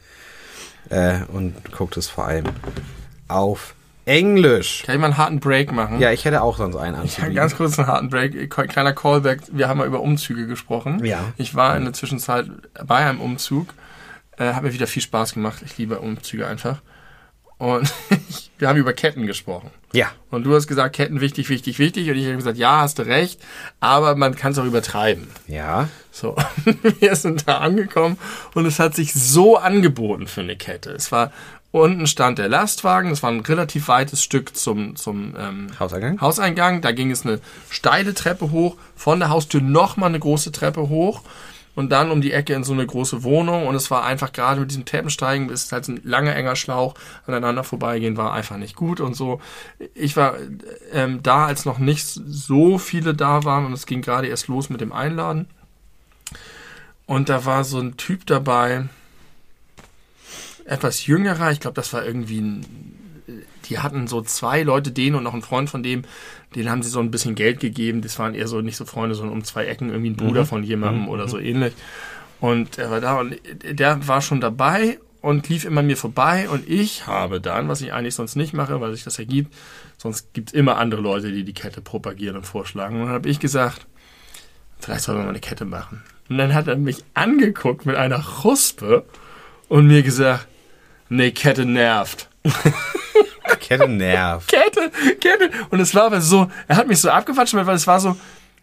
Äh, 0.90 1.20
und 1.32 1.54
guckt 1.70 1.96
es 1.96 2.08
vor 2.08 2.24
allem 2.26 2.46
auf 3.28 3.76
Englisch. 4.06 4.82
kann 4.84 4.96
ich 4.96 5.00
mal 5.00 5.06
einen 5.06 5.18
harten 5.18 5.38
Break 5.38 5.70
machen? 5.70 6.00
Ja, 6.00 6.10
ich 6.10 6.24
hätte 6.24 6.42
auch 6.42 6.56
sonst 6.56 6.74
einen 6.74 6.94
Ich 7.04 7.18
habe 7.18 7.28
anzubieten. 7.28 7.34
ganz 7.36 7.56
kurz 7.56 7.78
einen 7.78 7.86
harten 7.86 8.08
Break. 8.08 8.50
Kleiner 8.50 8.92
Callback. 8.92 9.42
Wir 9.52 9.68
haben 9.68 9.78
mal 9.78 9.86
über 9.86 10.00
Umzüge 10.00 10.48
gesprochen. 10.48 11.04
Ja. 11.04 11.32
Ich 11.36 11.54
war 11.54 11.76
in 11.76 11.84
der 11.84 11.92
Zwischenzeit 11.92 12.46
bei 12.84 12.96
einem 12.96 13.20
Umzug. 13.20 13.68
Äh, 14.36 14.54
hat 14.54 14.64
mir 14.64 14.72
wieder 14.72 14.88
viel 14.88 15.02
Spaß 15.02 15.34
gemacht. 15.34 15.62
Ich 15.64 15.78
liebe 15.78 16.00
Umzüge 16.00 16.48
einfach. 16.48 16.82
Und 17.58 17.92
wir 18.58 18.68
haben 18.68 18.78
über 18.78 18.92
Ketten 18.92 19.26
gesprochen. 19.26 19.70
Ja. 19.92 20.12
Und 20.30 20.44
du 20.44 20.54
hast 20.54 20.66
gesagt, 20.66 20.96
Ketten 20.96 21.20
wichtig, 21.20 21.48
wichtig, 21.48 21.78
wichtig. 21.78 22.08
Und 22.08 22.16
ich 22.16 22.26
habe 22.26 22.36
gesagt, 22.36 22.58
ja, 22.58 22.80
hast 22.80 22.98
du 22.98 23.02
recht. 23.02 23.40
Aber 23.80 24.14
man 24.14 24.36
kann 24.36 24.52
es 24.52 24.58
auch 24.58 24.64
übertreiben. 24.64 25.28
Ja. 25.46 25.88
So, 26.12 26.36
wir 27.00 27.14
sind 27.16 27.46
da 27.46 27.58
angekommen 27.58 28.18
und 28.54 28.66
es 28.66 28.80
hat 28.80 28.94
sich 28.94 29.14
so 29.14 29.56
angeboten 29.56 30.26
für 30.26 30.40
eine 30.40 30.56
Kette. 30.56 30.90
Es 30.90 31.12
war 31.12 31.30
unten 31.70 32.06
stand 32.06 32.38
der 32.38 32.48
Lastwagen, 32.48 33.10
das 33.10 33.22
war 33.22 33.30
ein 33.30 33.40
relativ 33.40 33.88
weites 33.88 34.22
Stück 34.22 34.56
zum, 34.56 34.96
zum 34.96 35.34
ähm, 35.38 35.68
Hauseingang? 35.78 36.20
Hauseingang. 36.20 36.80
Da 36.80 36.92
ging 36.92 37.10
es 37.10 37.24
eine 37.24 37.40
steile 37.70 38.14
Treppe 38.14 38.50
hoch, 38.50 38.76
von 38.96 39.20
der 39.20 39.28
Haustür 39.28 39.60
nochmal 39.60 40.08
eine 40.08 40.18
große 40.18 40.50
Treppe 40.50 40.88
hoch 40.88 41.22
und 41.78 41.90
dann 41.90 42.10
um 42.10 42.20
die 42.20 42.32
Ecke 42.32 42.54
in 42.54 42.64
so 42.64 42.72
eine 42.72 42.84
große 42.84 43.22
Wohnung. 43.22 43.68
Und 43.68 43.76
es 43.76 43.88
war 43.88 44.02
einfach 44.04 44.32
gerade 44.32 44.58
mit 44.58 44.72
diesem 44.72 44.84
Treppensteigen, 44.84 45.48
ist 45.48 45.70
halt 45.70 45.86
ein 45.86 46.00
langer, 46.02 46.34
enger 46.34 46.56
Schlauch, 46.56 46.94
aneinander 47.24 47.62
vorbeigehen, 47.62 48.16
war 48.16 48.32
einfach 48.32 48.56
nicht 48.56 48.74
gut 48.74 48.98
und 48.98 49.14
so. 49.14 49.40
Ich 49.94 50.16
war 50.16 50.34
ähm, 50.92 51.22
da, 51.22 51.46
als 51.46 51.66
noch 51.66 51.78
nicht 51.78 52.04
so 52.04 52.78
viele 52.78 53.14
da 53.14 53.44
waren 53.44 53.64
und 53.64 53.74
es 53.74 53.86
ging 53.86 54.02
gerade 54.02 54.26
erst 54.26 54.48
los 54.48 54.70
mit 54.70 54.80
dem 54.80 54.92
Einladen. 54.92 55.46
Und 57.06 57.28
da 57.28 57.44
war 57.44 57.62
so 57.62 57.78
ein 57.78 57.96
Typ 57.96 58.26
dabei, 58.26 58.88
etwas 60.64 61.06
jüngerer, 61.06 61.52
ich 61.52 61.60
glaube, 61.60 61.76
das 61.76 61.92
war 61.92 62.04
irgendwie 62.04 62.40
ein, 62.40 62.97
die 63.68 63.78
hatten 63.78 64.06
so 64.06 64.22
zwei 64.22 64.62
Leute, 64.62 64.90
den 64.90 65.14
und 65.14 65.24
noch 65.24 65.34
ein 65.34 65.42
Freund 65.42 65.70
von 65.70 65.82
dem, 65.82 66.02
den 66.54 66.70
haben 66.70 66.82
sie 66.82 66.90
so 66.90 67.00
ein 67.00 67.10
bisschen 67.10 67.34
Geld 67.34 67.60
gegeben. 67.60 68.02
Das 68.02 68.18
waren 68.18 68.34
eher 68.34 68.48
so 68.48 68.60
nicht 68.60 68.76
so 68.76 68.84
Freunde, 68.84 69.14
sondern 69.14 69.36
um 69.36 69.44
zwei 69.44 69.66
Ecken 69.66 69.90
irgendwie 69.90 70.10
ein 70.10 70.16
Bruder 70.16 70.46
von 70.46 70.62
jemandem 70.62 71.08
oder 71.08 71.28
so 71.28 71.38
ähnlich. 71.38 71.74
Und 72.40 72.78
er 72.78 72.90
war 72.90 73.00
da 73.00 73.18
und 73.20 73.36
der 73.62 74.06
war 74.06 74.22
schon 74.22 74.40
dabei 74.40 74.98
und 75.20 75.48
lief 75.48 75.64
immer 75.64 75.82
mir 75.82 75.96
vorbei 75.96 76.48
und 76.48 76.68
ich 76.68 77.06
habe 77.06 77.40
dann, 77.40 77.68
was 77.68 77.80
ich 77.80 77.92
eigentlich 77.92 78.14
sonst 78.14 78.36
nicht 78.36 78.54
mache, 78.54 78.80
weil 78.80 78.92
sich 78.92 79.04
das 79.04 79.18
ergibt, 79.18 79.52
sonst 79.96 80.32
gibt 80.32 80.50
es 80.50 80.54
immer 80.54 80.76
andere 80.76 81.00
Leute, 81.00 81.32
die 81.32 81.44
die 81.44 81.54
Kette 81.54 81.80
propagieren 81.80 82.36
und 82.36 82.46
vorschlagen. 82.46 82.96
Und 82.96 83.06
dann 83.06 83.14
habe 83.14 83.28
ich 83.28 83.40
gesagt, 83.40 83.86
vielleicht 84.78 85.02
sollen 85.02 85.18
wir 85.18 85.24
mal 85.24 85.30
eine 85.30 85.40
Kette 85.40 85.64
machen. 85.64 86.02
Und 86.28 86.38
dann 86.38 86.54
hat 86.54 86.68
er 86.68 86.76
mich 86.76 87.04
angeguckt 87.14 87.86
mit 87.86 87.96
einer 87.96 88.22
Chuspe 88.42 89.04
und 89.68 89.86
mir 89.86 90.02
gesagt, 90.02 90.46
nee, 91.08 91.30
Kette 91.32 91.64
nervt. 91.64 92.28
Kette 93.60 93.88
nervt. 93.88 94.48
Kette, 94.48 94.90
Kette. 95.20 95.50
Und 95.70 95.80
es 95.80 95.94
war 95.94 96.04
aber 96.04 96.20
so, 96.20 96.50
er 96.66 96.76
hat 96.76 96.88
mich 96.88 97.00
so 97.00 97.10
abgewatscht, 97.10 97.54
weil 97.54 97.68
es 97.74 97.86
war 97.86 98.00
so, 98.00 98.16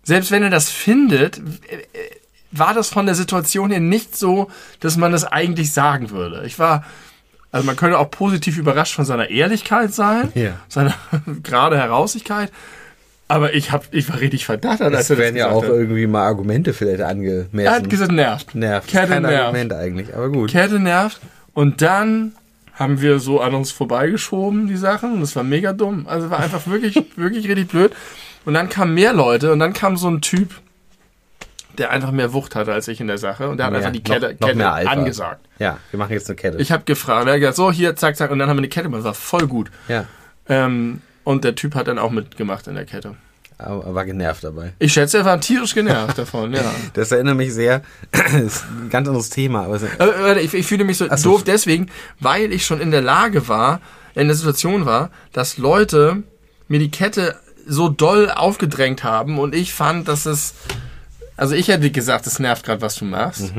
selbst 0.04 0.32
wenn 0.32 0.44
er 0.44 0.50
das 0.50 0.70
findet, 0.70 1.38
äh, 1.38 1.42
war 2.52 2.74
das 2.74 2.90
von 2.90 3.06
der 3.06 3.16
Situation 3.16 3.70
her 3.72 3.80
nicht 3.80 4.16
so, 4.18 4.50
dass 4.80 4.98
man 4.98 5.12
das 5.12 5.26
eigentlich 5.26 5.74
sagen 5.74 6.10
würde. 6.12 6.44
Ich 6.46 6.58
war, 6.60 6.86
also 7.52 7.66
man 7.66 7.76
könnte 7.76 7.98
auch 8.00 8.10
positiv 8.12 8.58
überrascht 8.58 8.96
von 8.96 9.06
seiner 9.06 9.30
Ehrlichkeit 9.30 9.94
sein, 9.94 10.32
Ja. 10.36 10.52
seiner 10.70 10.94
gerade 11.44 11.78
Herausigkeit. 11.78 12.52
Aber 13.28 13.56
ich 13.56 13.72
hab, 13.72 13.92
ich 13.92 14.08
war 14.10 14.20
richtig 14.20 14.46
verdattert, 14.46 14.94
als 14.94 15.10
er 15.10 15.16
das 15.16 15.24
werden 15.24 15.36
ja 15.36 15.50
auch 15.50 15.64
hat. 15.64 15.70
irgendwie 15.70 16.06
mal 16.06 16.28
Argumente 16.28 16.74
vielleicht 16.74 17.02
angemessen. 17.02 17.58
Er 17.60 17.72
hat 17.72 17.90
gesagt, 17.90 18.12
nervt. 18.12 18.54
nervt. 18.54 18.88
Kette 18.88 19.08
Kein 19.14 19.24
nervt. 19.24 19.40
Argument 19.46 19.74
eigentlich, 19.74 20.16
aber 20.16 20.30
gut. 20.30 20.52
Kette 20.52 20.80
nervt. 20.80 21.20
Und 21.56 21.82
dann 21.82 22.34
haben 22.76 23.02
wir 23.02 23.20
so 23.20 23.42
an 23.42 23.54
uns 23.56 23.72
vorbeigeschoben, 23.72 24.68
die 24.68 24.76
Sachen. 24.78 25.14
Und 25.14 25.22
das 25.22 25.36
war 25.36 25.44
mega 25.44 25.74
dumm. 25.74 26.06
Also 26.08 26.30
war 26.30 26.40
einfach 26.40 26.68
wirklich, 26.68 26.96
wirklich 27.16 27.48
richtig 27.48 27.70
blöd. 27.70 27.94
Und 28.46 28.54
dann 28.54 28.70
kamen 28.70 28.94
mehr 28.94 29.14
Leute 29.14 29.52
und 29.52 29.60
dann 29.60 29.74
kam 29.74 29.98
so 29.98 30.08
ein 30.10 30.22
Typ, 30.22 30.54
der 31.78 31.90
einfach 31.92 32.12
mehr 32.12 32.32
Wucht 32.34 32.56
hatte 32.56 32.72
als 32.74 32.88
ich 32.88 33.02
in 33.02 33.08
der 33.08 33.18
Sache. 33.18 33.50
Und 33.50 33.58
der 33.58 33.66
hat 33.66 33.74
Mehr, 33.74 33.80
einfach 33.80 33.92
die 33.92 34.00
noch- 34.00 34.06
Kette, 34.06 34.34
noch 34.40 34.48
Kette 34.48 34.58
mehr 34.58 34.74
Alpha. 34.74 34.92
angesagt. 34.92 35.46
Ja, 35.60 35.78
wir 35.92 35.98
machen 35.98 36.14
jetzt 36.14 36.30
eine 36.30 36.36
Kette. 36.36 36.58
Ich 36.60 36.72
habe 36.72 36.84
gefragt, 36.86 37.28
er 37.28 37.34
hat 37.34 37.40
gesagt, 37.40 37.58
so 37.58 37.72
hier, 37.72 37.96
zack, 37.96 38.16
zack. 38.18 38.32
Und 38.32 38.40
dann 38.40 38.50
haben 38.50 38.58
wir 38.58 38.62
eine 38.62 38.70
Kette 38.70 38.84
gemacht. 38.84 39.00
Das 39.00 39.06
war 39.06 39.14
voll 39.14 39.48
gut. 39.48 39.72
ja, 39.88 40.06
Ähm, 40.48 41.02
und 41.24 41.44
der 41.44 41.56
Typ 41.56 41.74
hat 41.76 41.88
dann 41.88 41.98
auch 41.98 42.12
mitgemacht 42.12 42.68
in 42.68 42.76
der 42.76 42.86
Kette. 42.86 43.16
Aber 43.58 43.96
war 43.96 44.06
genervt 44.06 44.44
dabei. 44.44 44.74
Ich 44.80 44.94
schätze, 44.94 45.20
er 45.20 45.26
war 45.26 45.40
tierisch 45.40 45.74
genervt 45.74 46.18
davon, 46.18 46.54
ja. 46.54 46.74
Das 46.94 47.12
erinnert 47.12 47.38
mich 47.38 47.54
sehr, 47.54 47.82
ist 48.46 48.66
ein 48.66 48.90
ganz 48.90 49.08
anderes 49.08 49.30
Thema, 49.30 49.66
aber 49.66 49.80
Aber, 50.00 50.42
ich, 50.42 50.54
ich 50.54 50.66
fühle 50.68 50.84
mich 50.84 50.98
so 50.98 51.08
so. 51.16 51.32
doof 51.32 51.44
deswegen, 51.44 51.88
weil 52.20 52.52
ich 52.52 52.66
schon 52.66 52.82
in 52.82 52.92
der 52.92 53.02
Lage 53.02 53.48
war, 53.48 53.80
in 54.14 54.28
der 54.28 54.36
Situation 54.36 54.86
war, 54.86 55.10
dass 55.34 55.58
Leute 55.58 56.24
mir 56.68 56.80
die 56.80 56.92
Kette 56.92 57.36
so 57.68 57.90
doll 57.90 58.30
aufgedrängt 58.30 59.04
haben 59.04 59.40
und 59.40 59.56
ich 59.56 59.74
fand, 59.74 60.08
dass 60.08 60.26
es, 60.26 60.54
also 61.38 61.56
ich 61.56 61.68
hätte 61.70 61.90
gesagt, 61.92 62.28
es 62.28 62.40
nervt 62.40 62.66
gerade, 62.66 62.82
was 62.82 62.96
du 62.96 63.06
machst 63.06 63.54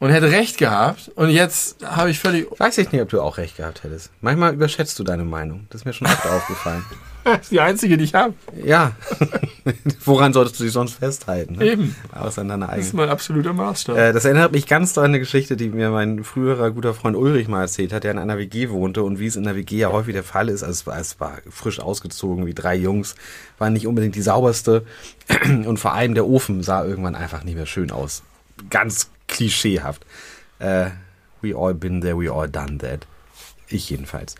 und 0.00 0.10
hätte 0.10 0.30
recht 0.30 0.58
gehabt 0.58 1.10
und 1.16 1.30
jetzt 1.30 1.84
habe 1.84 2.10
ich 2.10 2.18
völlig, 2.20 2.46
weiß 2.58 2.78
ich 2.78 2.92
nicht, 2.92 3.02
ob 3.02 3.08
du 3.08 3.20
auch 3.20 3.36
recht 3.38 3.56
gehabt 3.56 3.82
hättest. 3.82 4.10
Manchmal 4.20 4.54
überschätzt 4.54 4.98
du 4.98 5.04
deine 5.04 5.24
Meinung. 5.24 5.66
Das 5.70 5.80
ist 5.80 5.84
mir 5.84 5.92
schon 5.92 6.06
oft 6.06 6.24
aufgefallen. 6.30 6.84
das 7.24 7.40
ist 7.42 7.50
die 7.50 7.60
einzige, 7.60 7.96
die 7.98 8.04
ich 8.04 8.14
habe. 8.14 8.32
Ja. 8.64 8.92
Woran 10.04 10.32
solltest 10.32 10.60
du 10.60 10.64
dich 10.64 10.72
sonst 10.72 10.94
festhalten? 10.94 11.56
Ne? 11.56 11.72
Eben. 11.72 11.96
Außer 12.12 12.42
an 12.42 12.48
deiner 12.48 12.68
Das 12.68 12.76
ist 12.78 12.84
eigenen. 12.86 12.96
mein 12.96 13.08
absoluter 13.10 13.52
Master. 13.52 13.96
Äh, 13.96 14.12
das 14.12 14.24
erinnert 14.24 14.52
mich 14.52 14.66
ganz 14.66 14.96
an 14.96 15.06
eine 15.06 15.18
Geschichte, 15.18 15.56
die 15.56 15.68
mir 15.68 15.90
mein 15.90 16.22
früherer 16.22 16.70
guter 16.70 16.94
Freund 16.94 17.16
Ulrich 17.16 17.48
mal 17.48 17.62
erzählt 17.62 17.92
hat, 17.92 18.04
der 18.04 18.12
in 18.12 18.18
einer 18.18 18.38
WG 18.38 18.70
wohnte 18.70 19.02
und 19.02 19.18
wie 19.18 19.26
es 19.26 19.34
in 19.36 19.42
der 19.42 19.56
WG 19.56 19.78
ja 19.78 19.90
häufig 19.90 20.14
der 20.14 20.22
Fall 20.24 20.48
ist, 20.48 20.62
also 20.62 20.72
es 20.72 20.86
war, 20.86 20.98
es 20.98 21.18
war 21.20 21.38
frisch 21.50 21.80
ausgezogen, 21.80 22.46
wie 22.46 22.54
drei 22.54 22.76
Jungs, 22.76 23.16
war 23.58 23.68
nicht 23.68 23.86
unbedingt 23.88 24.14
die 24.14 24.22
sauberste 24.22 24.84
und 25.44 25.78
vor 25.78 25.92
allem 25.92 26.14
der 26.14 26.24
Ofen 26.26 26.62
sah 26.62 26.84
irgendwann 26.84 27.16
einfach 27.16 27.42
nicht 27.42 27.56
mehr 27.56 27.66
schön 27.66 27.90
aus. 27.90 28.22
Ganz 28.70 29.10
klischeehaft. 29.28 30.04
Äh, 30.58 30.90
we 31.40 31.54
all 31.56 31.74
been 31.74 32.00
there, 32.00 32.18
we 32.18 32.32
all 32.32 32.48
done 32.48 32.78
that. 32.78 33.06
Ich 33.70 33.90
jedenfalls. 33.90 34.34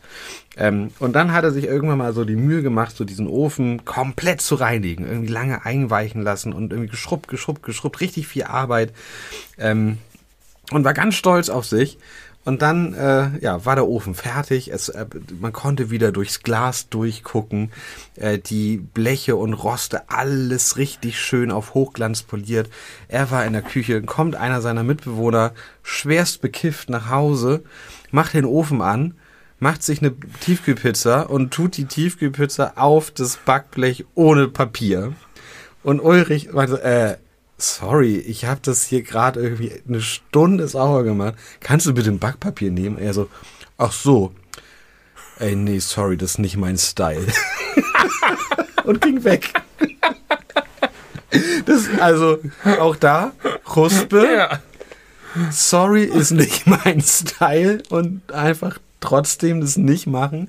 Ähm, 0.56 0.90
und 0.98 1.12
dann 1.12 1.32
hat 1.32 1.44
er 1.44 1.52
sich 1.52 1.64
irgendwann 1.64 1.98
mal 1.98 2.14
so 2.14 2.24
die 2.24 2.36
Mühe 2.36 2.62
gemacht, 2.62 2.96
so 2.96 3.04
diesen 3.04 3.28
Ofen 3.28 3.84
komplett 3.84 4.40
zu 4.40 4.54
reinigen, 4.54 5.06
irgendwie 5.06 5.32
lange 5.32 5.66
einweichen 5.66 6.22
lassen 6.22 6.52
und 6.52 6.72
irgendwie 6.72 6.90
geschrubbt, 6.90 7.28
geschrubbt, 7.28 7.62
geschrubbt, 7.62 8.00
richtig 8.00 8.26
viel 8.26 8.44
Arbeit. 8.44 8.92
Ähm, 9.58 9.98
und 10.70 10.84
war 10.84 10.94
ganz 10.94 11.14
stolz 11.14 11.48
auf 11.48 11.64
sich. 11.64 11.98
Und 12.48 12.62
dann 12.62 12.94
äh, 12.94 13.28
ja, 13.42 13.66
war 13.66 13.74
der 13.74 13.86
Ofen 13.86 14.14
fertig. 14.14 14.72
Es, 14.72 14.88
äh, 14.88 15.04
man 15.38 15.52
konnte 15.52 15.90
wieder 15.90 16.12
durchs 16.12 16.42
Glas 16.42 16.88
durchgucken. 16.88 17.70
Äh, 18.16 18.38
die 18.38 18.78
Bleche 18.78 19.36
und 19.36 19.52
Roste, 19.52 20.08
alles 20.08 20.78
richtig 20.78 21.20
schön 21.20 21.50
auf 21.50 21.74
Hochglanz 21.74 22.22
poliert. 22.22 22.70
Er 23.06 23.30
war 23.30 23.44
in 23.44 23.52
der 23.52 23.60
Küche, 23.60 24.00
kommt 24.00 24.34
einer 24.34 24.62
seiner 24.62 24.82
Mitbewohner 24.82 25.52
schwerst 25.82 26.40
bekifft 26.40 26.88
nach 26.88 27.10
Hause, 27.10 27.64
macht 28.12 28.32
den 28.32 28.46
Ofen 28.46 28.80
an, 28.80 29.12
macht 29.58 29.82
sich 29.82 30.00
eine 30.00 30.14
Tiefkühlpizza 30.40 31.20
und 31.20 31.52
tut 31.52 31.76
die 31.76 31.84
Tiefkühlpizza 31.84 32.72
auf 32.76 33.10
das 33.10 33.36
Backblech 33.36 34.06
ohne 34.14 34.48
Papier. 34.48 35.12
Und 35.82 36.00
Ulrich 36.00 36.50
meinte, 36.50 36.82
äh, 36.82 37.18
sorry, 37.58 38.16
ich 38.18 38.44
habe 38.44 38.60
das 38.62 38.84
hier 38.84 39.02
gerade 39.02 39.40
irgendwie 39.40 39.72
eine 39.86 40.00
Stunde 40.00 40.68
sauer 40.68 41.04
gemacht. 41.04 41.34
Kannst 41.60 41.86
du 41.86 41.94
bitte 41.94 42.10
ein 42.10 42.18
Backpapier 42.18 42.70
nehmen? 42.70 42.98
Er 42.98 43.12
so, 43.12 43.28
ach 43.76 43.92
so. 43.92 44.32
Ey, 45.38 45.54
nee, 45.54 45.78
sorry, 45.78 46.16
das 46.16 46.32
ist 46.32 46.38
nicht 46.38 46.56
mein 46.56 46.78
Style. 46.78 47.26
Und 48.84 49.00
ging 49.00 49.22
weg. 49.24 49.52
Das, 51.66 51.86
also, 52.00 52.38
auch 52.78 52.96
da, 52.96 53.32
Ruspe. 53.76 54.26
Ja. 54.34 54.62
Sorry 55.50 56.04
ist 56.04 56.30
nicht 56.30 56.66
mein 56.66 57.02
Style 57.02 57.82
und 57.90 58.32
einfach 58.32 58.78
trotzdem 59.00 59.60
das 59.60 59.76
nicht 59.76 60.06
machen. 60.06 60.48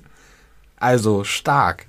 Also, 0.77 1.25
stark. 1.25 1.87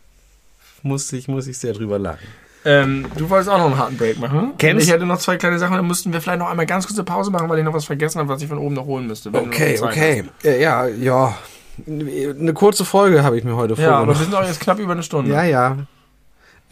Muss 0.83 1.13
ich, 1.13 1.29
muss 1.29 1.47
ich 1.47 1.57
sehr 1.59 1.73
drüber 1.73 2.01
lachen. 2.01 2.27
Ähm, 2.65 3.07
du 3.17 3.31
wolltest 3.31 3.49
auch 3.49 3.59
noch 3.59 3.67
einen 3.67 3.79
harten 3.79 3.97
Break 3.97 4.19
machen. 4.21 4.53
Kennst- 4.59 4.87
ich 4.87 4.93
hätte 4.93 5.07
noch 5.07 5.19
zwei 5.19 5.37
kleine 5.37 5.59
Sachen, 5.59 5.77
dann 5.77 5.87
müssten 5.87 6.13
wir 6.13 6.21
vielleicht 6.21 6.41
noch 6.41 6.51
einmal 6.51 6.67
ganz 6.67 6.87
kurze 6.87 7.05
Pause 7.05 7.31
machen, 7.31 7.49
weil 7.49 7.59
ich 7.59 7.65
noch 7.65 7.73
was 7.73 7.87
vergessen 7.87 8.19
habe, 8.19 8.29
was 8.29 8.43
ich 8.43 8.49
von 8.49 8.59
oben 8.59 8.75
noch 8.75 8.85
holen 8.85 9.07
müsste. 9.07 9.31
Okay, 9.33 9.79
okay. 9.81 10.25
Äh, 10.45 10.61
Ja, 10.63 10.87
ja. 10.87 11.37
Eine 11.87 12.53
kurze 12.53 12.85
Folge 12.85 13.23
habe 13.23 13.39
ich 13.39 13.45
mir 13.45 13.57
heute 13.57 13.73
hast. 13.75 13.81
Ja, 13.83 13.93
aber 13.97 14.09
wir 14.09 14.15
vorgenommen. 14.15 14.25
sind 14.33 14.35
auch 14.35 14.47
jetzt 14.47 14.61
knapp 14.61 14.79
über 14.79 14.93
eine 14.93 15.03
Stunde. 15.03 15.31
Ja, 15.33 15.45
ja. 15.45 15.77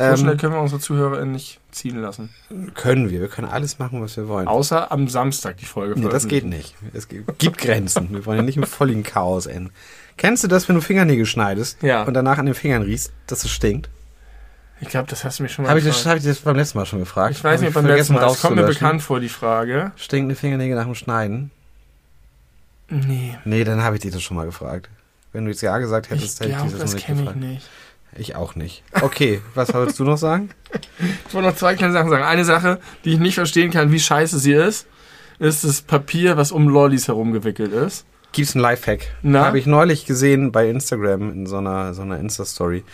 So 0.01 0.17
schnell 0.19 0.33
Ähm, 0.33 0.39
können 0.39 0.53
wir 0.53 0.61
unsere 0.61 0.81
ZuhörerInnen 0.81 1.33
nicht 1.33 1.59
ziehen 1.73 2.01
lassen. 2.01 2.29
können 2.75 3.11
wir. 3.11 3.21
Wir 3.21 3.29
können 3.29 3.49
alles 3.49 3.79
machen, 3.81 4.01
was 4.03 4.17
wir 4.17 4.29
wollen. 4.29 4.47
Außer 4.47 4.93
am 4.93 5.09
Samstag 5.09 5.57
die 5.57 5.65
Folge 5.65 5.99
Nee, 5.99 6.09
das 6.09 6.29
geht 6.29 6.45
nicht. 6.45 6.75
Es 6.93 7.09
gibt 7.09 7.39
gibt 7.39 7.59
Grenzen. 7.59 8.09
Wir 8.13 8.25
wollen 8.27 8.37
ja 8.39 8.45
nicht 8.45 8.57
im 8.59 8.63
vollen 8.65 9.03
Chaos 9.03 9.47
enden. 9.47 9.71
Kennst 10.19 10.45
du 10.45 10.49
das, 10.49 10.69
wenn 10.69 10.77
du 10.77 10.83
Fingernägel 10.83 11.27
schneidest 11.27 11.83
Ja. 11.83 12.03
und 12.05 12.15
danach 12.15 12.39
an 12.39 12.47
den 12.47 12.55
Fingern 12.55 12.83
riechst, 12.83 13.11
dass 13.27 13.43
es 13.45 13.51
stinkt? 13.51 13.89
Ich 14.81 14.89
glaube, 14.89 15.09
das 15.09 15.25
hast 15.25 15.39
du 15.39 15.43
mich 15.43 15.53
schon 15.53 15.65
mal 15.65 15.71
Habe 15.71 15.81
ich, 15.81 15.85
das- 15.87 15.97
gefragt. 15.97 16.11
hab 16.11 16.19
ich 16.19 16.25
das 16.25 16.39
beim 16.41 16.57
letzten 16.57 16.79
Mal 16.79 16.87
schon 16.87 17.01
gefragt? 17.01 17.33
Ich 17.37 17.43
weiß 17.45 17.61
Hab 17.61 17.65
nicht, 17.67 17.75
beim 17.75 17.87
letzten 17.87 18.15
Mal. 18.15 18.27
Es 18.31 18.41
kommt 18.41 18.57
mir 18.57 18.65
bekannt 18.65 19.03
vor, 19.03 19.19
die 19.21 19.29
Frage. 19.29 19.93
Stinkende 19.97 20.35
Fingernägel 20.37 20.77
nach 20.77 20.85
dem 20.85 20.95
Schneiden? 20.95 21.51
Nee. 22.89 23.37
Nee, 23.45 23.65
dann 23.65 23.83
habe 23.83 23.97
ich 23.97 24.03
dich 24.03 24.13
das 24.13 24.23
schon 24.23 24.37
mal 24.37 24.47
gefragt. 24.47 24.89
Wenn 25.33 25.45
du 25.45 25.51
jetzt 25.51 25.61
ja 25.61 25.77
gesagt 25.79 26.07
Ich 26.07 26.13
hättest, 26.13 26.41
hätte 26.41 26.51
ich 26.51 26.57
glaube, 26.57 26.71
dich 26.71 26.81
das 26.81 26.93
das 26.93 26.93
noch 26.93 26.97
nicht 26.97 27.07
kenne 27.07 27.21
ich 27.21 27.27
gefragt. 27.27 27.41
nicht. 27.45 27.69
Ich 28.17 28.35
auch 28.37 28.55
nicht. 28.55 28.83
Okay, 29.03 29.43
was 29.55 29.73
wolltest 29.75 29.99
du 29.99 30.05
noch 30.05 30.17
sagen? 30.17 30.51
Ich 31.29 31.35
wollte 31.35 31.49
noch 31.49 31.57
zwei 31.57 31.75
kleine 31.75 31.93
Sachen 31.93 32.09
sagen. 32.11 32.25
Eine 32.25 32.45
Sache, 32.45 32.81
die 33.05 33.13
ich 33.13 33.19
nicht 33.19 33.35
verstehen 33.35 33.71
kann, 33.71 33.93
wie 33.93 34.01
scheiße 34.01 34.39
sie 34.39 34.53
ist, 34.55 34.87
ist 35.39 35.63
das 35.65 35.83
Papier, 35.83 36.37
was 36.39 36.53
um 36.53 36.69
Lollis 36.69 37.07
herumgewickelt 37.09 37.73
ist. 37.73 38.07
Gibt's 38.33 38.55
einen 38.55 38.63
Lifehack? 38.63 39.07
Habe 39.35 39.59
ich 39.59 39.67
neulich 39.67 40.05
gesehen 40.07 40.51
bei 40.53 40.69
Instagram 40.69 41.31
in 41.31 41.47
so 41.47 41.59
einer, 41.59 41.93
so 41.95 42.03
einer 42.03 42.19
Insta-Story. 42.19 42.85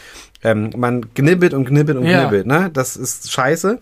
Ähm, 0.45 0.70
man 0.76 1.12
knibbelt 1.14 1.55
und 1.55 1.64
knibbelt 1.64 1.99
und 1.99 2.05
Ja. 2.07 2.20
knibbelt, 2.22 2.47
ne? 2.47 2.70
Das 2.72 2.97
ist 2.97 3.32
scheiße. 3.32 3.80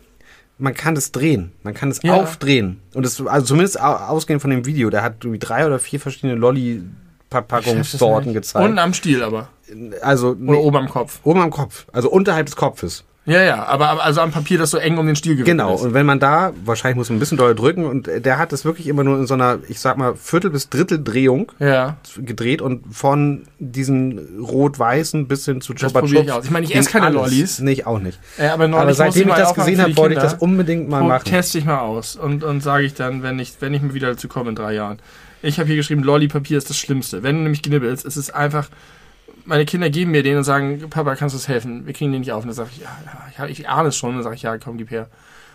Man 0.59 0.75
kann 0.75 0.95
das 0.95 1.11
drehen. 1.11 1.53
Man 1.65 1.75
kann 1.75 1.91
es 1.91 2.01
Ja. 2.03 2.15
aufdrehen. 2.15 2.81
Und 2.95 3.05
das, 3.05 3.21
also 3.27 3.45
zumindest 3.47 3.81
au- 3.81 3.97
ausgehend 3.97 4.41
von 4.41 4.51
dem 4.51 4.65
Video, 4.65 4.89
der 4.91 5.03
hat 5.03 5.17
irgendwie 5.25 5.41
drei 5.41 5.67
oder 5.67 5.79
vier 5.81 5.99
verschiedene 5.99 6.35
Lolli-Packungssorten 6.37 8.29
Unten 8.29 8.33
gezeigt. 8.35 8.79
am 8.79 8.95
Stiel 8.95 9.23
aber. 9.23 9.49
Also 10.03 10.31
Oder 10.31 10.39
nee, 10.41 10.55
oben 10.55 10.77
am 10.77 10.89
Kopf. 10.89 11.19
oben 11.25 11.41
am 11.41 11.51
Kopf. 11.51 11.87
Also 11.93 12.11
unterhalb 12.11 12.47
des 12.47 12.57
Kopfes. 12.57 13.05
Ja, 13.25 13.41
ja, 13.41 13.65
aber, 13.67 13.89
aber 13.89 14.03
also 14.03 14.21
am 14.21 14.33
Papier, 14.33 14.59
das 14.59 14.71
so 14.73 14.79
eng 14.79 14.99
um 14.99 15.07
den 15.07 15.15
Stiel 15.15 15.35
gewickelt 15.37 15.57
Genau, 15.57 15.77
ist. 15.77 15.83
und 15.83 15.95
wenn 15.95 16.05
man 16.05 16.19
da, 16.19 16.53
wahrscheinlich 16.65 16.97
muss 16.97 17.09
man 17.09 17.19
ein 17.19 17.21
bisschen 17.21 17.39
doll 17.39 17.55
drücken 17.55 17.85
und 17.85 18.09
der 18.09 18.37
hat 18.39 18.51
das 18.51 18.65
wirklich 18.65 18.89
immer 18.89 19.05
nur 19.05 19.17
in 19.17 19.29
so 19.29 19.35
einer, 19.35 19.61
ich 19.69 19.79
sag 19.79 19.97
mal, 19.97 20.17
Viertel- 20.17 20.51
bis 20.51 20.71
Drittel-Drehung 20.71 21.53
Ja, 21.61 21.99
gedreht 22.19 22.61
und 22.61 22.83
von 22.93 23.45
diesen 23.61 24.41
rot-weißen 24.41 25.29
bis 25.29 25.45
hin 25.45 25.61
zu 25.61 25.73
Das 25.73 25.83
Chupa 25.83 26.01
probier 26.01 26.21
ich 26.23 26.27
Chups 26.27 26.39
aus. 26.39 26.45
Ich 26.47 26.51
meine, 26.51 26.67
ich 26.67 26.75
esse 26.75 26.91
keine 26.91 27.07
alles. 27.07 27.15
Lollis. 27.17 27.61
Nee, 27.61 27.73
ich 27.73 27.87
auch 27.87 28.01
nicht. 28.01 28.19
äh, 28.39 28.49
aber, 28.49 28.67
neulich 28.67 28.83
Aber 28.83 28.95
seitdem 28.95 29.29
ich 29.29 29.35
das 29.35 29.55
gesehen 29.55 29.81
habe, 29.81 29.97
wollte 29.97 30.15
ich 30.17 30.21
das 30.21 30.35
unbedingt 30.35 30.89
mal 30.89 31.05
machen. 31.05 31.25
Teste 31.25 31.59
ich 31.59 31.65
mal 31.65 31.79
aus 31.79 32.17
und, 32.17 32.43
und 32.43 32.61
sage 32.61 32.85
ich 32.85 32.95
dann, 32.95 33.23
wenn 33.23 33.39
ich, 33.39 33.55
wenn 33.61 33.73
ich 33.73 33.83
mir 33.83 33.95
wieder 33.95 34.09
dazu 34.09 34.27
komme 34.27 34.51
in 34.51 34.57
drei 34.57 34.75
Jahren. 34.75 34.99
Ich 35.43 35.59
habe 35.59 35.67
hier 35.69 35.77
geschrieben, 35.77 36.03
Lolli-Papier 36.03 36.59
ist 36.59 36.71
das 36.71 36.77
Schlimmste. 36.77 37.23
Wenn 37.23 37.37
du 37.37 37.43
nämlich 37.43 37.63
knibbelst, 37.63 38.05
es 38.05 38.17
ist 38.17 38.35
einfach, 38.35 38.69
meine 39.45 39.65
Kinder 39.65 39.91
geben 39.91 40.11
mir 40.11 40.23
den 40.23 40.37
und 40.39 40.45
sagen, 40.45 40.83
Papa, 40.91 41.15
kannst 41.17 41.35
du 41.35 41.39
uns 41.39 41.49
helfen? 41.49 41.87
Wir 41.87 41.93
kriegen 41.95 42.13
den 42.13 42.21
nicht 42.21 42.33
auf. 42.33 42.43
Und 42.45 42.49
dann 42.49 42.55
sage 42.57 42.71
ich, 42.73 42.81
ja, 42.83 42.89
ja, 43.39 43.47
ich, 43.47 43.69
ahne 43.69 43.89
es 43.89 43.97
schon. 43.97 44.11
Und 44.11 44.17
dann 44.17 44.25
sage 44.25 44.37
ich, 44.37 44.43
ja, 44.43 44.57
komm, 44.59 44.79
gib 44.79 44.91
her. 44.91 45.09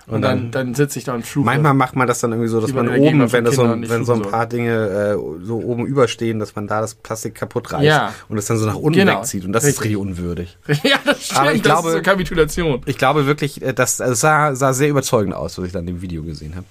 Und, 0.08 0.16
Und 0.16 0.22
dann, 0.22 0.52
dann- 0.52 0.68
dann 0.68 0.74
sitze 0.76 1.00
ich 1.00 1.06
da 1.06 1.14
und 1.16 1.26
fluche. 1.26 1.46
Manchmal 1.46 1.74
macht 1.74 1.98
man 1.98 2.08
das 2.08 2.22
dann 2.22 2.32
irgendwie 2.32 2.48
so, 2.48 2.62
dass 2.62 2.72
man 2.74 2.88
oben, 2.88 3.30
wenn, 3.34 3.44
das 3.44 3.56
so, 3.56 3.76
nicht 3.76 3.90
wenn 3.90 4.06
so 4.06 4.14
ein 4.14 4.22
paar 4.22 4.46
Dinge 4.46 4.72
äh, 4.72 5.46
so 5.46 5.58
oben 5.58 5.86
überstehen, 5.86 6.40
dass 6.40 6.56
man 6.56 6.66
da 6.66 6.80
das 6.80 6.96
Plastik 6.96 7.36
kaputt 7.36 7.74
reißt 7.74 7.84
Ja. 7.84 8.14
und 8.30 8.38
es 8.38 8.46
dann 8.46 8.56
so 8.58 8.66
nach 8.66 8.76
unten 8.76 9.00
Genau. 9.00 9.18
wegzieht. 9.20 9.44
Und 9.44 9.52
das 9.52 9.64
ist 9.66 9.82
Richtig. 9.82 9.98
richtig 9.98 9.98
unwürdig. 9.98 10.58
ja, 10.84 10.96
das 11.04 11.26
stimmt. 11.26 11.40
Aber 11.42 11.54
ich 11.54 11.62
das 11.62 11.72
glaube- 11.74 11.90
ist 11.90 11.96
so 11.96 12.02
Kapitulation. 12.04 12.82
Ich 12.86 12.98
glaube 12.98 13.26
wirklich, 13.26 13.62
äh, 13.62 13.74
das 13.74 14.00
äh, 14.00 14.16
sah, 14.16 14.56
sah 14.56 14.72
sehr 14.72 14.88
überzeugend 14.88 15.34
aus, 15.36 15.58
was 15.58 15.66
ich 15.66 15.74
dann 15.74 15.86
im 15.90 16.02
Video 16.02 16.24
gesehen 16.24 16.56
habe. 16.56 16.66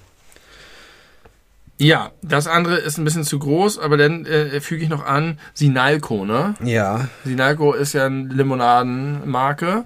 Ja, 1.79 2.11
das 2.23 2.47
andere 2.47 2.77
ist 2.77 2.97
ein 2.97 3.03
bisschen 3.03 3.23
zu 3.23 3.37
groß, 3.37 3.77
aber 3.77 3.97
dann 3.97 4.25
äh, 4.25 4.59
füge 4.61 4.83
ich 4.83 4.89
noch 4.89 5.05
an, 5.05 5.37
Sinalco, 5.53 6.25
ne? 6.25 6.55
Ja. 6.63 7.07
Sinalco 7.23 7.73
ist 7.73 7.93
ja 7.93 8.07
eine 8.07 8.33
Limonadenmarke 8.33 9.85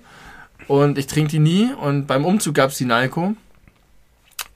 und 0.67 0.97
ich 0.97 1.07
trinke 1.07 1.31
die 1.31 1.39
nie 1.39 1.69
und 1.73 2.07
beim 2.07 2.23
Umzug 2.23 2.55
gab's 2.55 2.77
Sinalco 2.77 3.35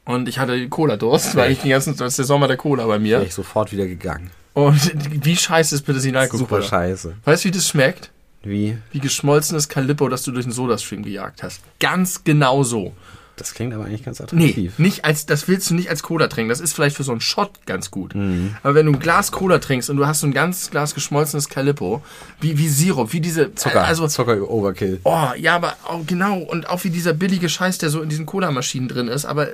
und 0.06 0.30
ich 0.30 0.40
hatte 0.40 0.70
Cola-Durst, 0.70 1.36
weil 1.36 1.52
ich 1.52 1.60
den 1.60 1.72
ganzen, 1.72 1.98
das 1.98 2.10
ist 2.14 2.20
der 2.20 2.26
Sommer 2.26 2.48
der 2.48 2.58
Cola 2.58 2.86
bei 2.86 3.00
mir. 3.00 3.18
Wäre 3.18 3.26
ich 3.26 3.34
sofort 3.34 3.72
wieder 3.72 3.88
gegangen. 3.88 4.32
Und 4.54 5.26
wie 5.26 5.36
scheiße 5.36 5.76
ist 5.76 5.82
bitte 5.82 6.00
Sinalco 6.00 6.38
Super 6.38 6.58
Cola? 6.58 6.68
scheiße. 6.70 7.16
Weißt 7.26 7.44
du, 7.44 7.50
wie 7.50 7.52
das 7.52 7.68
schmeckt? 7.68 8.12
Wie? 8.44 8.78
Wie 8.92 9.00
geschmolzenes 9.00 9.68
Calippo, 9.68 10.08
das 10.08 10.24
du 10.24 10.32
durch 10.32 10.46
den 10.46 10.54
Sodastream 10.54 11.04
gejagt 11.04 11.44
hast. 11.44 11.62
Ganz 11.80 12.24
genau 12.24 12.64
so. 12.64 12.94
Das 13.38 13.54
klingt 13.54 13.74
aber 13.74 13.84
eigentlich 13.86 14.04
ganz 14.06 14.20
Nee, 14.20 14.24
attraktiv. 14.26 14.80
nicht 14.80 15.04
als, 15.04 15.26
das 15.26 15.48
willst 15.50 15.70
du 15.70 15.74
nicht 15.76 15.90
als 15.90 16.04
Cola 16.04 16.28
trinken. 16.28 16.50
Das 16.50 16.62
ist 16.62 16.74
vielleicht 16.74 16.96
für 16.96 17.04
so 17.04 17.12
einen 17.12 17.20
Shot 17.22 17.66
ganz 17.66 17.92
gut. 17.92 18.16
Mhm. 18.16 18.56
Aber 18.64 18.76
wenn 18.76 18.86
du 18.86 18.94
ein 18.94 19.00
Glas 19.00 19.32
Cola 19.34 19.60
trinkst 19.60 19.90
und 19.90 19.98
du 19.98 20.08
hast 20.08 20.22
so 20.22 20.28
ein 20.28 20.34
ganz 20.34 20.72
Glas 20.72 20.96
geschmolzenes 20.96 21.50
Calippo, 21.50 22.02
wie, 22.40 22.58
wie 22.58 22.70
Sirup, 22.70 23.12
wie 23.12 23.20
diese, 23.20 23.54
Zucker, 23.56 23.84
also, 23.84 24.08
Zucker 24.08 24.50
Overkill. 24.50 25.02
oh, 25.04 25.28
ja, 25.38 25.56
aber 25.56 25.76
auch, 25.86 26.06
genau, 26.08 26.38
und 26.40 26.70
auch 26.70 26.84
wie 26.86 26.90
dieser 26.90 27.12
billige 27.14 27.50
Scheiß, 27.50 27.78
der 27.78 27.90
so 27.90 28.02
in 28.02 28.08
diesen 28.08 28.26
Cola-Maschinen 28.26 28.88
drin 28.88 29.10
ist, 29.10 29.26
aber 29.26 29.50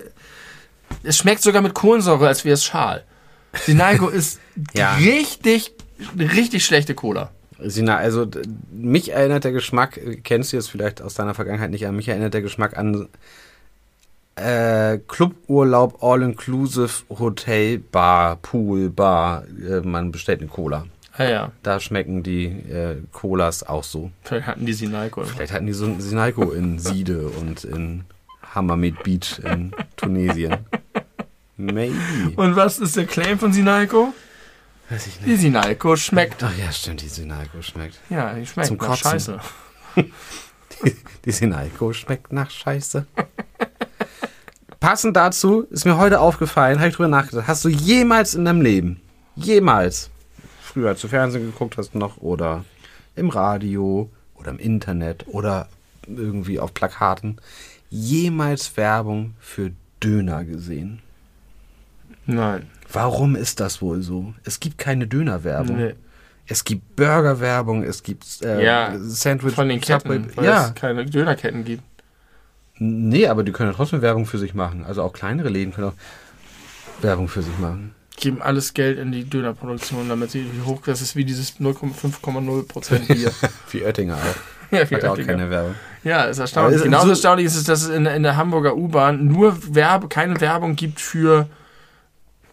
es 1.03 1.17
schmeckt 1.17 1.41
sogar 1.41 1.61
mit 1.63 1.73
Kohlensäure, 1.73 2.27
als 2.27 2.45
wäre 2.45 2.53
es 2.53 2.63
Schal. 2.63 3.03
Sinalco 3.65 4.09
ist 4.09 4.39
Ja. 4.75 4.93
richtig, 4.95 5.73
richtig 6.17 6.63
schlechte 6.65 6.93
Cola. 6.93 7.31
Sina, 7.63 7.97
also 7.97 8.27
mich 8.71 9.11
erinnert 9.11 9.43
der 9.43 9.51
Geschmack, 9.51 9.99
kennst 10.23 10.51
du 10.51 10.57
jetzt 10.57 10.69
vielleicht 10.69 11.01
aus 11.01 11.13
deiner 11.13 11.33
Vergangenheit 11.35 11.69
nicht, 11.69 11.85
aber 11.85 11.95
mich 11.95 12.07
erinnert 12.07 12.33
der 12.33 12.41
Geschmack 12.41 12.75
an 12.77 13.07
äh, 14.35 14.97
Cluburlaub, 15.07 16.01
All-Inclusive, 16.03 17.03
Hotel, 17.09 17.79
Bar, 17.79 18.37
Pool, 18.37 18.89
Bar. 18.89 19.43
Äh, 19.67 19.81
man 19.81 20.11
bestellt 20.11 20.39
eine 20.41 20.49
Cola. 20.49 20.85
Ja, 21.17 21.29
ja, 21.29 21.51
Da 21.61 21.79
schmecken 21.79 22.23
die 22.23 22.45
äh, 22.45 23.01
Colas 23.11 23.63
auch 23.63 23.83
so. 23.83 24.11
vielleicht 24.23 24.47
hatten 24.47 24.65
die 24.65 24.73
Sinalco. 24.73 25.23
Vielleicht 25.23 25.51
hatten 25.51 25.65
die 25.65 25.73
so 25.73 25.85
ein 25.85 25.99
Sinalco 25.99 26.51
in 26.51 26.79
Siede 26.79 27.27
und 27.27 27.63
in 27.65 28.05
Hammamet 28.55 29.03
Beach 29.03 29.39
in 29.43 29.73
Tunesien. 29.97 30.57
Maybe. 31.57 31.93
Und 32.37 32.55
was 32.55 32.79
ist 32.79 32.95
der 32.95 33.05
Claim 33.05 33.37
von 33.37 33.51
Sinalco? 33.53 34.13
Weiß 34.89 35.07
ich 35.07 35.19
Die 35.19 35.35
Sinalco 35.35 35.95
schmeckt. 35.95 36.43
Ach 36.43 36.57
ja, 36.57 36.71
stimmt, 36.71 37.01
die 37.01 37.07
Sinalco 37.09 37.61
schmeckt. 37.61 37.99
Ja, 38.09 38.33
die 38.33 38.45
schmeckt 38.45 38.67
Zum 38.69 38.77
nach 38.77 38.87
Kotzen. 38.87 39.11
Scheiße. 39.11 39.39
Die 41.25 41.31
Sinalco 41.31 41.93
schmeckt 41.93 42.33
nach 42.33 42.49
Scheiße. 42.49 43.05
Passend 44.81 45.15
dazu 45.15 45.61
ist 45.69 45.85
mir 45.85 45.95
heute 45.97 46.19
aufgefallen, 46.19 46.79
habe 46.79 46.89
ich 46.89 46.95
drüber 46.95 47.07
nachgedacht. 47.07 47.47
Hast 47.47 47.63
du 47.63 47.69
jemals 47.69 48.33
in 48.33 48.45
deinem 48.45 48.61
Leben, 48.61 48.99
jemals, 49.35 50.09
früher 50.59 50.95
du 50.95 51.07
Fernsehen 51.07 51.45
geguckt 51.45 51.77
hast 51.77 51.93
noch 51.93 52.17
oder 52.17 52.65
im 53.15 53.29
Radio 53.29 54.09
oder 54.33 54.49
im 54.49 54.57
Internet 54.57 55.25
oder 55.27 55.69
irgendwie 56.07 56.59
auf 56.59 56.73
Plakaten, 56.73 57.37
jemals 57.91 58.75
Werbung 58.75 59.35
für 59.39 59.71
Döner 60.01 60.45
gesehen? 60.45 60.99
Nein. 62.25 62.65
Warum 62.91 63.35
ist 63.35 63.59
das 63.59 63.83
wohl 63.83 64.01
so? 64.01 64.33
Es 64.45 64.59
gibt 64.59 64.79
keine 64.79 65.05
Dönerwerbung. 65.05 65.77
Nee. 65.77 65.93
Es 66.47 66.63
gibt 66.63 66.95
Burgerwerbung, 66.95 67.83
es 67.83 68.01
gibt 68.01 68.25
äh, 68.41 68.65
Ja, 68.65 68.95
Sandwich. 68.97 69.53
Von 69.53 69.69
den 69.69 69.79
Ketten, 69.79 70.35
weil 70.35 70.43
Ja, 70.43 70.65
es 70.69 70.73
keine 70.73 71.05
Dönerketten 71.05 71.63
gibt. 71.63 71.83
Nee, 72.81 73.27
aber 73.27 73.43
die 73.43 73.51
können 73.51 73.69
ja 73.71 73.75
trotzdem 73.75 74.01
Werbung 74.01 74.25
für 74.25 74.37
sich 74.37 74.53
machen. 74.53 74.83
Also 74.85 75.03
auch 75.03 75.13
kleinere 75.13 75.49
Läden 75.49 75.73
können 75.73 75.87
auch 75.89 77.03
Werbung 77.03 77.27
für 77.27 77.41
sich 77.41 77.57
machen. 77.59 77.93
Geben 78.17 78.41
alles 78.41 78.73
Geld 78.73 78.99
in 78.99 79.11
die 79.11 79.23
Dönerproduktion, 79.23 80.09
damit 80.09 80.31
sie 80.31 80.45
hoch. 80.65 80.81
Das 80.85 81.01
ist 81.01 81.15
wie 81.15 81.25
dieses 81.25 81.59
0,5,0% 81.59 83.07
Bier. 83.13 83.31
Wie 83.71 83.83
Oettinger 83.83 84.15
auch. 84.15 84.71
ja, 84.71 84.89
wie 84.89 84.95
Hat 84.95 85.03
ja 85.03 85.11
auch 85.11 85.17
keine 85.17 85.49
Werbung. 85.49 85.75
Ja, 86.03 86.23
ist 86.25 86.37
erstaunlich. 86.39 86.77
Ist- 86.77 86.83
Genauso 86.83 87.05
so- 87.05 87.11
erstaunlich 87.11 87.45
ist 87.47 87.55
es, 87.55 87.63
dass 87.63 87.83
es 87.83 87.89
in, 87.89 88.05
in 88.05 88.23
der 88.23 88.37
Hamburger 88.37 88.75
U-Bahn 88.75 89.27
nur 89.27 89.57
Werbe, 89.73 90.07
keine 90.07 90.39
Werbung 90.39 90.75
gibt 90.75 90.99
für 90.99 91.47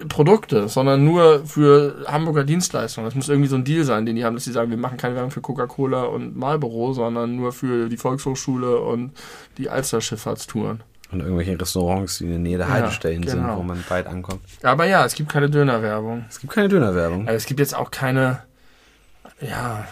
Produkte, 0.09 0.69
sondern 0.69 1.05
nur 1.05 1.45
für 1.45 2.05
Hamburger 2.07 2.45
Dienstleistungen. 2.45 3.07
Das 3.07 3.15
muss 3.15 3.29
irgendwie 3.29 3.49
so 3.49 3.57
ein 3.57 3.65
Deal 3.65 3.85
sein, 3.85 4.07
den 4.07 4.15
die 4.15 4.25
haben, 4.25 4.35
dass 4.35 4.45
sie 4.45 4.53
sagen, 4.53 4.71
wir 4.71 4.77
machen 4.77 4.97
keine 4.97 5.17
Werbung 5.17 5.31
für 5.33 5.41
Coca-Cola 5.41 6.05
und 6.05 6.37
Marlboro, 6.37 6.93
sondern 6.93 7.35
nur 7.35 7.53
für 7.53 7.89
die 7.89 7.97
Volkshochschule 7.97 8.79
und 8.79 9.13
die 9.57 9.69
Alster-Schifffahrtstouren. 9.69 10.83
Und 11.11 11.21
irgendwelche 11.21 11.59
Restaurants, 11.59 12.19
die 12.19 12.25
in 12.25 12.31
der 12.31 12.39
Nähe 12.39 12.59
der 12.59 12.67
Ja, 12.69 12.75
Haltestellen 12.75 13.27
sind, 13.27 13.41
genau. 13.41 13.57
wo 13.57 13.63
man 13.63 13.83
bald 13.89 14.07
ankommt. 14.07 14.43
Aber 14.63 14.85
ja, 14.85 15.05
es 15.05 15.15
gibt 15.15 15.31
keine 15.31 15.49
Dönerwerbung. 15.49 16.27
Es 16.29 16.39
gibt 16.39 16.53
keine 16.53 16.69
Dönerwerbung. 16.69 17.27
Also 17.27 17.37
es 17.37 17.47
gibt 17.47 17.61
jetzt 17.61 17.75
auch 17.75 17.91
keine, 17.91 18.43
ja, 19.41 19.87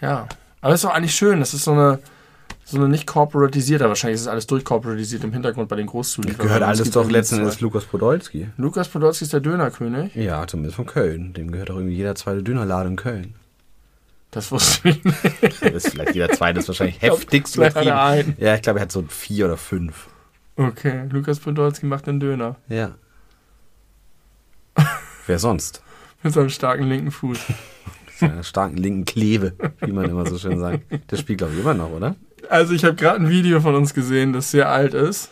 ja. 0.00 0.28
Aber 0.60 0.74
es 0.74 0.82
ist 0.82 0.84
doch 0.84 0.94
eigentlich 0.94 1.14
schön. 1.14 1.40
Das 1.40 1.54
ist 1.54 1.64
so 1.64 1.72
eine, 1.72 1.98
so 2.64 2.78
eine 2.78 2.88
nicht 2.88 3.06
corporatisierte, 3.06 3.88
wahrscheinlich 3.88 4.16
ist 4.16 4.22
es 4.22 4.28
alles 4.28 4.46
durchcorporatisiert 4.46 5.24
im 5.24 5.32
Hintergrund 5.32 5.68
bei 5.68 5.76
den 5.76 5.86
Großzulieferern. 5.86 6.46
Gehört 6.46 6.62
Es 6.62 6.68
alles 6.68 6.90
doch 6.90 7.10
letzten 7.10 7.38
Endes. 7.40 7.60
Lukas 7.60 7.84
Podolski. 7.84 8.48
Lukas 8.56 8.88
Podolski 8.88 9.24
ist 9.24 9.32
der 9.32 9.40
Dönerkönig. 9.40 10.14
Ja, 10.14 10.46
zumindest 10.46 10.76
von 10.76 10.86
Köln. 10.86 11.32
Dem 11.34 11.50
gehört 11.50 11.70
doch 11.70 11.76
irgendwie 11.76 11.96
jeder 11.96 12.14
zweite 12.14 12.42
Dönerladen 12.42 12.92
in 12.92 12.96
Köln. 12.96 13.34
Das 14.30 14.50
wusste 14.50 14.88
ich 14.88 15.04
nicht. 15.04 15.16
Das 15.60 15.84
ist 15.84 15.90
vielleicht 15.90 16.14
jeder 16.14 16.30
zweite, 16.30 16.60
ist 16.60 16.68
wahrscheinlich 16.68 16.98
glaub, 17.00 17.18
heftigst 17.18 17.58
er 17.58 18.02
einen. 18.02 18.34
Ja, 18.38 18.54
ich 18.54 18.62
glaube, 18.62 18.78
er 18.78 18.82
hat 18.82 18.92
so 18.92 19.02
vier 19.08 19.46
oder 19.46 19.56
fünf. 19.56 20.08
Okay, 20.56 21.06
Lukas 21.10 21.38
Podolski 21.40 21.86
macht 21.86 22.06
den 22.06 22.20
Döner. 22.20 22.56
Ja. 22.68 22.92
Wer 25.26 25.38
sonst? 25.38 25.82
Mit 26.22 26.32
seinem 26.32 26.50
starken 26.50 26.84
linken 26.88 27.10
Fuß. 27.10 27.38
Mit 27.48 28.18
seiner 28.18 28.42
starken 28.42 28.76
linken 28.76 29.04
Kleve, 29.04 29.54
wie 29.80 29.92
man 29.92 30.08
immer 30.08 30.26
so 30.26 30.38
schön 30.38 30.58
sagt. 30.58 30.80
Der 31.10 31.16
spielt, 31.16 31.38
glaube 31.38 31.52
ich, 31.54 31.60
immer 31.60 31.74
noch, 31.74 31.90
oder? 31.90 32.16
Also 32.48 32.74
ich 32.74 32.84
habe 32.84 32.94
gerade 32.94 33.20
ein 33.20 33.28
Video 33.30 33.60
von 33.60 33.74
uns 33.74 33.94
gesehen, 33.94 34.32
das 34.32 34.50
sehr 34.50 34.68
alt 34.68 34.94
ist. 34.94 35.30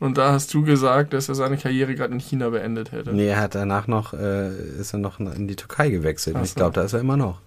Und 0.00 0.16
da 0.16 0.30
hast 0.32 0.54
du 0.54 0.62
gesagt, 0.62 1.12
dass 1.12 1.28
er 1.28 1.34
seine 1.34 1.56
Karriere 1.58 1.94
gerade 1.96 2.14
in 2.14 2.20
China 2.20 2.50
beendet 2.50 2.92
hätte. 2.92 3.12
Nee, 3.12 3.26
er 3.28 3.40
hat 3.40 3.54
danach 3.56 3.88
noch, 3.88 4.14
äh, 4.14 4.48
ist 4.80 4.92
er 4.92 5.00
noch 5.00 5.18
in 5.18 5.48
die 5.48 5.56
Türkei 5.56 5.88
gewechselt. 5.90 6.36
Und 6.36 6.42
Ach 6.42 6.44
ich 6.44 6.50
so. 6.52 6.56
glaube, 6.56 6.72
da 6.74 6.82
ist 6.82 6.92
er 6.92 7.00
immer 7.00 7.16
noch. 7.16 7.40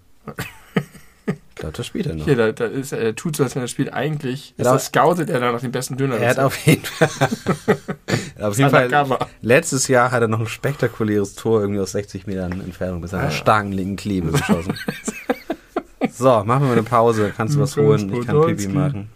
Ich 1.25 1.35
glaube, 1.55 1.71
da 1.77 1.83
spielt 1.83 2.07
er 2.07 2.15
noch. 2.15 2.25
Hier, 2.25 2.35
da, 2.35 2.51
da 2.51 2.65
ist 2.65 2.91
er, 2.91 2.99
er 2.99 3.15
tut 3.15 3.37
so, 3.37 3.43
als 3.43 3.55
wenn 3.55 3.61
er 3.61 3.69
spielt. 3.69 3.93
Eigentlich 3.93 4.53
ist 4.57 4.65
er, 4.65 4.77
scoutet 4.79 5.29
er 5.29 5.39
da 5.39 5.53
nach 5.53 5.61
dem 5.61 5.71
besten 5.71 5.95
Döner. 5.95 6.17
Er 6.17 6.29
hat 6.31 6.39
auf 6.39 6.57
jeden 6.67 6.83
Fall, 6.83 7.07
auf 8.41 8.57
jeden 8.57 8.69
Fall 8.69 8.89
letztes 9.41 9.87
Jahr 9.87 10.11
hat 10.11 10.21
er 10.21 10.27
noch 10.27 10.41
ein 10.41 10.47
spektakuläres 10.47 11.35
Tor 11.35 11.61
irgendwie 11.61 11.79
aus 11.79 11.93
60 11.93 12.27
Metern 12.27 12.51
Entfernung 12.59 12.99
mit 12.99 13.09
seiner 13.09 13.23
Ah, 13.23 13.27
ja. 13.27 13.31
starken 13.31 13.71
linken 13.71 13.95
Klebe 13.95 14.31
geschossen. 14.31 14.73
so, 16.21 16.43
machen 16.43 16.61
wir 16.61 16.67
mal 16.67 16.71
eine 16.73 16.83
Pause. 16.83 17.33
Kannst 17.35 17.55
du 17.55 17.59
was 17.59 17.75
holen? 17.75 18.13
Ich 18.13 18.27
kann. 18.27 18.45
Pipi 18.45 18.67
machen. 18.67 19.09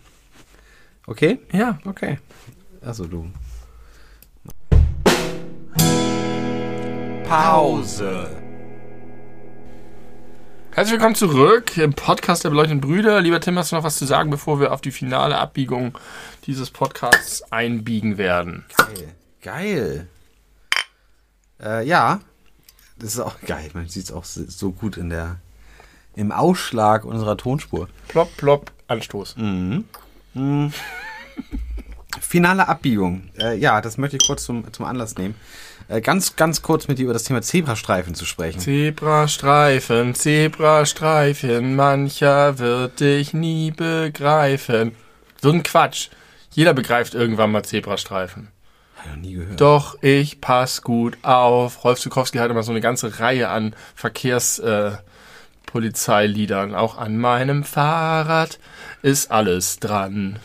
Okay? 1.05 1.39
Ja, 1.51 1.77
Okay. 1.85 2.17
Achso, 2.83 3.05
du. 3.05 3.29
Pause. 7.27 8.27
Herzlich 10.71 10.93
willkommen 10.93 11.15
zurück 11.15 11.77
im 11.77 11.93
Podcast 11.93 12.43
der 12.43 12.49
beleuchteten 12.49 12.81
Brüder. 12.81 13.21
Lieber 13.21 13.39
Tim, 13.39 13.57
hast 13.57 13.71
du 13.71 13.75
noch 13.75 13.83
was 13.83 13.97
zu 13.97 14.05
sagen, 14.05 14.31
bevor 14.31 14.59
wir 14.59 14.73
auf 14.73 14.81
die 14.81 14.91
finale 14.91 15.37
Abbiegung 15.37 15.97
dieses 16.47 16.71
Podcasts 16.71 17.43
einbiegen 17.51 18.17
werden? 18.17 18.65
Geil. 18.75 19.15
Geil. 19.41 20.07
Äh, 21.61 21.87
ja. 21.87 22.19
Das 22.97 23.13
ist 23.13 23.19
auch 23.19 23.39
geil. 23.45 23.69
Man 23.73 23.87
sieht 23.87 24.05
es 24.05 24.11
auch 24.11 24.25
so 24.25 24.71
gut 24.71 24.97
in 24.97 25.09
der, 25.09 25.37
im 26.15 26.31
Ausschlag 26.31 27.05
unserer 27.05 27.37
Tonspur. 27.37 27.87
Plopp, 28.07 28.35
plopp, 28.37 28.71
Anstoß. 28.87 29.35
Finale 32.19 32.67
Abbiegung. 32.67 33.29
Äh, 33.39 33.57
ja, 33.57 33.81
das 33.81 33.97
möchte 33.97 34.17
ich 34.17 34.25
kurz 34.25 34.45
zum, 34.45 34.71
zum 34.71 34.85
Anlass 34.85 35.17
nehmen. 35.17 35.35
Äh, 35.87 36.01
ganz, 36.01 36.35
ganz 36.35 36.61
kurz 36.61 36.87
mit 36.87 36.97
dir 36.97 37.03
über 37.03 37.13
das 37.13 37.23
Thema 37.23 37.41
Zebrastreifen 37.41 38.15
zu 38.15 38.25
sprechen. 38.25 38.59
Zebrastreifen, 38.59 40.15
Zebrastreifen, 40.15 41.75
mancher 41.75 42.57
wird 42.57 42.99
dich 42.99 43.33
nie 43.33 43.71
begreifen. 43.71 44.93
So 45.41 45.51
ein 45.51 45.63
Quatsch. 45.63 46.09
Jeder 46.51 46.73
begreift 46.73 47.13
irgendwann 47.13 47.51
mal 47.51 47.63
Zebrastreifen. 47.63 48.47
Hab 48.95 49.05
ich 49.05 49.11
noch 49.11 49.17
nie 49.21 49.33
gehört. 49.33 49.61
Doch, 49.61 50.01
ich 50.01 50.41
pass 50.41 50.81
gut 50.81 51.17
auf. 51.21 51.83
Rolf 51.83 51.99
Zukowski 51.99 52.39
hat 52.39 52.49
immer 52.49 52.63
so 52.63 52.71
eine 52.71 52.81
ganze 52.81 53.19
Reihe 53.19 53.49
an 53.49 53.75
Verkehrspolizeiliedern. 53.93 54.93
Äh, 54.95 55.14
Polizeiliedern. 55.75 56.73
Auch 56.73 56.97
an 56.97 57.17
meinem 57.17 57.65
Fahrrad 57.65 58.59
ist 59.01 59.29
alles 59.29 59.77
dran. 59.77 60.39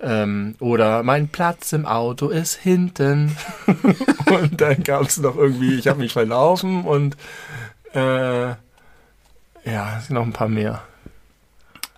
Ähm, 0.00 0.54
oder 0.58 1.02
mein 1.02 1.28
Platz 1.28 1.74
im 1.74 1.84
Auto 1.84 2.30
ist 2.30 2.54
hinten. 2.54 3.36
und 4.30 4.58
dann 4.58 4.82
gab 4.84 5.02
es 5.02 5.18
noch 5.18 5.36
irgendwie, 5.36 5.74
ich 5.74 5.86
habe 5.86 5.98
mich 5.98 6.14
verlaufen 6.14 6.84
und 6.84 7.14
äh, 7.92 8.46
ja, 8.46 9.98
es 9.98 10.06
sind 10.06 10.14
noch 10.14 10.24
ein 10.24 10.32
paar 10.32 10.48
mehr. 10.48 10.82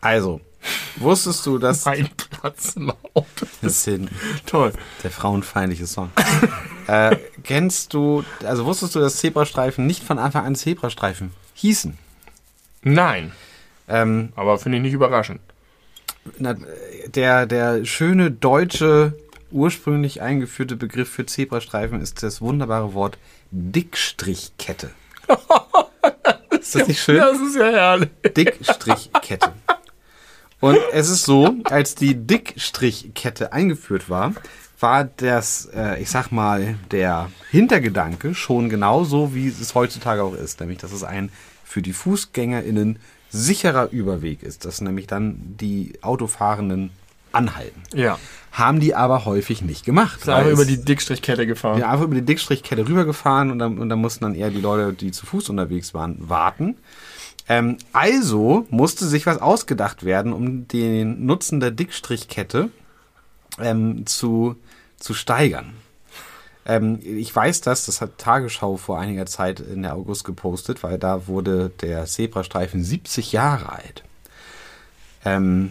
Also, 0.01 0.41
wusstest 0.97 1.47
du, 1.47 1.59
dass 1.59 1.85
Mein 1.85 2.09
Platz 2.17 2.75
im 2.75 2.91
Auto. 3.15 3.47
das 3.63 3.85
sind 3.85 4.11
Toll. 4.45 4.73
der 5.05 5.13
frauenfeindliche 5.13 5.87
Song. 5.87 6.11
äh, 6.89 7.17
kennst 7.45 7.95
du, 7.95 8.25
also 8.45 8.65
wusstest 8.65 8.97
du, 8.97 8.99
dass 8.99 9.19
Zebrastreifen 9.19 9.87
nicht 9.87 10.03
von 10.03 10.19
Anfang 10.19 10.45
an 10.45 10.57
Zebrastreifen 10.57 11.31
hießen? 11.55 11.97
Nein, 12.85 13.33
Ähm, 13.89 14.33
aber 14.37 14.59
finde 14.59 14.79
ich 14.79 14.83
nicht 14.83 14.93
überraschend. 14.95 15.41
na, 16.39 16.55
der, 17.07 17.45
der 17.47 17.85
schöne 17.85 18.31
deutsche, 18.31 19.15
ursprünglich 19.51 20.23
eingeführte 20.23 20.77
Begriff 20.77 21.11
für 21.11 21.27
Zebrastreifen 21.27 22.01
ist 22.01 22.23
das 22.23 22.41
wunderbare 22.41 22.95
Wort 22.95 23.19
Dickstrichkette. 23.51 24.91
ist 26.61 26.75
das 26.75 26.89
nicht 26.89 27.01
schön? 27.03 27.17
Das 27.19 27.39
ist 27.41 27.57
ja 27.57 27.71
herrlich. 27.71 28.09
Dickstrichkette. 28.37 29.53
Und 30.61 30.79
es 30.93 31.11
ist 31.11 31.25
so, 31.25 31.57
als 31.65 31.95
die 31.95 32.15
Dickstrichkette 32.15 33.53
eingeführt 33.53 34.09
war, 34.09 34.33
war 34.81 35.05
das, 35.05 35.67
äh, 35.75 36.01
ich 36.01 36.11
sag 36.11 36.31
mal, 36.33 36.77
der 36.91 37.31
Hintergedanke 37.51 38.35
schon 38.35 38.69
genauso, 38.71 39.35
wie 39.35 39.49
es 39.49 39.75
heutzutage 39.75 40.23
auch 40.23 40.35
ist. 40.35 40.61
Nämlich, 40.61 40.79
dass 40.79 40.93
es 40.93 41.05
ein 41.05 41.31
für 41.75 41.83
die 41.83 41.93
FußgängerInnen 41.93 43.01
sicherer 43.31 43.91
Überweg 43.91 44.45
ist, 44.45 44.65
dass 44.65 44.81
nämlich 44.81 45.09
dann 45.09 45.57
die 45.59 45.95
Autofahrenden 46.03 46.91
anhalten. 47.33 47.83
Ja. 47.93 48.17
Haben 48.53 48.79
die 48.79 48.95
aber 48.95 49.25
häufig 49.25 49.61
nicht 49.61 49.85
gemacht. 49.85 50.21
Ist 50.21 50.29
einfach 50.29 50.53
über 50.53 50.67
die 50.67 50.85
Dickstrichkette 50.85 51.49
gefahren. 51.49 51.81
ja, 51.81 51.91
einfach 51.91 52.05
über 52.05 52.15
die 52.15 52.25
Dickstrichkette 52.25 52.87
rübergefahren 52.87 53.51
und 53.51 53.59
dann, 53.59 53.79
und 53.81 53.89
dann 53.89 53.99
mussten 53.99 54.23
dann 54.23 54.37
eher 54.37 54.51
die 54.51 54.61
Leute, 54.61 54.93
die 54.93 55.11
zu 55.11 55.27
Fuß 55.27 55.49
unterwegs 55.49 55.95
waren, 55.95 56.17
warten. 56.21 56.77
Ähm, 57.49 57.79
also 57.93 58.69
musste 58.71 59.07
sich 59.07 59.27
was 59.27 59.39
ausgedacht 59.39 60.05
werden, 60.05 60.33
um 60.33 60.69
den 60.69 61.27
Nutzen 61.27 61.59
der 61.59 61.73
Dickstrichkette 61.73 62.71
ähm, 63.59 64.07
zu, 64.07 64.55
zu 64.97 65.13
steigern. 65.13 65.73
Ähm, 66.67 66.99
ich 67.03 67.35
weiß 67.35 67.61
das, 67.61 67.87
das 67.87 68.01
hat 68.01 68.19
Tagesschau 68.19 68.77
vor 68.77 68.99
einiger 68.99 69.27
Zeit 69.27 69.61
in 69.61 69.83
der 69.83 69.95
August 69.95 70.25
gepostet, 70.25 70.83
weil 70.83 70.99
da 70.99 71.27
wurde 71.27 71.71
der 71.81 72.07
Zebrastreifen 72.07 72.83
70 72.83 73.33
Jahre 73.33 73.71
alt. 73.71 74.05
Ähm, 75.25 75.71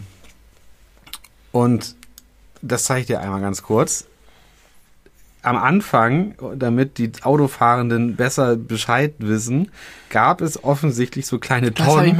und 1.52 1.94
das 2.62 2.84
zeige 2.84 3.00
ich 3.00 3.06
dir 3.06 3.20
einmal 3.20 3.40
ganz 3.40 3.62
kurz 3.62 4.06
am 5.44 5.56
Anfang, 5.56 6.34
damit 6.56 6.98
die 6.98 7.12
Autofahrenden 7.22 8.16
besser 8.16 8.56
Bescheid 8.56 9.14
wissen, 9.18 9.70
gab 10.08 10.40
es 10.40 10.64
offensichtlich 10.64 11.26
so 11.26 11.38
kleine 11.38 11.74
Tonnen 11.74 12.16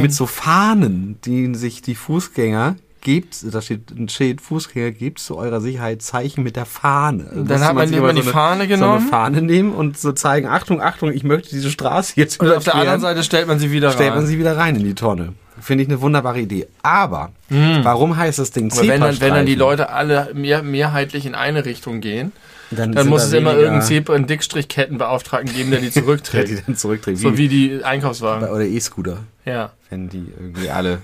mit 0.00 0.14
so 0.14 0.26
Fahnen, 0.26 1.18
die 1.24 1.54
sich 1.54 1.82
die 1.82 1.96
Fußgänger 1.96 2.76
gebt, 3.02 3.36
da 3.54 3.62
steht 3.62 3.90
ein 3.90 4.08
Schild, 4.08 4.40
Fußgänger, 4.40 4.90
gebt 4.92 5.18
zu 5.18 5.36
eurer 5.36 5.60
Sicherheit 5.60 6.02
Zeichen 6.02 6.42
mit 6.42 6.56
der 6.56 6.64
Fahne. 6.66 7.24
Dann 7.24 7.38
musste 7.46 7.64
hat 7.64 7.74
man 7.74 7.92
immer 7.92 8.06
man 8.08 8.16
die 8.16 8.22
eine- 8.22 8.30
Fahne 8.30 8.62
So 8.64 8.68
genommen. 8.68 8.98
eine 9.02 9.08
Fahne 9.08 9.42
nehmen 9.42 9.72
und 9.72 9.98
so 9.98 10.12
zeigen, 10.12 10.46
Achtung, 10.48 10.80
Achtung, 10.82 11.12
ich 11.12 11.24
möchte 11.24 11.50
diese 11.50 11.70
Straße 11.70 12.14
jetzt 12.16 12.40
Und 12.40 12.50
auf 12.52 12.64
der 12.64 12.74
anderen 12.74 13.00
Seite 13.00 13.22
stellt 13.22 13.46
man 13.48 13.58
sie 13.58 13.70
wieder 13.70 13.90
stellt 13.92 14.10
rein. 14.10 14.18
man 14.18 14.26
sie 14.26 14.38
wieder 14.38 14.56
rein 14.56 14.76
in 14.76 14.84
die 14.84 14.94
Tonne. 14.94 15.34
Finde 15.60 15.82
ich 15.82 15.88
eine 15.90 16.00
wunderbare 16.00 16.40
Idee. 16.40 16.68
Aber 16.82 17.30
warum 17.48 18.16
heißt 18.16 18.38
das 18.38 18.52
Ding 18.52 18.70
Aber 18.70 18.80
wenn 18.82 19.00
dann, 19.00 19.20
wenn 19.20 19.34
dann 19.34 19.46
die 19.46 19.52
Zebrastreifen? 19.56 19.58
Leute 19.58 19.88
alle 19.90 20.34
mehr, 20.34 20.62
mehrheitlich 20.62 21.26
in 21.26 21.34
eine 21.34 21.64
Richtung 21.64 22.00
gehen, 22.00 22.30
Dann 22.70 22.92
dann 22.92 23.08
muss 23.08 23.22
da 23.22 23.26
es 23.28 23.32
immer 23.34 23.54
irgendeinen 23.54 23.82
Zebra- 23.82 24.14
einen 24.14 24.26
Dickstrichkettenbeauftragten 24.28 25.52
geben, 25.54 25.70
der 25.72 25.80
die 25.80 25.86
der 25.90 26.00
die 26.02 26.06
zurückträgt. 26.06 26.62
dann 26.68 26.76
zurückdreht. 26.76 27.18
so 27.18 27.36
wie 27.36 27.48
die 27.48 27.82
Einkaufswagen. 27.82 28.48
oder 28.48 28.62
E-Scooter, 28.64 29.18
Ja. 29.44 29.70
wenn 29.90 30.08
die 30.08 30.26
irgendwie 30.38 30.70
alle 30.70 30.98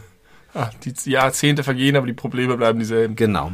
Ach, 0.55 0.73
die 0.85 0.95
Jahrzehnte 1.11 1.65
vergehen, 1.65 1.97
aber 1.97 2.07
die 2.07 2.13
Probleme 2.13 2.57
bleiben 2.57 2.79
dieselben. 2.79 3.17
Genau. 3.17 3.53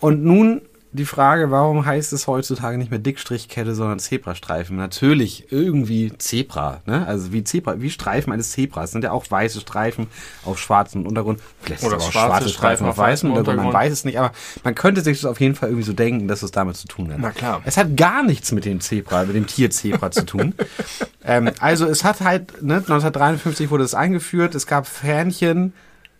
Und 0.00 0.22
nun 0.22 0.62
die 0.94 1.06
Frage, 1.06 1.50
warum 1.50 1.86
heißt 1.86 2.12
es 2.12 2.26
heutzutage 2.26 2.76
nicht 2.76 2.90
mehr 2.90 3.00
Dickstrichkette, 3.00 3.74
sondern 3.74 3.98
Zebrastreifen? 3.98 4.76
Natürlich 4.76 5.50
irgendwie 5.50 6.12
Zebra, 6.18 6.82
ne? 6.84 7.06
Also 7.06 7.32
wie 7.32 7.44
Zebra, 7.44 7.80
wie 7.80 7.88
Streifen 7.88 8.32
eines 8.32 8.50
Zebras. 8.50 8.90
Sind 8.90 9.02
ja 9.02 9.12
auch 9.12 9.24
weiße 9.28 9.60
Streifen 9.60 10.08
auf 10.44 10.58
schwarzem 10.58 11.06
Untergrund. 11.06 11.40
Vielleicht 11.62 11.82
Oder 11.84 11.98
schwarze 11.98 12.12
schwarze 12.12 12.48
Streifen 12.50 12.86
auf 12.86 12.98
weißem 12.98 13.12
weißem 13.12 13.30
Untergrund. 13.30 13.56
Man 13.56 13.66
Untergrund. 13.68 13.84
weiß 13.86 13.92
es 13.92 14.04
nicht, 14.04 14.18
aber 14.18 14.32
man 14.64 14.74
könnte 14.74 15.00
sich 15.00 15.20
das 15.20 15.30
auf 15.30 15.40
jeden 15.40 15.54
Fall 15.54 15.70
irgendwie 15.70 15.86
so 15.86 15.94
denken, 15.94 16.28
dass 16.28 16.42
es 16.42 16.50
damit 16.50 16.76
zu 16.76 16.86
tun 16.86 17.10
hat. 17.10 17.18
Na 17.20 17.30
klar. 17.30 17.62
Es 17.64 17.78
hat 17.78 17.96
gar 17.96 18.22
nichts 18.22 18.52
mit 18.52 18.66
dem 18.66 18.80
Zebra, 18.80 19.24
mit 19.24 19.34
dem 19.34 19.46
Tier 19.46 19.70
Zebra 19.70 20.10
zu 20.10 20.26
tun. 20.26 20.54
ähm, 21.24 21.50
also 21.60 21.86
es 21.86 22.04
hat 22.04 22.20
halt, 22.20 22.62
ne, 22.62 22.76
1953 22.76 23.70
wurde 23.70 23.84
es 23.84 23.94
eingeführt, 23.94 24.54
es 24.54 24.66
gab 24.66 24.86
Fähnchen, 24.86 25.72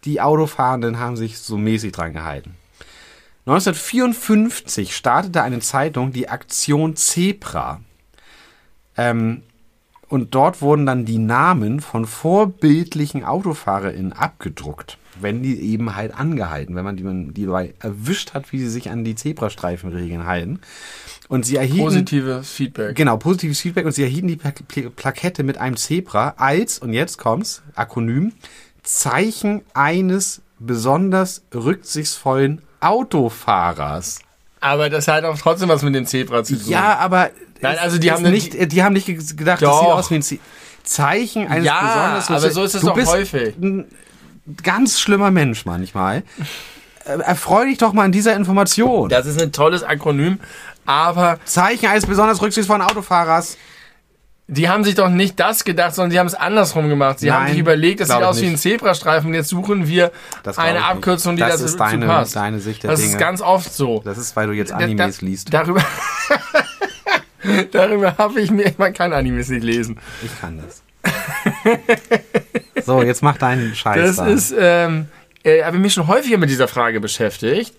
die 0.04 0.20
Autofahrenden 0.20 0.98
haben 0.98 1.16
sich 1.16 1.38
so 1.38 1.58
mäßig 1.58 1.92
dran 1.92 2.14
gehalten. 2.14 2.56
1954 3.46 4.94
startete 4.94 5.42
eine 5.42 5.58
Zeitung 5.58 6.12
die 6.12 6.28
Aktion 6.28 6.94
Zebra. 6.94 7.80
Ähm, 8.96 9.42
und 10.08 10.34
dort 10.34 10.60
wurden 10.60 10.86
dann 10.86 11.06
die 11.06 11.18
Namen 11.18 11.80
von 11.80 12.06
vorbildlichen 12.06 13.24
AutofahrerInnen 13.24 14.12
abgedruckt, 14.12 14.98
wenn 15.20 15.42
die 15.42 15.58
eben 15.58 15.96
halt 15.96 16.14
angehalten, 16.14 16.76
wenn 16.76 16.84
man 16.84 16.96
die, 16.96 17.02
man 17.02 17.32
die 17.34 17.46
dabei 17.46 17.74
erwischt 17.80 18.34
hat, 18.34 18.52
wie 18.52 18.58
sie 18.58 18.68
sich 18.68 18.90
an 18.90 19.04
die 19.04 19.14
Zebrastreifenregeln 19.14 20.26
halten. 20.26 20.60
Und 21.28 21.46
sie 21.46 21.56
erhielten 21.56 21.84
Positives 21.84 22.50
Feedback. 22.50 22.94
Genau, 22.94 23.16
positives 23.16 23.60
Feedback 23.60 23.86
und 23.86 23.92
sie 23.92 24.02
erhielten 24.02 24.28
die 24.28 24.36
Pla 24.36 24.52
Pla 24.68 24.90
Plakette 24.90 25.42
mit 25.42 25.56
einem 25.56 25.78
Zebra 25.78 26.34
als, 26.36 26.78
und 26.78 26.92
jetzt 26.92 27.16
kommt's, 27.16 27.62
Akronym, 27.74 28.34
Zeichen 28.82 29.62
eines 29.72 30.42
besonders 30.58 31.42
rücksichtsvollen 31.54 32.60
Autofahrers. 32.82 34.20
Aber 34.60 34.90
das 34.90 35.08
hat 35.08 35.24
auch 35.24 35.36
trotzdem 35.38 35.68
was 35.68 35.82
mit 35.82 35.94
dem 35.94 36.06
Zebra 36.06 36.44
zu 36.44 36.56
tun. 36.56 36.68
Ja, 36.70 36.98
aber 36.98 37.30
Nein, 37.60 37.78
also 37.78 37.98
die 37.98 38.10
haben 38.12 38.22
nicht, 38.22 38.72
die 38.72 38.82
haben 38.82 38.92
nicht 38.92 39.06
ge- 39.06 39.16
gedacht, 39.36 39.62
das 39.62 39.68
Doch. 39.70 39.80
sieht 39.80 39.88
aus 39.90 40.10
wie 40.10 40.14
ein 40.16 40.22
Ze 40.22 40.38
Zeichen 40.84 41.46
eines 41.48 41.64
Ja, 41.64 41.80
besonders 41.80 42.30
aber 42.30 42.50
so 42.50 42.64
ist 42.64 42.74
es 42.74 42.82
doch 42.82 42.94
bist 42.94 43.12
häufig. 43.12 43.54
Ein 43.56 43.86
ganz 44.64 44.98
schlimmer 44.98 45.30
Mensch 45.30 45.64
manchmal. 45.64 46.24
Äh, 47.04 47.18
Erfreu 47.20 47.66
dich 47.66 47.78
doch 47.78 47.92
mal 47.92 48.02
an 48.04 48.10
dieser 48.12 48.34
Information. 48.34 49.08
Das 49.08 49.26
ist 49.26 49.40
ein 49.40 49.52
tolles 49.52 49.84
Akronym, 49.84 50.40
aber 50.84 51.38
Zeichen 51.44 51.86
eines 51.86 52.04
besonders 52.06 52.42
rücksichtsvollen 52.42 52.82
Autofahrers. 52.82 53.56
Die 54.54 54.68
haben 54.68 54.84
sich 54.84 54.94
doch 54.94 55.08
nicht 55.08 55.40
das 55.40 55.64
gedacht, 55.64 55.94
sondern 55.94 56.10
die 56.10 56.18
haben 56.18 56.26
es 56.26 56.34
andersrum 56.34 56.88
gemacht. 56.88 57.18
Sie 57.20 57.32
haben 57.32 57.44
Nein, 57.44 57.52
sich 57.52 57.60
überlegt, 57.60 58.00
das 58.00 58.08
sieht 58.08 58.18
ich 58.18 58.24
aus 58.24 58.40
wie 58.40 58.46
ein 58.46 58.52
nicht. 58.52 58.60
Zebrastreifen 58.62 59.28
und 59.28 59.34
jetzt 59.34 59.48
suchen 59.48 59.88
wir 59.88 60.12
eine 60.56 60.68
ich 60.70 60.74
nicht. 60.74 60.84
Abkürzung, 60.84 61.36
die 61.36 61.40
Das 61.40 61.52
dazu 61.52 61.64
ist 61.64 61.76
deine- 61.78 62.06
passt. 62.06 62.36
deine 62.36 62.60
Sicht 62.60 62.82
der 62.82 62.90
das 62.90 63.00
Dinge. 63.00 63.12
ist 63.12 63.18
ganz 63.18 63.40
oft 63.40 63.72
so. 63.72 64.02
Das 64.04 64.18
ist, 64.18 64.36
weil 64.36 64.48
du 64.48 64.52
jetzt 64.52 64.72
Da- 64.72 64.76
Animes 64.76 65.18
da, 65.20 65.26
liest. 65.26 65.52
Darüber, 65.54 65.82
darüber 67.72 68.16
habe 68.18 68.40
ich 68.40 68.50
mir, 68.50 68.72
man 68.78 68.92
kann 68.92 69.12
Animes 69.12 69.48
nicht 69.48 69.64
lesen. 69.64 69.98
Ich 70.22 70.40
kann 70.40 70.60
das. 70.64 70.82
so, 72.86 73.02
jetzt 73.02 73.22
mach 73.22 73.38
deinen 73.38 73.74
Scheiß 73.74 73.96
Das 73.96 74.16
da. 74.16 74.26
ist, 74.26 74.54
ähm, 74.58 75.06
äh, 75.44 75.64
habe 75.64 75.76
ich 75.76 75.82
mich 75.82 75.94
schon 75.94 76.06
häufiger 76.06 76.38
mit 76.38 76.50
dieser 76.50 76.68
Frage 76.68 77.00
beschäftigt, 77.00 77.74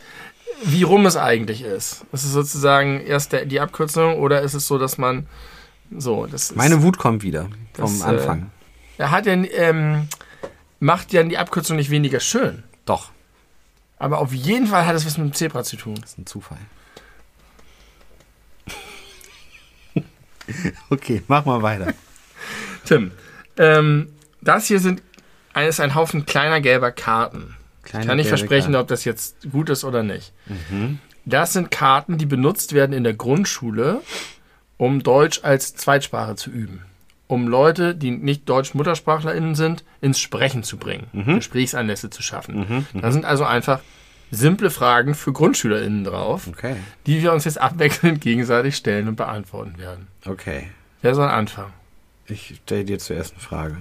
wie 0.64 0.84
rum 0.84 1.06
es 1.06 1.18
eigentlich 1.18 1.62
ist. 1.64 2.06
Ist 2.12 2.24
es 2.24 2.32
sozusagen 2.32 3.02
erst 3.06 3.32
der, 3.34 3.45
die 3.45 3.60
Abkürzung 3.60 4.20
oder 4.20 4.41
ist 4.41 4.54
es 4.54 4.68
so, 4.68 4.78
dass 4.78 4.98
man 4.98 5.28
so, 5.99 6.26
das 6.26 6.44
ist, 6.52 6.56
Meine 6.56 6.82
Wut 6.84 6.98
kommt 6.98 7.24
wieder 7.24 7.44
vom 7.74 7.86
Das, 7.99 8.02
äh, 8.02 8.03
Anfang. 8.03 8.52
er 8.98 9.11
hat 9.11 9.26
ja, 9.26 9.34
ähm, 9.34 10.07
macht 10.80 11.14
ja 11.14 11.24
die 11.24 11.38
Abkürzung 11.38 11.78
nicht 11.78 11.90
weniger 11.90 12.20
schön. 12.20 12.64
Doch, 12.86 13.11
Aber 13.98 14.20
auf 14.20 14.34
jeden 14.34 14.68
Fall 14.68 14.86
hat 14.86 14.95
es 14.95 15.06
was 15.06 15.18
mit 15.18 15.28
dem 15.28 15.34
Zebra 15.34 15.64
zu 15.64 15.78
tun. 15.78 15.95
das 16.02 16.11
ist 16.11 16.18
ein 16.20 16.26
Zufall. 16.26 16.57
okay, 20.90 21.24
mach 21.28 21.45
mal 21.45 21.61
weiter. 21.61 21.94
Tim, 22.86 23.11
ähm, 23.57 24.10
das 24.41 24.68
hier 24.68 24.80
sind 24.80 25.02
ist 25.56 25.80
ein 25.80 25.94
Haufen 25.94 26.26
kleiner 26.26 26.61
gelber 26.61 26.91
Karten. 26.91 27.56
Kleine 27.84 28.03
Ich 28.03 28.07
kann 28.07 28.18
nicht 28.18 28.28
versprechen, 28.28 28.72
Karte. 28.74 28.80
ob 28.80 28.88
das 28.88 29.06
jetzt 29.06 29.52
gut 29.52 29.70
ist 29.70 29.84
oder 29.84 30.02
nicht. 30.02 30.34
Das 31.26 31.53
sind 31.53 31.70
Karten, 31.70 32.18
die 32.18 32.26
benutzt 32.26 32.74
werden 32.74 32.91
in 32.94 33.03
der 33.03 33.14
Grundschule, 33.14 34.02
um 34.78 35.04
Deutsch 35.04 35.41
als 35.44 35.76
Zweitsprache 35.76 36.36
zu 36.36 36.50
üben. 36.50 36.84
Um 37.28 37.48
Leute, 37.48 37.95
die 37.95 38.12
nicht 38.12 38.48
Deutsch-MuttersprachlerInnen 38.50 39.56
sind, 39.56 39.84
ins 40.02 40.20
Sprechen 40.20 40.64
zu 40.64 40.78
bringen, 40.78 41.08
Gesprächsanlässe 41.26 42.10
zu 42.10 42.22
schaffen. 42.22 42.86
Da 42.94 43.12
sind 43.12 43.26
also 43.26 43.45
einfach 43.45 43.80
simple 44.30 44.70
Fragen 44.70 45.16
für 45.16 45.32
GrundschülerInnen 45.32 46.04
drauf, 46.04 46.48
Okay, 46.48 46.76
die 47.08 47.22
wir 47.22 47.34
uns 47.34 47.45
jetzt 47.45 47.60
abwechselnd 47.60 48.22
gegenseitig 48.22 48.76
stellen 48.76 49.08
und 49.08 49.16
beantworten 49.16 49.78
werden. 49.78 50.08
okay. 50.26 50.70
Wer 51.02 51.16
soll 51.16 51.28
anfangen? 51.28 51.74
Ich 52.28 52.56
stelle 52.64 52.86
dir 52.86 53.00
zuerst 53.00 53.34
eine 53.34 53.41
Frage. 53.41 53.78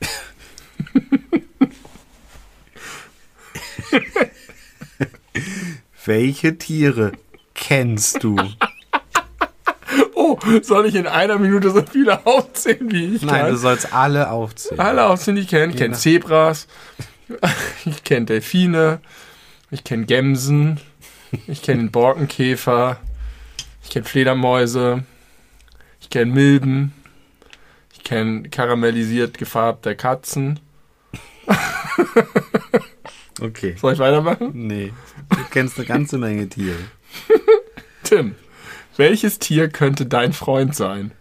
Welche 6.04 6.58
Tiere 6.58 7.12
kennst 7.60 8.24
du? 8.24 8.36
Oh, 10.14 10.38
soll 10.62 10.86
ich 10.86 10.94
in 10.94 11.08
einer 11.08 11.38
Minute 11.38 11.70
so 11.70 11.82
viele 11.82 12.24
aufzählen, 12.24 12.92
wie 12.92 13.16
ich 13.16 13.22
Nein, 13.22 13.40
kann? 13.40 13.50
du 13.50 13.56
sollst 13.56 13.92
alle 13.92 14.30
aufzählen. 14.30 14.78
Alle 14.78 15.06
aufzählen, 15.06 15.34
die 15.36 15.42
ich 15.42 15.48
kenne. 15.48 15.72
Ich 15.72 15.78
kenne. 15.78 15.96
Zebras, 15.96 16.68
ich 17.84 18.04
kenne 18.04 18.26
Delfine, 18.26 19.00
ich 19.72 19.82
kenne 19.82 20.04
Gämsen, 20.04 20.78
ich 21.48 21.62
kenne 21.62 21.78
den 21.78 21.90
Borkenkäfer, 21.90 23.00
ich 23.82 23.90
kenne 23.90 24.04
Fledermäuse, 24.04 25.02
ich 26.00 26.10
kenne 26.10 26.30
Milben, 26.32 26.92
ich 27.94 28.04
kenne 28.04 28.48
karamellisiert 28.48 29.38
gefarbte 29.38 29.96
Katzen. 29.96 30.60
Okay. 33.40 33.74
Soll 33.80 33.94
ich 33.94 33.98
weitermachen? 33.98 34.50
Nee, 34.54 34.92
du 35.30 35.38
kennst 35.50 35.78
eine 35.78 35.86
ganze 35.86 36.18
Menge 36.18 36.48
Tiere. 36.48 36.76
Tim, 38.02 38.34
welches 38.96 39.38
Tier 39.38 39.68
könnte 39.68 40.06
dein 40.06 40.32
Freund 40.32 40.74
sein? 40.74 41.12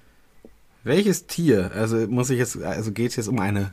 Welches 0.83 1.27
Tier? 1.27 1.71
Also 1.75 1.97
muss 2.07 2.29
ich 2.29 2.39
jetzt, 2.39 2.61
also 2.61 2.91
geht 2.91 3.11
es 3.11 3.17
jetzt 3.17 3.27
um 3.27 3.39
eine 3.39 3.71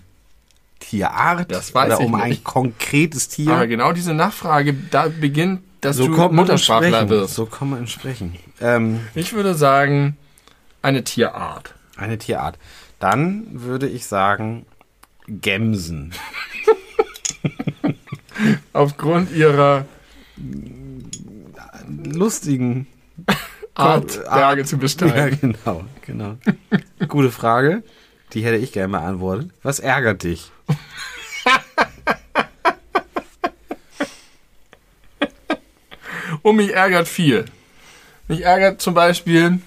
Tierart 0.80 1.50
Das 1.50 1.74
weiß 1.74 1.86
oder 1.86 2.00
ich 2.00 2.06
um 2.06 2.14
ein 2.14 2.30
nicht. 2.30 2.44
konkretes 2.44 3.28
Tier? 3.28 3.52
Aber 3.52 3.66
genau 3.66 3.92
diese 3.92 4.12
Nachfrage, 4.12 4.74
da 4.90 5.08
beginnt, 5.08 5.62
dass 5.80 5.96
so 5.96 6.08
du 6.08 6.28
Muttersprachler 6.32 7.08
wirst. 7.08 7.34
So 7.34 7.46
kommt 7.46 7.70
man 7.72 7.86
Sprechen. 7.86 8.36
Ähm, 8.60 9.00
Ich 9.14 9.32
würde 9.32 9.54
sagen, 9.54 10.16
eine 10.82 11.04
Tierart. 11.04 11.74
eine 11.96 12.18
Tierart. 12.18 12.58
Dann 12.98 13.46
würde 13.52 13.88
ich 13.88 14.06
sagen 14.06 14.66
Gämsen. 15.28 16.12
Aufgrund 18.72 19.32
ihrer 19.32 19.86
Lustigen 21.88 22.86
Art, 23.74 24.18
Art- 24.26 24.34
Berge 24.34 24.64
zu 24.64 24.76
Ja, 24.76 24.80
besteigen. 24.80 25.56
genau, 25.64 25.84
genau. 26.04 26.36
Gute 27.08 27.30
Frage. 27.30 27.82
Die 28.32 28.44
hätte 28.44 28.56
ich 28.56 28.72
gerne 28.72 28.88
beantwortet. 28.92 29.50
Was 29.62 29.78
ärgert 29.78 30.22
dich? 30.24 30.50
Und 36.42 36.56
mich 36.56 36.72
ärgert 36.74 37.08
viel. 37.08 37.44
Mich 38.28 38.42
ärgert 38.44 38.80
zum 38.80 38.94
Beispiel 38.94 39.60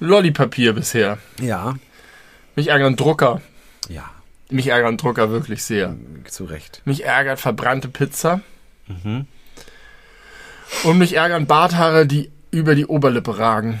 Lollipapier 0.00 0.72
bisher. 0.72 1.18
Ja. 1.40 1.74
Mich 2.56 2.68
ärgern 2.68 2.96
Drucker. 2.96 3.40
Ja, 3.88 4.10
Mich 4.50 4.68
ärgern 4.68 4.96
Drucker 4.96 5.30
wirklich 5.30 5.62
sehr. 5.64 5.96
zu 6.28 6.44
Recht. 6.44 6.82
Mich 6.84 7.04
ärgert 7.04 7.40
verbrannte 7.40 7.88
Pizza. 7.88 8.40
Und 10.84 10.98
mich 10.98 11.14
ärgern 11.16 11.46
Barthaare, 11.46 12.06
die 12.06 12.30
über 12.50 12.74
die 12.74 12.86
Oberlippe 12.86 13.38
ragen. 13.38 13.80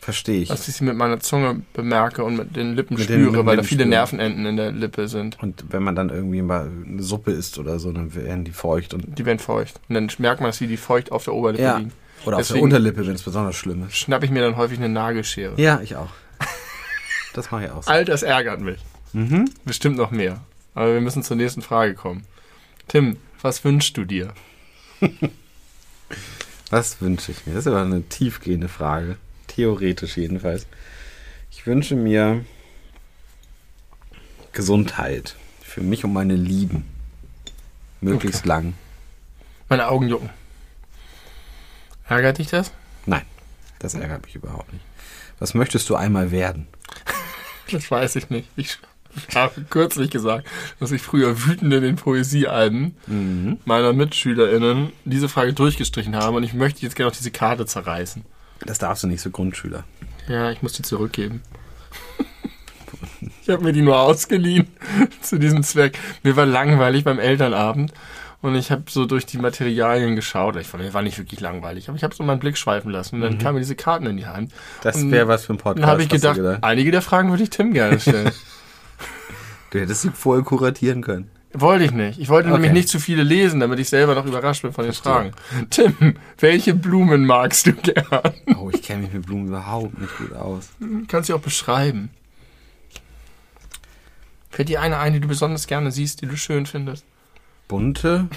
Verstehe 0.00 0.42
ich. 0.42 0.48
Dass 0.48 0.68
ich 0.68 0.74
sie 0.74 0.84
mit 0.84 0.96
meiner 0.96 1.18
Zunge 1.20 1.62
bemerke 1.72 2.24
und 2.24 2.36
mit 2.36 2.56
den 2.56 2.74
Lippen 2.74 2.98
Mit 2.98 3.08
den- 3.08 3.20
spüre, 3.22 3.36
mit 3.38 3.46
weil 3.46 3.56
da 3.56 3.62
den 3.62 3.68
viele 3.68 3.80
spüren. 3.84 3.90
Nervenenden 3.90 4.46
in 4.46 4.56
der 4.56 4.70
Lippe 4.70 5.08
sind. 5.08 5.42
Und 5.42 5.64
wenn 5.70 5.82
man 5.82 5.94
dann 5.96 6.10
irgendwie 6.10 6.42
mal 6.42 6.70
eine 6.86 7.02
Suppe 7.02 7.30
isst 7.32 7.58
oder 7.58 7.78
so, 7.78 7.90
dann 7.90 8.14
werden 8.14 8.44
die 8.44 8.50
feucht. 8.52 8.92
Und, 8.92 9.18
Die 9.18 9.24
werden 9.24 9.38
feucht. 9.38 9.80
Und 9.88 9.94
dann 9.94 10.10
merkt 10.18 10.40
man, 10.40 10.48
dass 10.50 10.58
sie 10.58 10.66
die 10.66 10.76
feucht 10.76 11.10
auf 11.10 11.24
der 11.24 11.32
Oberlippe 11.34 11.62
ja. 11.64 11.78
liegen. 11.78 11.92
Oder 12.26 12.36
auf 12.36 12.42
der 12.42 12.48
Deswegen- 12.48 12.64
Unterlippe, 12.64 13.06
wenn 13.06 13.14
es 13.14 13.22
besonders 13.22 13.56
schlimm 13.56 13.86
ist. 13.86 13.96
Schnapp 13.96 14.22
ich 14.24 14.30
mir 14.30 14.42
dann 14.42 14.56
häufig 14.56 14.78
eine 14.78 14.90
Nagelschere. 14.90 15.54
Ja, 15.60 15.80
ich 15.82 15.96
auch. 15.96 16.10
das 17.32 17.50
mache 17.50 17.64
ich 17.64 17.70
auch 17.70 17.82
so. 17.82 17.90
All 17.90 18.04
das 18.04 18.22
ärgert 18.22 18.60
mich. 18.60 18.80
Mhm. 19.14 19.46
Bestimmt 19.64 19.96
noch 19.96 20.10
mehr. 20.10 20.40
Aber 20.74 20.92
wir 20.92 21.00
müssen 21.00 21.22
zur 21.22 21.36
nächsten 21.36 21.62
Frage 21.62 21.94
kommen. 21.94 22.24
Tim, 22.88 23.16
was 23.40 23.64
wünschst 23.64 23.96
du 23.96 24.04
dir? 24.04 24.34
Was 26.70 27.00
wünsche 27.00 27.32
ich 27.32 27.46
mir? 27.46 27.54
Das 27.54 27.66
ist 27.66 27.72
aber 27.72 27.82
eine 27.82 28.02
tiefgehende 28.08 28.68
Frage. 28.68 29.16
Theoretisch 29.46 30.16
jedenfalls. 30.16 30.66
Ich 31.50 31.66
wünsche 31.66 31.94
mir 31.94 32.44
Gesundheit. 34.52 35.36
Für 35.62 35.80
mich 35.82 36.04
und 36.04 36.12
meine 36.12 36.34
Lieben. 36.36 36.84
Möglichst 38.00 38.40
Okay. 38.40 38.48
lang. 38.48 38.74
Meine 39.68 39.88
Augen 39.88 40.08
jucken. 40.08 40.30
Ärgert 42.08 42.38
dich 42.38 42.48
das? 42.48 42.70
Nein, 43.06 43.24
das 43.78 43.94
ärgert 43.94 44.24
mich 44.24 44.34
überhaupt 44.36 44.72
nicht. 44.72 44.84
Was 45.38 45.54
möchtest 45.54 45.88
du 45.90 45.96
einmal 45.96 46.30
werden? 46.30 46.66
Das 47.70 47.90
weiß 47.90 48.16
ich 48.16 48.28
nicht. 48.28 48.46
Ich 48.56 48.76
habe 49.34 49.62
kürzlich 49.70 50.10
gesagt, 50.10 50.46
dass 50.80 50.90
ich 50.92 51.02
früher 51.02 51.46
wütend 51.46 51.72
in 51.72 51.82
den 51.82 51.96
Poesiealben 51.96 52.94
Mhm. 53.06 53.58
meiner 53.64 53.92
MitschülerInnen 53.92 54.92
diese 55.04 55.28
Frage 55.28 55.52
durchgestrichen 55.52 56.16
habe 56.16 56.36
und 56.36 56.44
ich 56.44 56.54
möchte 56.54 56.82
jetzt 56.82 56.96
gerne 56.96 57.10
noch 57.10 57.16
diese 57.16 57.30
Karte 57.30 57.66
zerreißen. 57.66 58.24
Das 58.66 58.78
darfst 58.78 59.02
du 59.02 59.06
nicht, 59.08 59.20
so 59.20 59.30
Grundschüler. 59.30 59.84
Ja, 60.28 60.50
ich 60.50 60.62
muss 60.62 60.72
die 60.72 60.82
zurückgeben. 60.82 61.42
Ich 63.42 63.50
habe 63.50 63.62
mir 63.62 63.72
die 63.72 63.82
nur 63.82 63.98
ausgeliehen 64.00 64.66
zu 65.20 65.38
diesem 65.38 65.62
Zweck. 65.62 65.98
Mir 66.22 66.36
war 66.36 66.46
langweilig 66.46 67.04
beim 67.04 67.18
Elternabend 67.18 67.92
und 68.40 68.54
ich 68.54 68.70
habe 68.70 68.84
so 68.88 69.04
durch 69.04 69.26
die 69.26 69.36
Materialien 69.36 70.16
geschaut. 70.16 70.56
Ich 70.56 70.66
fand, 70.66 70.82
mir 70.82 70.94
war 70.94 71.02
nicht 71.02 71.18
wirklich 71.18 71.40
langweilig, 71.40 71.88
aber 71.88 71.96
ich 71.96 72.04
habe 72.04 72.14
so 72.14 72.22
meinen 72.24 72.38
Blick 72.38 72.56
schweifen 72.56 72.90
lassen 72.90 73.16
und 73.16 73.20
dann 73.20 73.38
kamen 73.38 73.54
mir 73.54 73.60
diese 73.60 73.76
Karten 73.76 74.06
in 74.06 74.16
die 74.16 74.26
Hand. 74.26 74.52
Das 74.82 75.10
wäre 75.10 75.28
was 75.28 75.44
für 75.44 75.52
ein 75.52 75.58
Podcast. 75.58 75.82
Dann 75.82 75.90
habe 75.90 76.02
ich 76.02 76.08
du 76.08 76.16
gedacht, 76.16 76.40
einige 76.62 76.90
der 76.90 77.02
Fragen 77.02 77.30
würde 77.30 77.42
ich 77.42 77.50
Tim 77.50 77.74
gerne 77.74 78.00
stellen. 78.00 78.32
Du 79.74 79.80
hättest 79.80 80.02
sie 80.02 80.10
vorher 80.10 80.44
kuratieren 80.44 81.02
können. 81.02 81.30
wollte 81.52 81.84
ich 81.84 81.90
nicht. 81.90 82.20
Ich 82.20 82.28
wollte 82.28 82.48
Okay. 82.48 82.58
nämlich 82.58 82.72
nicht 82.72 82.88
zu 82.88 83.00
viele 83.00 83.24
lesen, 83.24 83.58
damit 83.58 83.80
ich 83.80 83.88
selber 83.88 84.14
noch 84.14 84.24
überrascht 84.24 84.62
bin 84.62 84.72
von 84.72 84.84
den 84.84 84.92
Fragen. 84.94 85.32
Tim, 85.70 86.14
welche 86.38 86.74
Blumen 86.74 87.26
magst 87.26 87.66
du 87.66 87.72
gern? 87.72 88.06
Oh, 88.56 88.70
ich 88.72 88.82
kenne 88.82 89.02
mich 89.02 89.12
mit 89.12 89.26
Blumen 89.26 89.48
überhaupt 89.48 89.98
nicht 90.00 90.16
gut 90.16 90.32
aus. 90.32 90.68
Kannst 91.08 91.28
du 91.28 91.34
auch 91.34 91.40
beschreiben. 91.40 92.10
Fällt 94.48 94.68
dir 94.68 94.80
eine 94.80 94.98
ein, 94.98 95.12
die 95.12 95.18
du 95.18 95.26
besonders 95.26 95.66
gerne 95.66 95.90
siehst, 95.90 96.22
die 96.22 96.26
du 96.26 96.36
schön 96.36 96.66
findest? 96.66 97.04
Bunte? 97.66 98.28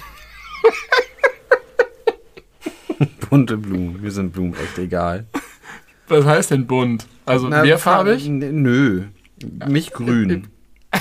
Bunte 3.30 3.56
Blumen. 3.58 4.02
Mir 4.02 4.10
sind 4.10 4.32
Blumen 4.32 4.54
echt 4.54 4.76
egal. 4.78 5.26
Was 6.08 6.24
heißt 6.24 6.50
denn 6.50 6.66
bunt? 6.66 7.06
Also 7.26 7.48
Na, 7.48 7.62
mehrfarbig? 7.62 8.26
Nö. 8.28 9.04
Nicht 9.68 9.92
grün. 9.92 10.48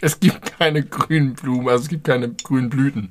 Es 0.00 0.18
gibt 0.20 0.58
keine 0.58 0.82
grünen 0.84 1.34
Blumen, 1.34 1.68
also 1.68 1.82
es 1.84 1.88
gibt 1.88 2.04
keine 2.04 2.30
grünen 2.30 2.70
Blüten. 2.70 3.10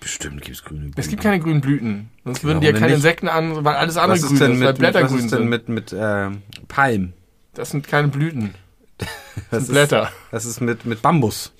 Bestimmt 0.00 0.42
gibt 0.42 0.56
es 0.56 0.64
grüne 0.64 0.80
Blumen. 0.80 0.94
Es 0.96 1.08
gibt 1.08 1.22
keine 1.22 1.40
grünen 1.40 1.60
Blüten. 1.60 2.10
Sonst 2.24 2.44
würden 2.44 2.56
Warum 2.56 2.60
dir 2.60 2.72
denn 2.72 2.80
keine? 2.82 2.94
Insekten 2.94 3.28
an, 3.28 3.64
weil 3.64 3.74
alles 3.76 3.96
andere 3.96 4.18
was 4.20 4.26
grün 4.26 4.36
ist 4.36 4.42
ist, 4.42 4.48
weil 4.60 4.68
mit, 4.72 4.78
Blätter 4.78 5.02
was 5.02 5.10
grün 5.10 5.24
ist 5.24 5.32
denn 5.32 5.48
mit, 5.48 5.68
mit 5.68 5.92
äh, 5.92 6.30
Palm? 6.68 7.12
Das 7.54 7.70
sind 7.70 7.86
keine 7.86 8.08
Blüten. 8.08 8.54
Was 9.00 9.08
Das 9.50 9.60
ist, 9.62 9.66
sind 9.66 9.74
Blätter. 9.74 10.12
Was 10.30 10.44
ist 10.44 10.60
mit, 10.60 10.84
mit 10.84 11.02
Bambus? 11.02 11.52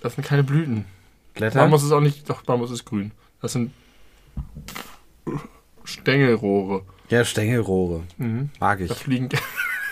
Das 0.00 0.14
sind 0.14 0.24
keine 0.26 0.42
Blüten. 0.42 0.84
Blätter? 1.34 1.60
Bambus 1.60 1.82
ist 1.82 1.92
auch 1.92 2.00
nicht, 2.00 2.28
doch, 2.28 2.42
Bambus 2.42 2.70
ist 2.70 2.84
grün. 2.84 3.12
Das 3.40 3.52
sind 3.52 3.72
Stängelrohre. 5.84 6.82
Ja, 7.10 7.24
Stängelrohre. 7.24 8.02
Mhm. 8.18 8.50
Mag 8.60 8.80
ich. 8.80 8.88
Da 8.88 8.94
fliegen. 8.94 9.28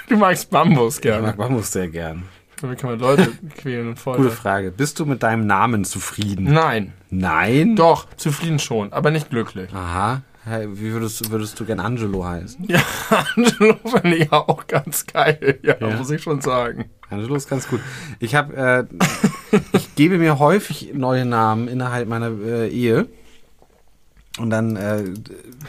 Du 0.06 0.18
magst 0.18 0.50
Bambus 0.50 0.96
Ich 0.96 1.00
gerne. 1.02 1.28
mag 1.28 1.38
Bambus 1.38 1.72
sehr 1.72 1.88
gern. 1.88 2.24
Damit 2.60 2.78
kann 2.78 2.90
man 2.90 2.98
Leute 2.98 3.32
quälen 3.56 3.88
und 3.88 3.94
Gute 3.94 4.00
foltern. 4.02 4.30
Frage. 4.30 4.70
Bist 4.70 4.98
du 5.00 5.06
mit 5.06 5.22
deinem 5.22 5.46
Namen 5.46 5.84
zufrieden? 5.84 6.52
Nein. 6.52 6.92
Nein? 7.10 7.76
Doch, 7.76 8.06
zufrieden 8.16 8.58
schon, 8.58 8.92
aber 8.92 9.10
nicht 9.10 9.30
glücklich. 9.30 9.72
Aha. 9.74 10.22
Hey, 10.46 10.68
Wie 10.70 10.92
würdest, 10.92 11.30
würdest 11.30 11.58
du 11.58 11.64
gern 11.64 11.80
Angelo 11.80 12.24
heißen? 12.24 12.66
Ja, 12.68 12.80
Angelo 13.36 13.76
finde 13.86 14.16
ich 14.16 14.30
auch 14.30 14.66
ganz 14.66 15.06
geil. 15.06 15.58
Ja, 15.62 15.76
Ja. 15.80 15.96
muss 15.96 16.10
ich 16.10 16.22
schon 16.22 16.40
sagen. 16.42 16.84
Angelo 17.08 17.34
ist 17.34 17.48
ganz 17.48 17.66
gut. 17.68 17.80
Ich 18.18 18.34
habe, 18.34 18.54
äh, 19.52 19.56
ich 19.72 19.94
gebe 19.94 20.18
mir 20.18 20.38
häufig 20.38 20.92
neue 20.94 21.24
Namen 21.24 21.66
innerhalb 21.68 22.08
meiner 22.08 22.28
äh, 22.44 22.68
Ehe. 22.68 23.06
Und 24.38 24.50
dann 24.50 24.74
äh, 24.76 25.04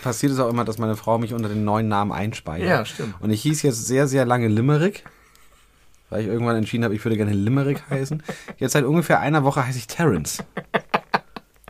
passiert 0.04 0.32
es 0.34 0.40
auch 0.40 0.50
immer, 0.50 0.66
dass 0.66 0.78
meine 0.80 0.96
Frau 0.96 1.20
mich 1.20 1.34
unter 1.34 1.48
den 1.48 1.64
neuen 1.64 1.88
Namen 1.88 2.12
einspeichert. 2.12 2.68
Ja, 2.68 2.84
stimmt. 2.84 3.14
Und 3.22 3.30
ich 3.30 3.44
hieß 3.44 3.62
jetzt 3.62 3.86
sehr, 3.86 4.08
sehr 4.08 4.26
lange 4.26 4.48
Limerick, 4.48 5.04
weil 6.16 6.22
ich 6.22 6.28
irgendwann 6.28 6.56
entschieden 6.56 6.86
habe, 6.86 6.96
ich 6.96 7.04
würde 7.04 7.18
gerne 7.18 7.34
Limerick 7.34 7.84
heißen. 7.90 8.24
Jetzt 8.58 8.72
seit 8.72 8.86
ungefähr 8.86 9.20
einer 9.20 9.44
Woche 9.44 9.68
heiße 9.68 9.78
ich 9.78 9.88
Terrence. 9.88 10.42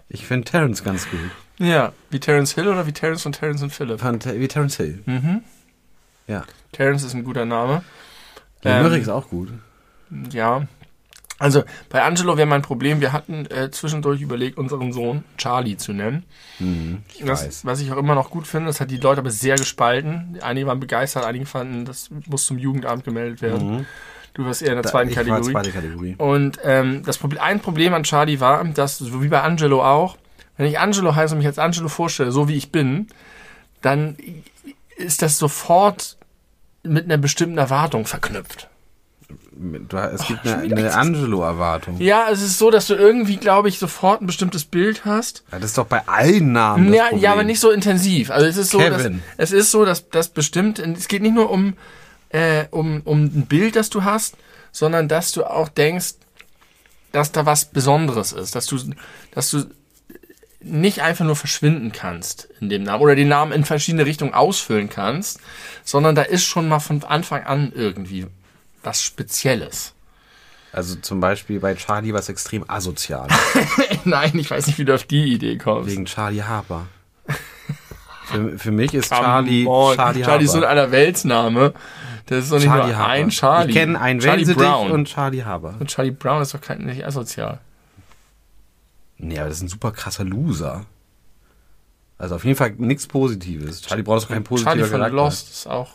Ich 0.07 0.27
finde 0.27 0.45
Terrence 0.45 0.83
ganz 0.83 1.09
gut. 1.09 1.19
Ja, 1.57 1.93
wie 2.11 2.19
Terence 2.19 2.53
Hill 2.53 2.67
oder 2.67 2.85
wie 2.85 2.91
Terence 2.91 3.23
von 3.23 3.31
Terence 3.31 3.63
und 3.63 3.71
Phillip? 3.71 3.99
Von, 3.99 4.19
wie 4.23 4.47
Terrence 4.47 4.77
Hill. 4.77 5.01
Mhm. 5.07 5.41
Ja. 6.27 6.43
Terence 6.73 7.03
ist 7.03 7.15
ein 7.15 7.23
guter 7.23 7.45
Name. 7.45 7.83
Limerick 8.61 8.97
Ähm, 8.97 9.01
ist 9.01 9.09
auch 9.09 9.29
gut. 9.29 9.49
Ja. 10.29 10.67
Also 11.39 11.63
bei 11.89 12.03
Angelo 12.03 12.37
wäre 12.37 12.47
mein 12.47 12.61
Problem, 12.61 13.01
wir 13.01 13.11
hatten 13.13 13.45
äh, 13.47 13.69
zwischendurch 13.71 14.21
überlegt, 14.21 14.57
unseren 14.59 14.93
Sohn 14.93 15.23
Charlie 15.37 15.75
zu 15.75 15.91
nennen. 15.91 16.23
Mhm, 16.59 17.01
ich 17.13 17.25
Das, 17.25 17.45
weiß. 17.45 17.65
was 17.65 17.81
ich 17.81 17.91
auch 17.91 17.97
immer 17.97 18.15
noch 18.15 18.29
gut 18.29 18.45
finde, 18.47 18.67
das 18.67 18.79
hat 18.79 18.89
die 18.91 18.97
Leute 18.97 19.19
aber 19.21 19.31
sehr 19.31 19.55
gespalten. 19.57 20.37
Einige 20.41 20.67
waren 20.67 20.79
begeistert, 20.79 21.25
einige 21.25 21.45
fanden, 21.45 21.83
das 21.83 22.09
muss 22.27 22.45
zum 22.45 22.57
Jugendamt 22.59 23.03
gemeldet 23.03 23.41
werden. 23.41 23.77
Mhm. 23.79 23.85
Du 24.35 24.45
warst 24.45 24.61
eher 24.61 24.69
in 24.69 24.75
der 24.75 24.83
Da- 24.83 24.89
zweiten 24.91 25.09
ich 25.09 25.15
war 25.17 25.23
Kategorie. 25.23 25.51
zweite 25.51 25.71
Kategorie. 25.71 26.15
Und 26.17 26.59
ähm, 26.63 27.01
das 27.05 27.17
Problem, 27.17 27.41
ein 27.41 27.59
Problem 27.59 27.93
an 27.93 28.03
Charlie 28.03 28.39
war, 28.39 28.63
dass, 28.65 28.97
so 28.99 29.23
wie 29.23 29.29
bei 29.29 29.41
Angelo 29.41 29.83
auch, 29.83 30.17
wenn 30.57 30.67
ich 30.67 30.77
Angelo 30.79 31.15
heiße 31.15 31.33
und 31.33 31.39
mich 31.39 31.47
als 31.47 31.57
Angelo 31.59 31.87
vorstelle, 31.89 32.31
so 32.31 32.47
wie 32.47 32.55
ich 32.55 32.71
bin, 32.71 33.07
dann 33.81 34.15
ist 34.97 35.21
das 35.21 35.37
sofort 35.37 36.17
mit 36.83 37.05
einer 37.05 37.17
bestimmten 37.17 37.57
Erwartung 37.57 38.05
verknüpft. 38.05 38.69
Es 40.11 40.27
gibt 40.27 40.41
schon 40.45 40.53
eine, 40.59 40.75
eine 40.75 40.93
Angelo-Erwartung. 40.95 41.95
Ja, 41.99 42.27
es 42.29 42.41
ist 42.41 42.57
so, 42.57 42.69
dass 42.71 42.87
du 42.87 42.93
irgendwie, 42.95 43.37
glaube 43.37 43.69
ich, 43.69 43.79
sofort 43.79 44.21
ein 44.21 44.27
bestimmtes 44.27 44.65
Bild 44.65 45.05
hast. 45.05 45.43
Ja, 45.51 45.59
das 45.59 45.71
ist 45.71 45.77
doch 45.77 45.85
bei 45.85 46.05
allen 46.07 46.51
Namen. 46.51 46.93
Ja, 46.93 47.05
ja, 47.15 47.31
aber 47.31 47.43
nicht 47.43 47.61
so 47.61 47.71
intensiv. 47.71 48.31
Also 48.31 48.45
es 48.45 48.57
ist 48.57 48.71
so, 48.71 48.79
dass, 48.79 48.97
Kevin. 49.03 49.23
es 49.37 49.51
ist 49.53 49.71
so, 49.71 49.85
dass 49.85 50.09
das 50.09 50.27
bestimmt, 50.27 50.79
es 50.79 51.07
geht 51.07 51.21
nicht 51.21 51.33
nur 51.35 51.49
um, 51.49 51.75
äh, 52.29 52.65
um, 52.71 53.01
um 53.05 53.23
ein 53.25 53.45
Bild, 53.47 53.75
das 53.75 53.89
du 53.89 54.03
hast, 54.03 54.37
sondern 54.71 55.07
dass 55.07 55.31
du 55.31 55.43
auch 55.43 55.69
denkst, 55.69 56.15
dass 57.11 57.31
da 57.31 57.45
was 57.45 57.65
Besonderes 57.65 58.33
ist, 58.33 58.55
dass 58.55 58.65
du, 58.65 58.77
dass 59.31 59.49
du 59.51 59.65
nicht 60.59 61.01
einfach 61.01 61.25
nur 61.25 61.35
verschwinden 61.35 61.91
kannst 61.91 62.49
in 62.59 62.69
dem 62.69 62.83
Namen 62.83 63.03
oder 63.03 63.15
den 63.15 63.27
Namen 63.27 63.51
in 63.51 63.63
verschiedene 63.63 64.05
Richtungen 64.05 64.33
ausfüllen 64.33 64.89
kannst, 64.89 65.39
sondern 65.83 66.15
da 66.15 66.23
ist 66.23 66.43
schon 66.43 66.67
mal 66.67 66.79
von 66.79 67.03
Anfang 67.03 67.43
an 67.43 67.71
irgendwie 67.73 68.27
was 68.83 69.01
Spezielles. 69.01 69.93
Also 70.71 70.95
zum 70.95 71.21
Beispiel 71.21 71.61
bei 71.61 71.73
Charlie 71.75 72.11
war 72.11 72.19
es 72.19 72.27
extrem 72.27 72.69
asozial. 72.69 73.29
Nein, 74.03 74.37
ich 74.37 74.51
weiß 74.51 74.67
nicht, 74.67 74.77
wie 74.77 74.83
du 74.83 74.93
auf 74.93 75.05
die 75.05 75.33
Idee 75.33 75.57
kommst. 75.57 75.89
wegen 75.89 76.05
Charlie 76.05 76.43
Harper. 76.43 76.87
Für, 78.25 78.57
für 78.57 78.71
mich 78.71 78.93
ist 78.93 79.09
Charlie, 79.09 79.63
Come 79.63 79.75
on. 79.75 79.95
Charlie, 79.95 80.23
Charlie 80.23 80.45
ist 80.45 80.51
so 80.51 80.57
ein 80.57 80.63
Harper. 80.63 80.81
Allerweltsname. 80.81 81.73
Das 82.27 82.45
ist 82.45 82.51
doch 82.51 82.57
nicht 82.57 82.67
Charlie 82.67 82.87
nur 82.87 82.97
Harper. 82.97 83.11
ein 83.11 83.29
Charlie. 83.29 83.69
Ich 83.69 83.75
kenne 83.75 83.99
einen 83.99 84.19
Charlie 84.19 84.45
Brown. 84.45 84.91
und 84.91 85.07
Charlie 85.07 85.43
Harper. 85.43 85.75
Und 85.79 85.89
Charlie 85.89 86.11
Brown 86.11 86.41
ist 86.41 86.53
doch 86.53 86.61
kein, 86.61 86.79
nicht 86.79 87.05
asozial. 87.05 87.59
Nee, 89.17 89.37
aber 89.37 89.49
das 89.49 89.57
ist 89.57 89.63
ein 89.63 89.69
super 89.69 89.91
krasser 89.91 90.23
Loser. 90.23 90.85
Also 92.17 92.35
auf 92.35 92.45
jeden 92.45 92.57
Fall 92.57 92.71
nichts 92.77 93.07
Positives. 93.07 93.81
Charlie 93.81 94.03
Brown 94.03 94.17
ist 94.17 94.23
doch 94.23 94.29
kein 94.29 94.43
positiver 94.43 94.71
Charlie 94.75 94.89
von 94.89 94.99
Charakter. 94.99 95.15
Lost 95.15 95.49
ist 95.51 95.67
auch 95.67 95.91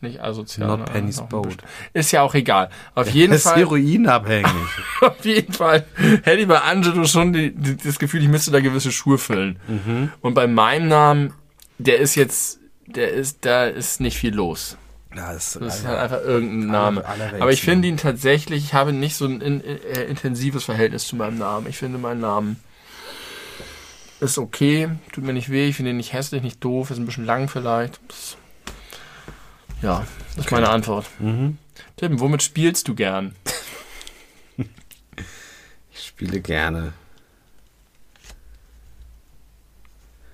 nicht 0.00 0.22
asozial. 0.22 0.68
Not 0.68 0.80
ne? 0.80 0.84
Penny's 0.84 1.20
Boat. 1.22 1.56
Ist 1.92 2.12
ja 2.12 2.22
auch 2.22 2.34
egal. 2.34 2.68
Auf 2.94 3.08
jeden 3.10 3.32
ist 3.32 3.44
Fall, 3.44 3.58
heroinabhängig. 3.58 4.52
auf 5.00 5.24
jeden 5.24 5.52
Fall 5.52 5.86
hätte 6.22 6.40
ich 6.40 6.48
bei 6.48 6.60
Angelo 6.60 7.04
schon 7.06 7.32
die, 7.32 7.52
die, 7.52 7.76
das 7.76 7.98
Gefühl, 7.98 8.22
ich 8.22 8.28
müsste 8.28 8.50
da 8.50 8.60
gewisse 8.60 8.92
Schuhe 8.92 9.18
füllen. 9.18 9.58
Mhm. 9.66 10.12
Und 10.20 10.34
bei 10.34 10.46
meinem 10.46 10.88
Namen, 10.88 11.32
der 11.78 11.98
ist 11.98 12.14
jetzt, 12.14 12.60
der 12.86 13.12
ist, 13.12 13.44
da 13.44 13.64
ist 13.64 14.00
nicht 14.00 14.18
viel 14.18 14.34
los. 14.34 14.76
Ja, 15.14 15.32
das, 15.32 15.58
Das 15.60 15.78
ist 15.78 15.86
halt 15.86 15.98
einfach 15.98 16.22
irgendein 16.22 16.66
Name. 16.66 17.04
Aber 17.40 17.52
ich 17.52 17.62
finde 17.62 17.88
ihn 17.88 17.96
tatsächlich, 17.96 18.64
ich 18.64 18.74
habe 18.74 18.92
nicht 18.92 19.16
so 19.16 19.26
ein 19.26 19.40
in, 19.40 19.62
äh, 19.62 20.04
intensives 20.04 20.64
Verhältnis 20.64 21.06
zu 21.06 21.16
meinem 21.16 21.38
Namen. 21.38 21.66
Ich 21.68 21.78
finde 21.78 21.98
meinen 21.98 22.20
Namen 22.20 22.60
ist 24.20 24.38
okay, 24.38 24.88
tut 25.12 25.24
mir 25.24 25.32
nicht 25.32 25.50
weh, 25.50 25.68
ich 25.68 25.76
finde 25.76 25.90
ihn 25.90 25.98
nicht 25.98 26.12
hässlich, 26.12 26.42
nicht 26.42 26.64
doof, 26.64 26.90
ist 26.90 26.98
ein 26.98 27.06
bisschen 27.06 27.26
lang 27.26 27.48
vielleicht. 27.48 28.00
Das, 28.08 28.36
ja, 29.82 30.06
das 30.36 30.46
ist 30.46 30.50
meine 30.50 30.70
Antwort. 30.70 31.06
Mhm. 31.18 31.58
Tim, 31.96 32.20
womit 32.20 32.42
spielst 32.42 32.88
du 32.88 32.94
gern? 32.94 33.34
Ich 35.96 36.08
spiele 36.08 36.40
gerne. 36.40 36.92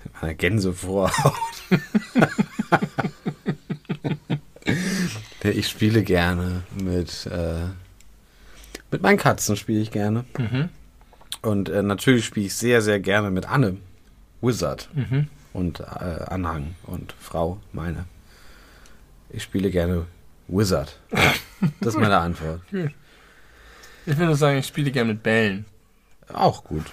Mit 0.05 0.23
meiner 0.23 0.35
Gänsevorhaut. 0.35 1.35
Ja, 2.71 2.79
Ich 5.43 5.69
spiele 5.69 6.03
gerne 6.03 6.63
mit, 6.75 7.27
äh, 7.27 7.65
mit 8.91 9.03
meinen 9.03 9.19
Katzen 9.19 9.57
spiele 9.57 9.81
ich 9.81 9.91
gerne. 9.91 10.25
Mhm. 10.39 10.69
Und 11.43 11.69
äh, 11.71 11.83
natürlich 11.83 12.27
spiele 12.27 12.47
ich 12.47 12.55
sehr, 12.55 12.83
sehr 12.83 13.01
gerne 13.01 13.31
mit 13.31 13.47
Anne, 13.49 13.77
Wizard 14.43 14.89
Mhm. 14.95 15.29
und 15.53 15.81
äh, 15.81 15.85
Anhang 15.85 16.75
und 16.85 17.15
Frau, 17.19 17.59
meine. 17.73 18.05
Ich 19.31 19.43
spiele 19.43 19.71
gerne 19.71 20.07
Wizard. 20.49 20.99
Das 21.81 21.95
ist 21.95 22.01
meine 22.01 22.17
Antwort. 22.17 22.63
Ich 22.73 24.17
würde 24.17 24.35
sagen, 24.35 24.59
ich 24.61 24.67
spiele 24.67 24.91
gerne 24.91 25.13
mit 25.13 25.23
Bällen. 25.23 25.67
Auch 26.33 26.65
gut. 26.65 26.87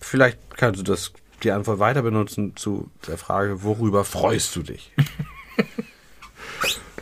Vielleicht 0.00 0.38
kannst 0.56 0.80
du 0.80 0.82
das 0.84 1.12
die 1.44 1.52
Antwort 1.52 1.78
weiter 1.78 2.02
benutzen 2.02 2.56
zu 2.56 2.90
der 3.06 3.18
Frage, 3.18 3.62
worüber 3.62 4.04
freust 4.04 4.56
du 4.56 4.64
dich? 4.64 4.92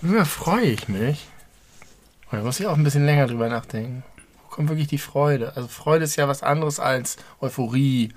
Da 0.05 0.26
freue 0.26 0.66
ich 0.66 0.86
mich. 0.89 1.26
Oh, 2.26 2.36
Da 2.36 2.43
muss 2.43 2.60
ich 2.60 2.66
auch 2.66 2.76
ein 2.76 2.85
bisschen 2.85 3.06
länger 3.06 3.26
drüber 3.26 3.48
nachdenken. 3.48 4.02
Wo 4.43 4.48
kommt 4.51 4.68
wirklich 4.68 4.89
die 4.89 4.98
Freude? 4.98 5.56
Also 5.56 5.66
Freude 5.66 6.05
ist 6.05 6.16
ja 6.16 6.28
was 6.28 6.43
anderes 6.43 6.78
als 6.78 7.16
Euphorie. 7.40 8.12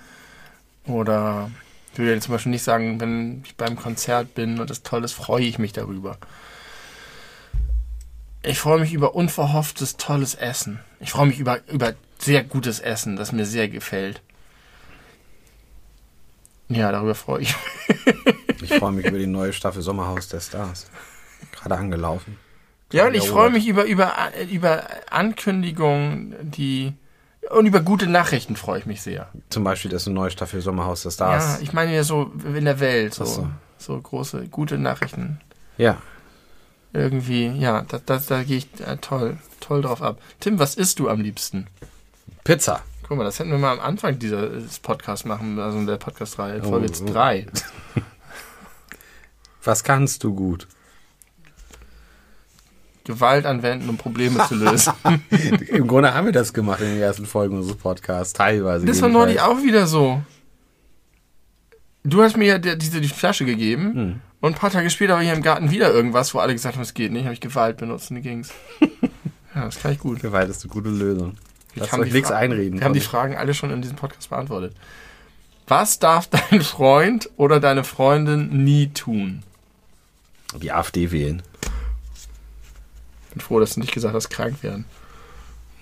Oder 0.86 1.50
ich 1.94 2.00
würde 2.00 2.20
zum 2.20 2.34
Beispiel 2.34 2.52
nicht 2.52 2.64
sagen, 2.64 3.00
wenn 3.00 3.42
ich 3.46 3.56
beim 3.56 3.78
Konzert 3.78 4.36
bin 4.36 4.60
und 4.60 4.70
das 4.70 4.84
toll 4.84 5.06
ist, 5.06 5.14
freue 5.14 5.46
ich 5.46 5.60
mich 5.60 5.72
darüber. 5.72 6.18
Ich 8.44 8.60
freue 8.60 8.82
mich 8.82 8.92
über 8.92 9.16
unverhofftes, 9.16 9.96
tolles 9.96 10.36
Essen. 10.36 10.80
Ich 11.00 11.12
freue 11.12 11.28
mich 11.28 11.40
über, 11.40 11.60
über 11.70 11.94
sehr 12.20 12.44
gutes 12.44 12.82
Essen, 12.82 13.16
das 13.16 13.32
mir 13.32 13.46
sehr 13.46 13.70
gefällt. 13.70 14.22
Ja, 16.68 16.92
darüber 16.92 17.16
freue 17.16 17.44
ich 17.44 17.56
mich. 17.56 18.36
Ich 18.62 18.74
freue 18.74 18.92
mich 18.92 19.06
über 19.06 19.20
die 19.20 19.28
neue 19.28 19.54
Staffel 19.54 19.82
Sommerhaus 19.82 20.28
der 20.28 20.42
Stars. 20.42 20.88
Gerade 21.52 21.76
angelaufen. 21.76 22.38
Ja, 22.92 23.08
und 23.08 23.16
ich 23.16 23.26
Ja, 23.26 23.32
freue 23.32 23.50
mich 23.50 23.68
über, 23.68 23.86
über, 23.86 24.14
über 24.50 24.84
Ankündigungen, 25.10 26.36
die. 26.42 26.94
Und 27.50 27.66
über 27.66 27.80
gute 27.82 28.08
Nachrichten 28.08 28.56
freue 28.58 28.80
ich 28.80 28.86
mich 28.86 29.02
sehr. 29.02 29.30
Zum 29.50 29.64
Beispiel, 29.64 29.90
dass 29.92 30.06
eine 30.06 30.16
neue 30.16 30.32
Staffel 30.32 30.60
Sommerhaus 30.62 31.04
der 31.04 31.12
Ja, 31.12 31.14
Stars. 31.14 31.62
ich 31.62 31.72
meine 31.74 31.94
ja 31.96 32.04
so 32.04 32.32
in 32.44 32.66
der 32.66 32.80
Welt, 32.82 33.14
so, 33.14 33.24
so. 33.26 33.50
so. 33.78 34.00
große, 34.02 34.48
gute 34.50 34.78
Nachrichten. 34.78 35.40
Ja. 35.78 35.98
Irgendwie, 36.94 37.48
ja, 37.48 37.84
da, 37.88 38.00
da, 38.06 38.18
da 38.18 38.44
gehe 38.44 38.58
ich 38.58 38.68
äh, 38.86 38.98
toll, 38.98 39.38
toll 39.62 39.82
drauf 39.82 40.02
ab. 40.02 40.20
Tim, 40.42 40.60
was 40.60 40.76
isst 40.76 41.00
du 41.00 41.08
am 41.10 41.22
liebsten? 41.22 41.68
Pizza. 42.44 42.82
Guck 43.08 43.18
mal, 43.18 43.24
das 43.24 43.40
hätten 43.40 43.52
wir 43.52 43.58
mal 43.58 43.72
am 43.74 43.80
Anfang 43.80 44.20
dieses 44.20 44.80
Podcasts 44.80 45.24
machen, 45.26 45.58
also 45.60 45.78
in 45.78 45.88
der 45.88 45.98
Podcast-Reihe, 45.98 46.62
Oh, 46.66 46.70
Folge 46.70 46.88
jetzt 46.88 47.02
oh. 47.04 47.12
3. 47.14 47.46
Was 49.64 49.84
kannst 49.84 50.24
du 50.24 50.34
gut? 50.34 50.68
Gewalt 53.08 53.46
anwenden, 53.48 53.90
um 53.90 53.98
Probleme 53.98 54.46
zu 54.48 54.54
lösen. 54.56 54.94
Im 55.70 55.88
Grunde 55.88 56.14
haben 56.14 56.26
wir 56.26 56.32
das 56.34 56.54
gemacht 56.54 56.82
in 56.82 56.88
den 56.90 57.00
ersten 57.02 57.26
Folgen 57.26 57.58
unseres 57.58 57.78
Podcasts. 57.78 58.34
Teilweise. 58.34 58.86
Das 58.86 59.02
war 59.02 59.10
neulich 59.10 59.42
auch 59.42 59.64
wieder 59.64 59.88
so. 59.88 60.22
Du 62.04 62.22
hast 62.22 62.38
mir 62.38 62.46
ja 62.46 62.58
diese 62.76 63.02
die 63.02 63.08
Flasche 63.08 63.44
gegeben 63.46 63.94
Hm. 63.94 64.22
und 64.42 64.52
ein 64.54 64.58
paar 64.60 64.70
Tage 64.72 64.90
später 64.90 65.14
war 65.16 65.22
hier 65.22 65.34
im 65.34 65.42
Garten 65.42 65.72
wieder 65.72 65.92
irgendwas, 65.92 66.34
wo 66.34 66.40
alle 66.40 66.54
gesagt 66.54 66.76
haben, 66.76 66.84
es 66.84 66.94
geht 66.94 67.12
nicht. 67.12 67.24
Habe 67.26 67.34
ich 67.34 67.42
Gewalt 67.42 67.78
benutzt 67.78 68.12
und 68.12 68.22
ging's. 68.22 68.52
ja, 69.54 69.66
das 69.66 69.80
kann 69.80 69.92
ich 69.94 70.00
gut. 70.00 70.22
Gewalt 70.22 70.50
ist 70.50 70.64
eine 70.64 70.72
gute 70.72 70.90
Lösung. 70.90 71.36
Lass 71.76 71.94
euch 71.94 72.12
nichts 72.14 72.30
Fra- 72.30 72.38
einreden. 72.38 72.80
Wir 72.80 72.86
haben 72.86 72.94
die. 72.94 73.02
Fragen 73.02 73.36
alle 73.36 73.54
schon 73.54 73.72
in 73.72 73.82
diesem 73.82 73.98
Podcast 73.98 74.30
beantwortet. 74.30 74.76
Was 75.68 76.00
darf 76.00 76.28
dein 76.50 76.62
Freund 76.62 77.30
oder 77.36 77.60
deine 77.60 77.84
Freundin 77.84 78.64
nie 78.64 78.88
tun? 78.90 79.44
die 80.62 80.72
AfD 80.72 81.12
wählen. 81.12 81.42
Bin 83.38 83.46
froh, 83.46 83.60
dass 83.60 83.76
du 83.76 83.82
nicht 83.82 83.94
gesagt 83.94 84.16
hast, 84.16 84.30
krank 84.30 84.64
werden. 84.64 84.86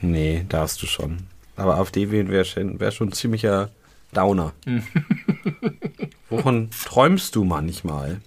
Nee, 0.02 0.45
darfst 0.49 0.82
du 0.82 0.88
schon. 0.88 1.27
Aber 1.56 1.77
AfD 1.77 2.11
wählen 2.11 2.30
wäre 2.30 2.44
schon, 2.44 2.82
wär 2.82 2.91
schon 2.91 3.10
ein 3.10 3.14
ziemlicher 3.14 3.69
Downer. 4.14 4.52
Wovon 6.30 6.69
träumst 6.86 7.34
du 7.36 7.45
manchmal? 7.45 8.19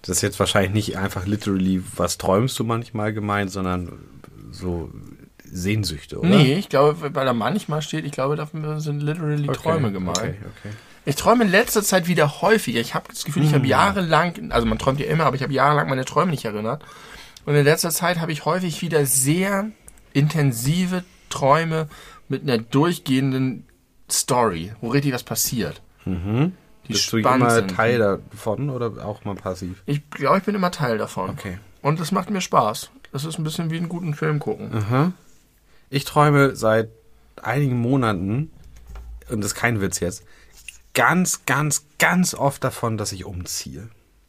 Das 0.00 0.16
ist 0.16 0.22
jetzt 0.22 0.38
wahrscheinlich 0.38 0.72
nicht 0.72 0.96
einfach 0.96 1.26
literally, 1.26 1.82
was 1.96 2.16
träumst 2.16 2.58
du 2.58 2.64
manchmal 2.64 3.12
gemeint, 3.12 3.50
sondern 3.50 3.92
so 4.52 4.90
Sehnsüchte, 5.44 6.18
oder? 6.20 6.28
Nee, 6.28 6.54
ich 6.54 6.70
glaube, 6.70 7.14
weil 7.14 7.26
da 7.26 7.34
manchmal 7.34 7.82
steht, 7.82 8.06
ich 8.06 8.12
glaube, 8.12 8.36
dafür 8.36 8.80
sind 8.80 9.00
literally 9.00 9.50
Okay, 9.50 9.58
Träume 9.58 9.92
gemeint. 9.92 10.18
Okay, 10.18 10.34
okay. 10.40 10.74
Ich 11.04 11.16
träume 11.16 11.44
in 11.44 11.50
letzter 11.50 11.82
Zeit 11.82 12.08
wieder 12.08 12.40
häufiger. 12.40 12.80
Ich 12.80 12.94
habe 12.94 13.06
das 13.08 13.24
Gefühl, 13.24 13.42
ich 13.42 13.50
Hm. 13.50 13.56
habe 13.56 13.66
jahrelang, 13.66 14.50
also 14.50 14.66
man 14.66 14.78
träumt 14.78 14.98
ja 14.98 15.06
immer, 15.06 15.26
aber 15.26 15.36
ich 15.36 15.42
habe 15.42 15.52
jahrelang 15.52 15.88
meine 15.88 16.04
Träume 16.04 16.30
nicht 16.30 16.44
erinnert. 16.44 16.82
Und 17.46 17.54
in 17.54 17.64
letzter 17.64 17.90
Zeit 17.90 18.20
habe 18.20 18.32
ich 18.32 18.44
häufig 18.44 18.82
wieder 18.82 19.06
sehr 19.06 19.70
intensive 20.12 21.04
Träume 21.30 21.88
mit 22.28 22.42
einer 22.42 22.58
durchgehenden 22.58 23.64
Story, 24.10 24.72
wo 24.80 24.88
richtig 24.88 25.12
was 25.14 25.22
passiert. 25.22 25.80
Mhm. 26.04 26.52
Die 26.86 26.92
Bist 26.92 27.12
du 27.12 27.18
immer 27.18 27.50
sind. 27.50 27.70
Teil 27.70 27.98
davon 27.98 28.70
oder 28.70 29.04
auch 29.04 29.24
mal 29.24 29.34
passiv? 29.34 29.82
Ich 29.86 30.08
glaube, 30.10 30.38
ich 30.38 30.44
bin 30.44 30.54
immer 30.54 30.70
Teil 30.70 30.98
davon. 30.98 31.30
Okay. 31.30 31.58
Und 31.82 32.00
es 32.00 32.12
macht 32.12 32.30
mir 32.30 32.40
Spaß. 32.40 32.90
Das 33.12 33.24
ist 33.24 33.38
ein 33.38 33.44
bisschen 33.44 33.70
wie 33.70 33.76
einen 33.76 33.88
guten 33.88 34.14
Film 34.14 34.38
gucken. 34.40 34.72
Aha. 34.74 35.12
Ich 35.88 36.04
träume 36.04 36.56
seit 36.56 36.90
einigen 37.40 37.78
Monaten, 37.78 38.50
und 39.28 39.40
das 39.40 39.52
ist 39.52 39.54
kein 39.54 39.80
Witz 39.80 40.00
jetzt, 40.00 40.24
ganz, 40.94 41.44
ganz, 41.46 41.86
ganz 41.98 42.34
oft 42.34 42.62
davon, 42.64 42.96
dass 42.96 43.12
ich 43.12 43.24
umziehe. 43.24 43.88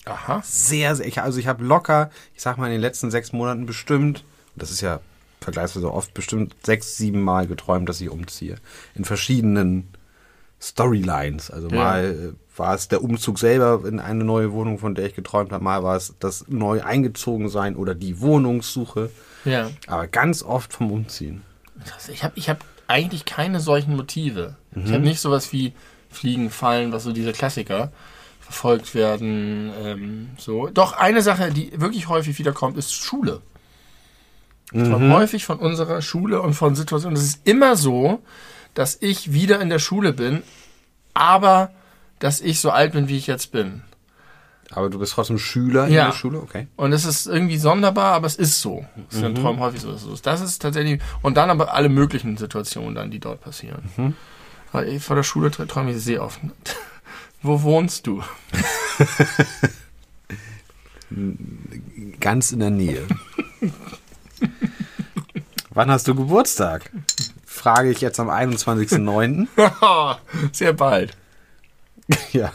Aha. 0.10 0.42
Sehr, 0.44 0.96
sehr. 0.96 1.06
Ich, 1.08 1.22
also 1.22 1.40
ich 1.40 1.48
habe 1.48 1.64
locker, 1.64 2.10
ich 2.36 2.42
sag 2.42 2.58
mal 2.58 2.68
in 2.68 2.74
den 2.74 2.82
letzten 2.82 3.12
sechs 3.12 3.34
Monaten 3.34 3.66
bestimmt, 3.66 4.24
das 4.56 4.72
ist 4.72 4.82
ja 4.82 5.00
vergleichsweise 5.42 5.92
oft, 5.94 6.14
bestimmt 6.14 6.56
sechs, 6.64 6.98
sieben 6.98 7.22
Mal 7.22 7.48
geträumt, 7.48 7.88
dass 7.88 8.02
ich 8.02 8.10
umziehe. 8.10 8.56
In 8.96 9.06
verschiedenen 9.06 9.88
Storylines. 10.62 11.52
Also 11.52 11.70
Ja. 11.70 11.76
mal 11.76 12.34
äh, 12.36 12.58
war 12.58 12.74
es 12.74 12.88
der 12.88 13.04
Umzug 13.04 13.38
selber 13.38 13.88
in 13.88 14.00
eine 14.00 14.24
neue 14.24 14.52
Wohnung, 14.52 14.80
von 14.80 14.96
der 14.96 15.06
ich 15.06 15.14
geträumt 15.16 15.52
habe, 15.52 15.64
mal 15.64 15.84
war 15.84 15.96
es 15.96 16.16
das 16.20 16.46
neu 16.48 16.82
eingezogen 16.84 17.50
sein 17.50 17.76
oder 17.76 17.94
die 17.94 18.20
Wohnungssuche. 18.20 19.12
Ja. 19.46 19.70
Aber 19.86 20.08
ganz 20.08 20.42
oft 20.44 20.74
vom 20.74 20.92
Umziehen. 20.92 21.44
Ich 22.12 22.24
habe 22.24 22.34
ich 22.36 22.50
hab 22.50 22.66
eigentlich 22.88 23.26
keine 23.26 23.60
solchen 23.60 23.96
Motive. 23.96 24.56
Ich 24.72 24.86
Mhm. 24.86 24.94
habe 24.94 25.04
nicht 25.04 25.20
sowas 25.20 25.54
wie 25.54 25.74
Fliegen, 26.10 26.50
Fallen, 26.50 26.92
was 26.92 27.04
so 27.04 27.12
diese 27.12 27.34
Klassiker 27.34 27.92
verfolgt 28.48 28.96
werden. 28.96 29.72
Ähm, 29.84 30.30
so. 30.38 30.68
Doch 30.68 30.94
eine 30.94 31.22
Sache, 31.22 31.52
die 31.52 31.72
wirklich 31.80 32.08
häufig 32.08 32.40
wiederkommt, 32.40 32.78
ist 32.78 32.94
Schule. 32.94 33.42
Ich 34.72 34.82
Mhm. 34.82 35.12
häufig 35.14 35.46
von 35.46 35.60
unserer 35.60 36.02
Schule 36.02 36.42
und 36.42 36.54
von 36.54 36.76
Situationen. 36.76 37.18
Es 37.18 37.24
ist 37.24 37.48
immer 37.48 37.76
so, 37.76 38.22
dass 38.74 38.98
ich 39.02 39.34
wieder 39.34 39.60
in 39.62 39.70
der 39.70 39.80
Schule 39.80 40.14
bin, 40.14 40.44
aber 41.14 41.72
dass 42.20 42.42
ich 42.42 42.60
so 42.62 42.72
alt 42.72 42.94
bin, 42.94 43.08
wie 43.10 43.18
ich 43.18 43.28
jetzt 43.28 43.52
bin. 43.52 43.84
Aber 44.72 44.90
du 44.90 45.00
bist 45.00 45.14
trotzdem 45.14 45.40
Schüler 45.40 45.88
in 45.88 45.94
Ja. 45.94 46.06
der 46.08 46.14
Schule? 46.14 46.40
Okay. 46.40 46.68
Und 46.76 46.92
es 46.92 47.06
ist 47.06 47.28
irgendwie 47.28 47.58
sonderbar, 47.58 48.14
aber 48.14 48.28
es 48.28 48.36
ist 48.36 48.60
so. 48.62 48.86
Es 49.10 49.18
ist 49.18 49.24
in 49.24 49.36
Träumen 49.36 49.60
häufig 49.62 49.82
so. 49.82 49.96
so. 49.96 50.14
Das 50.22 50.42
ist 50.42 50.62
tatsächlich. 50.62 51.02
Und 51.22 51.38
dann 51.38 51.50
aber 51.50 51.74
alle 51.74 51.88
möglichen 51.90 52.36
Situationen 52.38 52.94
dann, 52.96 53.10
die 53.12 53.20
dort 53.20 53.40
passieren. 53.42 54.14
Weil 54.74 54.90
ich 54.90 55.02
vor 55.04 55.16
der 55.16 55.24
Schule 55.24 55.50
trä- 55.50 55.66
träume 55.68 55.92
ich 55.92 56.04
sehr 56.04 56.22
oft. 56.24 56.40
Wo 57.48 57.62
wohnst 57.62 58.06
du? 58.08 58.22
Ganz 62.20 62.52
in 62.52 62.60
der 62.60 62.72
Nähe. 62.72 63.08
Wann 65.70 65.90
hast 65.90 66.10
du 66.10 66.16
Geburtstag? 66.16 66.92
Frage 67.46 67.90
ich 67.90 68.02
jetzt 68.02 68.20
am 68.20 68.30
21.09. 68.30 69.48
sehr 70.52 70.74
bald. 70.74 71.16
ja. 72.34 72.52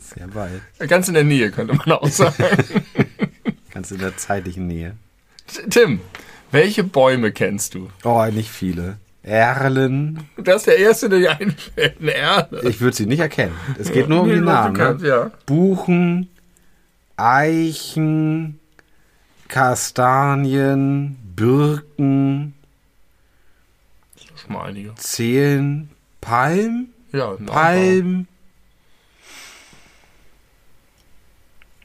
Sehr 0.00 0.28
bald. 0.28 0.62
Ganz 0.88 1.08
in 1.08 1.14
der 1.14 1.24
Nähe, 1.24 1.50
könnte 1.50 1.74
man 1.74 1.92
auch 1.92 2.08
sagen. 2.08 2.42
Ganz 3.70 3.90
in 3.90 3.98
der 3.98 4.16
zeitlichen 4.16 4.66
Nähe. 4.66 4.96
Tim, 5.68 6.00
welche 6.52 6.84
Bäume 6.84 7.32
kennst 7.32 7.74
du? 7.74 7.90
Oh, 8.02 8.24
nicht 8.32 8.48
viele. 8.50 8.96
Erlen. 9.26 10.20
Das 10.36 10.58
ist 10.58 10.66
der 10.68 10.78
erste, 10.78 11.08
der 11.08 11.18
dir 11.18 11.30
einfällt. 11.32 12.00
Eine 12.00 12.12
Erde. 12.14 12.68
Ich 12.68 12.80
würde 12.80 12.96
sie 12.96 13.06
nicht 13.06 13.18
erkennen. 13.20 13.54
Es 13.78 13.90
geht 13.92 14.08
nur 14.08 14.22
um 14.22 14.28
die 14.28 14.36
Namen. 14.40 14.72
bekannt, 14.74 15.02
Ne? 15.02 15.08
ja. 15.08 15.30
Buchen, 15.46 16.28
Eichen, 17.16 18.60
Kastanien, 19.48 21.16
Birken, 21.34 22.54
Schon 24.36 24.52
mal 24.52 24.66
einige. 24.68 24.94
Zählen, 24.94 25.90
Palm, 26.20 26.88
Ja, 27.12 27.32
Palm, 27.46 28.28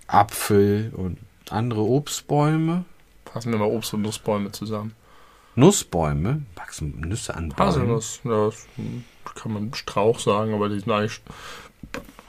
Apfel 0.07 0.91
und 0.95 1.17
andere 1.49 1.81
Obstbäume. 1.81 2.85
Passen 3.25 3.51
wir 3.51 3.59
mal 3.59 3.65
Obst- 3.69 3.93
und 3.93 4.01
Nussbäume 4.01 4.51
zusammen. 4.51 4.93
Nussbäume, 5.55 6.43
wachsen 6.55 6.99
Nüsse 7.01 7.35
an 7.35 7.49
Bäumen. 7.49 7.69
Haselnuss, 7.69 8.21
ja, 8.23 8.45
das 8.45 8.67
kann 9.35 9.53
man 9.53 9.73
Strauch 9.73 10.19
sagen, 10.19 10.53
aber 10.53 10.69
die 10.69 10.79
sind 10.79 10.91
eigentlich 10.91 11.21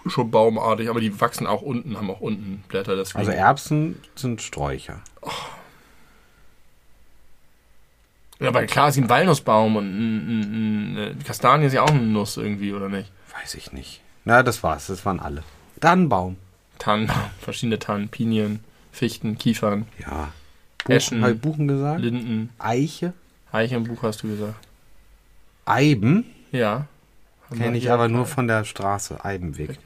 schon 0.09 0.31
baumartig, 0.31 0.91
aber 0.91 1.01
die 1.01 1.21
wachsen 1.21 1.47
auch 1.47 1.63
unten, 1.63 1.97
haben 1.97 2.11
auch 2.11 2.21
unten 2.21 2.65
Blätter. 2.69 2.97
Deswegen. 2.97 3.21
Also 3.21 3.31
Erbsen 3.31 4.01
sind 4.17 4.43
Sträucher. 4.43 5.01
ja, 8.41 8.49
aber 8.49 8.67
klar 8.67 8.89
ist 8.89 8.99
ein 8.99 9.09
Walnussbaum 9.09 9.77
und 9.77 9.85
ein, 9.87 10.17
ein, 10.17 10.41
ein, 10.41 10.99
eine 10.99 11.15
Kastanie 11.25 11.67
ist 11.67 11.73
ja 11.75 11.83
auch 11.83 11.91
eine 11.91 12.01
Nuss 12.01 12.37
irgendwie, 12.37 12.73
oder 12.73 12.89
nicht? 12.89 13.11
Weiß 13.41 13.55
ich 13.55 13.73
nicht. 13.73 14.01
Na, 14.25 14.43
das 14.43 14.63
war's. 14.63 14.89
Das 14.89 15.05
waren 15.05 15.21
alle. 15.21 15.45
Tannenbaum. 15.81 16.37
Tannen, 16.79 17.11
verschiedene 17.41 17.79
Tannen, 17.79 18.09
Pinien, 18.09 18.65
Fichten, 18.91 19.39
Kiefern, 19.39 19.87
Ja. 19.99 20.33
Buchen, 20.85 20.93
Eschen. 20.97 21.23
hab 21.23 21.31
ich 21.31 21.41
Buchen 21.41 21.69
gesagt? 21.69 22.01
Linden, 22.01 22.51
Eiche. 22.59 23.13
Eichenbuch 23.53 24.03
hast 24.03 24.23
du 24.23 24.29
gesagt. 24.29 24.55
Eiben. 25.65 26.25
Ja. 26.51 26.87
Kenne 27.57 27.77
ich 27.77 27.91
aber 27.91 28.09
nur 28.09 28.27
von 28.27 28.49
der 28.49 28.65
Straße. 28.65 29.25
Eibenweg. 29.25 29.79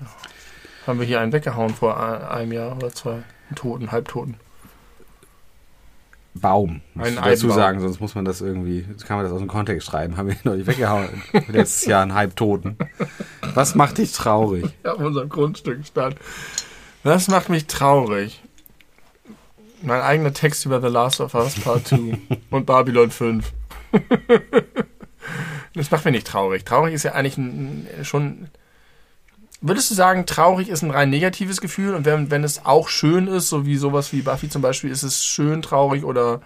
Haben 0.86 1.00
wir 1.00 1.06
hier 1.06 1.20
einen 1.20 1.32
weggehauen 1.32 1.74
vor 1.74 1.98
einem 2.30 2.52
Jahr 2.52 2.76
oder 2.76 2.90
zwei. 2.92 3.14
Einen 3.48 3.56
Toten, 3.56 3.90
Halbtoten. 3.92 4.36
Baum. 6.34 6.80
Musst 6.94 7.08
Ein 7.08 7.16
dazu 7.16 7.28
Eibenbaum. 7.28 7.56
sagen, 7.56 7.80
sonst 7.80 8.00
muss 8.00 8.14
man 8.14 8.24
das 8.24 8.40
irgendwie, 8.40 8.84
kann 9.06 9.16
man 9.16 9.24
das 9.24 9.32
aus 9.32 9.38
dem 9.40 9.48
Kontext 9.48 9.88
schreiben. 9.88 10.16
Haben 10.16 10.28
wir 10.28 10.36
neulich 10.44 10.66
weggehauen. 10.66 11.22
Letztes 11.48 11.86
Jahr 11.86 12.02
einen 12.02 12.14
Halbtoten. 12.14 12.76
Was 13.54 13.74
macht 13.74 13.98
dich 13.98 14.12
traurig? 14.12 14.66
Ja, 14.84 14.92
auf 14.92 15.00
unserem 15.00 15.28
Grundstück 15.28 15.84
stand. 15.86 16.16
Das 17.02 17.28
macht 17.28 17.48
mich 17.48 17.66
traurig. 17.66 18.42
Mein 19.86 20.00
eigener 20.00 20.32
Text 20.32 20.66
über 20.66 20.80
The 20.80 20.88
Last 20.88 21.20
of 21.20 21.34
Us 21.34 21.54
Part 21.60 21.86
2 21.86 22.18
und 22.50 22.66
Babylon 22.66 23.12
5. 23.12 23.52
das 25.74 25.90
macht 25.92 26.04
mich 26.04 26.12
nicht 26.12 26.26
traurig. 26.26 26.64
Traurig 26.64 26.92
ist 26.92 27.04
ja 27.04 27.12
eigentlich 27.12 27.38
ein, 27.38 27.86
schon. 28.02 28.48
Würdest 29.60 29.90
du 29.90 29.94
sagen, 29.94 30.26
traurig 30.26 30.68
ist 30.68 30.82
ein 30.82 30.90
rein 30.90 31.10
negatives 31.10 31.60
Gefühl 31.60 31.94
und 31.94 32.04
wenn, 32.04 32.32
wenn 32.32 32.42
es 32.42 32.66
auch 32.66 32.88
schön 32.88 33.28
ist, 33.28 33.48
so 33.48 33.64
wie 33.64 33.76
sowas 33.76 34.12
wie 34.12 34.22
Buffy 34.22 34.48
zum 34.48 34.60
Beispiel, 34.60 34.90
ist 34.90 35.04
es 35.04 35.24
schön, 35.24 35.62
traurig 35.62 36.04
oder 36.04 36.42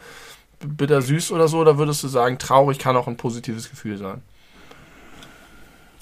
bitter 0.61 1.01
süß 1.01 1.33
oder 1.33 1.49
so, 1.49 1.59
oder 1.59 1.79
würdest 1.79 2.03
du 2.03 2.09
sagen, 2.09 2.39
traurig 2.39 2.79
kann 2.79 2.97
auch 2.97 3.09
ein 3.09 3.17
positives 3.17 3.71
Gefühl 3.71 3.97
sein? 3.97 4.23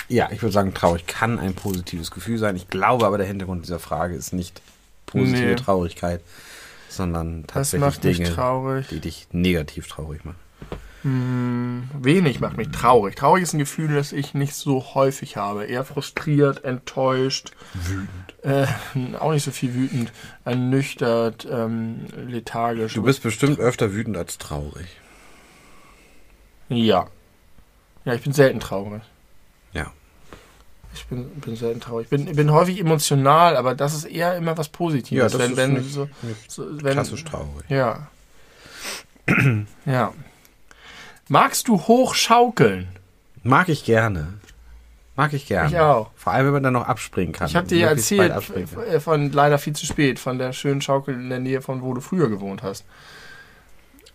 Ja, 0.09 0.29
ich 0.33 0.43
würde 0.43 0.53
sagen, 0.53 0.75
traurig 0.75 1.07
kann 1.07 1.39
ein 1.39 1.55
positives 1.55 2.11
Gefühl 2.11 2.39
sein. 2.39 2.57
Ich 2.57 2.69
glaube 2.69 3.07
aber, 3.07 3.17
der 3.17 3.27
Hintergrund 3.27 3.65
dieser 3.65 3.79
Frage 3.79 4.15
ist 4.17 4.33
nicht 4.33 4.61
positive 5.07 5.47
Nee. 5.47 5.55
Traurigkeit, 5.55 6.21
sondern 6.99 7.45
Das 7.45 7.55
tatsächlich 7.55 7.81
macht 7.81 8.05
dich 8.05 8.17
Dinge, 8.19 8.35
traurig. 8.35 8.89
die 8.89 9.01
dich 9.01 9.29
negativ 9.33 9.89
traurig 9.89 10.25
machen. 10.27 10.37
Hm, 11.03 11.89
wenig 11.95 12.41
macht 12.41 12.57
mich 12.57 12.69
traurig. 12.71 13.15
Traurig 13.15 13.45
ist 13.45 13.53
ein 13.55 13.61
Gefühl, 13.61 13.95
das 13.95 14.13
ich 14.13 14.35
nicht 14.35 14.55
so 14.55 14.95
häufig 14.95 15.37
habe. 15.37 15.65
Eher 15.65 15.85
frustriert, 15.85 16.65
enttäuscht. 16.65 17.53
Wütend. 17.73 18.09
Äh, 18.43 18.67
auch 19.19 19.33
nicht 19.33 19.45
so 19.45 19.53
viel 19.53 19.75
wütend. 19.75 20.13
Ernüchtert, 20.45 21.47
ähm, 21.51 22.07
lethargisch. 22.27 22.95
Du 22.95 23.03
bist 23.05 23.23
bestimmt 23.23 23.59
öfter 23.61 23.95
wütend 23.95 24.17
als 24.17 24.39
traurig. 24.39 24.89
Ja. 26.69 27.07
Ja, 28.05 28.15
ich 28.15 28.23
bin 28.23 28.33
selten 28.33 28.59
traurig. 28.61 29.03
Ja. 29.73 29.93
Ich 30.99 31.07
bin, 31.07 31.29
bin 31.41 31.57
selten 31.57 31.81
traurig. 31.81 32.05
Ich 32.05 32.11
bin, 32.11 32.35
bin 32.35 32.53
häufig 32.53 32.81
emotional, 32.81 33.57
aber 33.57 33.75
das 33.75 33.95
ist 33.95 34.05
eher 34.05 34.37
immer 34.37 34.57
was 34.59 34.69
Positives. 34.69 35.11
Ja, 35.19 35.25
das 35.25 35.39
wenn, 35.39 35.51
ist 35.53 35.57
wenn, 35.57 35.73
nicht- 35.75 35.93
so, 35.93 36.09
nicht 36.23 36.51
so, 36.51 36.67
wenn, 36.83 36.93
Klassisch 36.93 37.25
traurig. 37.25 37.65
Ja. 37.69 38.09
ja. 39.87 40.13
Magst 41.29 41.69
du 41.69 41.79
hoch 41.81 42.15
schaukeln? 42.15 42.89
Mag 43.43 43.69
ich 43.69 43.85
gerne. 43.85 44.35
Mag 45.17 45.33
ich 45.33 45.47
gerne. 45.47 45.69
Ich 45.69 45.79
auch. 45.79 46.11
Vor 46.17 46.33
allem, 46.33 46.47
wenn 46.47 46.53
man 46.55 46.63
dann 46.63 46.73
noch 46.75 46.87
abspringen 46.87 47.33
kann. 47.33 47.49
Ich 47.49 47.57
habe 47.57 47.67
dir 47.67 47.79
ja 47.79 47.89
erzählt, 47.89 48.33
äh, 48.33 49.01
von 49.01 49.33
leider 49.33 49.59
viel 49.59 49.75
zu 49.75 49.85
spät, 49.85 50.19
von 50.19 50.39
der 50.39 50.53
schönen 50.53 50.81
Schaukel 50.81 51.15
in 51.15 51.29
der 51.29 51.41
Nähe 51.41 51.61
von 51.61 51.83
wo 51.83 51.93
du 51.93 52.01
früher 52.01 52.29
gewohnt 52.29 52.63
hast. 52.63 52.85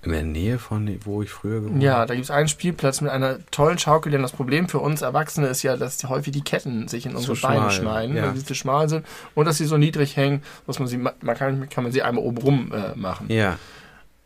In 0.04 0.12
der 0.12 0.24
Nähe 0.24 0.60
von 0.60 1.00
wo 1.06 1.22
ich 1.22 1.30
früher 1.30 1.62
gewohnt 1.62 1.82
Ja, 1.82 2.06
da 2.06 2.14
gibt 2.14 2.26
es 2.26 2.32
einen 2.32 2.50
Spielplatz 2.50 3.00
mit 3.00 3.10
einer 3.10 3.40
tollen 3.52 3.78
Schaukel, 3.78 4.12
denn 4.12 4.22
das 4.22 4.34
Problem 4.34 4.68
für 4.68 4.80
uns 4.80 5.02
Erwachsene 5.02 5.48
ist 5.48 5.64
ja, 5.64 5.78
dass 5.78 6.04
häufig 6.04 6.34
die 6.34 6.42
Ketten 6.44 6.90
sich 6.90 7.06
in 7.06 7.16
unsere 7.16 7.36
Zu 7.36 7.42
Beine 7.42 7.72
schmal, 7.72 7.72
schneiden, 7.72 8.16
ja. 8.18 8.24
weil 8.28 8.36
sie 8.36 8.44
zu 8.44 8.54
schmal 8.54 8.90
sind 8.90 9.06
und 9.34 9.46
dass 9.46 9.58
sie 9.58 9.66
so 9.66 9.78
niedrig 9.78 10.18
hängen, 10.18 10.44
dass 10.68 10.80
man 10.80 10.90
sie, 10.90 10.98
ma- 10.98 11.14
man 11.22 11.38
kann, 11.38 11.70
kann 11.70 11.84
man 11.86 11.94
sie 11.94 12.02
einmal 12.02 12.24
oben 12.24 12.38
rum 12.38 12.72
äh, 12.74 12.96
machen. 12.98 13.28
Ja. 13.30 13.58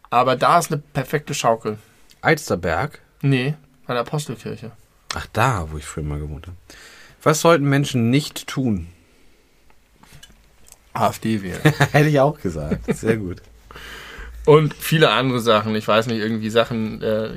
Aber 0.10 0.36
da 0.36 0.58
ist 0.58 0.72
eine 0.72 0.82
perfekte 0.94 1.34
Schaukel. 1.36 1.78
Alsterberg. 2.22 3.00
Nee, 3.22 3.50
an 3.86 3.96
der 3.96 4.00
Apostelkirche. 4.00 4.72
Ach, 5.14 5.28
da, 5.32 5.68
wo 5.72 5.78
ich 5.78 5.86
früher 5.86 6.04
mal 6.04 6.20
gewohnt 6.20 6.48
habe. 6.48 6.58
Was 7.22 7.42
sollten 7.42 7.66
Menschen 7.70 8.10
nicht 8.10 8.48
tun? 8.48 8.88
AfD 10.94 11.44
wählen. 11.44 11.62
Hätte 11.92 12.10
ich 12.10 12.20
auch 12.20 12.40
gesagt. 12.40 12.96
Sehr 12.96 13.18
gut. 13.18 13.42
Und 14.48 14.74
viele 14.74 15.10
andere 15.12 15.42
Sachen. 15.42 15.76
Ich 15.76 15.88
weiß 15.88 16.08
nicht, 16.08 16.20
irgendwie 16.20 16.50
Sachen 16.50 17.02
äh, 17.02 17.32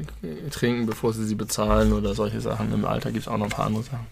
trinken, 0.51 0.87
bevor 0.87 1.13
sie 1.13 1.25
sie 1.27 1.35
bezahlen 1.35 1.93
oder 1.93 2.15
solche 2.15 2.41
Sachen. 2.41 2.73
Im 2.73 2.85
Alter 2.85 3.11
gibt 3.11 3.23
es 3.27 3.29
auch 3.29 3.37
noch 3.37 3.47
ein 3.47 3.51
paar 3.51 3.67
andere 3.67 3.83
Sachen. 3.83 4.07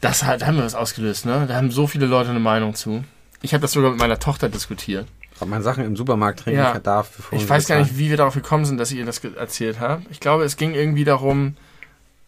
Das 0.00 0.24
hat, 0.24 0.40
da 0.40 0.46
haben 0.46 0.56
wir 0.56 0.64
was 0.64 0.74
ausgelöst, 0.74 1.26
ne? 1.26 1.44
Da 1.46 1.56
haben 1.56 1.70
so 1.70 1.86
viele 1.86 2.06
Leute 2.06 2.30
eine 2.30 2.40
Meinung 2.40 2.74
zu. 2.74 3.04
Ich 3.42 3.52
habe 3.52 3.60
das 3.60 3.72
sogar 3.72 3.90
mit 3.90 4.00
meiner 4.00 4.18
Tochter 4.18 4.48
diskutiert. 4.48 5.06
Ob 5.40 5.48
man 5.48 5.62
Sachen 5.62 5.84
im 5.84 5.94
Supermarkt 5.94 6.40
trinken 6.40 6.58
Ja. 6.60 6.78
darf, 6.78 7.10
bevor 7.16 7.38
Ich 7.38 7.48
weiß 7.48 7.68
gar 7.68 7.78
nicht, 7.78 7.98
wie 7.98 8.08
wir 8.08 8.16
darauf 8.16 8.34
gekommen 8.34 8.64
sind, 8.64 8.78
dass 8.78 8.90
ich 8.90 8.98
ihr 8.98 9.04
das 9.06 9.22
erzählt 9.22 9.78
habe. 9.78 10.02
Ich 10.10 10.20
glaube, 10.20 10.44
es 10.44 10.56
ging 10.56 10.72
irgendwie 10.74 11.04
darum, 11.04 11.54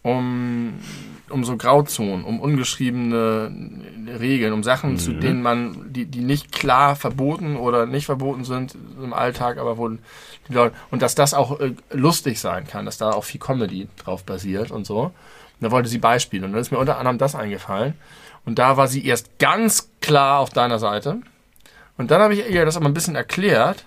um, 0.02 0.74
um 1.28 1.44
so 1.44 1.56
Grauzonen, 1.56 2.24
um 2.24 2.40
ungeschriebene 2.40 3.52
Regeln, 4.18 4.52
um 4.52 4.62
Sachen, 4.62 4.98
zu 4.98 5.12
Mhm. 5.12 5.20
denen 5.20 5.42
man, 5.42 5.92
die, 5.92 6.06
die 6.06 6.20
nicht 6.20 6.52
klar 6.52 6.96
verboten 6.96 7.56
oder 7.56 7.86
nicht 7.86 8.06
verboten 8.06 8.44
sind 8.44 8.74
im 9.02 9.12
Alltag, 9.12 9.58
aber 9.58 9.78
wo 9.78 9.88
die 9.88 9.98
Leute, 10.48 10.74
und 10.90 11.02
dass 11.02 11.14
das 11.14 11.34
auch 11.34 11.60
äh, 11.60 11.74
lustig 11.92 12.40
sein 12.40 12.66
kann, 12.66 12.86
dass 12.86 12.98
da 12.98 13.10
auch 13.10 13.24
viel 13.24 13.40
Comedy 13.40 13.88
drauf 14.02 14.24
basiert 14.24 14.70
und 14.70 14.86
so. 14.86 15.02
Und 15.02 15.12
da 15.60 15.70
wollte 15.70 15.88
sie 15.88 15.98
Beispiele. 15.98 16.46
Und 16.46 16.52
dann 16.52 16.60
ist 16.60 16.70
mir 16.72 16.78
unter 16.78 16.96
anderem 16.98 17.18
das 17.18 17.34
eingefallen. 17.34 17.94
Und 18.46 18.58
da 18.58 18.78
war 18.78 18.88
sie 18.88 19.04
erst 19.04 19.38
ganz 19.38 19.90
klar 20.00 20.38
auf 20.40 20.48
deiner 20.50 20.78
Seite. 20.78 21.18
Und 21.98 22.10
dann 22.10 22.22
habe 22.22 22.32
ich 22.34 22.48
ihr 22.50 22.64
das 22.64 22.78
aber 22.78 22.86
ein 22.86 22.94
bisschen 22.94 23.14
erklärt. 23.14 23.84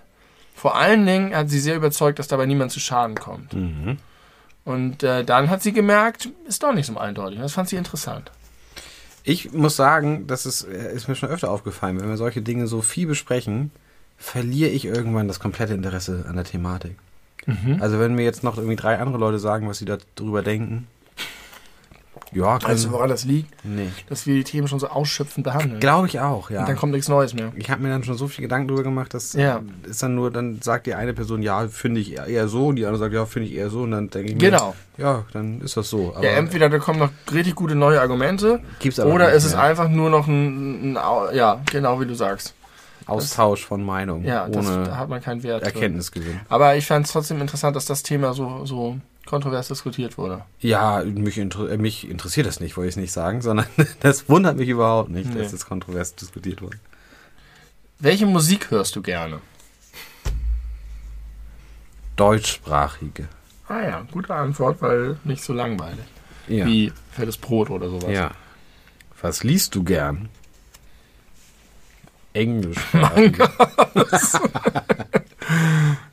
Vor 0.54 0.76
allen 0.76 1.04
Dingen 1.06 1.36
hat 1.36 1.50
sie 1.50 1.60
sehr 1.60 1.76
überzeugt, 1.76 2.20
dass 2.20 2.28
dabei 2.28 2.46
niemand 2.46 2.72
zu 2.72 2.80
Schaden 2.80 3.16
kommt. 3.16 3.54
Mhm. 3.54 3.98
Und 4.66 5.04
äh, 5.04 5.24
dann 5.24 5.50
hat 5.50 5.62
sie 5.62 5.74
gemerkt, 5.74 6.30
ist 6.48 6.64
doch 6.64 6.74
nicht 6.74 6.86
so 6.86 6.98
eindeutig. 6.98 7.40
Das 7.40 7.54
fand 7.54 7.70
sie 7.70 7.76
interessant. 7.76 8.32
Ich 9.24 9.52
muss 9.54 9.76
sagen, 9.76 10.28
das 10.28 10.46
ist, 10.46 10.64
äh, 10.64 10.94
ist 10.94 11.08
mir 11.08 11.16
schon 11.16 11.30
öfter 11.30 11.52
aufgefallen, 11.52 12.00
wenn 12.00 12.10
wir 12.10 12.18
solche 12.18 12.42
Dinge 12.42 12.68
so 12.68 12.82
viel 12.82 13.08
besprechen, 13.08 13.72
verliere 14.18 14.70
ich 14.70 14.86
irgendwann 14.86 15.28
das 15.28 15.40
komplette 15.40 15.74
Interesse 15.74 16.26
an 16.28 16.36
der 16.36 16.46
Thematik. 16.46 16.98
Also 17.82 18.00
wenn 18.00 18.16
mir 18.16 18.24
jetzt 18.24 18.44
noch 18.44 18.58
irgendwie 18.58 18.78
drei 18.78 19.00
andere 19.00 19.18
Leute 19.18 19.40
sagen, 19.40 19.68
was 19.68 19.78
sie 19.78 19.86
darüber 19.86 20.42
denken. 20.42 20.88
Ja, 22.32 22.58
können, 22.58 22.72
Weißt 22.74 22.86
du, 22.86 22.92
woran 22.92 23.10
das 23.10 23.26
liegt? 23.26 23.54
nee. 23.64 23.90
Dass 24.10 24.26
wir 24.26 24.34
die 24.36 24.44
Themen 24.44 24.68
schon 24.68 24.80
so 24.80 24.88
ausschöpfend 24.88 25.44
behandeln. 25.44 25.80
Glaube 25.80 26.08
ich 26.08 26.20
auch, 26.20 26.50
ja. 26.50 26.62
Und 26.62 26.70
dann 26.70 26.76
kommt 26.76 26.92
nichts 26.94 27.08
Neues 27.08 27.34
mehr. 27.34 27.52
ich 27.56 27.70
habe 27.70 27.82
mir 27.84 27.90
dann 27.90 28.04
schon 28.04 28.18
so 28.18 28.28
viel 28.28 28.42
Gedanken 28.44 28.68
darüber 28.68 28.84
gemacht, 28.84 29.14
dass 29.14 29.34
Ja. 29.34 29.62
ist 29.88 30.02
dann 30.02 30.16
nur, 30.16 30.32
dann 30.32 30.60
sagt 30.62 30.88
die 30.88 30.96
eine 30.96 31.14
Person, 31.14 31.42
ja, 31.44 31.68
finde 31.68 32.02
ich 32.02 32.18
eher 32.18 32.48
so, 32.48 32.68
und 32.68 32.78
die 32.78 32.86
andere 32.86 33.00
sagt, 33.00 33.14
ja, 33.14 33.26
finde 33.26 33.50
ich 33.50 33.56
eher 33.56 33.70
so, 33.70 33.82
und 33.82 33.92
dann 33.92 34.10
denke 34.10 34.30
ich 34.30 34.36
mir, 34.36 34.50
Genau. 34.50 34.76
ja, 34.98 35.26
dann 35.34 35.62
ist 35.62 35.78
das 35.78 35.90
so. 35.90 36.14
Aber 36.16 36.24
Ja, 36.24 36.32
entweder 36.32 36.70
da 36.70 36.80
kommen 36.80 37.00
noch 37.00 37.10
richtig 37.32 37.56
gute 37.56 37.76
neue 37.76 38.02
Argumente 38.02 38.62
gibt's 38.80 39.00
aber 39.00 39.14
oder 39.14 39.26
nicht 39.28 39.36
es 39.38 39.46
ist 39.46 39.56
einfach 39.56 39.90
nur 39.90 40.10
noch 40.10 40.28
ein, 40.28 40.96
ein, 40.98 41.36
ja, 41.36 41.62
genau 41.72 42.00
wie 42.02 42.06
du 42.06 42.16
sagst. 42.16 42.54
Austausch 43.06 43.66
von 43.66 43.84
Meinung, 43.84 44.24
Ja, 44.24 44.48
das, 44.48 44.66
da 44.66 44.72
ohne 44.72 44.98
hat 44.98 45.10
man 45.10 45.22
keinen 45.22 45.44
Wert. 45.44 45.62
drin. 45.64 45.74
Erkenntnisgewinn. 45.74 46.40
Aber 46.50 46.76
ich 46.78 46.86
fand 46.88 47.06
es 47.06 47.12
trotzdem 47.12 47.42
interessant, 47.42 47.76
dass 47.76 47.86
das 47.86 48.02
Thema 48.02 48.34
so, 48.34 48.66
so 48.66 48.98
kontrovers 49.26 49.68
diskutiert 49.70 50.18
wurde. 50.18 50.44
Ja, 50.60 51.04
mich, 51.06 51.38
inter 51.38 51.70
äh, 51.70 51.78
mich 51.78 52.10
interessiert 52.10 52.46
das 52.48 52.60
nicht, 52.60 52.76
wollte 52.78 52.90
ich 52.90 52.96
nicht 52.98 53.12
sagen, 53.14 53.42
sondern 53.42 53.66
das 54.02 54.28
wundert 54.30 54.58
mich 54.58 54.70
überhaupt 54.70 55.10
nicht, 55.10 55.34
Nee. 55.34 55.40
dass 55.42 55.52
das 55.52 55.66
kontrovers 55.66 56.16
diskutiert 56.16 56.62
wurde. 56.62 56.78
Welche 58.00 58.26
Musik 58.26 58.70
hörst 58.72 58.96
du 58.96 59.02
gerne? 59.02 59.40
Deutschsprachige. 62.16 63.28
Ah 63.68 63.82
ja, 63.82 64.06
gute 64.12 64.34
Antwort, 64.36 64.82
weil 64.82 65.18
nicht 65.24 65.44
so 65.44 65.54
langweilig. 65.54 66.04
Ja. 66.48 66.66
Wie 66.66 66.92
fettes 67.12 67.38
Brot 67.38 67.70
oder 67.70 67.90
sowas. 67.90 68.12
ja. 68.12 68.32
Was 69.22 69.44
liest 69.46 69.74
du 69.76 69.84
gern? 69.86 70.28
Englisch. 72.34 72.78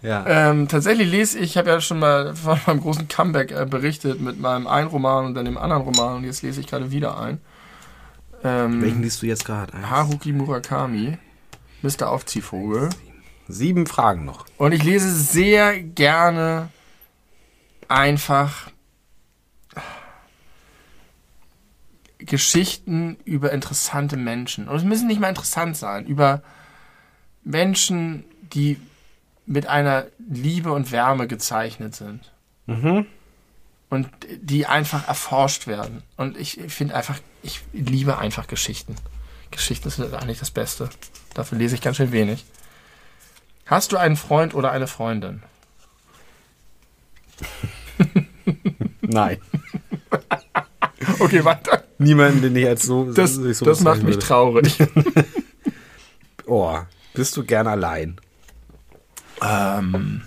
ja. 0.03 0.25
Ähm, 0.27 0.69
tatsächlich 0.69 1.11
lese 1.11 1.39
ich, 1.39 1.45
ich 1.45 1.57
habe 1.57 1.71
ja 1.71 1.81
schon 1.81 1.99
mal 1.99 2.35
von 2.35 2.59
meinem 2.67 2.81
großen 2.81 3.09
Comeback 3.09 3.53
äh, 3.53 3.67
berichtet 3.67 4.21
mit 4.21 4.41
meinem 4.41 4.67
einen 4.67 4.89
Roman 4.89 5.27
und 5.27 5.35
dann 5.35 5.45
dem 5.45 5.59
anderen 5.59 5.83
Roman 5.83 6.17
und 6.17 6.25
jetzt 6.25 6.43
lese 6.43 6.61
ich 6.61 6.67
gerade 6.67 6.91
wieder 6.91 7.19
ein. 7.19 7.41
Ähm, 8.43 8.83
Welchen 8.83 9.03
liest 9.03 9.23
du 9.23 9.27
jetzt 9.27 9.45
gerade? 9.45 9.73
Haruki 9.89 10.33
Murakami, 10.33 11.19
Mr. 11.83 12.11
Aufziehvogel. 12.11 12.89
Sieben 13.49 13.87
Fragen 13.87 14.25
noch. 14.25 14.47
Und 14.57 14.73
ich 14.73 14.85
lese 14.85 15.11
sehr 15.11 15.81
gerne 15.81 16.69
einfach 17.89 18.71
Geschichten 22.27 23.17
über 23.25 23.53
interessante 23.53 24.17
Menschen. 24.17 24.69
Und 24.69 24.77
es 24.77 24.85
müssen 24.85 25.07
nicht 25.07 25.21
mal 25.21 25.29
interessant 25.29 25.77
sein. 25.77 26.07
Über 26.07 26.43
Menschen, 27.43 28.25
die 28.53 28.79
mit 29.47 29.67
einer 29.67 30.07
Liebe 30.29 30.73
und 30.73 30.93
Wärme 30.93 31.27
gezeichnet 31.27 31.95
sind. 31.95 32.33
Mhm. 32.67 33.07
Und 33.89 34.09
die 34.41 34.67
einfach 34.67 35.09
erforscht 35.09 35.67
werden. 35.67 36.03
Und 36.17 36.37
ich 36.37 36.61
finde 36.69 36.95
einfach, 36.95 37.19
ich 37.43 37.63
liebe 37.73 38.19
einfach 38.19 38.47
Geschichten. 38.47 38.95
Geschichten 39.51 39.91
sind 39.91 40.15
eigentlich 40.15 40.39
das 40.39 40.53
Beste. 40.53 40.89
Dafür 41.35 41.59
lese 41.59 41.75
ich 41.75 41.81
ganz 41.81 41.97
schön 41.97 42.13
wenig. 42.13 42.45
Hast 43.67 43.93
du 43.93 43.97
einen 43.97 44.17
Freund 44.17 44.55
oder 44.55 44.71
eine 44.71 44.87
Freundin? 44.87 45.43
Nein. 49.01 49.41
Okay, 51.19 51.45
weiter. 51.45 51.85
Niemanden, 51.99 52.43
den 52.43 52.57
ich 52.57 52.67
als 52.67 52.83
so. 52.85 53.13
Das, 53.13 53.35
so 53.35 53.65
das 53.65 53.81
macht 53.81 54.03
mich 54.03 54.15
würde. 54.17 54.27
traurig. 54.27 54.79
Oh, 56.47 56.77
bist 57.15 57.37
du 57.37 57.45
gern 57.45 57.69
allein? 57.69 58.17
ähm. 59.41 60.23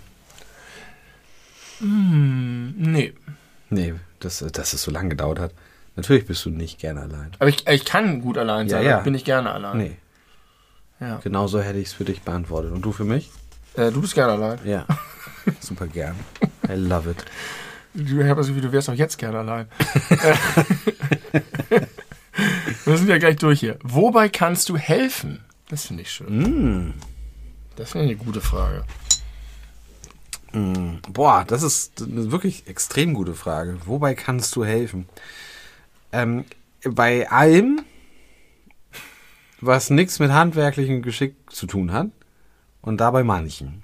Hm, 1.80 2.74
nee. 2.78 3.14
Nee, 3.70 3.94
dass, 4.20 4.40
dass 4.40 4.72
es 4.74 4.84
so 4.84 4.92
lange 4.92 5.10
gedauert 5.10 5.40
hat. 5.40 5.54
Natürlich 5.96 6.26
bist 6.26 6.46
du 6.46 6.50
nicht 6.50 6.80
gern 6.80 6.98
allein. 6.98 7.32
Aber 7.40 7.50
ich, 7.50 7.68
ich 7.68 7.84
kann 7.86 8.22
gut 8.22 8.38
allein 8.38 8.68
Ja, 8.68 8.78
sein. 8.78 8.86
ja. 8.86 8.94
aber 8.96 9.04
Bin 9.04 9.16
ich 9.16 9.26
gerne 9.26 9.52
allein. 9.52 9.78
Nee, 9.78 9.98
Ja. 11.02 11.20
genau 11.24 11.48
so 11.48 11.60
hätte 11.62 11.80
ich 11.80 11.88
es 11.88 11.94
für 11.94 12.06
dich 12.06 12.22
beantwortet. 12.22 12.72
Und 12.72 12.84
du 12.84 12.92
für 12.94 13.04
mich? 13.04 13.30
Äh, 13.76 13.92
du 13.92 14.00
bist 14.02 14.14
gerne 14.16 14.34
allein. 14.34 14.60
Ja. 14.64 14.86
Super 15.60 15.88
gern. 15.88 16.16
I 16.70 16.74
love 16.76 17.10
it. 17.12 17.26
Du, 17.94 18.24
das 18.24 18.48
Gefühl, 18.48 18.62
du 18.62 18.72
wärst 18.72 18.90
auch 18.90 18.94
jetzt 18.94 19.18
gerne 19.18 19.40
allein. 19.40 19.68
Wir 22.86 22.98
sind 22.98 23.08
ja 23.08 23.20
gleich 23.20 23.36
durch 23.36 23.60
hier. 23.60 23.78
Wobei 23.84 24.30
kannst 24.30 24.70
du 24.70 24.78
helfen? 24.78 25.44
Das 25.70 25.86
finde 25.86 26.02
ich 26.02 26.12
schön. 26.12 26.88
Mm. 26.88 26.94
Das 27.76 27.92
finde 27.92 28.06
ich 28.06 28.12
eine 28.14 28.26
gute 28.26 28.42
Frage. 28.42 28.84
Mm. 30.54 30.96
Boah, 31.10 31.46
das 31.46 31.62
ist 31.62 32.02
eine 32.02 32.32
wirklich 32.32 32.68
extrem 32.68 33.14
gute 33.14 33.36
Frage. 33.36 33.78
Wobei 33.86 34.16
kannst 34.16 34.56
du 34.56 34.66
helfen? 34.66 35.08
Ähm, 36.12 36.46
bei 36.84 37.30
allem, 37.30 37.82
was 39.62 39.92
nichts 39.92 40.18
mit 40.20 40.32
handwerklichem 40.32 41.04
Geschick 41.04 41.36
zu 41.50 41.68
tun 41.68 41.92
hat 41.92 42.08
und 42.82 42.98
dabei 42.98 43.24
manchen. 43.24 43.84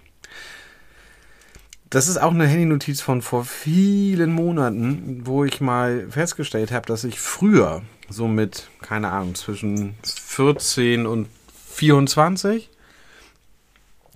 Das 1.90 2.07
ist 2.07 2.18
auch 2.18 2.32
eine 2.32 2.45
Handynotiz 2.45 3.02
von 3.02 3.22
vor 3.22 3.45
vielen 3.45 4.32
Monaten, 4.32 5.22
wo 5.26 5.44
ich 5.44 5.60
mal 5.60 6.07
festgestellt 6.10 6.72
habe, 6.72 6.86
dass 6.86 7.03
ich 7.03 7.20
früher 7.20 7.82
so 8.10 8.28
mit, 8.28 8.70
keine 8.82 9.11
Ahnung, 9.11 9.36
zwischen 9.36 9.95
14 10.03 11.07
und 11.07 11.28
24 11.72 12.70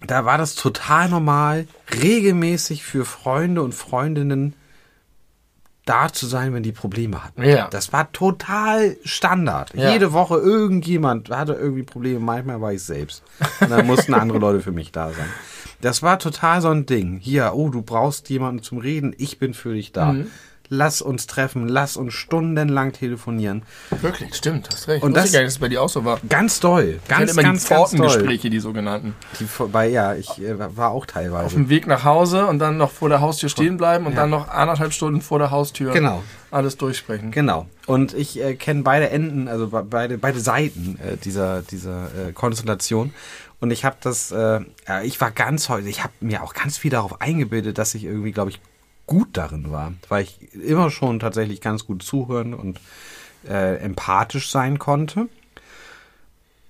da 0.06 0.26
war 0.26 0.38
das 0.38 0.56
total 0.56 1.10
normal, 1.10 1.68
regelmäßig 2.02 2.84
für 2.84 3.06
Freunde 3.06 3.62
und 3.62 3.74
Freundinnen 3.74 4.54
da 5.86 6.12
zu 6.12 6.28
sein, 6.28 6.54
wenn 6.54 6.64
die 6.64 6.72
Probleme 6.72 7.24
hatten. 7.24 7.44
Ja. 7.44 7.68
Das 7.70 7.92
war 7.92 8.12
total 8.12 8.98
Standard. 9.04 9.74
Ja. 9.74 9.92
Jede 9.92 10.14
Woche 10.14 10.38
irgendjemand 10.38 11.30
hatte 11.30 11.54
irgendwie 11.54 11.84
Probleme, 11.84 12.20
manchmal 12.20 12.62
war 12.62 12.74
ich 12.74 12.84
selbst. 12.84 13.24
Und 13.60 13.70
dann 13.70 13.86
mussten 13.86 14.14
andere 14.14 14.40
Leute 14.40 14.62
für 14.62 14.72
mich 14.72 14.92
da 14.92 15.12
sein. 15.12 15.30
Das 15.82 16.02
war 16.02 16.18
total 16.20 16.62
so 16.62 16.70
ein 16.70 16.86
Ding. 16.86 17.18
Hier, 17.20 17.52
oh, 17.54 17.70
du 17.70 17.82
brauchst 17.82 18.30
jemanden 18.30 18.64
zum 18.64 18.78
Reden, 18.78 19.14
ich 19.18 19.40
bin 19.40 19.54
für 19.54 19.74
dich 19.74 19.92
da. 19.92 20.14
Mhm. 20.14 20.32
Lass 20.70 21.02
uns 21.02 21.28
treffen, 21.28 21.68
lass 21.68 21.98
uns 21.98 22.14
stundenlang 22.14 22.94
telefonieren. 22.94 23.64
Wirklich, 24.02 24.34
stimmt, 24.34 24.70
hast 24.72 24.88
recht. 24.88 25.04
Und 25.04 25.14
das- 25.14 25.32
gar 25.32 25.40
nicht, 25.42 25.48
dass 25.48 25.54
es 25.56 25.60
bei 25.60 25.68
dir 25.70 25.82
auch 25.82 25.90
so 25.90 26.06
war. 26.06 26.20
Ganz 26.30 26.60
doll. 26.62 27.00
Ganz, 27.08 27.32
immer 27.32 27.44
ganz, 27.44 27.64
die. 27.66 27.74
Pfortengespräche, 27.74 28.50
die 28.50 28.60
sogenannten. 28.60 29.14
Die, 29.40 29.46
bei, 29.72 29.90
ja, 29.90 30.16
ich 30.16 30.42
äh, 30.42 30.56
war 30.78 30.92
auch 30.92 31.06
teilweise. 31.06 31.46
Auf 31.48 31.54
dem 31.54 31.70
Weg 31.70 31.86
nach 31.86 32.04
Hause 32.06 32.48
und 32.48 32.60
dann 32.60 32.78
noch 32.78 32.92
vor 32.92 33.10
der 33.10 33.20
Haustür 33.22 33.50
stehen 33.50 33.78
bleiben 33.78 34.06
und 34.06 34.14
Ja. 34.14 34.22
dann 34.22 34.30
noch 34.30 34.48
anderthalb 34.48 34.94
Stunden 34.94 35.22
vor 35.22 35.38
der 35.38 35.52
Haustür 35.52 35.92
Genau. 35.92 36.24
alles 36.50 36.78
durchsprechen. 36.78 37.32
Genau. 37.32 37.68
Und 37.86 38.14
ich 38.14 38.42
äh, 38.42 38.56
kenne 38.56 38.84
beide 38.84 39.10
Enden, 39.10 39.48
also 39.50 39.68
be- 39.68 39.84
beide, 39.88 40.18
beide 40.18 40.40
Seiten 40.40 40.98
äh, 41.04 41.18
dieser, 41.18 41.62
dieser 41.62 42.06
äh, 42.30 42.32
Konstellation. 42.32 43.14
Und 43.60 43.72
ich 43.72 43.84
habe 43.86 43.98
das, 44.02 44.32
äh, 44.32 44.62
ich 45.04 45.20
war 45.22 45.32
ganz 45.32 45.70
häufig, 45.70 45.88
ich 45.90 46.04
habe 46.04 46.14
mir 46.22 46.42
auch 46.42 46.54
ganz 46.54 46.78
viel 46.78 46.92
darauf 46.92 47.22
eingebildet, 47.22 47.78
dass 47.78 47.94
ich 47.96 48.06
irgendwie, 48.06 48.32
glaube 48.32 48.50
ich, 48.52 48.60
gut 49.08 49.30
darin 49.34 49.72
war. 49.72 49.94
Weil 50.10 50.24
ich 50.24 50.54
immer 50.54 50.90
schon 50.92 51.20
tatsächlich 51.20 51.62
ganz 51.62 51.86
gut 51.86 52.04
zuhören 52.04 52.54
und 52.54 52.80
äh, 53.48 53.78
empathisch 53.78 54.50
sein 54.52 54.80
konnte. 54.80 55.28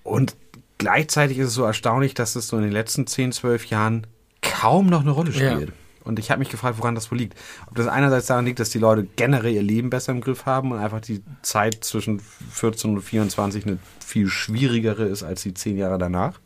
Und 0.04 0.36
gleichzeitig 0.78 1.38
ist 1.38 1.50
es 1.50 1.54
so 1.54 1.64
erstaunlich, 1.64 2.14
dass 2.14 2.36
es 2.36 2.48
so 2.48 2.58
in 2.58 2.64
den 2.64 2.72
letzten 2.72 3.08
10, 3.08 3.32
12 3.32 3.68
Jahren 3.68 4.08
kaum 4.42 4.88
noch 4.88 5.02
eine 5.02 5.12
Rolle 5.12 5.32
Ja. 5.32 5.54
spielt. 5.56 5.74
Und 6.04 6.20
ich 6.20 6.32
habe 6.32 6.40
mich 6.40 6.50
gefragt, 6.50 6.78
woran 6.80 6.96
das 6.96 7.10
wohl 7.12 7.18
liegt. 7.18 7.40
Ob 7.68 7.76
das 7.76 7.88
einerseits 7.88 8.26
daran 8.28 8.44
liegt, 8.44 8.60
dass 8.60 8.70
die 8.70 8.78
Leute 8.80 9.08
generell 9.16 9.54
ihr 9.54 9.62
Leben 9.64 9.90
besser 9.90 10.12
im 10.12 10.20
Griff 10.20 10.46
haben 10.46 10.74
und 10.74 10.80
einfach 10.80 11.00
die 11.00 11.22
Zeit 11.44 11.86
zwischen 11.86 12.20
14 12.20 12.96
und 12.96 13.02
24 13.02 13.66
eine 13.66 13.80
viel 14.06 14.28
schwierigere 14.28 15.06
ist 15.06 15.24
als 15.24 15.44
die 15.44 15.54
zehn 15.54 15.78
Jahre 15.78 15.98
danach. 15.98 16.42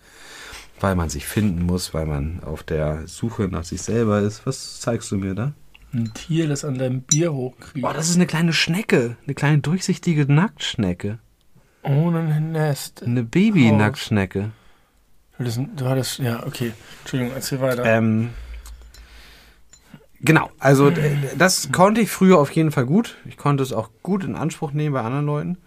Weil 0.79 0.95
man 0.95 1.09
sich 1.09 1.25
finden 1.25 1.63
muss, 1.63 1.95
weil 1.95 2.05
man 2.05 2.43
auf 2.43 2.61
der 2.61 3.07
Suche 3.07 3.47
nach 3.47 3.63
sich 3.63 3.81
selber 3.81 4.19
ist. 4.19 4.45
Was 4.45 4.79
zeigst 4.79 5.09
du 5.09 5.17
mir 5.17 5.33
da? 5.33 5.53
Ein 5.93 6.13
Tier, 6.13 6.47
das 6.47 6.65
an 6.65 6.77
deinem 6.77 7.01
Bier 7.01 7.33
hochkriegt. 7.33 7.81
Boah, 7.81 7.93
das 7.93 8.09
ist 8.09 8.15
eine 8.15 8.27
kleine 8.27 8.53
Schnecke. 8.53 9.17
Eine 9.25 9.33
kleine 9.35 9.59
durchsichtige 9.59 10.31
Nacktschnecke. 10.31 11.19
Ohne 11.83 12.19
ein 12.19 12.51
Nest. 12.51 13.03
Eine 13.03 13.23
Baby-Nacktschnecke. 13.23 14.51
Du 15.39 15.85
hattest, 15.85 16.19
ja, 16.19 16.45
okay. 16.45 16.73
Entschuldigung, 17.01 17.33
erzähl 17.35 17.61
weiter. 17.61 17.85
Ähm, 17.85 18.31
genau, 20.19 20.49
also 20.59 20.89
d- 20.89 21.15
das 21.37 21.71
konnte 21.71 22.01
ich 22.01 22.09
früher 22.09 22.37
auf 22.39 22.51
jeden 22.51 22.71
Fall 22.71 22.85
gut. 22.85 23.15
Ich 23.25 23.37
konnte 23.37 23.63
es 23.63 23.71
auch 23.71 23.89
gut 24.03 24.23
in 24.23 24.35
Anspruch 24.35 24.71
nehmen 24.71 24.93
bei 24.93 25.01
anderen 25.01 25.25
Leuten. 25.27 25.57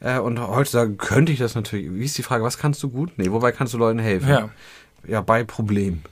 Äh, 0.00 0.18
und 0.18 0.40
heutzutage 0.40 0.94
könnte 0.96 1.32
ich 1.32 1.38
das 1.38 1.54
natürlich. 1.54 1.92
Wie 1.92 2.04
ist 2.04 2.16
die 2.18 2.22
Frage, 2.22 2.42
was 2.44 2.58
kannst 2.58 2.82
du 2.82 2.88
gut? 2.90 3.12
Nee, 3.18 3.30
wobei 3.30 3.52
kannst 3.52 3.74
du 3.74 3.78
Leuten 3.78 3.98
helfen? 4.00 4.28
ja. 4.28 4.48
Ja, 5.06 5.20
bei 5.20 5.44
Problemen. 5.44 6.02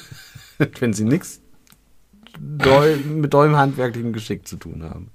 Wenn 0.80 0.92
sie 0.92 1.04
nichts 1.04 1.40
doll, 2.38 2.96
mit 2.96 3.32
dollem 3.32 3.56
handwerklichen 3.56 4.12
Geschick 4.12 4.46
zu 4.46 4.56
tun 4.56 4.82
haben. 4.82 5.10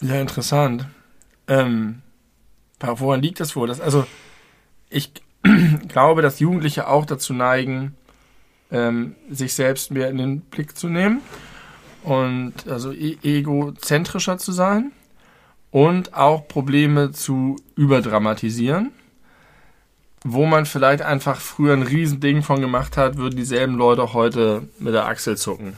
Ja, 0.00 0.20
interessant. 0.20 0.86
Ähm, 1.48 2.02
woran 2.80 3.22
liegt 3.22 3.40
das 3.40 3.56
wohl? 3.56 3.68
Das, 3.68 3.80
also, 3.80 4.06
ich 4.90 5.12
glaube, 5.88 6.22
dass 6.22 6.40
Jugendliche 6.40 6.88
auch 6.88 7.06
dazu 7.06 7.32
neigen, 7.32 7.94
ähm, 8.70 9.14
sich 9.30 9.54
selbst 9.54 9.90
mehr 9.90 10.10
in 10.10 10.18
den 10.18 10.40
Blick 10.40 10.76
zu 10.76 10.88
nehmen 10.88 11.20
und 12.02 12.68
also 12.68 12.92
e 12.92 13.16
egozentrischer 13.22 14.38
zu 14.38 14.52
sein 14.52 14.92
und 15.70 16.14
auch 16.14 16.48
Probleme 16.48 17.12
zu 17.12 17.56
überdramatisieren. 17.76 18.90
Wo 20.24 20.46
man 20.46 20.66
vielleicht 20.66 21.02
einfach 21.02 21.40
früher 21.40 21.74
ein 21.74 21.82
Riesending 21.82 22.42
von 22.42 22.60
gemacht 22.60 22.96
hat, 22.96 23.16
würden 23.16 23.36
dieselben 23.36 23.76
Leute 23.76 24.12
heute 24.12 24.68
mit 24.80 24.92
der 24.92 25.06
Achsel 25.06 25.36
zucken 25.36 25.76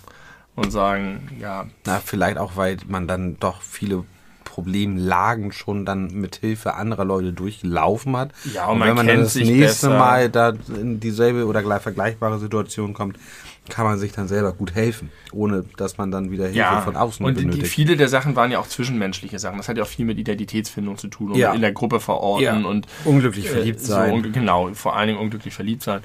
und 0.58 0.70
sagen, 0.70 1.28
ja, 1.40 1.66
Na, 1.86 2.00
vielleicht 2.04 2.38
auch, 2.38 2.56
weil 2.56 2.76
man 2.88 3.06
dann 3.08 3.36
doch 3.40 3.62
viele 3.62 4.04
Problemlagen 4.44 5.52
schon 5.52 5.86
dann 5.86 6.08
mit 6.12 6.36
Hilfe 6.36 6.74
anderer 6.74 7.04
Leute 7.04 7.32
durchlaufen 7.32 8.16
hat. 8.16 8.32
Ja, 8.52 8.66
und 8.66 8.78
man 8.78 8.88
wenn 8.88 8.96
man 8.96 9.06
dann 9.06 9.20
das 9.20 9.36
nächste 9.36 9.58
besser. 9.88 9.98
Mal 9.98 10.28
da 10.28 10.52
in 10.80 10.98
dieselbe 10.98 11.46
oder 11.46 11.62
gleich 11.62 11.80
vergleichbare 11.82 12.38
Situation 12.40 12.92
kommt, 12.92 13.18
kann 13.68 13.84
man 13.84 13.98
sich 13.98 14.12
dann 14.12 14.26
selber 14.26 14.52
gut 14.52 14.74
helfen, 14.74 15.10
ohne 15.30 15.64
dass 15.76 15.96
man 15.98 16.10
dann 16.10 16.30
wieder 16.32 16.48
Hilfe 16.48 16.80
von 16.82 16.96
außen 16.96 17.24
und 17.24 17.34
benötigt. 17.34 17.66
viele 17.68 17.96
der 17.96 18.08
Sachen 18.08 18.34
waren 18.34 18.50
ja 18.50 18.58
auch 18.58 18.66
zwischenmenschliche 18.66 19.38
Sachen. 19.38 19.58
Das 19.58 19.68
hat 19.68 19.76
ja 19.76 19.82
auch 19.84 19.88
viel 19.88 20.06
mit 20.06 20.18
Identitätsfindung 20.18 20.96
zu 20.96 21.08
tun 21.08 21.32
und 21.32 21.38
Ja. 21.38 21.52
in 21.52 21.60
der 21.60 21.72
Gruppe 21.72 22.00
verorten 22.00 22.42
Ja. 22.44 22.54
und 22.68 22.86
Unglücklich 23.04 23.46
äh, 23.46 23.50
verliebt 23.50 23.80
so, 23.80 23.92
sein. 23.92 24.12
unge- 24.14 24.32
genau, 24.32 24.72
vor 24.74 24.96
allen 24.96 25.08
Dingen 25.08 25.20
unglücklich 25.20 25.54
verliebt 25.54 25.82
sein. 25.82 26.00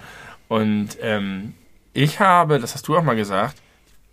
Und 0.49 0.89
ähm, 1.01 1.53
ich 1.93 2.19
habe, 2.19 2.59
das 2.59 2.75
hast 2.75 2.87
du 2.87 2.97
auch 2.97 3.03
mal 3.03 3.15
gesagt, 3.15 3.55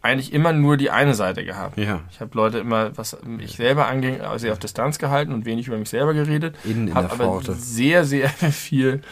eigentlich 0.03 0.33
immer 0.33 0.53
nur 0.53 0.77
die 0.77 0.91
eine 0.91 1.15
Seite 1.15 1.45
gehabt. 1.45 1.77
ja, 1.79 2.01
Ich 2.11 2.21
habe 2.21 2.35
Leute 2.35 2.59
immer, 2.59 2.97
was 2.97 3.19
mich 3.23 3.57
selber 3.57 3.87
anging, 3.87 4.21
also 4.21 4.39
sehr 4.39 4.53
auf 4.53 4.59
Distanz 4.59 4.99
gehalten 4.99 5.33
und 5.33 5.45
wenig 5.45 5.67
über 5.67 5.77
mich 5.77 5.91
selber 5.91 6.15
geredet. 6.15 6.57
innen 6.65 6.89
in 6.89 6.95
Habe 6.95 7.11
aber 7.11 7.25
Pforte. 7.25 7.53
sehr, 7.55 8.05
sehr 8.05 8.29
viel 8.31 9.03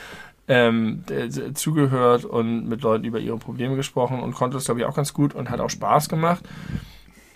ähm, 0.49 1.05
äh, 1.11 1.53
zugehört 1.53 2.25
und 2.25 2.69
mit 2.69 2.83
Leuten 2.83 3.05
über 3.05 3.19
ihre 3.19 3.37
Probleme 3.37 3.77
gesprochen 3.77 4.21
und 4.21 4.35
konnte 4.35 4.57
das, 4.57 4.65
glaube 4.65 4.81
ich, 4.81 4.87
auch 4.87 4.95
ganz 4.97 5.13
gut 5.13 5.35
und 5.35 5.51
hat 5.51 5.61
auch 5.61 5.69
Spaß 5.71 6.09
gemacht. 6.09 6.43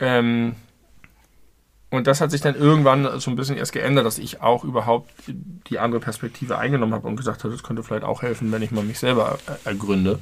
Ähm, 0.01 0.57
und 1.91 2.07
das 2.07 2.23
hat 2.23 2.31
sich 2.31 2.41
dann 2.41 2.55
irgendwann 2.55 3.21
so 3.21 3.31
ein 3.31 3.37
bisschen 3.37 3.59
erst 3.59 3.75
geändert, 3.75 4.07
dass 4.07 4.17
ich 4.17 4.41
auch 4.41 4.65
überhaupt 4.65 5.11
die 5.27 5.79
andere 5.79 6.01
Perspektive 6.01 6.57
eingenommen 6.57 6.95
habe 6.95 7.07
und 7.07 7.17
gesagt 7.17 7.45
habe, 7.45 7.53
das 7.53 7.63
könnte 7.63 7.83
vielleicht 7.83 8.05
auch 8.05 8.23
helfen, 8.23 8.51
wenn 8.51 8.63
ich 8.63 8.71
mal 8.71 8.83
mich 8.83 8.99
selber 8.99 9.39
äh, 9.47 9.69
ergründe. 9.69 10.19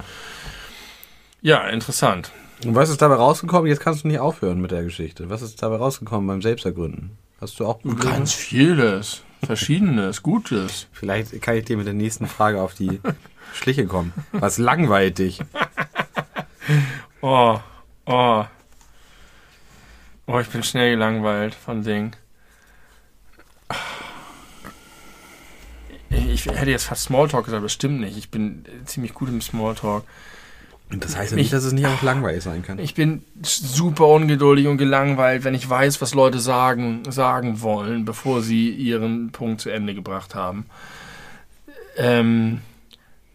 Ja, 1.43 1.69
interessant. 1.69 2.33
Und 2.65 2.75
was 2.75 2.91
ist 2.91 3.01
dabei 3.01 3.15
rausgekommen? 3.15 3.67
Jetzt 3.67 3.81
kannst 3.81 4.05
du 4.05 4.09
nicht 4.09 4.19
aufhören 4.19 4.61
mit 4.61 4.71
der 4.71 4.83
Geschichte. 4.83 5.31
Was 5.31 5.43
ist 5.43 5.63
dabei 5.63 5.77
rausgekommen 5.77 6.27
beim 6.27 6.43
Selbstergründen? 6.43 7.17
Hast 7.41 7.59
du 7.59 7.67
auch 7.67 7.81
Probleme? 7.81 8.13
Ganz 8.13 8.35
vieles. 8.35 9.23
Verschiedenes, 9.43 10.23
Gutes. 10.23 10.87
Vielleicht 10.93 11.41
kann 11.41 11.57
ich 11.57 11.65
dir 11.65 11.79
mit 11.79 11.87
der 11.87 11.95
nächsten 11.95 12.27
Frage 12.27 12.61
auf 12.61 12.75
die 12.75 13.01
Schliche 13.55 13.87
kommen. 13.87 14.13
Was 14.33 14.59
langweilt 14.59 15.19
dich? 15.19 15.41
Oh, 17.23 17.59
oh. 18.07 18.45
Oh, 20.27 20.39
ich 20.39 20.49
bin 20.49 20.63
schnell 20.63 20.93
gelangweilt 20.93 21.55
von 21.55 21.83
Dingen. 21.83 22.17
Ich 26.09 26.47
hätte 26.47 26.71
jetzt 26.71 26.85
fast 26.85 27.03
Smalltalk 27.03 27.45
gesagt, 27.45 27.59
aber 27.59 27.67
das 27.67 27.73
stimmt 27.73 28.01
nicht. 28.01 28.17
Ich 28.17 28.31
bin 28.31 28.65
ziemlich 28.87 29.13
gut 29.13 29.29
im 29.29 29.43
Smalltalk. 29.43 30.05
Und 30.93 31.05
das 31.05 31.17
heißt 31.17 31.31
ja 31.31 31.37
nicht, 31.37 31.53
dass 31.53 31.65
es 31.65 31.73
nicht 31.73 31.87
auch 31.87 32.03
langweilig 32.03 32.43
sein 32.43 32.63
kann. 32.63 32.79
Ich 32.81 32.95
bin 32.95 33.23
super 33.43 34.09
ungeduldig 34.09 34.67
und 34.67 34.77
gelangweilt, 34.77 35.45
wenn 35.45 35.55
ich 35.55 35.69
weiß, 35.69 36.01
was 36.01 36.15
Leute 36.15 36.41
sagen, 36.41 37.03
sagen 37.09 37.61
wollen, 37.61 38.05
bevor 38.05 38.43
sie 38.43 38.71
ihren 38.71 39.31
Punkt 39.31 39.61
zu 39.61 39.71
Ende 39.71 39.95
gebracht 39.95 40.35
haben. 40.35 40.67
Ähm, 41.97 42.61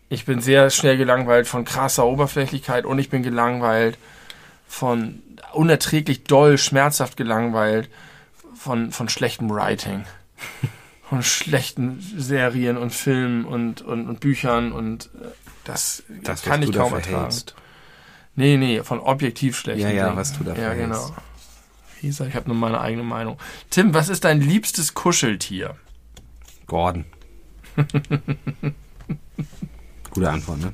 ich 0.09 0.25
bin 0.25 0.41
sehr 0.41 0.69
schnell 0.69 0.97
gelangweilt 0.97 1.47
von 1.47 1.63
krasser 1.63 2.05
Oberflächlichkeit 2.05 2.85
und 2.85 2.99
ich 2.99 3.09
bin 3.09 3.23
gelangweilt 3.23 3.97
von 4.67 5.21
unerträglich 5.53 6.25
doll, 6.25 6.57
schmerzhaft 6.57 7.15
gelangweilt 7.15 7.89
von, 8.53 8.91
von 8.91 9.07
schlechtem 9.07 9.49
Writing. 9.49 10.03
von 11.09 11.21
schlechten 11.21 11.99
Serien 12.17 12.77
und 12.77 12.91
Filmen 12.91 13.45
und, 13.45 13.81
und, 13.81 14.07
und 14.09 14.19
Büchern 14.19 14.71
und 14.71 15.09
äh, 15.21 15.27
das, 15.65 16.03
Das, 16.23 16.41
kann 16.43 16.61
ich 16.63 16.71
kaum 16.71 16.93
ertragen. 16.93 17.35
Nee, 18.35 18.57
nee, 18.57 18.83
von 18.83 18.99
objektiv 18.99 19.57
schlechten 19.57 19.81
Ja, 19.81 19.89
ja, 19.91 20.05
Dingen. 20.05 20.17
was 20.17 20.37
du 20.37 20.43
da 20.43 20.55
Ja, 20.55 20.73
genau. 20.73 21.13
Wie 22.01 22.07
gesagt, 22.07 22.29
ich 22.29 22.35
habe 22.35 22.47
nur 22.49 22.57
meine 22.57 22.79
eigene 22.79 23.03
Meinung. 23.03 23.37
Tim, 23.69 23.93
was 23.93 24.09
ist 24.09 24.23
dein 24.25 24.41
liebstes 24.41 24.93
Kuscheltier? 24.93 25.75
Gordon. 26.67 27.05
Gute 30.11 30.29
Antwort, 30.29 30.59
ne? 30.59 30.71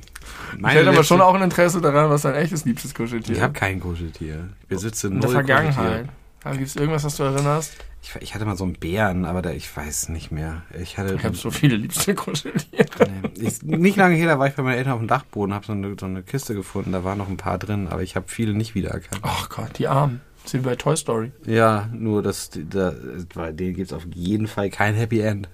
ich 0.56 0.66
hätte 0.66 0.88
aber 0.90 1.02
schon 1.02 1.20
auch 1.20 1.34
ein 1.34 1.42
Interesse 1.42 1.80
daran, 1.80 2.10
was 2.10 2.22
dein 2.22 2.34
echtes 2.34 2.64
liebstes 2.64 2.94
Kuscheltier 2.94 3.32
Ich 3.32 3.38
ist. 3.38 3.42
habe 3.42 3.52
kein 3.54 3.80
Kuscheltier. 3.80 4.50
Ich 4.62 4.68
besitze 4.68 5.08
In 5.08 5.14
der 5.20 5.24
null 5.24 5.32
Vergangenheit. 5.34 6.08
Gibt 6.52 6.66
es 6.66 6.76
irgendwas, 6.76 7.02
was 7.04 7.16
du 7.16 7.24
erinnerst? 7.24 7.72
Ich, 8.02 8.14
ich 8.20 8.34
hatte 8.34 8.44
mal 8.44 8.56
so 8.56 8.64
einen 8.64 8.72
Bären, 8.72 9.24
aber 9.24 9.42
da, 9.42 9.50
ich 9.52 9.74
weiß 9.74 10.08
nicht 10.08 10.32
mehr. 10.32 10.62
Ich 10.80 10.98
hatte. 10.98 11.14
Ich 11.14 11.24
habe 11.24 11.36
so 11.36 11.50
viele 11.52 11.76
liebste 11.76 12.14
Kuscheltiere. 12.16 12.86
Nee, 12.98 13.46
ich, 13.46 13.62
nicht 13.62 13.96
lange 13.96 14.16
her, 14.16 14.26
da 14.26 14.38
war 14.40 14.48
ich 14.48 14.54
bei 14.54 14.62
meinen 14.64 14.76
Eltern 14.78 14.94
auf 14.94 14.98
dem 14.98 15.06
Dachboden, 15.08 15.54
habe 15.54 15.64
so 15.64 15.72
eine, 15.72 15.94
so 15.98 16.06
eine 16.06 16.22
Kiste 16.24 16.54
gefunden, 16.54 16.90
da 16.92 17.04
waren 17.04 17.18
noch 17.18 17.28
ein 17.28 17.36
paar 17.36 17.58
drin, 17.58 17.86
aber 17.88 18.02
ich 18.02 18.16
habe 18.16 18.26
viele 18.28 18.54
nicht 18.54 18.74
wiedererkannt. 18.74 19.20
Ach 19.22 19.48
Gott, 19.48 19.78
die 19.78 19.86
Armen. 19.86 20.20
Sind 20.44 20.64
bei 20.64 20.74
Toy 20.74 20.96
Story. 20.96 21.30
Ja, 21.46 21.88
nur 21.92 22.22
die- 22.24 22.68
da, 22.68 22.92
bei 23.34 23.52
denen 23.52 23.74
gibt 23.76 23.92
es 23.92 23.96
auf 23.96 24.04
jeden 24.12 24.48
Fall 24.48 24.70
kein 24.70 24.94
Happy 24.96 25.20
End. 25.20 25.48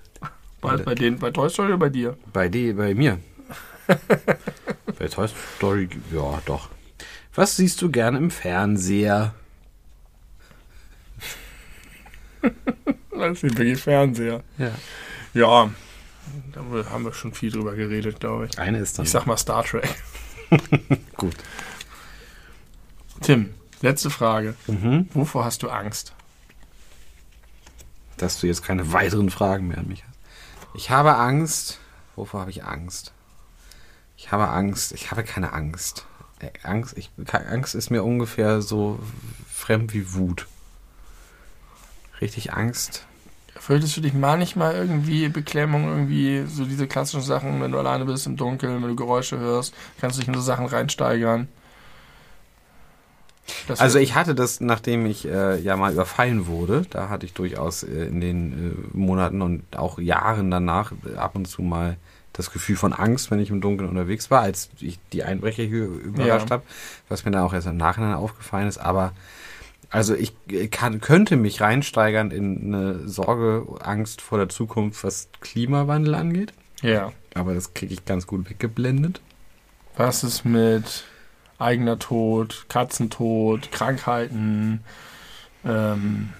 Bei, 0.62 0.76
bei, 0.78 0.94
denen, 0.94 1.18
bei 1.18 1.30
Toy 1.30 1.50
Story 1.50 1.68
oder 1.68 1.76
bei 1.78 1.90
dir? 1.90 2.16
Bei 2.32 2.48
die, 2.48 2.72
bei 2.72 2.94
mir. 2.94 3.18
bei 4.98 5.06
Toy 5.08 5.28
Story, 5.56 5.88
ja, 6.14 6.40
doch. 6.46 6.70
Was 7.34 7.56
siehst 7.56 7.82
du 7.82 7.90
gern 7.90 8.16
im 8.16 8.30
Fernseher? 8.30 9.34
Das 13.10 13.40
sind 13.40 13.58
wirklich 13.58 13.82
Fernseher. 13.82 14.44
Ja. 14.58 14.70
Ja, 15.34 15.70
da 16.52 16.60
haben 16.90 17.04
wir 17.04 17.12
schon 17.12 17.34
viel 17.34 17.50
drüber 17.50 17.74
geredet, 17.74 18.20
glaube 18.20 18.46
ich. 18.46 18.58
Eine 18.58 18.78
ist 18.78 18.98
dann. 18.98 19.04
Ich 19.04 19.10
sag 19.10 19.26
mal 19.26 19.36
Star 19.36 19.64
Trek. 19.64 19.88
gut. 21.16 21.34
Tim, 23.20 23.52
letzte 23.82 24.10
Frage. 24.10 24.54
Mhm. 24.66 25.08
Wovor 25.14 25.44
hast 25.44 25.62
du 25.62 25.68
Angst? 25.68 26.14
Dass 28.16 28.40
du 28.40 28.46
jetzt 28.46 28.62
keine 28.62 28.92
weiteren 28.92 29.30
Fragen 29.30 29.68
mehr 29.68 29.78
an 29.78 29.88
mich 29.88 30.04
hast. 30.04 30.18
Ich 30.74 30.90
habe 30.90 31.16
Angst. 31.16 31.80
Wovor 32.16 32.40
habe 32.40 32.50
ich 32.50 32.64
Angst? 32.64 33.12
Ich 34.16 34.32
habe 34.32 34.48
Angst. 34.48 34.92
Ich 34.92 35.10
habe 35.10 35.24
keine 35.24 35.52
Angst. 35.52 36.06
Äh, 36.40 36.50
Angst, 36.62 36.96
ich, 36.96 37.10
Angst 37.32 37.74
ist 37.74 37.90
mir 37.90 38.04
ungefähr 38.04 38.62
so 38.62 39.00
fremd 39.48 39.92
wie 39.92 40.14
Wut. 40.14 40.46
Richtig 42.20 42.52
Angst. 42.52 43.06
Fürchtest 43.56 43.96
du 43.96 44.00
dich 44.00 44.14
manchmal 44.14 44.74
irgendwie 44.74 45.28
Beklemmung, 45.28 45.88
irgendwie 45.88 46.44
so 46.46 46.64
diese 46.64 46.86
klassischen 46.86 47.22
Sachen, 47.22 47.60
wenn 47.60 47.72
du 47.72 47.78
alleine 47.78 48.04
bist 48.04 48.26
im 48.26 48.36
Dunkeln, 48.36 48.82
wenn 48.82 48.88
du 48.88 48.96
Geräusche 48.96 49.38
hörst, 49.38 49.74
kannst 50.00 50.16
du 50.16 50.20
dich 50.20 50.28
in 50.28 50.34
so 50.34 50.40
Sachen 50.40 50.66
reinsteigern? 50.66 51.48
Das 53.66 53.80
Also 53.80 53.98
ich 53.98 54.14
hatte 54.14 54.34
das, 54.34 54.60
nachdem 54.60 55.06
ich 55.06 55.26
äh, 55.26 55.58
ja 55.60 55.76
mal 55.76 55.92
überfallen 55.92 56.46
wurde, 56.46 56.82
da 56.90 57.08
hatte 57.08 57.26
ich 57.26 57.32
durchaus 57.32 57.82
äh, 57.82 58.04
in 58.04 58.20
den 58.20 58.52
äh, 58.92 58.96
Monaten 58.96 59.42
und 59.42 59.62
auch 59.76 59.98
Jahren 59.98 60.50
danach 60.50 60.92
äh, 61.10 61.16
ab 61.16 61.34
und 61.34 61.46
zu 61.46 61.62
mal 61.62 61.96
das 62.34 62.52
Gefühl 62.52 62.76
von 62.76 62.92
Angst, 62.92 63.30
wenn 63.30 63.40
ich 63.40 63.50
im 63.50 63.60
Dunkeln 63.60 63.88
unterwegs 63.88 64.30
war, 64.30 64.42
als 64.42 64.68
ich 64.80 64.98
die 65.12 65.24
Einbrecher 65.24 65.64
hier 65.64 65.86
überrascht 65.86 66.50
Ja. 66.50 66.56
habe, 66.56 66.62
was 67.08 67.24
mir 67.24 67.32
dann 67.32 67.42
auch 67.42 67.52
erst 67.54 67.66
im 67.66 67.76
Nachhinein 67.76 68.14
aufgefallen 68.14 68.68
ist. 68.68 68.78
Aber 68.78 69.12
also 69.90 70.14
ich 70.14 70.32
äh, 70.50 70.68
kann, 70.68 71.00
könnte 71.00 71.36
mich 71.36 71.60
reinsteigern 71.60 72.30
in 72.30 72.74
eine 72.74 73.08
Sorge, 73.08 73.66
Angst 73.80 74.20
vor 74.20 74.38
der 74.38 74.48
Zukunft, 74.48 75.02
was 75.04 75.28
Klimawandel 75.40 76.14
angeht. 76.14 76.52
ja. 76.82 77.12
Aber 77.34 77.54
das 77.54 77.72
kriege 77.72 77.94
ich 77.94 78.04
ganz 78.04 78.26
gut 78.26 78.50
weggeblendet. 78.50 79.20
Was 79.96 80.24
ist 80.24 80.44
mit 80.44 81.04
eigener 81.58 81.98
Tod, 81.98 82.66
Katzentod, 82.68 83.70
Krankheiten, 83.70 84.80
ähm, 85.64 86.30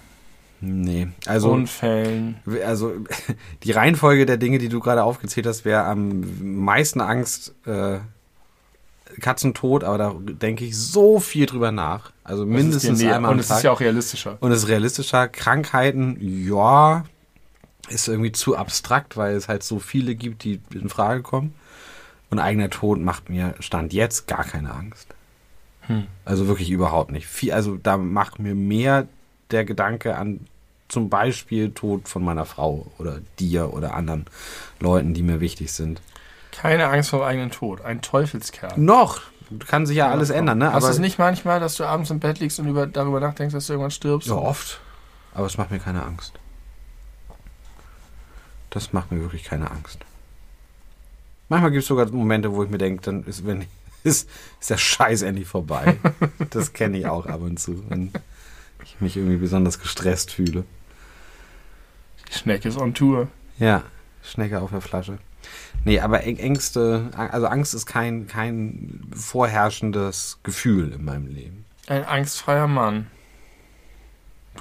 Nee, 0.61 1.07
also 1.25 1.51
Unfällen? 1.51 2.39
Also 2.65 2.93
die 3.63 3.71
Reihenfolge 3.71 4.25
der 4.25 4.37
Dinge, 4.37 4.57
die 4.57 4.69
du 4.69 4.79
gerade 4.79 5.03
aufgezählt 5.03 5.47
hast, 5.47 5.63
wäre 5.63 5.85
am 5.85 6.23
meisten 6.41 6.99
Angst 6.99 7.55
äh, 7.65 7.99
Katzentod, 9.19 9.83
aber 9.83 9.97
da 9.97 10.15
denke 10.19 10.65
ich 10.65 10.77
so 10.77 11.19
viel 11.19 11.45
drüber 11.45 11.71
nach. 11.71 12.11
Also 12.23 12.45
mindestens 12.45 12.83
Das 12.83 12.91
ist 12.93 12.99
dir 12.99 13.05
näher. 13.07 13.15
einmal 13.15 13.31
Und 13.31 13.37
am 13.37 13.39
es 13.41 13.47
Tag. 13.47 13.57
ist 13.57 13.63
ja 13.63 13.71
auch 13.71 13.79
realistischer. 13.79 14.37
Und 14.39 14.51
es 14.51 14.63
ist 14.63 14.69
realistischer. 14.69 15.27
Krankheiten, 15.27 16.17
ja, 16.19 17.05
ist 17.89 18.07
irgendwie 18.07 18.31
zu 18.31 18.55
abstrakt, 18.55 19.17
weil 19.17 19.35
es 19.35 19.47
halt 19.47 19.63
so 19.63 19.79
viele 19.79 20.15
gibt, 20.15 20.43
die 20.43 20.61
in 20.73 20.89
Frage 20.89 21.21
kommen. 21.21 21.53
Und 22.29 22.39
eigener 22.39 22.69
Tod 22.69 22.99
macht 22.99 23.29
mir 23.29 23.55
Stand 23.59 23.91
jetzt 23.93 24.27
gar 24.27 24.43
keine 24.43 24.73
Angst. 24.73 25.07
Hm. 25.81 26.05
Also 26.25 26.47
wirklich 26.47 26.69
überhaupt 26.69 27.11
nicht. 27.11 27.25
Viel, 27.25 27.51
also 27.51 27.77
da 27.81 27.97
macht 27.97 28.37
mir 28.39 28.53
mehr 28.53 29.07
der 29.49 29.65
Gedanke 29.65 30.15
an 30.15 30.41
zum 30.87 31.09
Beispiel 31.09 31.71
Tod 31.71 32.07
von 32.07 32.23
meiner 32.23 32.45
Frau 32.45 32.87
oder 32.97 33.19
dir 33.39 33.73
oder 33.73 33.95
anderen 33.95 34.25
Leuten, 34.79 35.13
die 35.13 35.23
mir 35.23 35.39
wichtig 35.39 35.71
sind. 35.71 36.01
Keine 36.51 36.87
Angst 36.87 37.09
vor 37.09 37.19
dem 37.19 37.27
eigenen 37.27 37.51
Tod. 37.51 37.81
Ein 37.81 38.01
Teufelskerl. 38.01 38.77
Noch 38.77 39.21
kann 39.67 39.85
sich 39.85 39.97
ja 39.97 40.09
alles 40.11 40.29
ändern, 40.29 40.59
ne? 40.59 40.65
Hast 40.67 40.83
du 40.83 40.85
Aber 40.85 40.89
es 40.89 40.99
nicht 40.99 41.17
manchmal, 41.17 41.59
dass 41.59 41.75
du 41.75 41.83
abends 41.83 42.11
im 42.11 42.19
Bett 42.19 42.39
liegst 42.39 42.59
und 42.59 42.67
über, 42.67 42.85
darüber 42.85 43.19
nachdenkst, 43.19 43.53
dass 43.53 43.67
du 43.67 43.73
irgendwann 43.73 43.91
stirbst? 43.91 44.27
ja 44.27 44.35
oft. 44.35 44.79
Aber 45.33 45.47
es 45.47 45.57
macht 45.57 45.71
mir 45.71 45.79
keine 45.79 46.03
Angst. 46.03 46.33
Das 48.69 48.93
macht 48.93 49.11
mir 49.11 49.21
wirklich 49.21 49.43
keine 49.43 49.71
Angst. 49.71 49.99
Manchmal 51.47 51.71
gibt 51.71 51.81
es 51.81 51.87
sogar 51.87 52.07
Momente, 52.11 52.53
wo 52.53 52.63
ich 52.63 52.69
mir 52.69 52.77
denke, 52.77 53.01
dann 53.01 53.23
ist, 53.23 53.45
wenn 53.45 53.65
ist, 54.03 54.29
ist 54.59 54.69
der 54.69 54.77
Scheiß 54.77 55.23
endlich 55.23 55.47
vorbei. 55.47 55.97
das 56.51 56.73
kenne 56.73 56.99
ich 56.99 57.07
auch 57.07 57.25
ab 57.25 57.41
und 57.41 57.59
zu, 57.59 57.83
wenn 57.89 58.11
ich 58.83 59.01
mich 59.01 59.17
irgendwie 59.17 59.37
besonders 59.37 59.79
gestresst 59.79 60.31
fühle. 60.31 60.63
Die 62.31 62.37
Schnecke 62.37 62.69
ist 62.69 62.77
on 62.77 62.93
Tour. 62.93 63.27
Ja, 63.57 63.83
Schnecke 64.23 64.61
auf 64.61 64.69
der 64.69 64.81
Flasche. 64.81 65.17
Nee, 65.85 65.99
aber 65.99 66.21
Äng- 66.23 66.39
Ängste, 66.39 67.09
also 67.15 67.47
Angst 67.47 67.73
ist 67.73 67.85
kein, 67.85 68.27
kein 68.27 69.01
vorherrschendes 69.13 70.39
Gefühl 70.43 70.91
in 70.93 71.05
meinem 71.05 71.27
Leben. 71.27 71.65
Ein 71.87 72.05
angstfreier 72.05 72.67
Mann. 72.67 73.07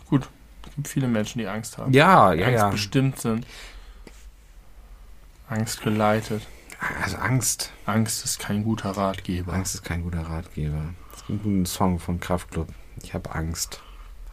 Gut, 0.09 0.29
es 0.67 0.75
gibt 0.75 0.89
viele 0.89 1.09
Menschen, 1.09 1.39
die 1.39 1.47
Angst 1.47 1.79
haben. 1.79 1.93
Ja, 1.93 2.33
ja, 2.33 2.49
ja. 2.51 2.69
bestimmt 2.71 3.19
sind. 3.21 3.47
Angst 5.49 5.83
geleitet. 5.83 6.47
Also 7.03 7.17
Angst. 7.17 7.73
Angst 7.87 8.25
ist 8.25 8.39
kein 8.39 8.63
guter 8.63 8.91
Ratgeber. 8.91 9.53
Angst 9.53 9.75
ist 9.75 9.85
kein 9.85 10.03
guter 10.03 10.23
Ratgeber. 10.23 10.95
Es 11.17 11.27
gibt 11.27 11.45
einen 11.45 11.67
Song 11.67 11.99
von 11.99 12.21
Kraftklub. 12.21 12.69
Ich 13.03 13.15
habe 13.15 13.35
Angst. 13.35 13.81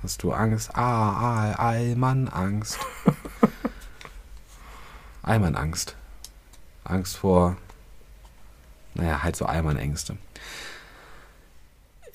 Hast 0.04 0.22
du 0.22 0.34
Angst? 0.34 0.76
Ah, 0.76 0.82
ah, 0.82 1.52
Allmann 1.54 2.28
Angst. 2.28 2.78
Allmann 5.24 5.56
Angst. 5.56 5.96
Angst 6.86 7.18
vor, 7.18 7.58
naja, 8.94 9.24
halt 9.24 9.36
so 9.36 9.46
Allmann 9.46 9.78
Ängste. 9.78 10.16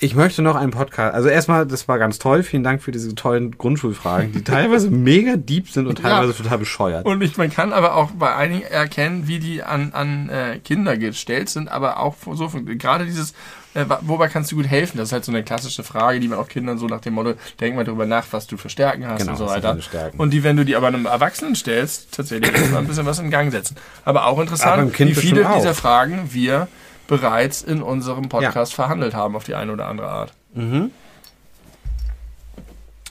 Ich 0.02 0.14
möchte 0.14 0.40
noch 0.40 0.56
einen 0.56 0.70
Podcast. 0.70 1.14
Also 1.14 1.28
erstmal, 1.28 1.66
das 1.66 1.86
war 1.86 1.98
ganz 1.98 2.18
toll. 2.18 2.42
Vielen 2.42 2.62
Dank 2.62 2.82
für 2.82 2.90
diese 2.90 3.14
tollen 3.14 3.58
Grundschulfragen, 3.58 4.32
die 4.32 4.42
teilweise 4.44 4.90
mega 4.90 5.36
deep 5.36 5.68
sind 5.68 5.86
und 5.86 5.98
teilweise 5.98 6.32
ja. 6.32 6.38
total 6.38 6.56
bescheuert. 6.56 7.04
Und 7.04 7.20
ich, 7.20 7.36
man 7.36 7.50
kann 7.50 7.74
aber 7.74 7.96
auch 7.96 8.10
bei 8.12 8.34
einigen 8.34 8.62
erkennen, 8.62 9.28
wie 9.28 9.40
die 9.40 9.62
an, 9.62 9.92
an 9.92 10.30
äh, 10.30 10.58
Kinder 10.60 10.96
gestellt 10.96 11.50
sind, 11.50 11.68
aber 11.68 12.00
auch 12.00 12.16
so 12.32 12.48
gerade 12.48 13.04
dieses, 13.04 13.34
äh, 13.74 13.84
wobei 14.02 14.28
kannst 14.28 14.50
du 14.50 14.56
gut 14.56 14.66
helfen? 14.66 14.98
Das 14.98 15.08
ist 15.08 15.12
halt 15.12 15.24
so 15.24 15.32
eine 15.32 15.44
klassische 15.44 15.84
Frage, 15.84 16.18
die 16.18 16.28
man 16.28 16.38
auch 16.38 16.48
Kindern 16.48 16.78
so 16.78 16.86
nach 16.86 17.00
dem 17.00 17.14
Motto, 17.14 17.34
denk 17.60 17.76
mal 17.76 17.84
darüber 17.84 18.06
nach, 18.06 18.26
was 18.32 18.46
du 18.46 18.56
für 18.56 18.68
Stärken 18.68 19.06
hast 19.06 19.20
genau, 19.20 19.32
und 19.32 19.38
so 19.38 19.46
weiter. 19.46 19.76
Und 20.16 20.30
die, 20.30 20.42
wenn 20.42 20.56
du 20.56 20.64
die 20.64 20.74
aber 20.74 20.88
einem 20.88 21.06
Erwachsenen 21.06 21.54
stellst, 21.54 22.12
tatsächlich 22.12 22.52
ein 22.74 22.86
bisschen 22.86 23.06
was 23.06 23.18
in 23.20 23.30
Gang 23.30 23.52
setzen. 23.52 23.76
Aber 24.04 24.26
auch 24.26 24.40
interessant, 24.40 24.82
aber 24.82 24.98
wie 24.98 25.14
viele 25.14 25.48
dieser 25.56 25.74
Fragen 25.74 26.30
wir 26.32 26.68
bereits 27.06 27.62
in 27.62 27.82
unserem 27.82 28.28
Podcast 28.28 28.72
ja. 28.72 28.76
verhandelt 28.76 29.14
haben 29.14 29.36
auf 29.36 29.44
die 29.44 29.54
eine 29.54 29.72
oder 29.72 29.86
andere 29.86 30.08
Art. 30.08 30.32
Mhm. 30.54 30.90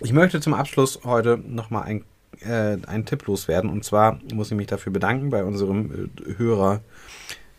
Ich 0.02 0.14
möchte 0.14 0.40
zum 0.40 0.54
Abschluss 0.54 1.02
heute 1.04 1.38
nochmal 1.38 1.84
ein, 1.84 2.04
äh, 2.42 2.78
einen 2.88 3.06
Tipp 3.06 3.28
loswerden. 3.28 3.70
Und 3.70 3.84
zwar 3.84 4.20
muss 4.34 4.52
ich 4.52 4.58
mich 4.58 4.68
dafür 4.68 4.94
bedanken 4.94 5.30
bei 5.30 5.44
unserem 5.44 6.10
äh, 6.18 6.38
Hörer 6.38 6.80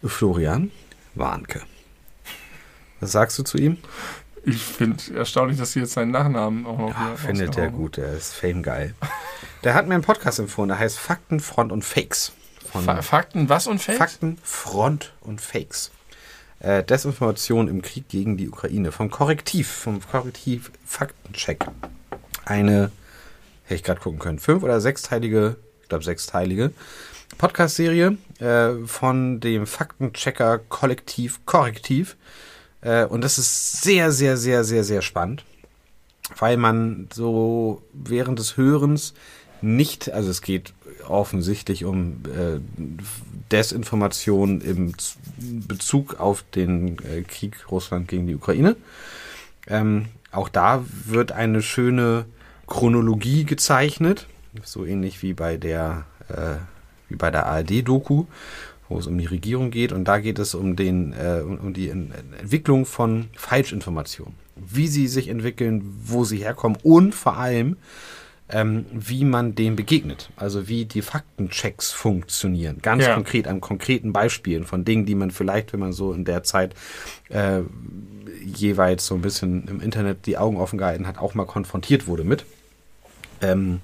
Florian 0.03 0.71
Warnke. 1.15 1.61
Was 3.01 3.13
sagst 3.13 3.39
du 3.39 3.43
zu 3.43 3.59
ihm? 3.59 3.79
Ich 4.45 4.63
finde 4.63 5.03
erstaunlich, 5.15 5.59
dass 5.59 5.73
sie 5.73 5.81
jetzt 5.81 5.93
seinen 5.93 6.13
Nachnamen 6.13 6.67
auch 6.67 6.79
noch 6.79 6.89
ja, 6.91 7.17
findet 7.17 7.57
er 7.59 7.71
gut, 7.71 7.99
der 7.99 8.15
ist 8.15 8.33
fame 8.33 8.63
geil. 8.63 8.95
Der 9.65 9.75
hat 9.75 9.87
mir 9.87 9.95
einen 9.95 10.03
Podcast 10.03 10.39
empfohlen, 10.39 10.69
der 10.69 10.79
heißt 10.79 10.99
Fakten, 10.99 11.41
Front 11.41 11.73
und 11.73 11.85
Fakes. 11.85 12.33
Fakten 13.03 13.49
was 13.49 13.67
und 13.67 13.81
Fakes? 13.83 13.99
Fakten, 13.99 14.39
Front 14.43 15.13
und 15.21 15.41
Fakes 15.41 15.91
äh, 16.61 16.85
Desinformation 16.85 17.69
im 17.69 17.83
Krieg 17.83 18.09
gegen 18.09 18.37
die 18.37 18.49
Ukraine 18.49 18.93
vom 18.93 19.11
Korrektiv, 19.11 19.69
vom 19.69 20.01
Korrektiv 20.01 20.71
Faktencheck. 20.85 21.67
Eine, 22.45 22.93
hätte 23.65 23.75
ich 23.75 23.83
gerade 23.83 24.01
gucken 24.01 24.19
können, 24.19 24.39
fünf- 24.39 24.63
oder 24.63 24.81
sechsteilige, 24.81 25.57
ich 25.83 25.89
glaube 25.89 26.05
sechsteilige 26.05 26.73
Podcast-Serie 27.39 28.19
äh, 28.39 28.87
von 28.87 29.41
dem 29.41 29.67
Faktenchecker 29.67 30.59
Kollektiv 30.59 31.41
Korrektiv. 31.47 32.17
Äh, 32.83 33.05
und 33.05 33.23
das 33.23 33.39
ist 33.39 33.83
sehr, 33.83 34.13
sehr, 34.13 34.37
sehr, 34.37 34.65
sehr, 34.65 34.85
sehr 34.85 35.03
spannend, 35.03 35.45
weil 36.39 36.57
man 36.57 37.09
so 37.13 37.83
während 37.93 38.39
des 38.39 38.57
Hörens 38.57 39.15
nicht, 39.63 40.11
also 40.11 40.31
es 40.31 40.41
geht 40.41 40.73
offensichtlich 41.07 41.85
um 41.85 42.23
äh, 42.27 42.61
Desinformation 43.51 44.61
im 44.61 44.95
Bezug 45.67 46.21
auf 46.21 46.45
den 46.55 46.99
äh, 47.05 47.23
Krieg 47.23 47.71
Russland 47.71 48.09
gegen 48.09 48.27
die 48.27 48.35
Ukraine. 48.35 48.77
Ähm, 49.67 50.07
auch 50.33 50.49
da 50.49 50.85
wird 51.07 51.33
eine 51.33 51.63
schöne 51.63 52.25
Chronologie 52.67 53.45
gezeichnet, 53.45 54.27
so 54.63 54.85
ähnlich 54.85 55.23
wie 55.23 55.35
bei 55.35 55.57
der 55.57 56.05
äh, 56.29 56.57
wie 57.09 57.17
bei 57.17 57.31
der 57.31 57.47
ARD-Doku, 57.47 58.27
wo 58.91 58.99
es 58.99 59.07
um 59.07 59.17
die 59.17 59.27
Regierung 59.27 59.71
geht. 59.71 59.93
Und 59.93 60.05
da 60.05 60.19
geht 60.19 60.39
es 60.39 60.55
um 60.55 60.77
den 60.77 61.15
äh, 61.15 61.41
um 61.41 61.73
die 61.73 61.89
Entwicklung 61.89 62.85
von 62.85 63.29
Falschinformationen, 63.35 64.35
wie 64.57 64.89
sie 64.89 65.09
sich 65.09 65.29
entwickeln, 65.29 65.83
wo 66.05 66.25
sie 66.25 66.39
herkommen 66.39 66.77
und 66.83 67.15
vor 67.15 67.39
allem 67.39 67.77
ähm, 68.53 68.85
wie 68.91 69.25
man 69.25 69.55
dem 69.55 69.77
begegnet. 69.77 70.31
Also 70.37 70.69
wie 70.69 70.85
die 70.85 71.03
Faktenchecks 71.03 71.93
funktionieren. 71.93 72.79
Ganz 72.83 73.07
ja. 73.07 73.15
konkret 73.15 73.47
an 73.47 73.61
konkreten 73.61 74.13
Beispielen 74.13 74.65
von 74.65 74.85
Dingen, 74.85 75.07
die 75.07 75.15
man 75.15 75.31
vielleicht, 75.31 75.73
wenn 75.73 75.81
man 75.81 75.93
so 75.93 76.13
in 76.13 76.25
der 76.25 76.43
Zeit 76.43 76.75
äh, 77.29 77.61
jeweils 78.45 79.07
so 79.07 79.15
ein 79.15 79.23
bisschen 79.23 79.69
im 79.69 79.81
Internet 79.81 80.27
die 80.27 80.37
Augen 80.37 80.57
offen 80.57 80.79
gehalten 80.79 81.07
hat, 81.07 81.19
auch 81.19 81.35
mal 81.35 81.47
konfrontiert 81.47 82.07
wurde 82.07 82.25
mit. 82.25 82.45
Ähm, 83.41 83.81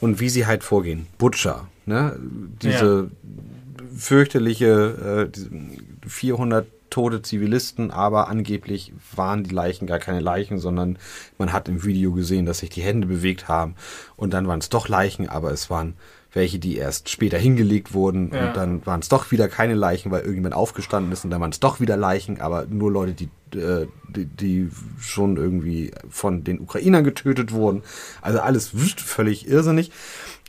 und 0.00 0.18
wie 0.18 0.30
sie 0.30 0.46
halt 0.46 0.64
vorgehen. 0.64 1.06
Butcher, 1.18 1.68
ne? 1.84 2.18
Diese 2.62 3.10
ja. 3.10 3.59
Fürchterliche 3.94 5.30
äh, 5.32 6.08
400 6.08 6.66
tote 6.90 7.22
Zivilisten, 7.22 7.90
aber 7.90 8.28
angeblich 8.28 8.92
waren 9.14 9.44
die 9.44 9.54
Leichen 9.54 9.86
gar 9.86 10.00
keine 10.00 10.20
Leichen, 10.20 10.58
sondern 10.58 10.98
man 11.38 11.52
hat 11.52 11.68
im 11.68 11.84
Video 11.84 12.12
gesehen, 12.12 12.46
dass 12.46 12.58
sich 12.58 12.70
die 12.70 12.82
Hände 12.82 13.06
bewegt 13.06 13.48
haben 13.48 13.76
und 14.16 14.34
dann 14.34 14.48
waren 14.48 14.58
es 14.58 14.68
doch 14.68 14.88
Leichen, 14.88 15.28
aber 15.28 15.52
es 15.52 15.70
waren 15.70 15.94
welche, 16.32 16.58
die 16.58 16.76
erst 16.76 17.08
später 17.08 17.38
hingelegt 17.38 17.92
wurden 17.92 18.30
ja. 18.32 18.48
und 18.48 18.56
dann 18.56 18.86
waren 18.86 19.00
es 19.00 19.08
doch 19.08 19.30
wieder 19.30 19.48
keine 19.48 19.74
Leichen, 19.74 20.10
weil 20.10 20.20
irgendjemand 20.20 20.54
aufgestanden 20.54 21.12
ist 21.12 21.24
und 21.24 21.30
dann 21.30 21.40
waren 21.40 21.50
es 21.50 21.60
doch 21.60 21.80
wieder 21.80 21.96
Leichen, 21.96 22.40
aber 22.40 22.66
nur 22.66 22.90
Leute, 22.92 23.12
die, 23.12 23.58
äh, 23.58 23.88
die, 24.08 24.26
die 24.26 24.70
schon 25.00 25.36
irgendwie 25.36 25.90
von 26.08 26.44
den 26.44 26.60
Ukrainern 26.60 27.02
getötet 27.02 27.52
wurden. 27.52 27.82
Also 28.22 28.40
alles 28.40 28.70
völlig 28.98 29.48
irrsinnig. 29.48 29.90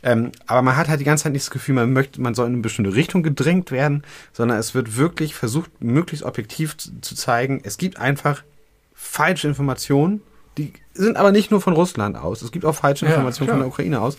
Ähm, 0.02 0.32
aber 0.46 0.62
man 0.62 0.76
hat 0.76 0.88
halt 0.88 1.00
die 1.00 1.04
ganze 1.04 1.24
Zeit 1.24 1.32
nicht 1.32 1.44
das 1.44 1.50
Gefühl, 1.50 1.74
man 1.74 1.92
möchte, 1.92 2.20
man 2.20 2.34
soll 2.34 2.46
in 2.46 2.54
eine 2.54 2.62
bestimmte 2.62 2.94
Richtung 2.94 3.22
gedrängt 3.22 3.70
werden, 3.70 4.02
sondern 4.32 4.58
es 4.58 4.74
wird 4.74 4.96
wirklich 4.96 5.34
versucht, 5.34 5.70
möglichst 5.82 6.24
objektiv 6.24 6.76
zu, 6.76 7.00
zu 7.00 7.14
zeigen, 7.14 7.60
es 7.62 7.78
gibt 7.78 7.98
einfach 7.98 8.42
falsche 8.94 9.48
Informationen, 9.48 10.22
die 10.58 10.72
sind 10.92 11.16
aber 11.16 11.32
nicht 11.32 11.50
nur 11.50 11.60
von 11.60 11.72
Russland 11.72 12.16
aus. 12.16 12.42
Es 12.42 12.52
gibt 12.52 12.64
auch 12.64 12.74
falsche 12.74 13.06
Informationen 13.06 13.48
ja, 13.48 13.54
von 13.54 13.60
der 13.60 13.68
Ukraine 13.68 14.00
aus. 14.00 14.18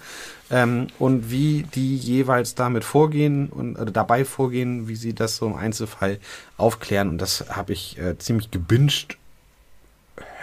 Ähm, 0.49 0.87
und 0.97 1.29
wie 1.29 1.63
die 1.75 1.95
jeweils 1.95 2.55
damit 2.55 2.83
vorgehen 2.83 3.49
und 3.49 3.77
oder 3.77 3.91
dabei 3.91 4.25
vorgehen, 4.25 4.87
wie 4.87 4.95
sie 4.95 5.13
das 5.13 5.37
so 5.37 5.45
im 5.45 5.55
Einzelfall 5.55 6.19
aufklären. 6.57 7.09
Und 7.09 7.19
das 7.19 7.45
habe 7.49 7.73
ich 7.73 7.99
äh, 7.99 8.17
ziemlich 8.17 8.49
gebinged. 8.49 9.17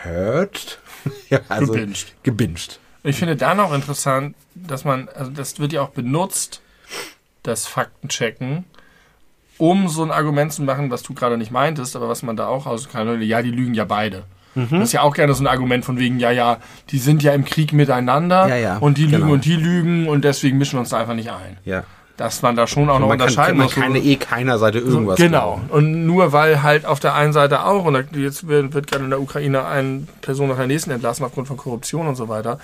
Hört? 0.02 0.78
ja, 1.28 1.40
also 1.48 1.72
gebinged. 1.72 2.14
gebinged. 2.22 2.78
Ich 3.02 3.16
finde 3.16 3.36
da 3.36 3.54
noch 3.54 3.72
interessant, 3.72 4.34
dass 4.54 4.84
man, 4.84 5.08
also 5.14 5.30
das 5.30 5.58
wird 5.58 5.72
ja 5.72 5.82
auch 5.82 5.90
benutzt, 5.90 6.60
das 7.42 7.66
Faktenchecken, 7.66 8.64
um 9.56 9.88
so 9.88 10.02
ein 10.02 10.10
Argument 10.10 10.52
zu 10.52 10.62
machen, 10.62 10.90
was 10.90 11.02
du 11.02 11.14
gerade 11.14 11.38
nicht 11.38 11.50
meintest, 11.50 11.96
aber 11.96 12.08
was 12.08 12.22
man 12.22 12.36
da 12.36 12.46
auch 12.46 12.66
aus 12.66 12.88
kann, 12.88 13.22
ja, 13.22 13.42
die 13.42 13.50
lügen 13.50 13.74
ja 13.74 13.84
beide. 13.84 14.24
Mhm. 14.54 14.68
Das 14.70 14.88
ist 14.88 14.92
ja 14.92 15.02
auch 15.02 15.14
gerne 15.14 15.34
so 15.34 15.42
ein 15.42 15.46
Argument 15.46 15.84
von 15.84 15.98
wegen, 15.98 16.18
ja, 16.18 16.30
ja, 16.30 16.58
die 16.90 16.98
sind 16.98 17.22
ja 17.22 17.32
im 17.32 17.44
Krieg 17.44 17.72
miteinander 17.72 18.48
ja, 18.48 18.56
ja, 18.56 18.78
und 18.78 18.98
die 18.98 19.06
genau. 19.06 19.18
lügen 19.18 19.30
und 19.30 19.44
die 19.44 19.56
lügen 19.56 20.08
und 20.08 20.24
deswegen 20.24 20.58
mischen 20.58 20.74
wir 20.74 20.80
uns 20.80 20.90
da 20.90 20.98
einfach 20.98 21.14
nicht 21.14 21.30
ein. 21.30 21.58
Ja. 21.64 21.84
Dass 22.20 22.42
man 22.42 22.54
da 22.54 22.66
schon 22.66 22.90
auch 22.90 22.98
noch 22.98 23.08
unterscheiden 23.08 23.56
kann, 23.56 23.64
muss. 23.64 23.76
Man 23.76 23.94
kann 23.94 23.96
eh 23.96 24.16
keiner 24.16 24.58
Seite 24.58 24.78
irgendwas 24.78 25.16
Genau. 25.16 25.54
Glauben. 25.54 25.70
Und 25.70 26.04
nur 26.04 26.32
weil 26.34 26.62
halt 26.62 26.84
auf 26.84 27.00
der 27.00 27.14
einen 27.14 27.32
Seite 27.32 27.64
auch, 27.64 27.86
und 27.86 28.14
jetzt 28.14 28.46
wird, 28.46 28.74
wird 28.74 28.88
gerade 28.88 29.04
in 29.04 29.10
der 29.10 29.22
Ukraine 29.22 29.64
eine 29.64 30.06
Person 30.20 30.50
nach 30.50 30.58
der 30.58 30.66
nächsten 30.66 30.90
entlassen 30.90 31.24
aufgrund 31.24 31.48
von 31.48 31.56
Korruption 31.56 32.06
und 32.06 32.16
so 32.16 32.28
weiter, 32.28 32.58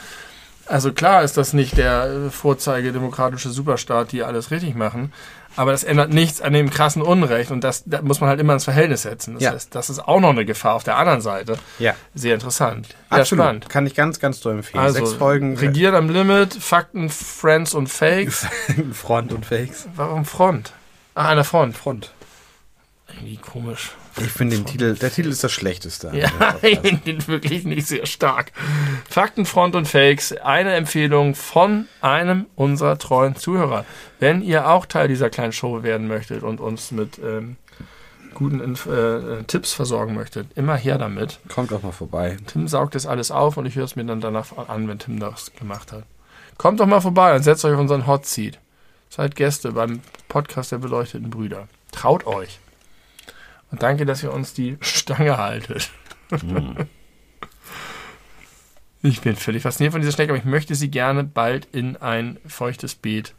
also 0.67 0.93
klar 0.93 1.23
ist 1.23 1.39
das 1.39 1.55
nicht 1.55 1.79
der 1.79 2.29
Vorzeige 2.31 2.93
demokratische 2.93 3.49
Superstaat, 3.49 4.13
die 4.13 4.23
alles 4.25 4.51
richtig 4.51 4.75
machen, 4.75 5.11
aber 5.57 5.73
das 5.73 5.85
ändert 5.85 6.11
nichts 6.11 6.41
an 6.41 6.53
dem 6.53 6.71
krassen 6.71 7.03
Unrecht 7.03 7.51
und 7.51 7.63
das, 7.63 7.83
das 7.87 8.03
muss 8.03 8.21
man 8.21 8.29
halt 8.29 8.41
immer 8.41 8.53
ins 8.53 8.65
Verhältnis 8.65 9.03
setzen. 9.03 9.35
Das 9.35 9.43
ja. 9.43 9.53
heißt, 9.53 9.75
das 9.75 9.91
ist 9.91 10.01
auch 10.01 10.21
noch 10.21 10.31
eine 10.31 10.45
Gefahr 10.45 10.75
auf 10.75 10.85
der 10.85 10.97
anderen 10.97 11.21
Seite. 11.21 11.59
Ja. 11.79 11.95
Sehr 12.15 12.35
interessant. 12.35 12.89
Absolut. 13.09 13.45
spannend. 13.45 13.69
Kann 13.69 13.87
ich 13.87 13.95
ganz, 13.95 14.21
ganz 14.21 14.41
toll 14.41 14.55
empfehlen. 14.55 14.83
Also, 14.83 15.05
Sechs 15.05 15.15
Folgen. 15.15 15.57
Regiert 15.57 15.95
am 15.95 16.11
Limit, 16.11 16.55
Fakten, 16.55 17.09
Friends 17.09 17.75
und 17.75 17.89
Fakes. 17.89 18.47
Front 18.93 19.33
und 19.33 19.47
Fakes. 19.47 19.89
Warum 19.97 20.25
Front? 20.25 20.73
Ah, 21.15 21.29
an 21.29 21.37
der 21.37 21.45
Front. 21.45 21.77
Front. 21.77 22.13
Irgendwie 23.09 23.37
komisch. 23.39 23.93
Ich 24.19 24.33
finde 24.33 24.57
den 24.57 24.65
Titel, 24.65 24.95
der 24.95 25.11
Titel 25.11 25.29
ist 25.29 25.45
das 25.45 25.53
schlechteste. 25.53 26.11
Ja, 26.15 26.57
ich 26.63 26.81
finde 26.81 27.03
den 27.05 27.27
wirklich 27.27 27.65
nicht 27.65 27.87
sehr 27.87 28.07
stark. 28.07 28.53
Faktenfront 29.09 29.75
und 29.75 29.87
Fakes, 29.87 30.33
eine 30.33 30.75
Empfehlung 30.75 31.35
von 31.35 31.87
einem 32.01 32.47
unserer 32.55 32.99
treuen 32.99 33.37
Zuhörer. 33.37 33.85
Wenn 34.19 34.43
ihr 34.43 34.69
auch 34.69 34.87
Teil 34.87 35.09
dieser 35.09 35.31
kleinen 35.31 35.53
Show 35.53 35.83
werden 35.83 36.09
möchtet 36.09 36.43
und 36.43 36.61
uns 36.61 36.91
mit 36.93 37.19
ähm, 37.19 37.57
guten 38.35 38.61
Inf 38.61 38.87
äh, 38.87 39.43
Tipps 39.45 39.73
versorgen 39.73 40.15
möchtet, 40.15 40.47
immer 40.57 40.77
her 40.77 40.99
damit. 40.99 41.41
Kommt 41.49 41.73
auch 41.73 41.83
mal 41.83 41.93
vorbei. 41.93 42.37
Tim 42.47 42.69
saugt 42.69 42.95
das 42.95 43.07
alles 43.07 43.31
auf 43.31 43.57
und 43.57 43.67
ich 43.67 43.77
höre 43.77 43.85
es 43.85 43.97
mir 43.97 44.05
dann 44.05 44.21
danach 44.21 44.57
an, 44.69 44.89
wenn 44.89 44.99
Tim 44.99 45.19
das 45.19 45.53
gemacht 45.59 45.93
hat. 45.93 46.05
Kommt 46.59 46.81
doch 46.81 46.87
mal 46.87 47.01
vorbei 47.01 47.35
und 47.35 47.43
setzt 47.43 47.65
euch 47.65 47.75
auf 47.75 47.81
unseren 47.81 48.07
Hot 48.07 48.27
Seat. 48.27 48.59
Seid 49.11 49.37
Gäste 49.37 49.73
beim 49.73 50.01
Podcast 50.29 50.73
der 50.73 50.79
beleuchteten 50.79 51.31
Brüder. 51.31 51.69
Traut 51.93 52.27
euch. 52.27 52.61
Danke, 53.79 54.07
dass 54.07 54.23
ihr 54.23 54.33
uns 54.33 54.55
die 54.55 54.77
Stange 54.81 55.37
haltet. 55.39 55.91
Mhm. 56.31 56.77
Ich 59.03 59.21
bin 59.21 59.37
völlig 59.37 59.63
fasziniert 59.63 59.93
von 59.93 60.01
dieser 60.01 60.13
Schnecke, 60.13 60.33
aber 60.33 60.39
ich 60.39 60.45
möchte 60.45 60.75
sie 60.75 60.91
gerne 60.91 61.23
bald 61.23 61.69
in 61.71 61.97
ein 61.97 62.39
feuchtes 62.45 62.97
Beet 62.97 63.35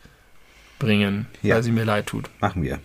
bringen, 0.80 1.26
ja. 1.42 1.56
weil 1.56 1.64
sie 1.64 1.72
mir 1.72 1.84
leid 1.84 2.06
tut. 2.06 2.30
Machen 2.40 2.64
wir. 2.64 2.80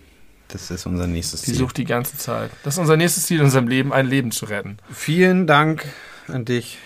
Das 0.49 0.69
ist 0.69 0.85
unser 0.85 1.07
nächstes 1.07 1.43
Ziel. 1.43 1.53
Sie 1.53 1.59
sucht 1.59 1.77
die 1.77 1.85
ganze 1.85 2.17
Zeit. 2.17 2.51
Das 2.63 2.75
ist 2.75 2.79
unser 2.79 2.97
nächstes 2.97 3.25
Ziel 3.25 3.39
in 3.39 3.45
unserem 3.45 3.67
Leben, 3.67 3.93
ein 3.93 4.07
Leben 4.07 4.31
zu 4.31 4.45
retten. 4.45 4.77
Vielen 4.91 5.47
Dank 5.47 5.85
an 6.27 6.45
dich 6.45 6.77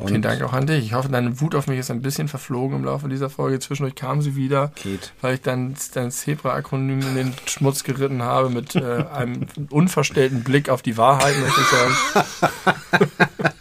Und 0.00 0.08
Vielen 0.08 0.22
Dank 0.22 0.42
auch 0.42 0.54
an 0.54 0.66
dich. 0.66 0.84
Ich 0.84 0.94
hoffe, 0.94 1.08
deine 1.08 1.40
Wut 1.40 1.54
auf 1.54 1.66
mich 1.66 1.78
ist 1.78 1.90
ein 1.90 2.00
bisschen 2.00 2.26
verflogen 2.26 2.78
im 2.78 2.84
Laufe 2.84 3.08
dieser 3.08 3.28
Folge. 3.28 3.58
Zwischendurch 3.58 3.94
kam 3.94 4.22
sie 4.22 4.34
wieder, 4.34 4.72
Geht. 4.82 5.12
weil 5.20 5.34
ich 5.34 5.42
dann 5.42 5.74
dein 5.92 6.10
Zebra-Akronym 6.10 7.00
in 7.00 7.14
den 7.14 7.34
Schmutz 7.44 7.84
geritten 7.84 8.22
habe 8.22 8.48
mit 8.48 8.76
äh, 8.76 9.04
einem 9.12 9.46
unverstellten 9.68 10.42
Blick 10.42 10.70
auf 10.70 10.80
die 10.80 10.96
Wahrheit, 10.96 11.34
möchte 11.38 11.60
ich 11.60 11.66
sagen. 11.66 13.10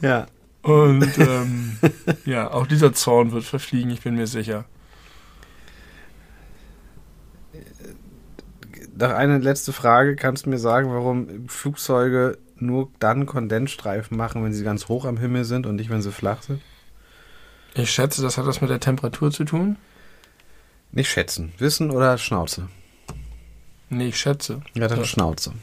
Ja. 0.00 0.26
Und 0.62 1.18
ähm, 1.18 1.78
ja, 2.24 2.50
auch 2.50 2.66
dieser 2.66 2.92
Zorn 2.92 3.32
wird 3.32 3.44
verfliegen, 3.44 3.90
ich 3.90 4.02
bin 4.02 4.16
mir 4.16 4.26
sicher. 4.26 4.64
Noch 8.98 9.10
eine 9.10 9.38
letzte 9.38 9.72
Frage. 9.72 10.16
Kannst 10.16 10.46
du 10.46 10.50
mir 10.50 10.58
sagen, 10.58 10.90
warum 10.90 11.48
Flugzeuge 11.48 12.38
nur 12.58 12.88
dann 12.98 13.26
Kondensstreifen 13.26 14.16
machen, 14.16 14.44
wenn 14.44 14.52
sie 14.52 14.64
ganz 14.64 14.88
hoch 14.88 15.04
am 15.04 15.16
Himmel 15.18 15.44
sind 15.44 15.66
und 15.66 15.76
nicht, 15.76 15.90
wenn 15.90 16.02
sie 16.02 16.12
flach 16.12 16.42
sind? 16.42 16.60
Ich 17.74 17.90
schätze, 17.90 18.22
das 18.22 18.38
hat 18.38 18.46
was 18.46 18.60
mit 18.60 18.70
der 18.70 18.80
Temperatur 18.80 19.30
zu 19.30 19.44
tun. 19.44 19.76
Nicht 20.92 21.10
schätzen. 21.10 21.52
Wissen 21.58 21.90
oder 21.90 22.16
Schnauze? 22.16 22.68
Nee, 23.90 24.08
ich 24.08 24.16
schätze. 24.18 24.62
Ja, 24.74 24.88
dann 24.88 24.98
Ja. 25.00 25.04
Schnauze. 25.04 25.52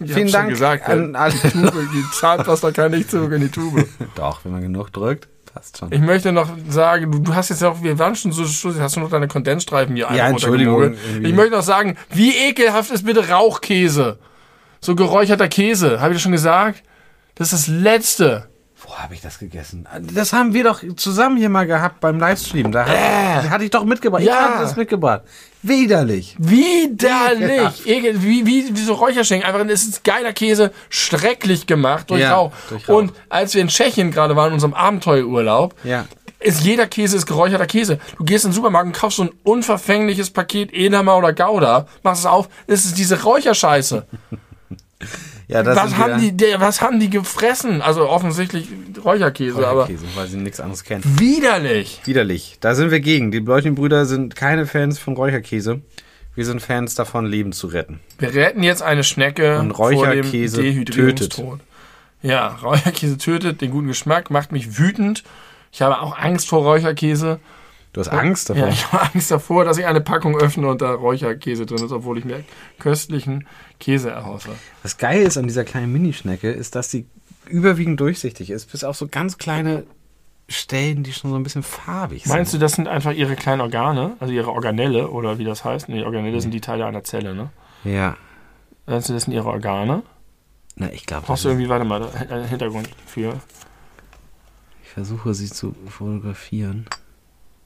Ich 0.00 0.12
Vielen 0.12 0.30
Dank 0.30 0.50
gesagt, 0.50 0.86
an 0.86 1.16
alle. 1.16 1.32
die, 1.32 1.48
Tube, 1.48 1.72
die 1.94 2.04
Zahnpasta 2.12 2.72
kann 2.72 2.90
nicht 2.90 3.10
zurück 3.10 3.32
in 3.32 3.40
die 3.40 3.48
Tube. 3.48 3.88
Doch, 4.16 4.44
wenn 4.44 4.52
man 4.52 4.60
genug 4.60 4.92
drückt, 4.92 5.28
passt 5.46 5.78
schon. 5.78 5.90
Ich 5.92 6.00
möchte 6.00 6.30
noch 6.30 6.50
sagen, 6.68 7.10
du, 7.10 7.20
du 7.20 7.34
hast 7.34 7.48
jetzt 7.48 7.64
auch, 7.64 7.82
wir 7.82 7.98
waren 7.98 8.14
schon 8.14 8.32
so, 8.32 8.44
so 8.44 8.78
hast 8.78 8.96
du 8.96 9.00
noch 9.00 9.08
deine 9.08 9.28
Kondensstreifen 9.28 9.96
hier 9.96 10.08
Ja, 10.12 10.28
Entschuldigung. 10.28 10.94
Ich 11.22 11.32
möchte 11.32 11.52
noch 11.52 11.62
sagen, 11.62 11.96
wie 12.10 12.36
ekelhaft 12.36 12.90
ist 12.90 13.06
bitte 13.06 13.30
Rauchkäse? 13.30 14.18
So 14.80 14.94
geräucherter 14.94 15.48
Käse, 15.48 16.00
habe 16.00 16.12
ich 16.12 16.16
das 16.16 16.22
schon 16.22 16.32
gesagt? 16.32 16.82
Das 17.34 17.52
ist 17.52 17.68
das 17.68 17.74
Letzte. 17.74 18.48
Wo 18.80 18.94
habe 18.96 19.12
ich 19.14 19.20
das 19.20 19.38
gegessen? 19.40 19.86
Das 20.14 20.32
haben 20.32 20.54
wir 20.54 20.62
doch 20.64 20.82
zusammen 20.96 21.36
hier 21.36 21.48
mal 21.48 21.66
gehabt 21.66 21.98
beim 22.00 22.18
Livestream. 22.20 22.70
Da 22.70 22.86
hat, 22.86 23.50
hatte 23.50 23.64
ich 23.64 23.70
doch 23.70 23.84
mitgebracht. 23.84 24.22
Ich 24.22 24.28
Ja. 24.28 24.50
habe 24.52 24.62
das 24.62 24.76
mitgebracht. 24.76 25.22
Widerlich. 25.62 26.36
Widerlich. 26.38 27.86
Ekel, 27.86 28.22
wie, 28.22 28.46
wie, 28.46 28.68
wie 28.76 28.80
so 28.84 28.94
Räucherschenken. 28.94 29.48
Einfach, 29.48 29.66
es 29.68 29.84
ist 29.84 30.04
geiler 30.04 30.32
Käse, 30.32 30.72
schrecklich 30.90 31.66
gemacht 31.66 32.08
durch 32.10 32.20
Ja, 32.20 32.34
Rauch. 32.36 32.52
durch 32.68 32.88
Rauch. 32.88 32.94
Und 32.96 33.12
als 33.28 33.54
wir 33.54 33.62
in 33.62 33.68
Tschechien 33.68 34.12
gerade 34.12 34.36
waren, 34.36 34.48
in 34.48 34.54
unserem 34.54 34.74
Abenteuerurlaub, 34.74 35.74
Ja. 35.82 36.04
ist 36.38 36.60
jeder 36.62 36.86
Käse 36.86 37.16
ist 37.16 37.26
geräucherter 37.26 37.66
Käse. 37.66 37.98
Du 38.16 38.24
gehst 38.24 38.44
in 38.44 38.52
den 38.52 38.54
Supermarkt 38.54 38.86
und 38.86 38.96
kaufst 38.96 39.16
so 39.16 39.24
ein 39.24 39.30
unverfängliches 39.42 40.30
Paket 40.30 40.72
Edamer 40.72 41.16
oder 41.18 41.32
Gouda, 41.32 41.86
machst 42.04 42.20
es 42.20 42.26
auf, 42.26 42.48
es 42.68 42.84
ist 42.84 42.96
diese 42.96 43.22
Räucherscheiße. 43.24 44.06
Ja, 45.46 45.62
das 45.62 45.76
Was 45.76 45.96
haben, 45.96 46.20
die, 46.20 46.36
der, 46.36 46.60
was 46.60 46.82
haben 46.82 47.00
die 47.00 47.08
gefressen? 47.08 47.80
Also 47.80 48.08
offensichtlich 48.08 48.68
Räucherkäse, 49.02 49.66
aber 49.66 49.86
Käse, 49.86 50.04
weil 50.14 50.26
sie 50.26 50.36
nichts 50.36 50.60
anderes 50.60 50.84
kennen. 50.84 51.02
widerlich. 51.18 52.00
Widerlich. 52.04 52.58
Da 52.60 52.74
sind 52.74 52.90
wir 52.90 53.00
gegen. 53.00 53.30
Die 53.30 53.40
Bleuchenbrüder 53.40 54.04
sind 54.04 54.36
keine 54.36 54.66
Fans 54.66 54.98
von 54.98 55.14
Räucherkäse. 55.14 55.80
Wir 56.34 56.44
sind 56.44 56.60
Fans 56.60 56.94
davon, 56.94 57.26
Leben 57.26 57.52
zu 57.52 57.68
retten. 57.68 58.00
Wir 58.18 58.34
retten 58.34 58.62
jetzt 58.62 58.82
eine 58.82 59.02
Schnecke 59.04 59.58
Und 59.58 59.70
Räucherkäse 59.72 60.62
Dehydrierungstod. 60.62 61.60
Ja, 62.22 62.58
Räucherkäse 62.62 63.16
tötet 63.18 63.60
den 63.60 63.70
guten 63.70 63.88
Geschmack, 63.88 64.30
macht 64.30 64.52
mich 64.52 64.78
wütend. 64.78 65.24
Ich 65.72 65.82
habe 65.82 66.00
auch 66.00 66.18
Angst 66.18 66.48
vor 66.48 66.62
Räucherkäse. 66.62 67.40
Du 67.92 68.00
hast 68.00 68.08
Angst 68.08 68.50
davor? 68.50 68.66
Ja, 68.66 68.72
ich 68.72 68.92
habe 68.92 69.10
Angst 69.12 69.30
davor, 69.30 69.64
dass 69.64 69.78
ich 69.78 69.86
eine 69.86 70.00
Packung 70.00 70.36
öffne 70.36 70.68
und 70.68 70.82
da 70.82 70.92
Räucherkäse 70.92 71.66
drin 71.66 71.84
ist, 71.84 71.92
obwohl 71.92 72.18
ich 72.18 72.24
mir 72.24 72.44
köstlichen 72.78 73.46
Käse 73.80 74.10
erhoffe. 74.10 74.50
Was 74.82 74.98
geil 74.98 75.22
ist 75.22 75.36
an 75.38 75.46
dieser 75.46 75.64
kleinen 75.64 75.92
Minischnecke, 75.92 76.50
ist, 76.50 76.74
dass 76.74 76.90
sie 76.90 77.06
überwiegend 77.46 77.98
durchsichtig 78.00 78.50
ist, 78.50 78.70
bis 78.70 78.84
auf 78.84 78.96
so 78.96 79.08
ganz 79.08 79.38
kleine 79.38 79.84
Stellen, 80.50 81.02
die 81.02 81.12
schon 81.12 81.30
so 81.30 81.36
ein 81.36 81.42
bisschen 81.42 81.62
farbig 81.62 82.24
sind. 82.24 82.32
Meinst 82.32 82.54
du, 82.54 82.58
das 82.58 82.72
sind 82.72 82.88
einfach 82.88 83.12
ihre 83.12 83.36
kleinen 83.36 83.60
Organe, 83.60 84.16
also 84.20 84.32
ihre 84.32 84.50
Organelle 84.50 85.08
oder 85.10 85.38
wie 85.38 85.44
das 85.44 85.64
heißt? 85.64 85.88
Nee, 85.88 86.04
Organelle 86.04 86.40
sind 86.40 86.52
die 86.52 86.60
Teile 86.60 86.86
einer 86.86 87.04
Zelle, 87.04 87.34
ne? 87.34 87.50
Ja. 87.84 88.16
Meinst 88.86 89.08
du, 89.08 89.12
das 89.12 89.24
sind 89.24 89.32
ihre 89.34 89.48
Organe? 89.48 90.02
Na, 90.76 90.90
ich 90.92 91.04
glaube, 91.06 91.26
Brauchst 91.26 91.44
du 91.44 91.48
irgendwie, 91.48 91.68
warte 91.68 91.84
mal, 91.84 92.08
einen 92.30 92.46
Hintergrund 92.46 92.88
für. 93.06 93.40
ich 94.82 94.88
versuche 94.90 95.34
sie 95.34 95.50
zu 95.50 95.74
fotografieren. 95.88 96.86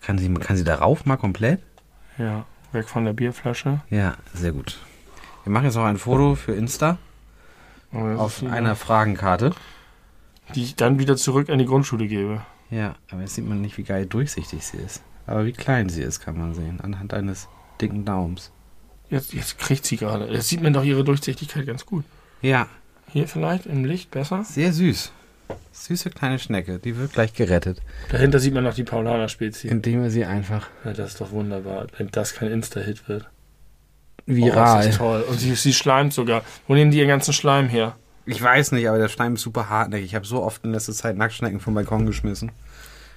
Kann 0.02 0.18
sie, 0.18 0.32
kann 0.34 0.56
sie 0.56 0.64
darauf 0.64 1.06
mal 1.06 1.16
komplett? 1.16 1.60
Ja, 2.18 2.44
weg 2.72 2.88
von 2.88 3.04
der 3.04 3.12
Bierflasche. 3.12 3.80
Ja, 3.90 4.16
sehr 4.34 4.52
gut. 4.52 4.78
Wir 5.44 5.52
machen 5.52 5.64
jetzt 5.64 5.74
noch 5.76 5.84
ein 5.84 5.98
Foto 5.98 6.34
für 6.34 6.52
Insta 6.52 6.98
Oh, 7.94 7.98
auf 7.98 8.42
einer 8.42 8.74
Fragenkarte. 8.74 9.52
Die 10.54 10.62
ich 10.64 10.76
dann 10.76 10.98
wieder 10.98 11.16
zurück 11.16 11.50
an 11.50 11.58
die 11.58 11.66
Grundschule 11.66 12.06
gebe. 12.06 12.40
Ja, 12.70 12.94
aber 13.10 13.20
jetzt 13.20 13.34
sieht 13.34 13.46
man 13.46 13.60
nicht, 13.60 13.76
wie 13.76 13.82
geil 13.82 14.06
durchsichtig 14.06 14.64
sie 14.64 14.78
ist. 14.78 15.02
Aber 15.26 15.44
wie 15.44 15.52
klein 15.52 15.88
sie 15.90 16.02
ist, 16.02 16.20
kann 16.20 16.38
man 16.38 16.54
sehen, 16.54 16.80
anhand 16.80 17.12
eines 17.12 17.48
dicken 17.80 18.04
Daums. 18.04 18.50
Jetzt, 19.10 19.34
jetzt 19.34 19.58
kriegt 19.58 19.84
sie 19.84 19.98
gerade. 19.98 20.26
Jetzt 20.32 20.48
sieht 20.48 20.62
man 20.62 20.72
doch 20.72 20.84
ihre 20.84 21.04
Durchsichtigkeit 21.04 21.66
ganz 21.66 21.84
gut. 21.84 22.04
Ja, 22.40 22.66
Hier 23.12 23.28
vielleicht 23.28 23.66
im 23.66 23.84
Licht 23.84 24.10
besser. 24.10 24.42
sehr 24.44 24.72
süß. 24.72 25.12
Süße 25.72 26.10
kleine 26.10 26.38
Schnecke, 26.38 26.78
die 26.78 26.96
wird 26.96 27.12
gleich 27.12 27.34
gerettet, 27.34 27.80
Dahinter 28.10 28.38
sieht 28.38 28.54
man 28.54 28.64
noch 28.64 28.74
die 28.74 28.84
Paulaner-Spezie. 28.84 29.68
indem 29.68 30.02
wir 30.02 30.10
sie 30.10 30.24
einfach 30.24 30.68
Ja, 30.84 30.92
das 30.92 31.12
ist 31.12 31.20
doch 31.20 31.30
wunderbar, 31.32 31.86
wenn 31.98 32.08
das 32.10 32.34
kein 32.34 32.50
Insta-Hit 32.50 33.08
wird. 33.08 33.24
Oh, 34.28 34.34
viral. 34.34 34.78
das 34.78 34.86
ist 34.86 34.98
toll. 34.98 35.24
Und 35.28 35.40
sie, 35.40 35.54
sie 35.54 35.72
schleimt 35.72 36.12
sogar. 36.12 36.42
Wo 36.68 36.74
nehmen 36.74 36.90
die 36.92 36.98
ihren 36.98 37.08
ganzen 37.08 37.32
Schleim 37.32 37.68
her? 37.68 37.96
ich 38.24 38.40
weiß 38.40 38.70
nicht, 38.70 38.88
aber 38.88 38.98
der 38.98 39.08
Schleim 39.08 39.34
ist 39.34 39.42
super 39.42 39.68
hartnäckig. 39.68 40.06
Ich 40.06 40.14
habe 40.14 40.24
so 40.26 40.42
oft 40.44 40.64
in 40.64 40.70
letzter 40.72 40.92
Zeit 40.92 41.16
Nacktschnecken 41.16 41.58
vom 41.58 41.74
Balkon 41.74 42.06
geschmissen. 42.06 42.52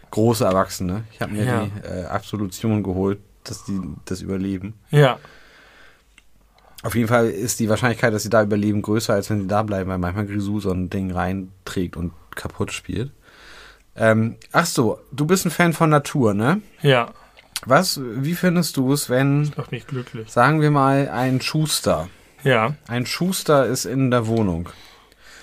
Große 0.10 0.44
Erwachsene. 0.46 1.04
Ich 1.12 1.22
habe 1.22 1.34
mir 1.34 1.44
Ja. 1.46 1.66
die 1.68 1.88
äh, 1.88 2.06
Absolution 2.06 2.82
geholt, 2.82 3.20
dass 3.44 3.64
die 3.66 3.80
das 4.06 4.22
überleben. 4.22 4.74
Ja. 4.90 5.20
Auf 6.82 6.96
jeden 6.96 7.08
Fall 7.08 7.30
ist 7.30 7.60
die 7.60 7.70
Wahrscheinlichkeit, 7.70 8.14
dass 8.14 8.24
sie 8.24 8.30
da 8.30 8.42
überleben, 8.44 8.82
größer, 8.82 9.14
als 9.14 9.30
wenn 9.30 9.42
sie 9.42 9.48
da 9.48 9.62
bleiben, 9.64 9.90
weil 9.90 9.98
manchmal 9.98 10.26
Grisou 10.26 10.60
so 10.60 10.72
ein 10.72 10.90
Ding 10.90 11.12
reinträgt 11.12 11.98
und 11.98 12.12
kaputt 12.36 12.72
spielt. 12.72 13.12
Ähm, 13.96 14.36
ach 14.52 14.66
so, 14.66 15.00
du 15.12 15.26
bist 15.26 15.46
ein 15.46 15.52
Fan 15.52 15.74
von 15.74 15.90
Natur, 15.90 16.34
ne? 16.34 16.62
Ja. 16.82 17.12
Was, 17.66 18.00
wie 18.04 18.36
findest 18.36 18.76
du 18.78 18.92
es, 18.92 19.10
wenn, 19.10 19.52
Macht 19.56 19.72
mich 19.72 19.88
glücklich. 19.88 20.30
sagen 20.30 20.60
wir 20.62 20.70
mal, 20.72 21.10
ein 21.10 21.40
Schuster, 21.42 22.10
Ja. 22.44 22.76
ein 22.88 23.06
Schuster 23.06 23.66
ist 23.66 23.86
in 23.86 24.12
der 24.12 24.28
Wohnung 24.28 24.70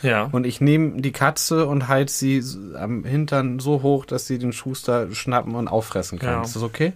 Ja. 0.02 0.24
und 0.30 0.44
ich 0.46 0.60
nehme 0.60 1.00
die 1.00 1.12
Katze 1.12 1.66
und 1.66 1.88
halte 1.88 2.12
sie 2.12 2.42
am 2.78 3.04
Hintern 3.04 3.58
so 3.58 3.82
hoch, 3.82 4.04
dass 4.04 4.26
sie 4.26 4.38
den 4.38 4.52
Schuster 4.52 5.12
schnappen 5.14 5.54
und 5.54 5.66
auffressen 5.68 6.18
kann. 6.18 6.28
Ja. 6.34 6.42
Ist 6.42 6.54
das 6.54 6.62
okay? 6.62 6.92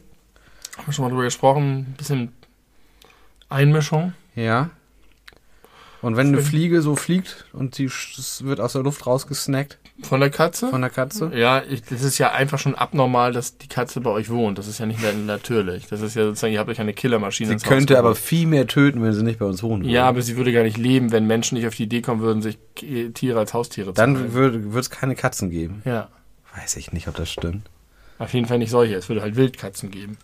Haben 0.77 0.87
wir 0.89 0.93
schon 0.93 1.05
mal 1.05 1.09
drüber 1.11 1.25
gesprochen. 1.25 1.87
Ein 1.89 1.95
bisschen 1.97 2.33
Einmischung. 3.49 4.13
Ja. 4.35 4.71
Und 6.07 6.17
wenn 6.17 6.29
eine 6.29 6.37
Schön. 6.37 6.47
Fliege 6.47 6.83
so 6.83 6.95
fliegt 6.95 7.47
und 7.53 7.75
sie 7.75 7.91
wird 8.45 8.61
aus 8.61 8.75
der 8.75 8.83
Luft 8.83 9.07
rausgesnackt 9.07 9.79
Von 10.03 10.21
der 10.21 10.31
Katze? 10.31 10.69
von 10.69 10.81
der 10.81 10.91
Katze, 10.91 11.33
Ja, 11.35 11.63
ich, 11.69 11.83
das 11.83 12.03
ist 12.03 12.19
ja 12.19 12.31
einfach 12.31 12.59
schon 12.61 12.75
abnormal, 12.77 13.33
dass 13.33 13.59
die 13.59 13.67
Katze 13.67 14.01
bei 14.01 14.11
euch 14.11 14.31
wohnt. 14.31 14.57
Das 14.59 14.69
ist 14.69 14.79
ja 14.79 14.87
nicht 14.87 15.01
mehr 15.03 15.13
natürlich. 15.15 15.87
Das 15.89 16.01
ist 16.03 16.15
ja 16.15 16.25
sozusagen, 16.25 16.53
ihr 16.53 16.61
habt 16.61 16.71
euch 16.71 16.81
eine 16.81 16.93
Killermaschine 16.93 17.49
Sie 17.49 17.53
ins 17.55 17.65
Haus 17.65 17.69
könnte 17.71 17.99
aber 17.99 18.15
viel 18.15 18.47
mehr 18.47 18.69
töten, 18.69 19.03
wenn 19.03 19.13
sie 19.15 19.25
nicht 19.25 19.39
bei 19.41 19.47
uns 19.47 19.63
wohnen 19.65 19.83
würde. 19.83 19.93
Ja, 19.95 20.07
aber 20.07 20.23
sie 20.23 20.37
würde 20.37 20.53
gar 20.53 20.63
nicht 20.63 20.77
leben, 20.79 21.11
wenn 21.11 21.27
Menschen 21.27 21.57
nicht 21.59 21.67
auf 21.67 21.75
die 21.75 21.83
Idee 21.85 22.03
kommen 22.03 22.21
würden, 22.21 22.41
sich 22.41 22.57
K- 22.77 23.09
Tiere 23.09 23.39
als 23.41 23.53
Haustiere 23.53 23.89
zu 23.89 23.95
Dann 23.95 24.33
würde 24.33 24.63
es 24.79 24.91
keine 24.91 25.17
Katzen 25.17 25.51
geben. 25.51 25.83
Ja, 25.85 26.09
Weiß 26.57 26.77
ich 26.77 26.93
nicht, 26.93 27.09
ob 27.09 27.17
das 27.17 27.31
stimmt. 27.31 27.69
auf 28.19 28.33
jeden 28.33 28.47
Fall 28.47 28.59
nicht 28.59 28.71
solche. 28.71 28.95
Es 28.95 29.09
würde 29.09 29.23
halt 29.23 29.35
Wildkatzen 29.37 29.91
geben. 29.91 30.19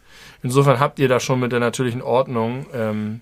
Insofern 0.44 0.78
habt 0.78 0.98
ihr 1.00 1.08
da 1.08 1.18
schon 1.18 1.40
mit 1.40 1.50
der 1.52 1.60
natürlichen 1.60 2.02
Ordnung 2.02 2.66
ähm, 2.72 3.20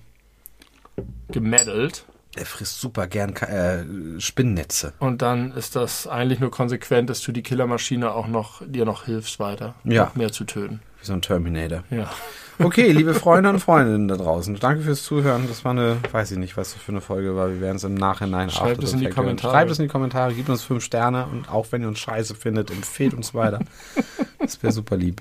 gemeddelt. 1.33 2.05
Er 2.41 2.47
frisst 2.47 2.81
super 2.81 3.07
gern 3.07 3.37
äh, 3.37 3.85
Spinnnetze. 4.19 4.95
Und 4.99 5.21
dann 5.21 5.53
ist 5.53 5.77
das 5.77 6.07
eigentlich 6.07 6.41
nur 6.41 6.51
konsequent, 6.51 7.11
dass 7.11 7.21
du 7.21 7.33
die 7.33 7.43
Killermaschine 7.43 8.15
auch 8.15 8.29
noch, 8.29 8.63
dir 8.67 8.87
noch 8.87 9.05
hilfst 9.05 9.39
weiter. 9.39 9.75
Ja. 9.85 10.07
Noch 10.07 10.15
mehr 10.15 10.33
zu 10.33 10.45
töten. 10.45 10.81
Wie 10.99 11.05
so 11.05 11.13
ein 11.13 11.21
Terminator. 11.21 11.85
Ja. 11.91 12.11
Okay, 12.59 12.93
liebe 12.93 13.13
Freunde 13.13 13.51
und 13.51 13.61
Freundinnen 13.61 14.09
da 14.09 14.17
draußen. 14.17 14.57
Danke 14.59 14.85
fürs 14.85 15.03
Zuhören. 15.03 15.49
Das 15.49 15.67
war 15.67 15.73
eine, 15.73 15.99
weiß 16.11 16.31
ich 16.31 16.39
nicht, 16.39 16.57
was 16.57 16.73
das 16.73 16.83
für 16.83 16.93
eine 16.93 17.03
Folge 17.03 17.37
war. 17.37 17.51
Wir 17.51 17.61
werden 17.61 17.77
es 17.77 17.85
im 17.85 17.93
Nachhinein 17.93 18.49
Schreibt 18.49 18.83
es 18.83 18.95
in 18.95 19.01
die. 19.01 19.11
Kommentare. 19.11 19.53
Schreibt 19.53 19.71
es 19.71 19.79
in 19.79 19.83
die 19.83 19.91
Kommentare, 19.91 20.33
gebt 20.33 20.49
uns 20.49 20.63
fünf 20.63 20.83
Sterne 20.83 21.27
und 21.27 21.51
auch 21.51 21.67
wenn 21.73 21.83
ihr 21.83 21.89
uns 21.89 21.99
scheiße 21.99 22.35
findet, 22.35 22.71
empfehlt 22.71 23.13
uns 23.13 23.35
weiter. 23.35 23.61
Das 24.39 24.63
wäre 24.63 24.73
super 24.73 24.97
lieb. 24.97 25.21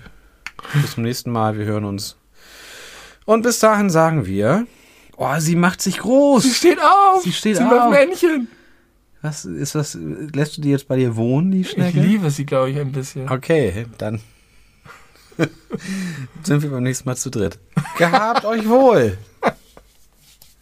Bis 0.74 0.94
zum 0.94 1.04
nächsten 1.04 1.30
Mal. 1.30 1.58
Wir 1.58 1.66
hören 1.66 1.84
uns. 1.84 2.16
Und 3.26 3.42
bis 3.42 3.60
dahin 3.60 3.90
sagen 3.90 4.26
wir, 4.26 4.66
oh, 5.20 5.36
sie 5.40 5.56
macht 5.56 5.82
sich 5.82 6.00
groß. 6.00 6.44
Sie 6.44 6.50
steht 6.54 6.80
auf! 6.82 7.22
Sie 7.24 7.32
steht 7.32 7.58
sie 7.58 7.64
auf. 7.64 7.70
macht 7.72 7.90
Männchen! 7.92 8.48
Was 9.22 9.44
ist 9.46 9.76
das? 9.76 9.98
Lässt 10.34 10.58
du 10.58 10.62
die 10.62 10.70
jetzt 10.70 10.88
bei 10.88 10.96
dir 10.96 11.16
wohnen, 11.16 11.52
die 11.52 11.62
Ich 11.62 11.72
Schnecke? 11.72 12.00
liebe 12.00 12.32
sie, 12.32 12.46
glaube 12.46 12.72
ich, 12.72 12.80
ein 12.80 12.92
bisschen. 12.94 13.30
Okay, 13.30 13.86
dann 13.98 14.22
sind 16.44 16.64
wir 16.64 16.70
beim 16.72 16.84
nächsten 16.84 17.08
Mal 17.08 17.16
zu 17.18 17.30
dritt. 17.30 17.60
Gehabt 17.98 18.46
euch 18.46 18.68
wohl. 18.68 19.18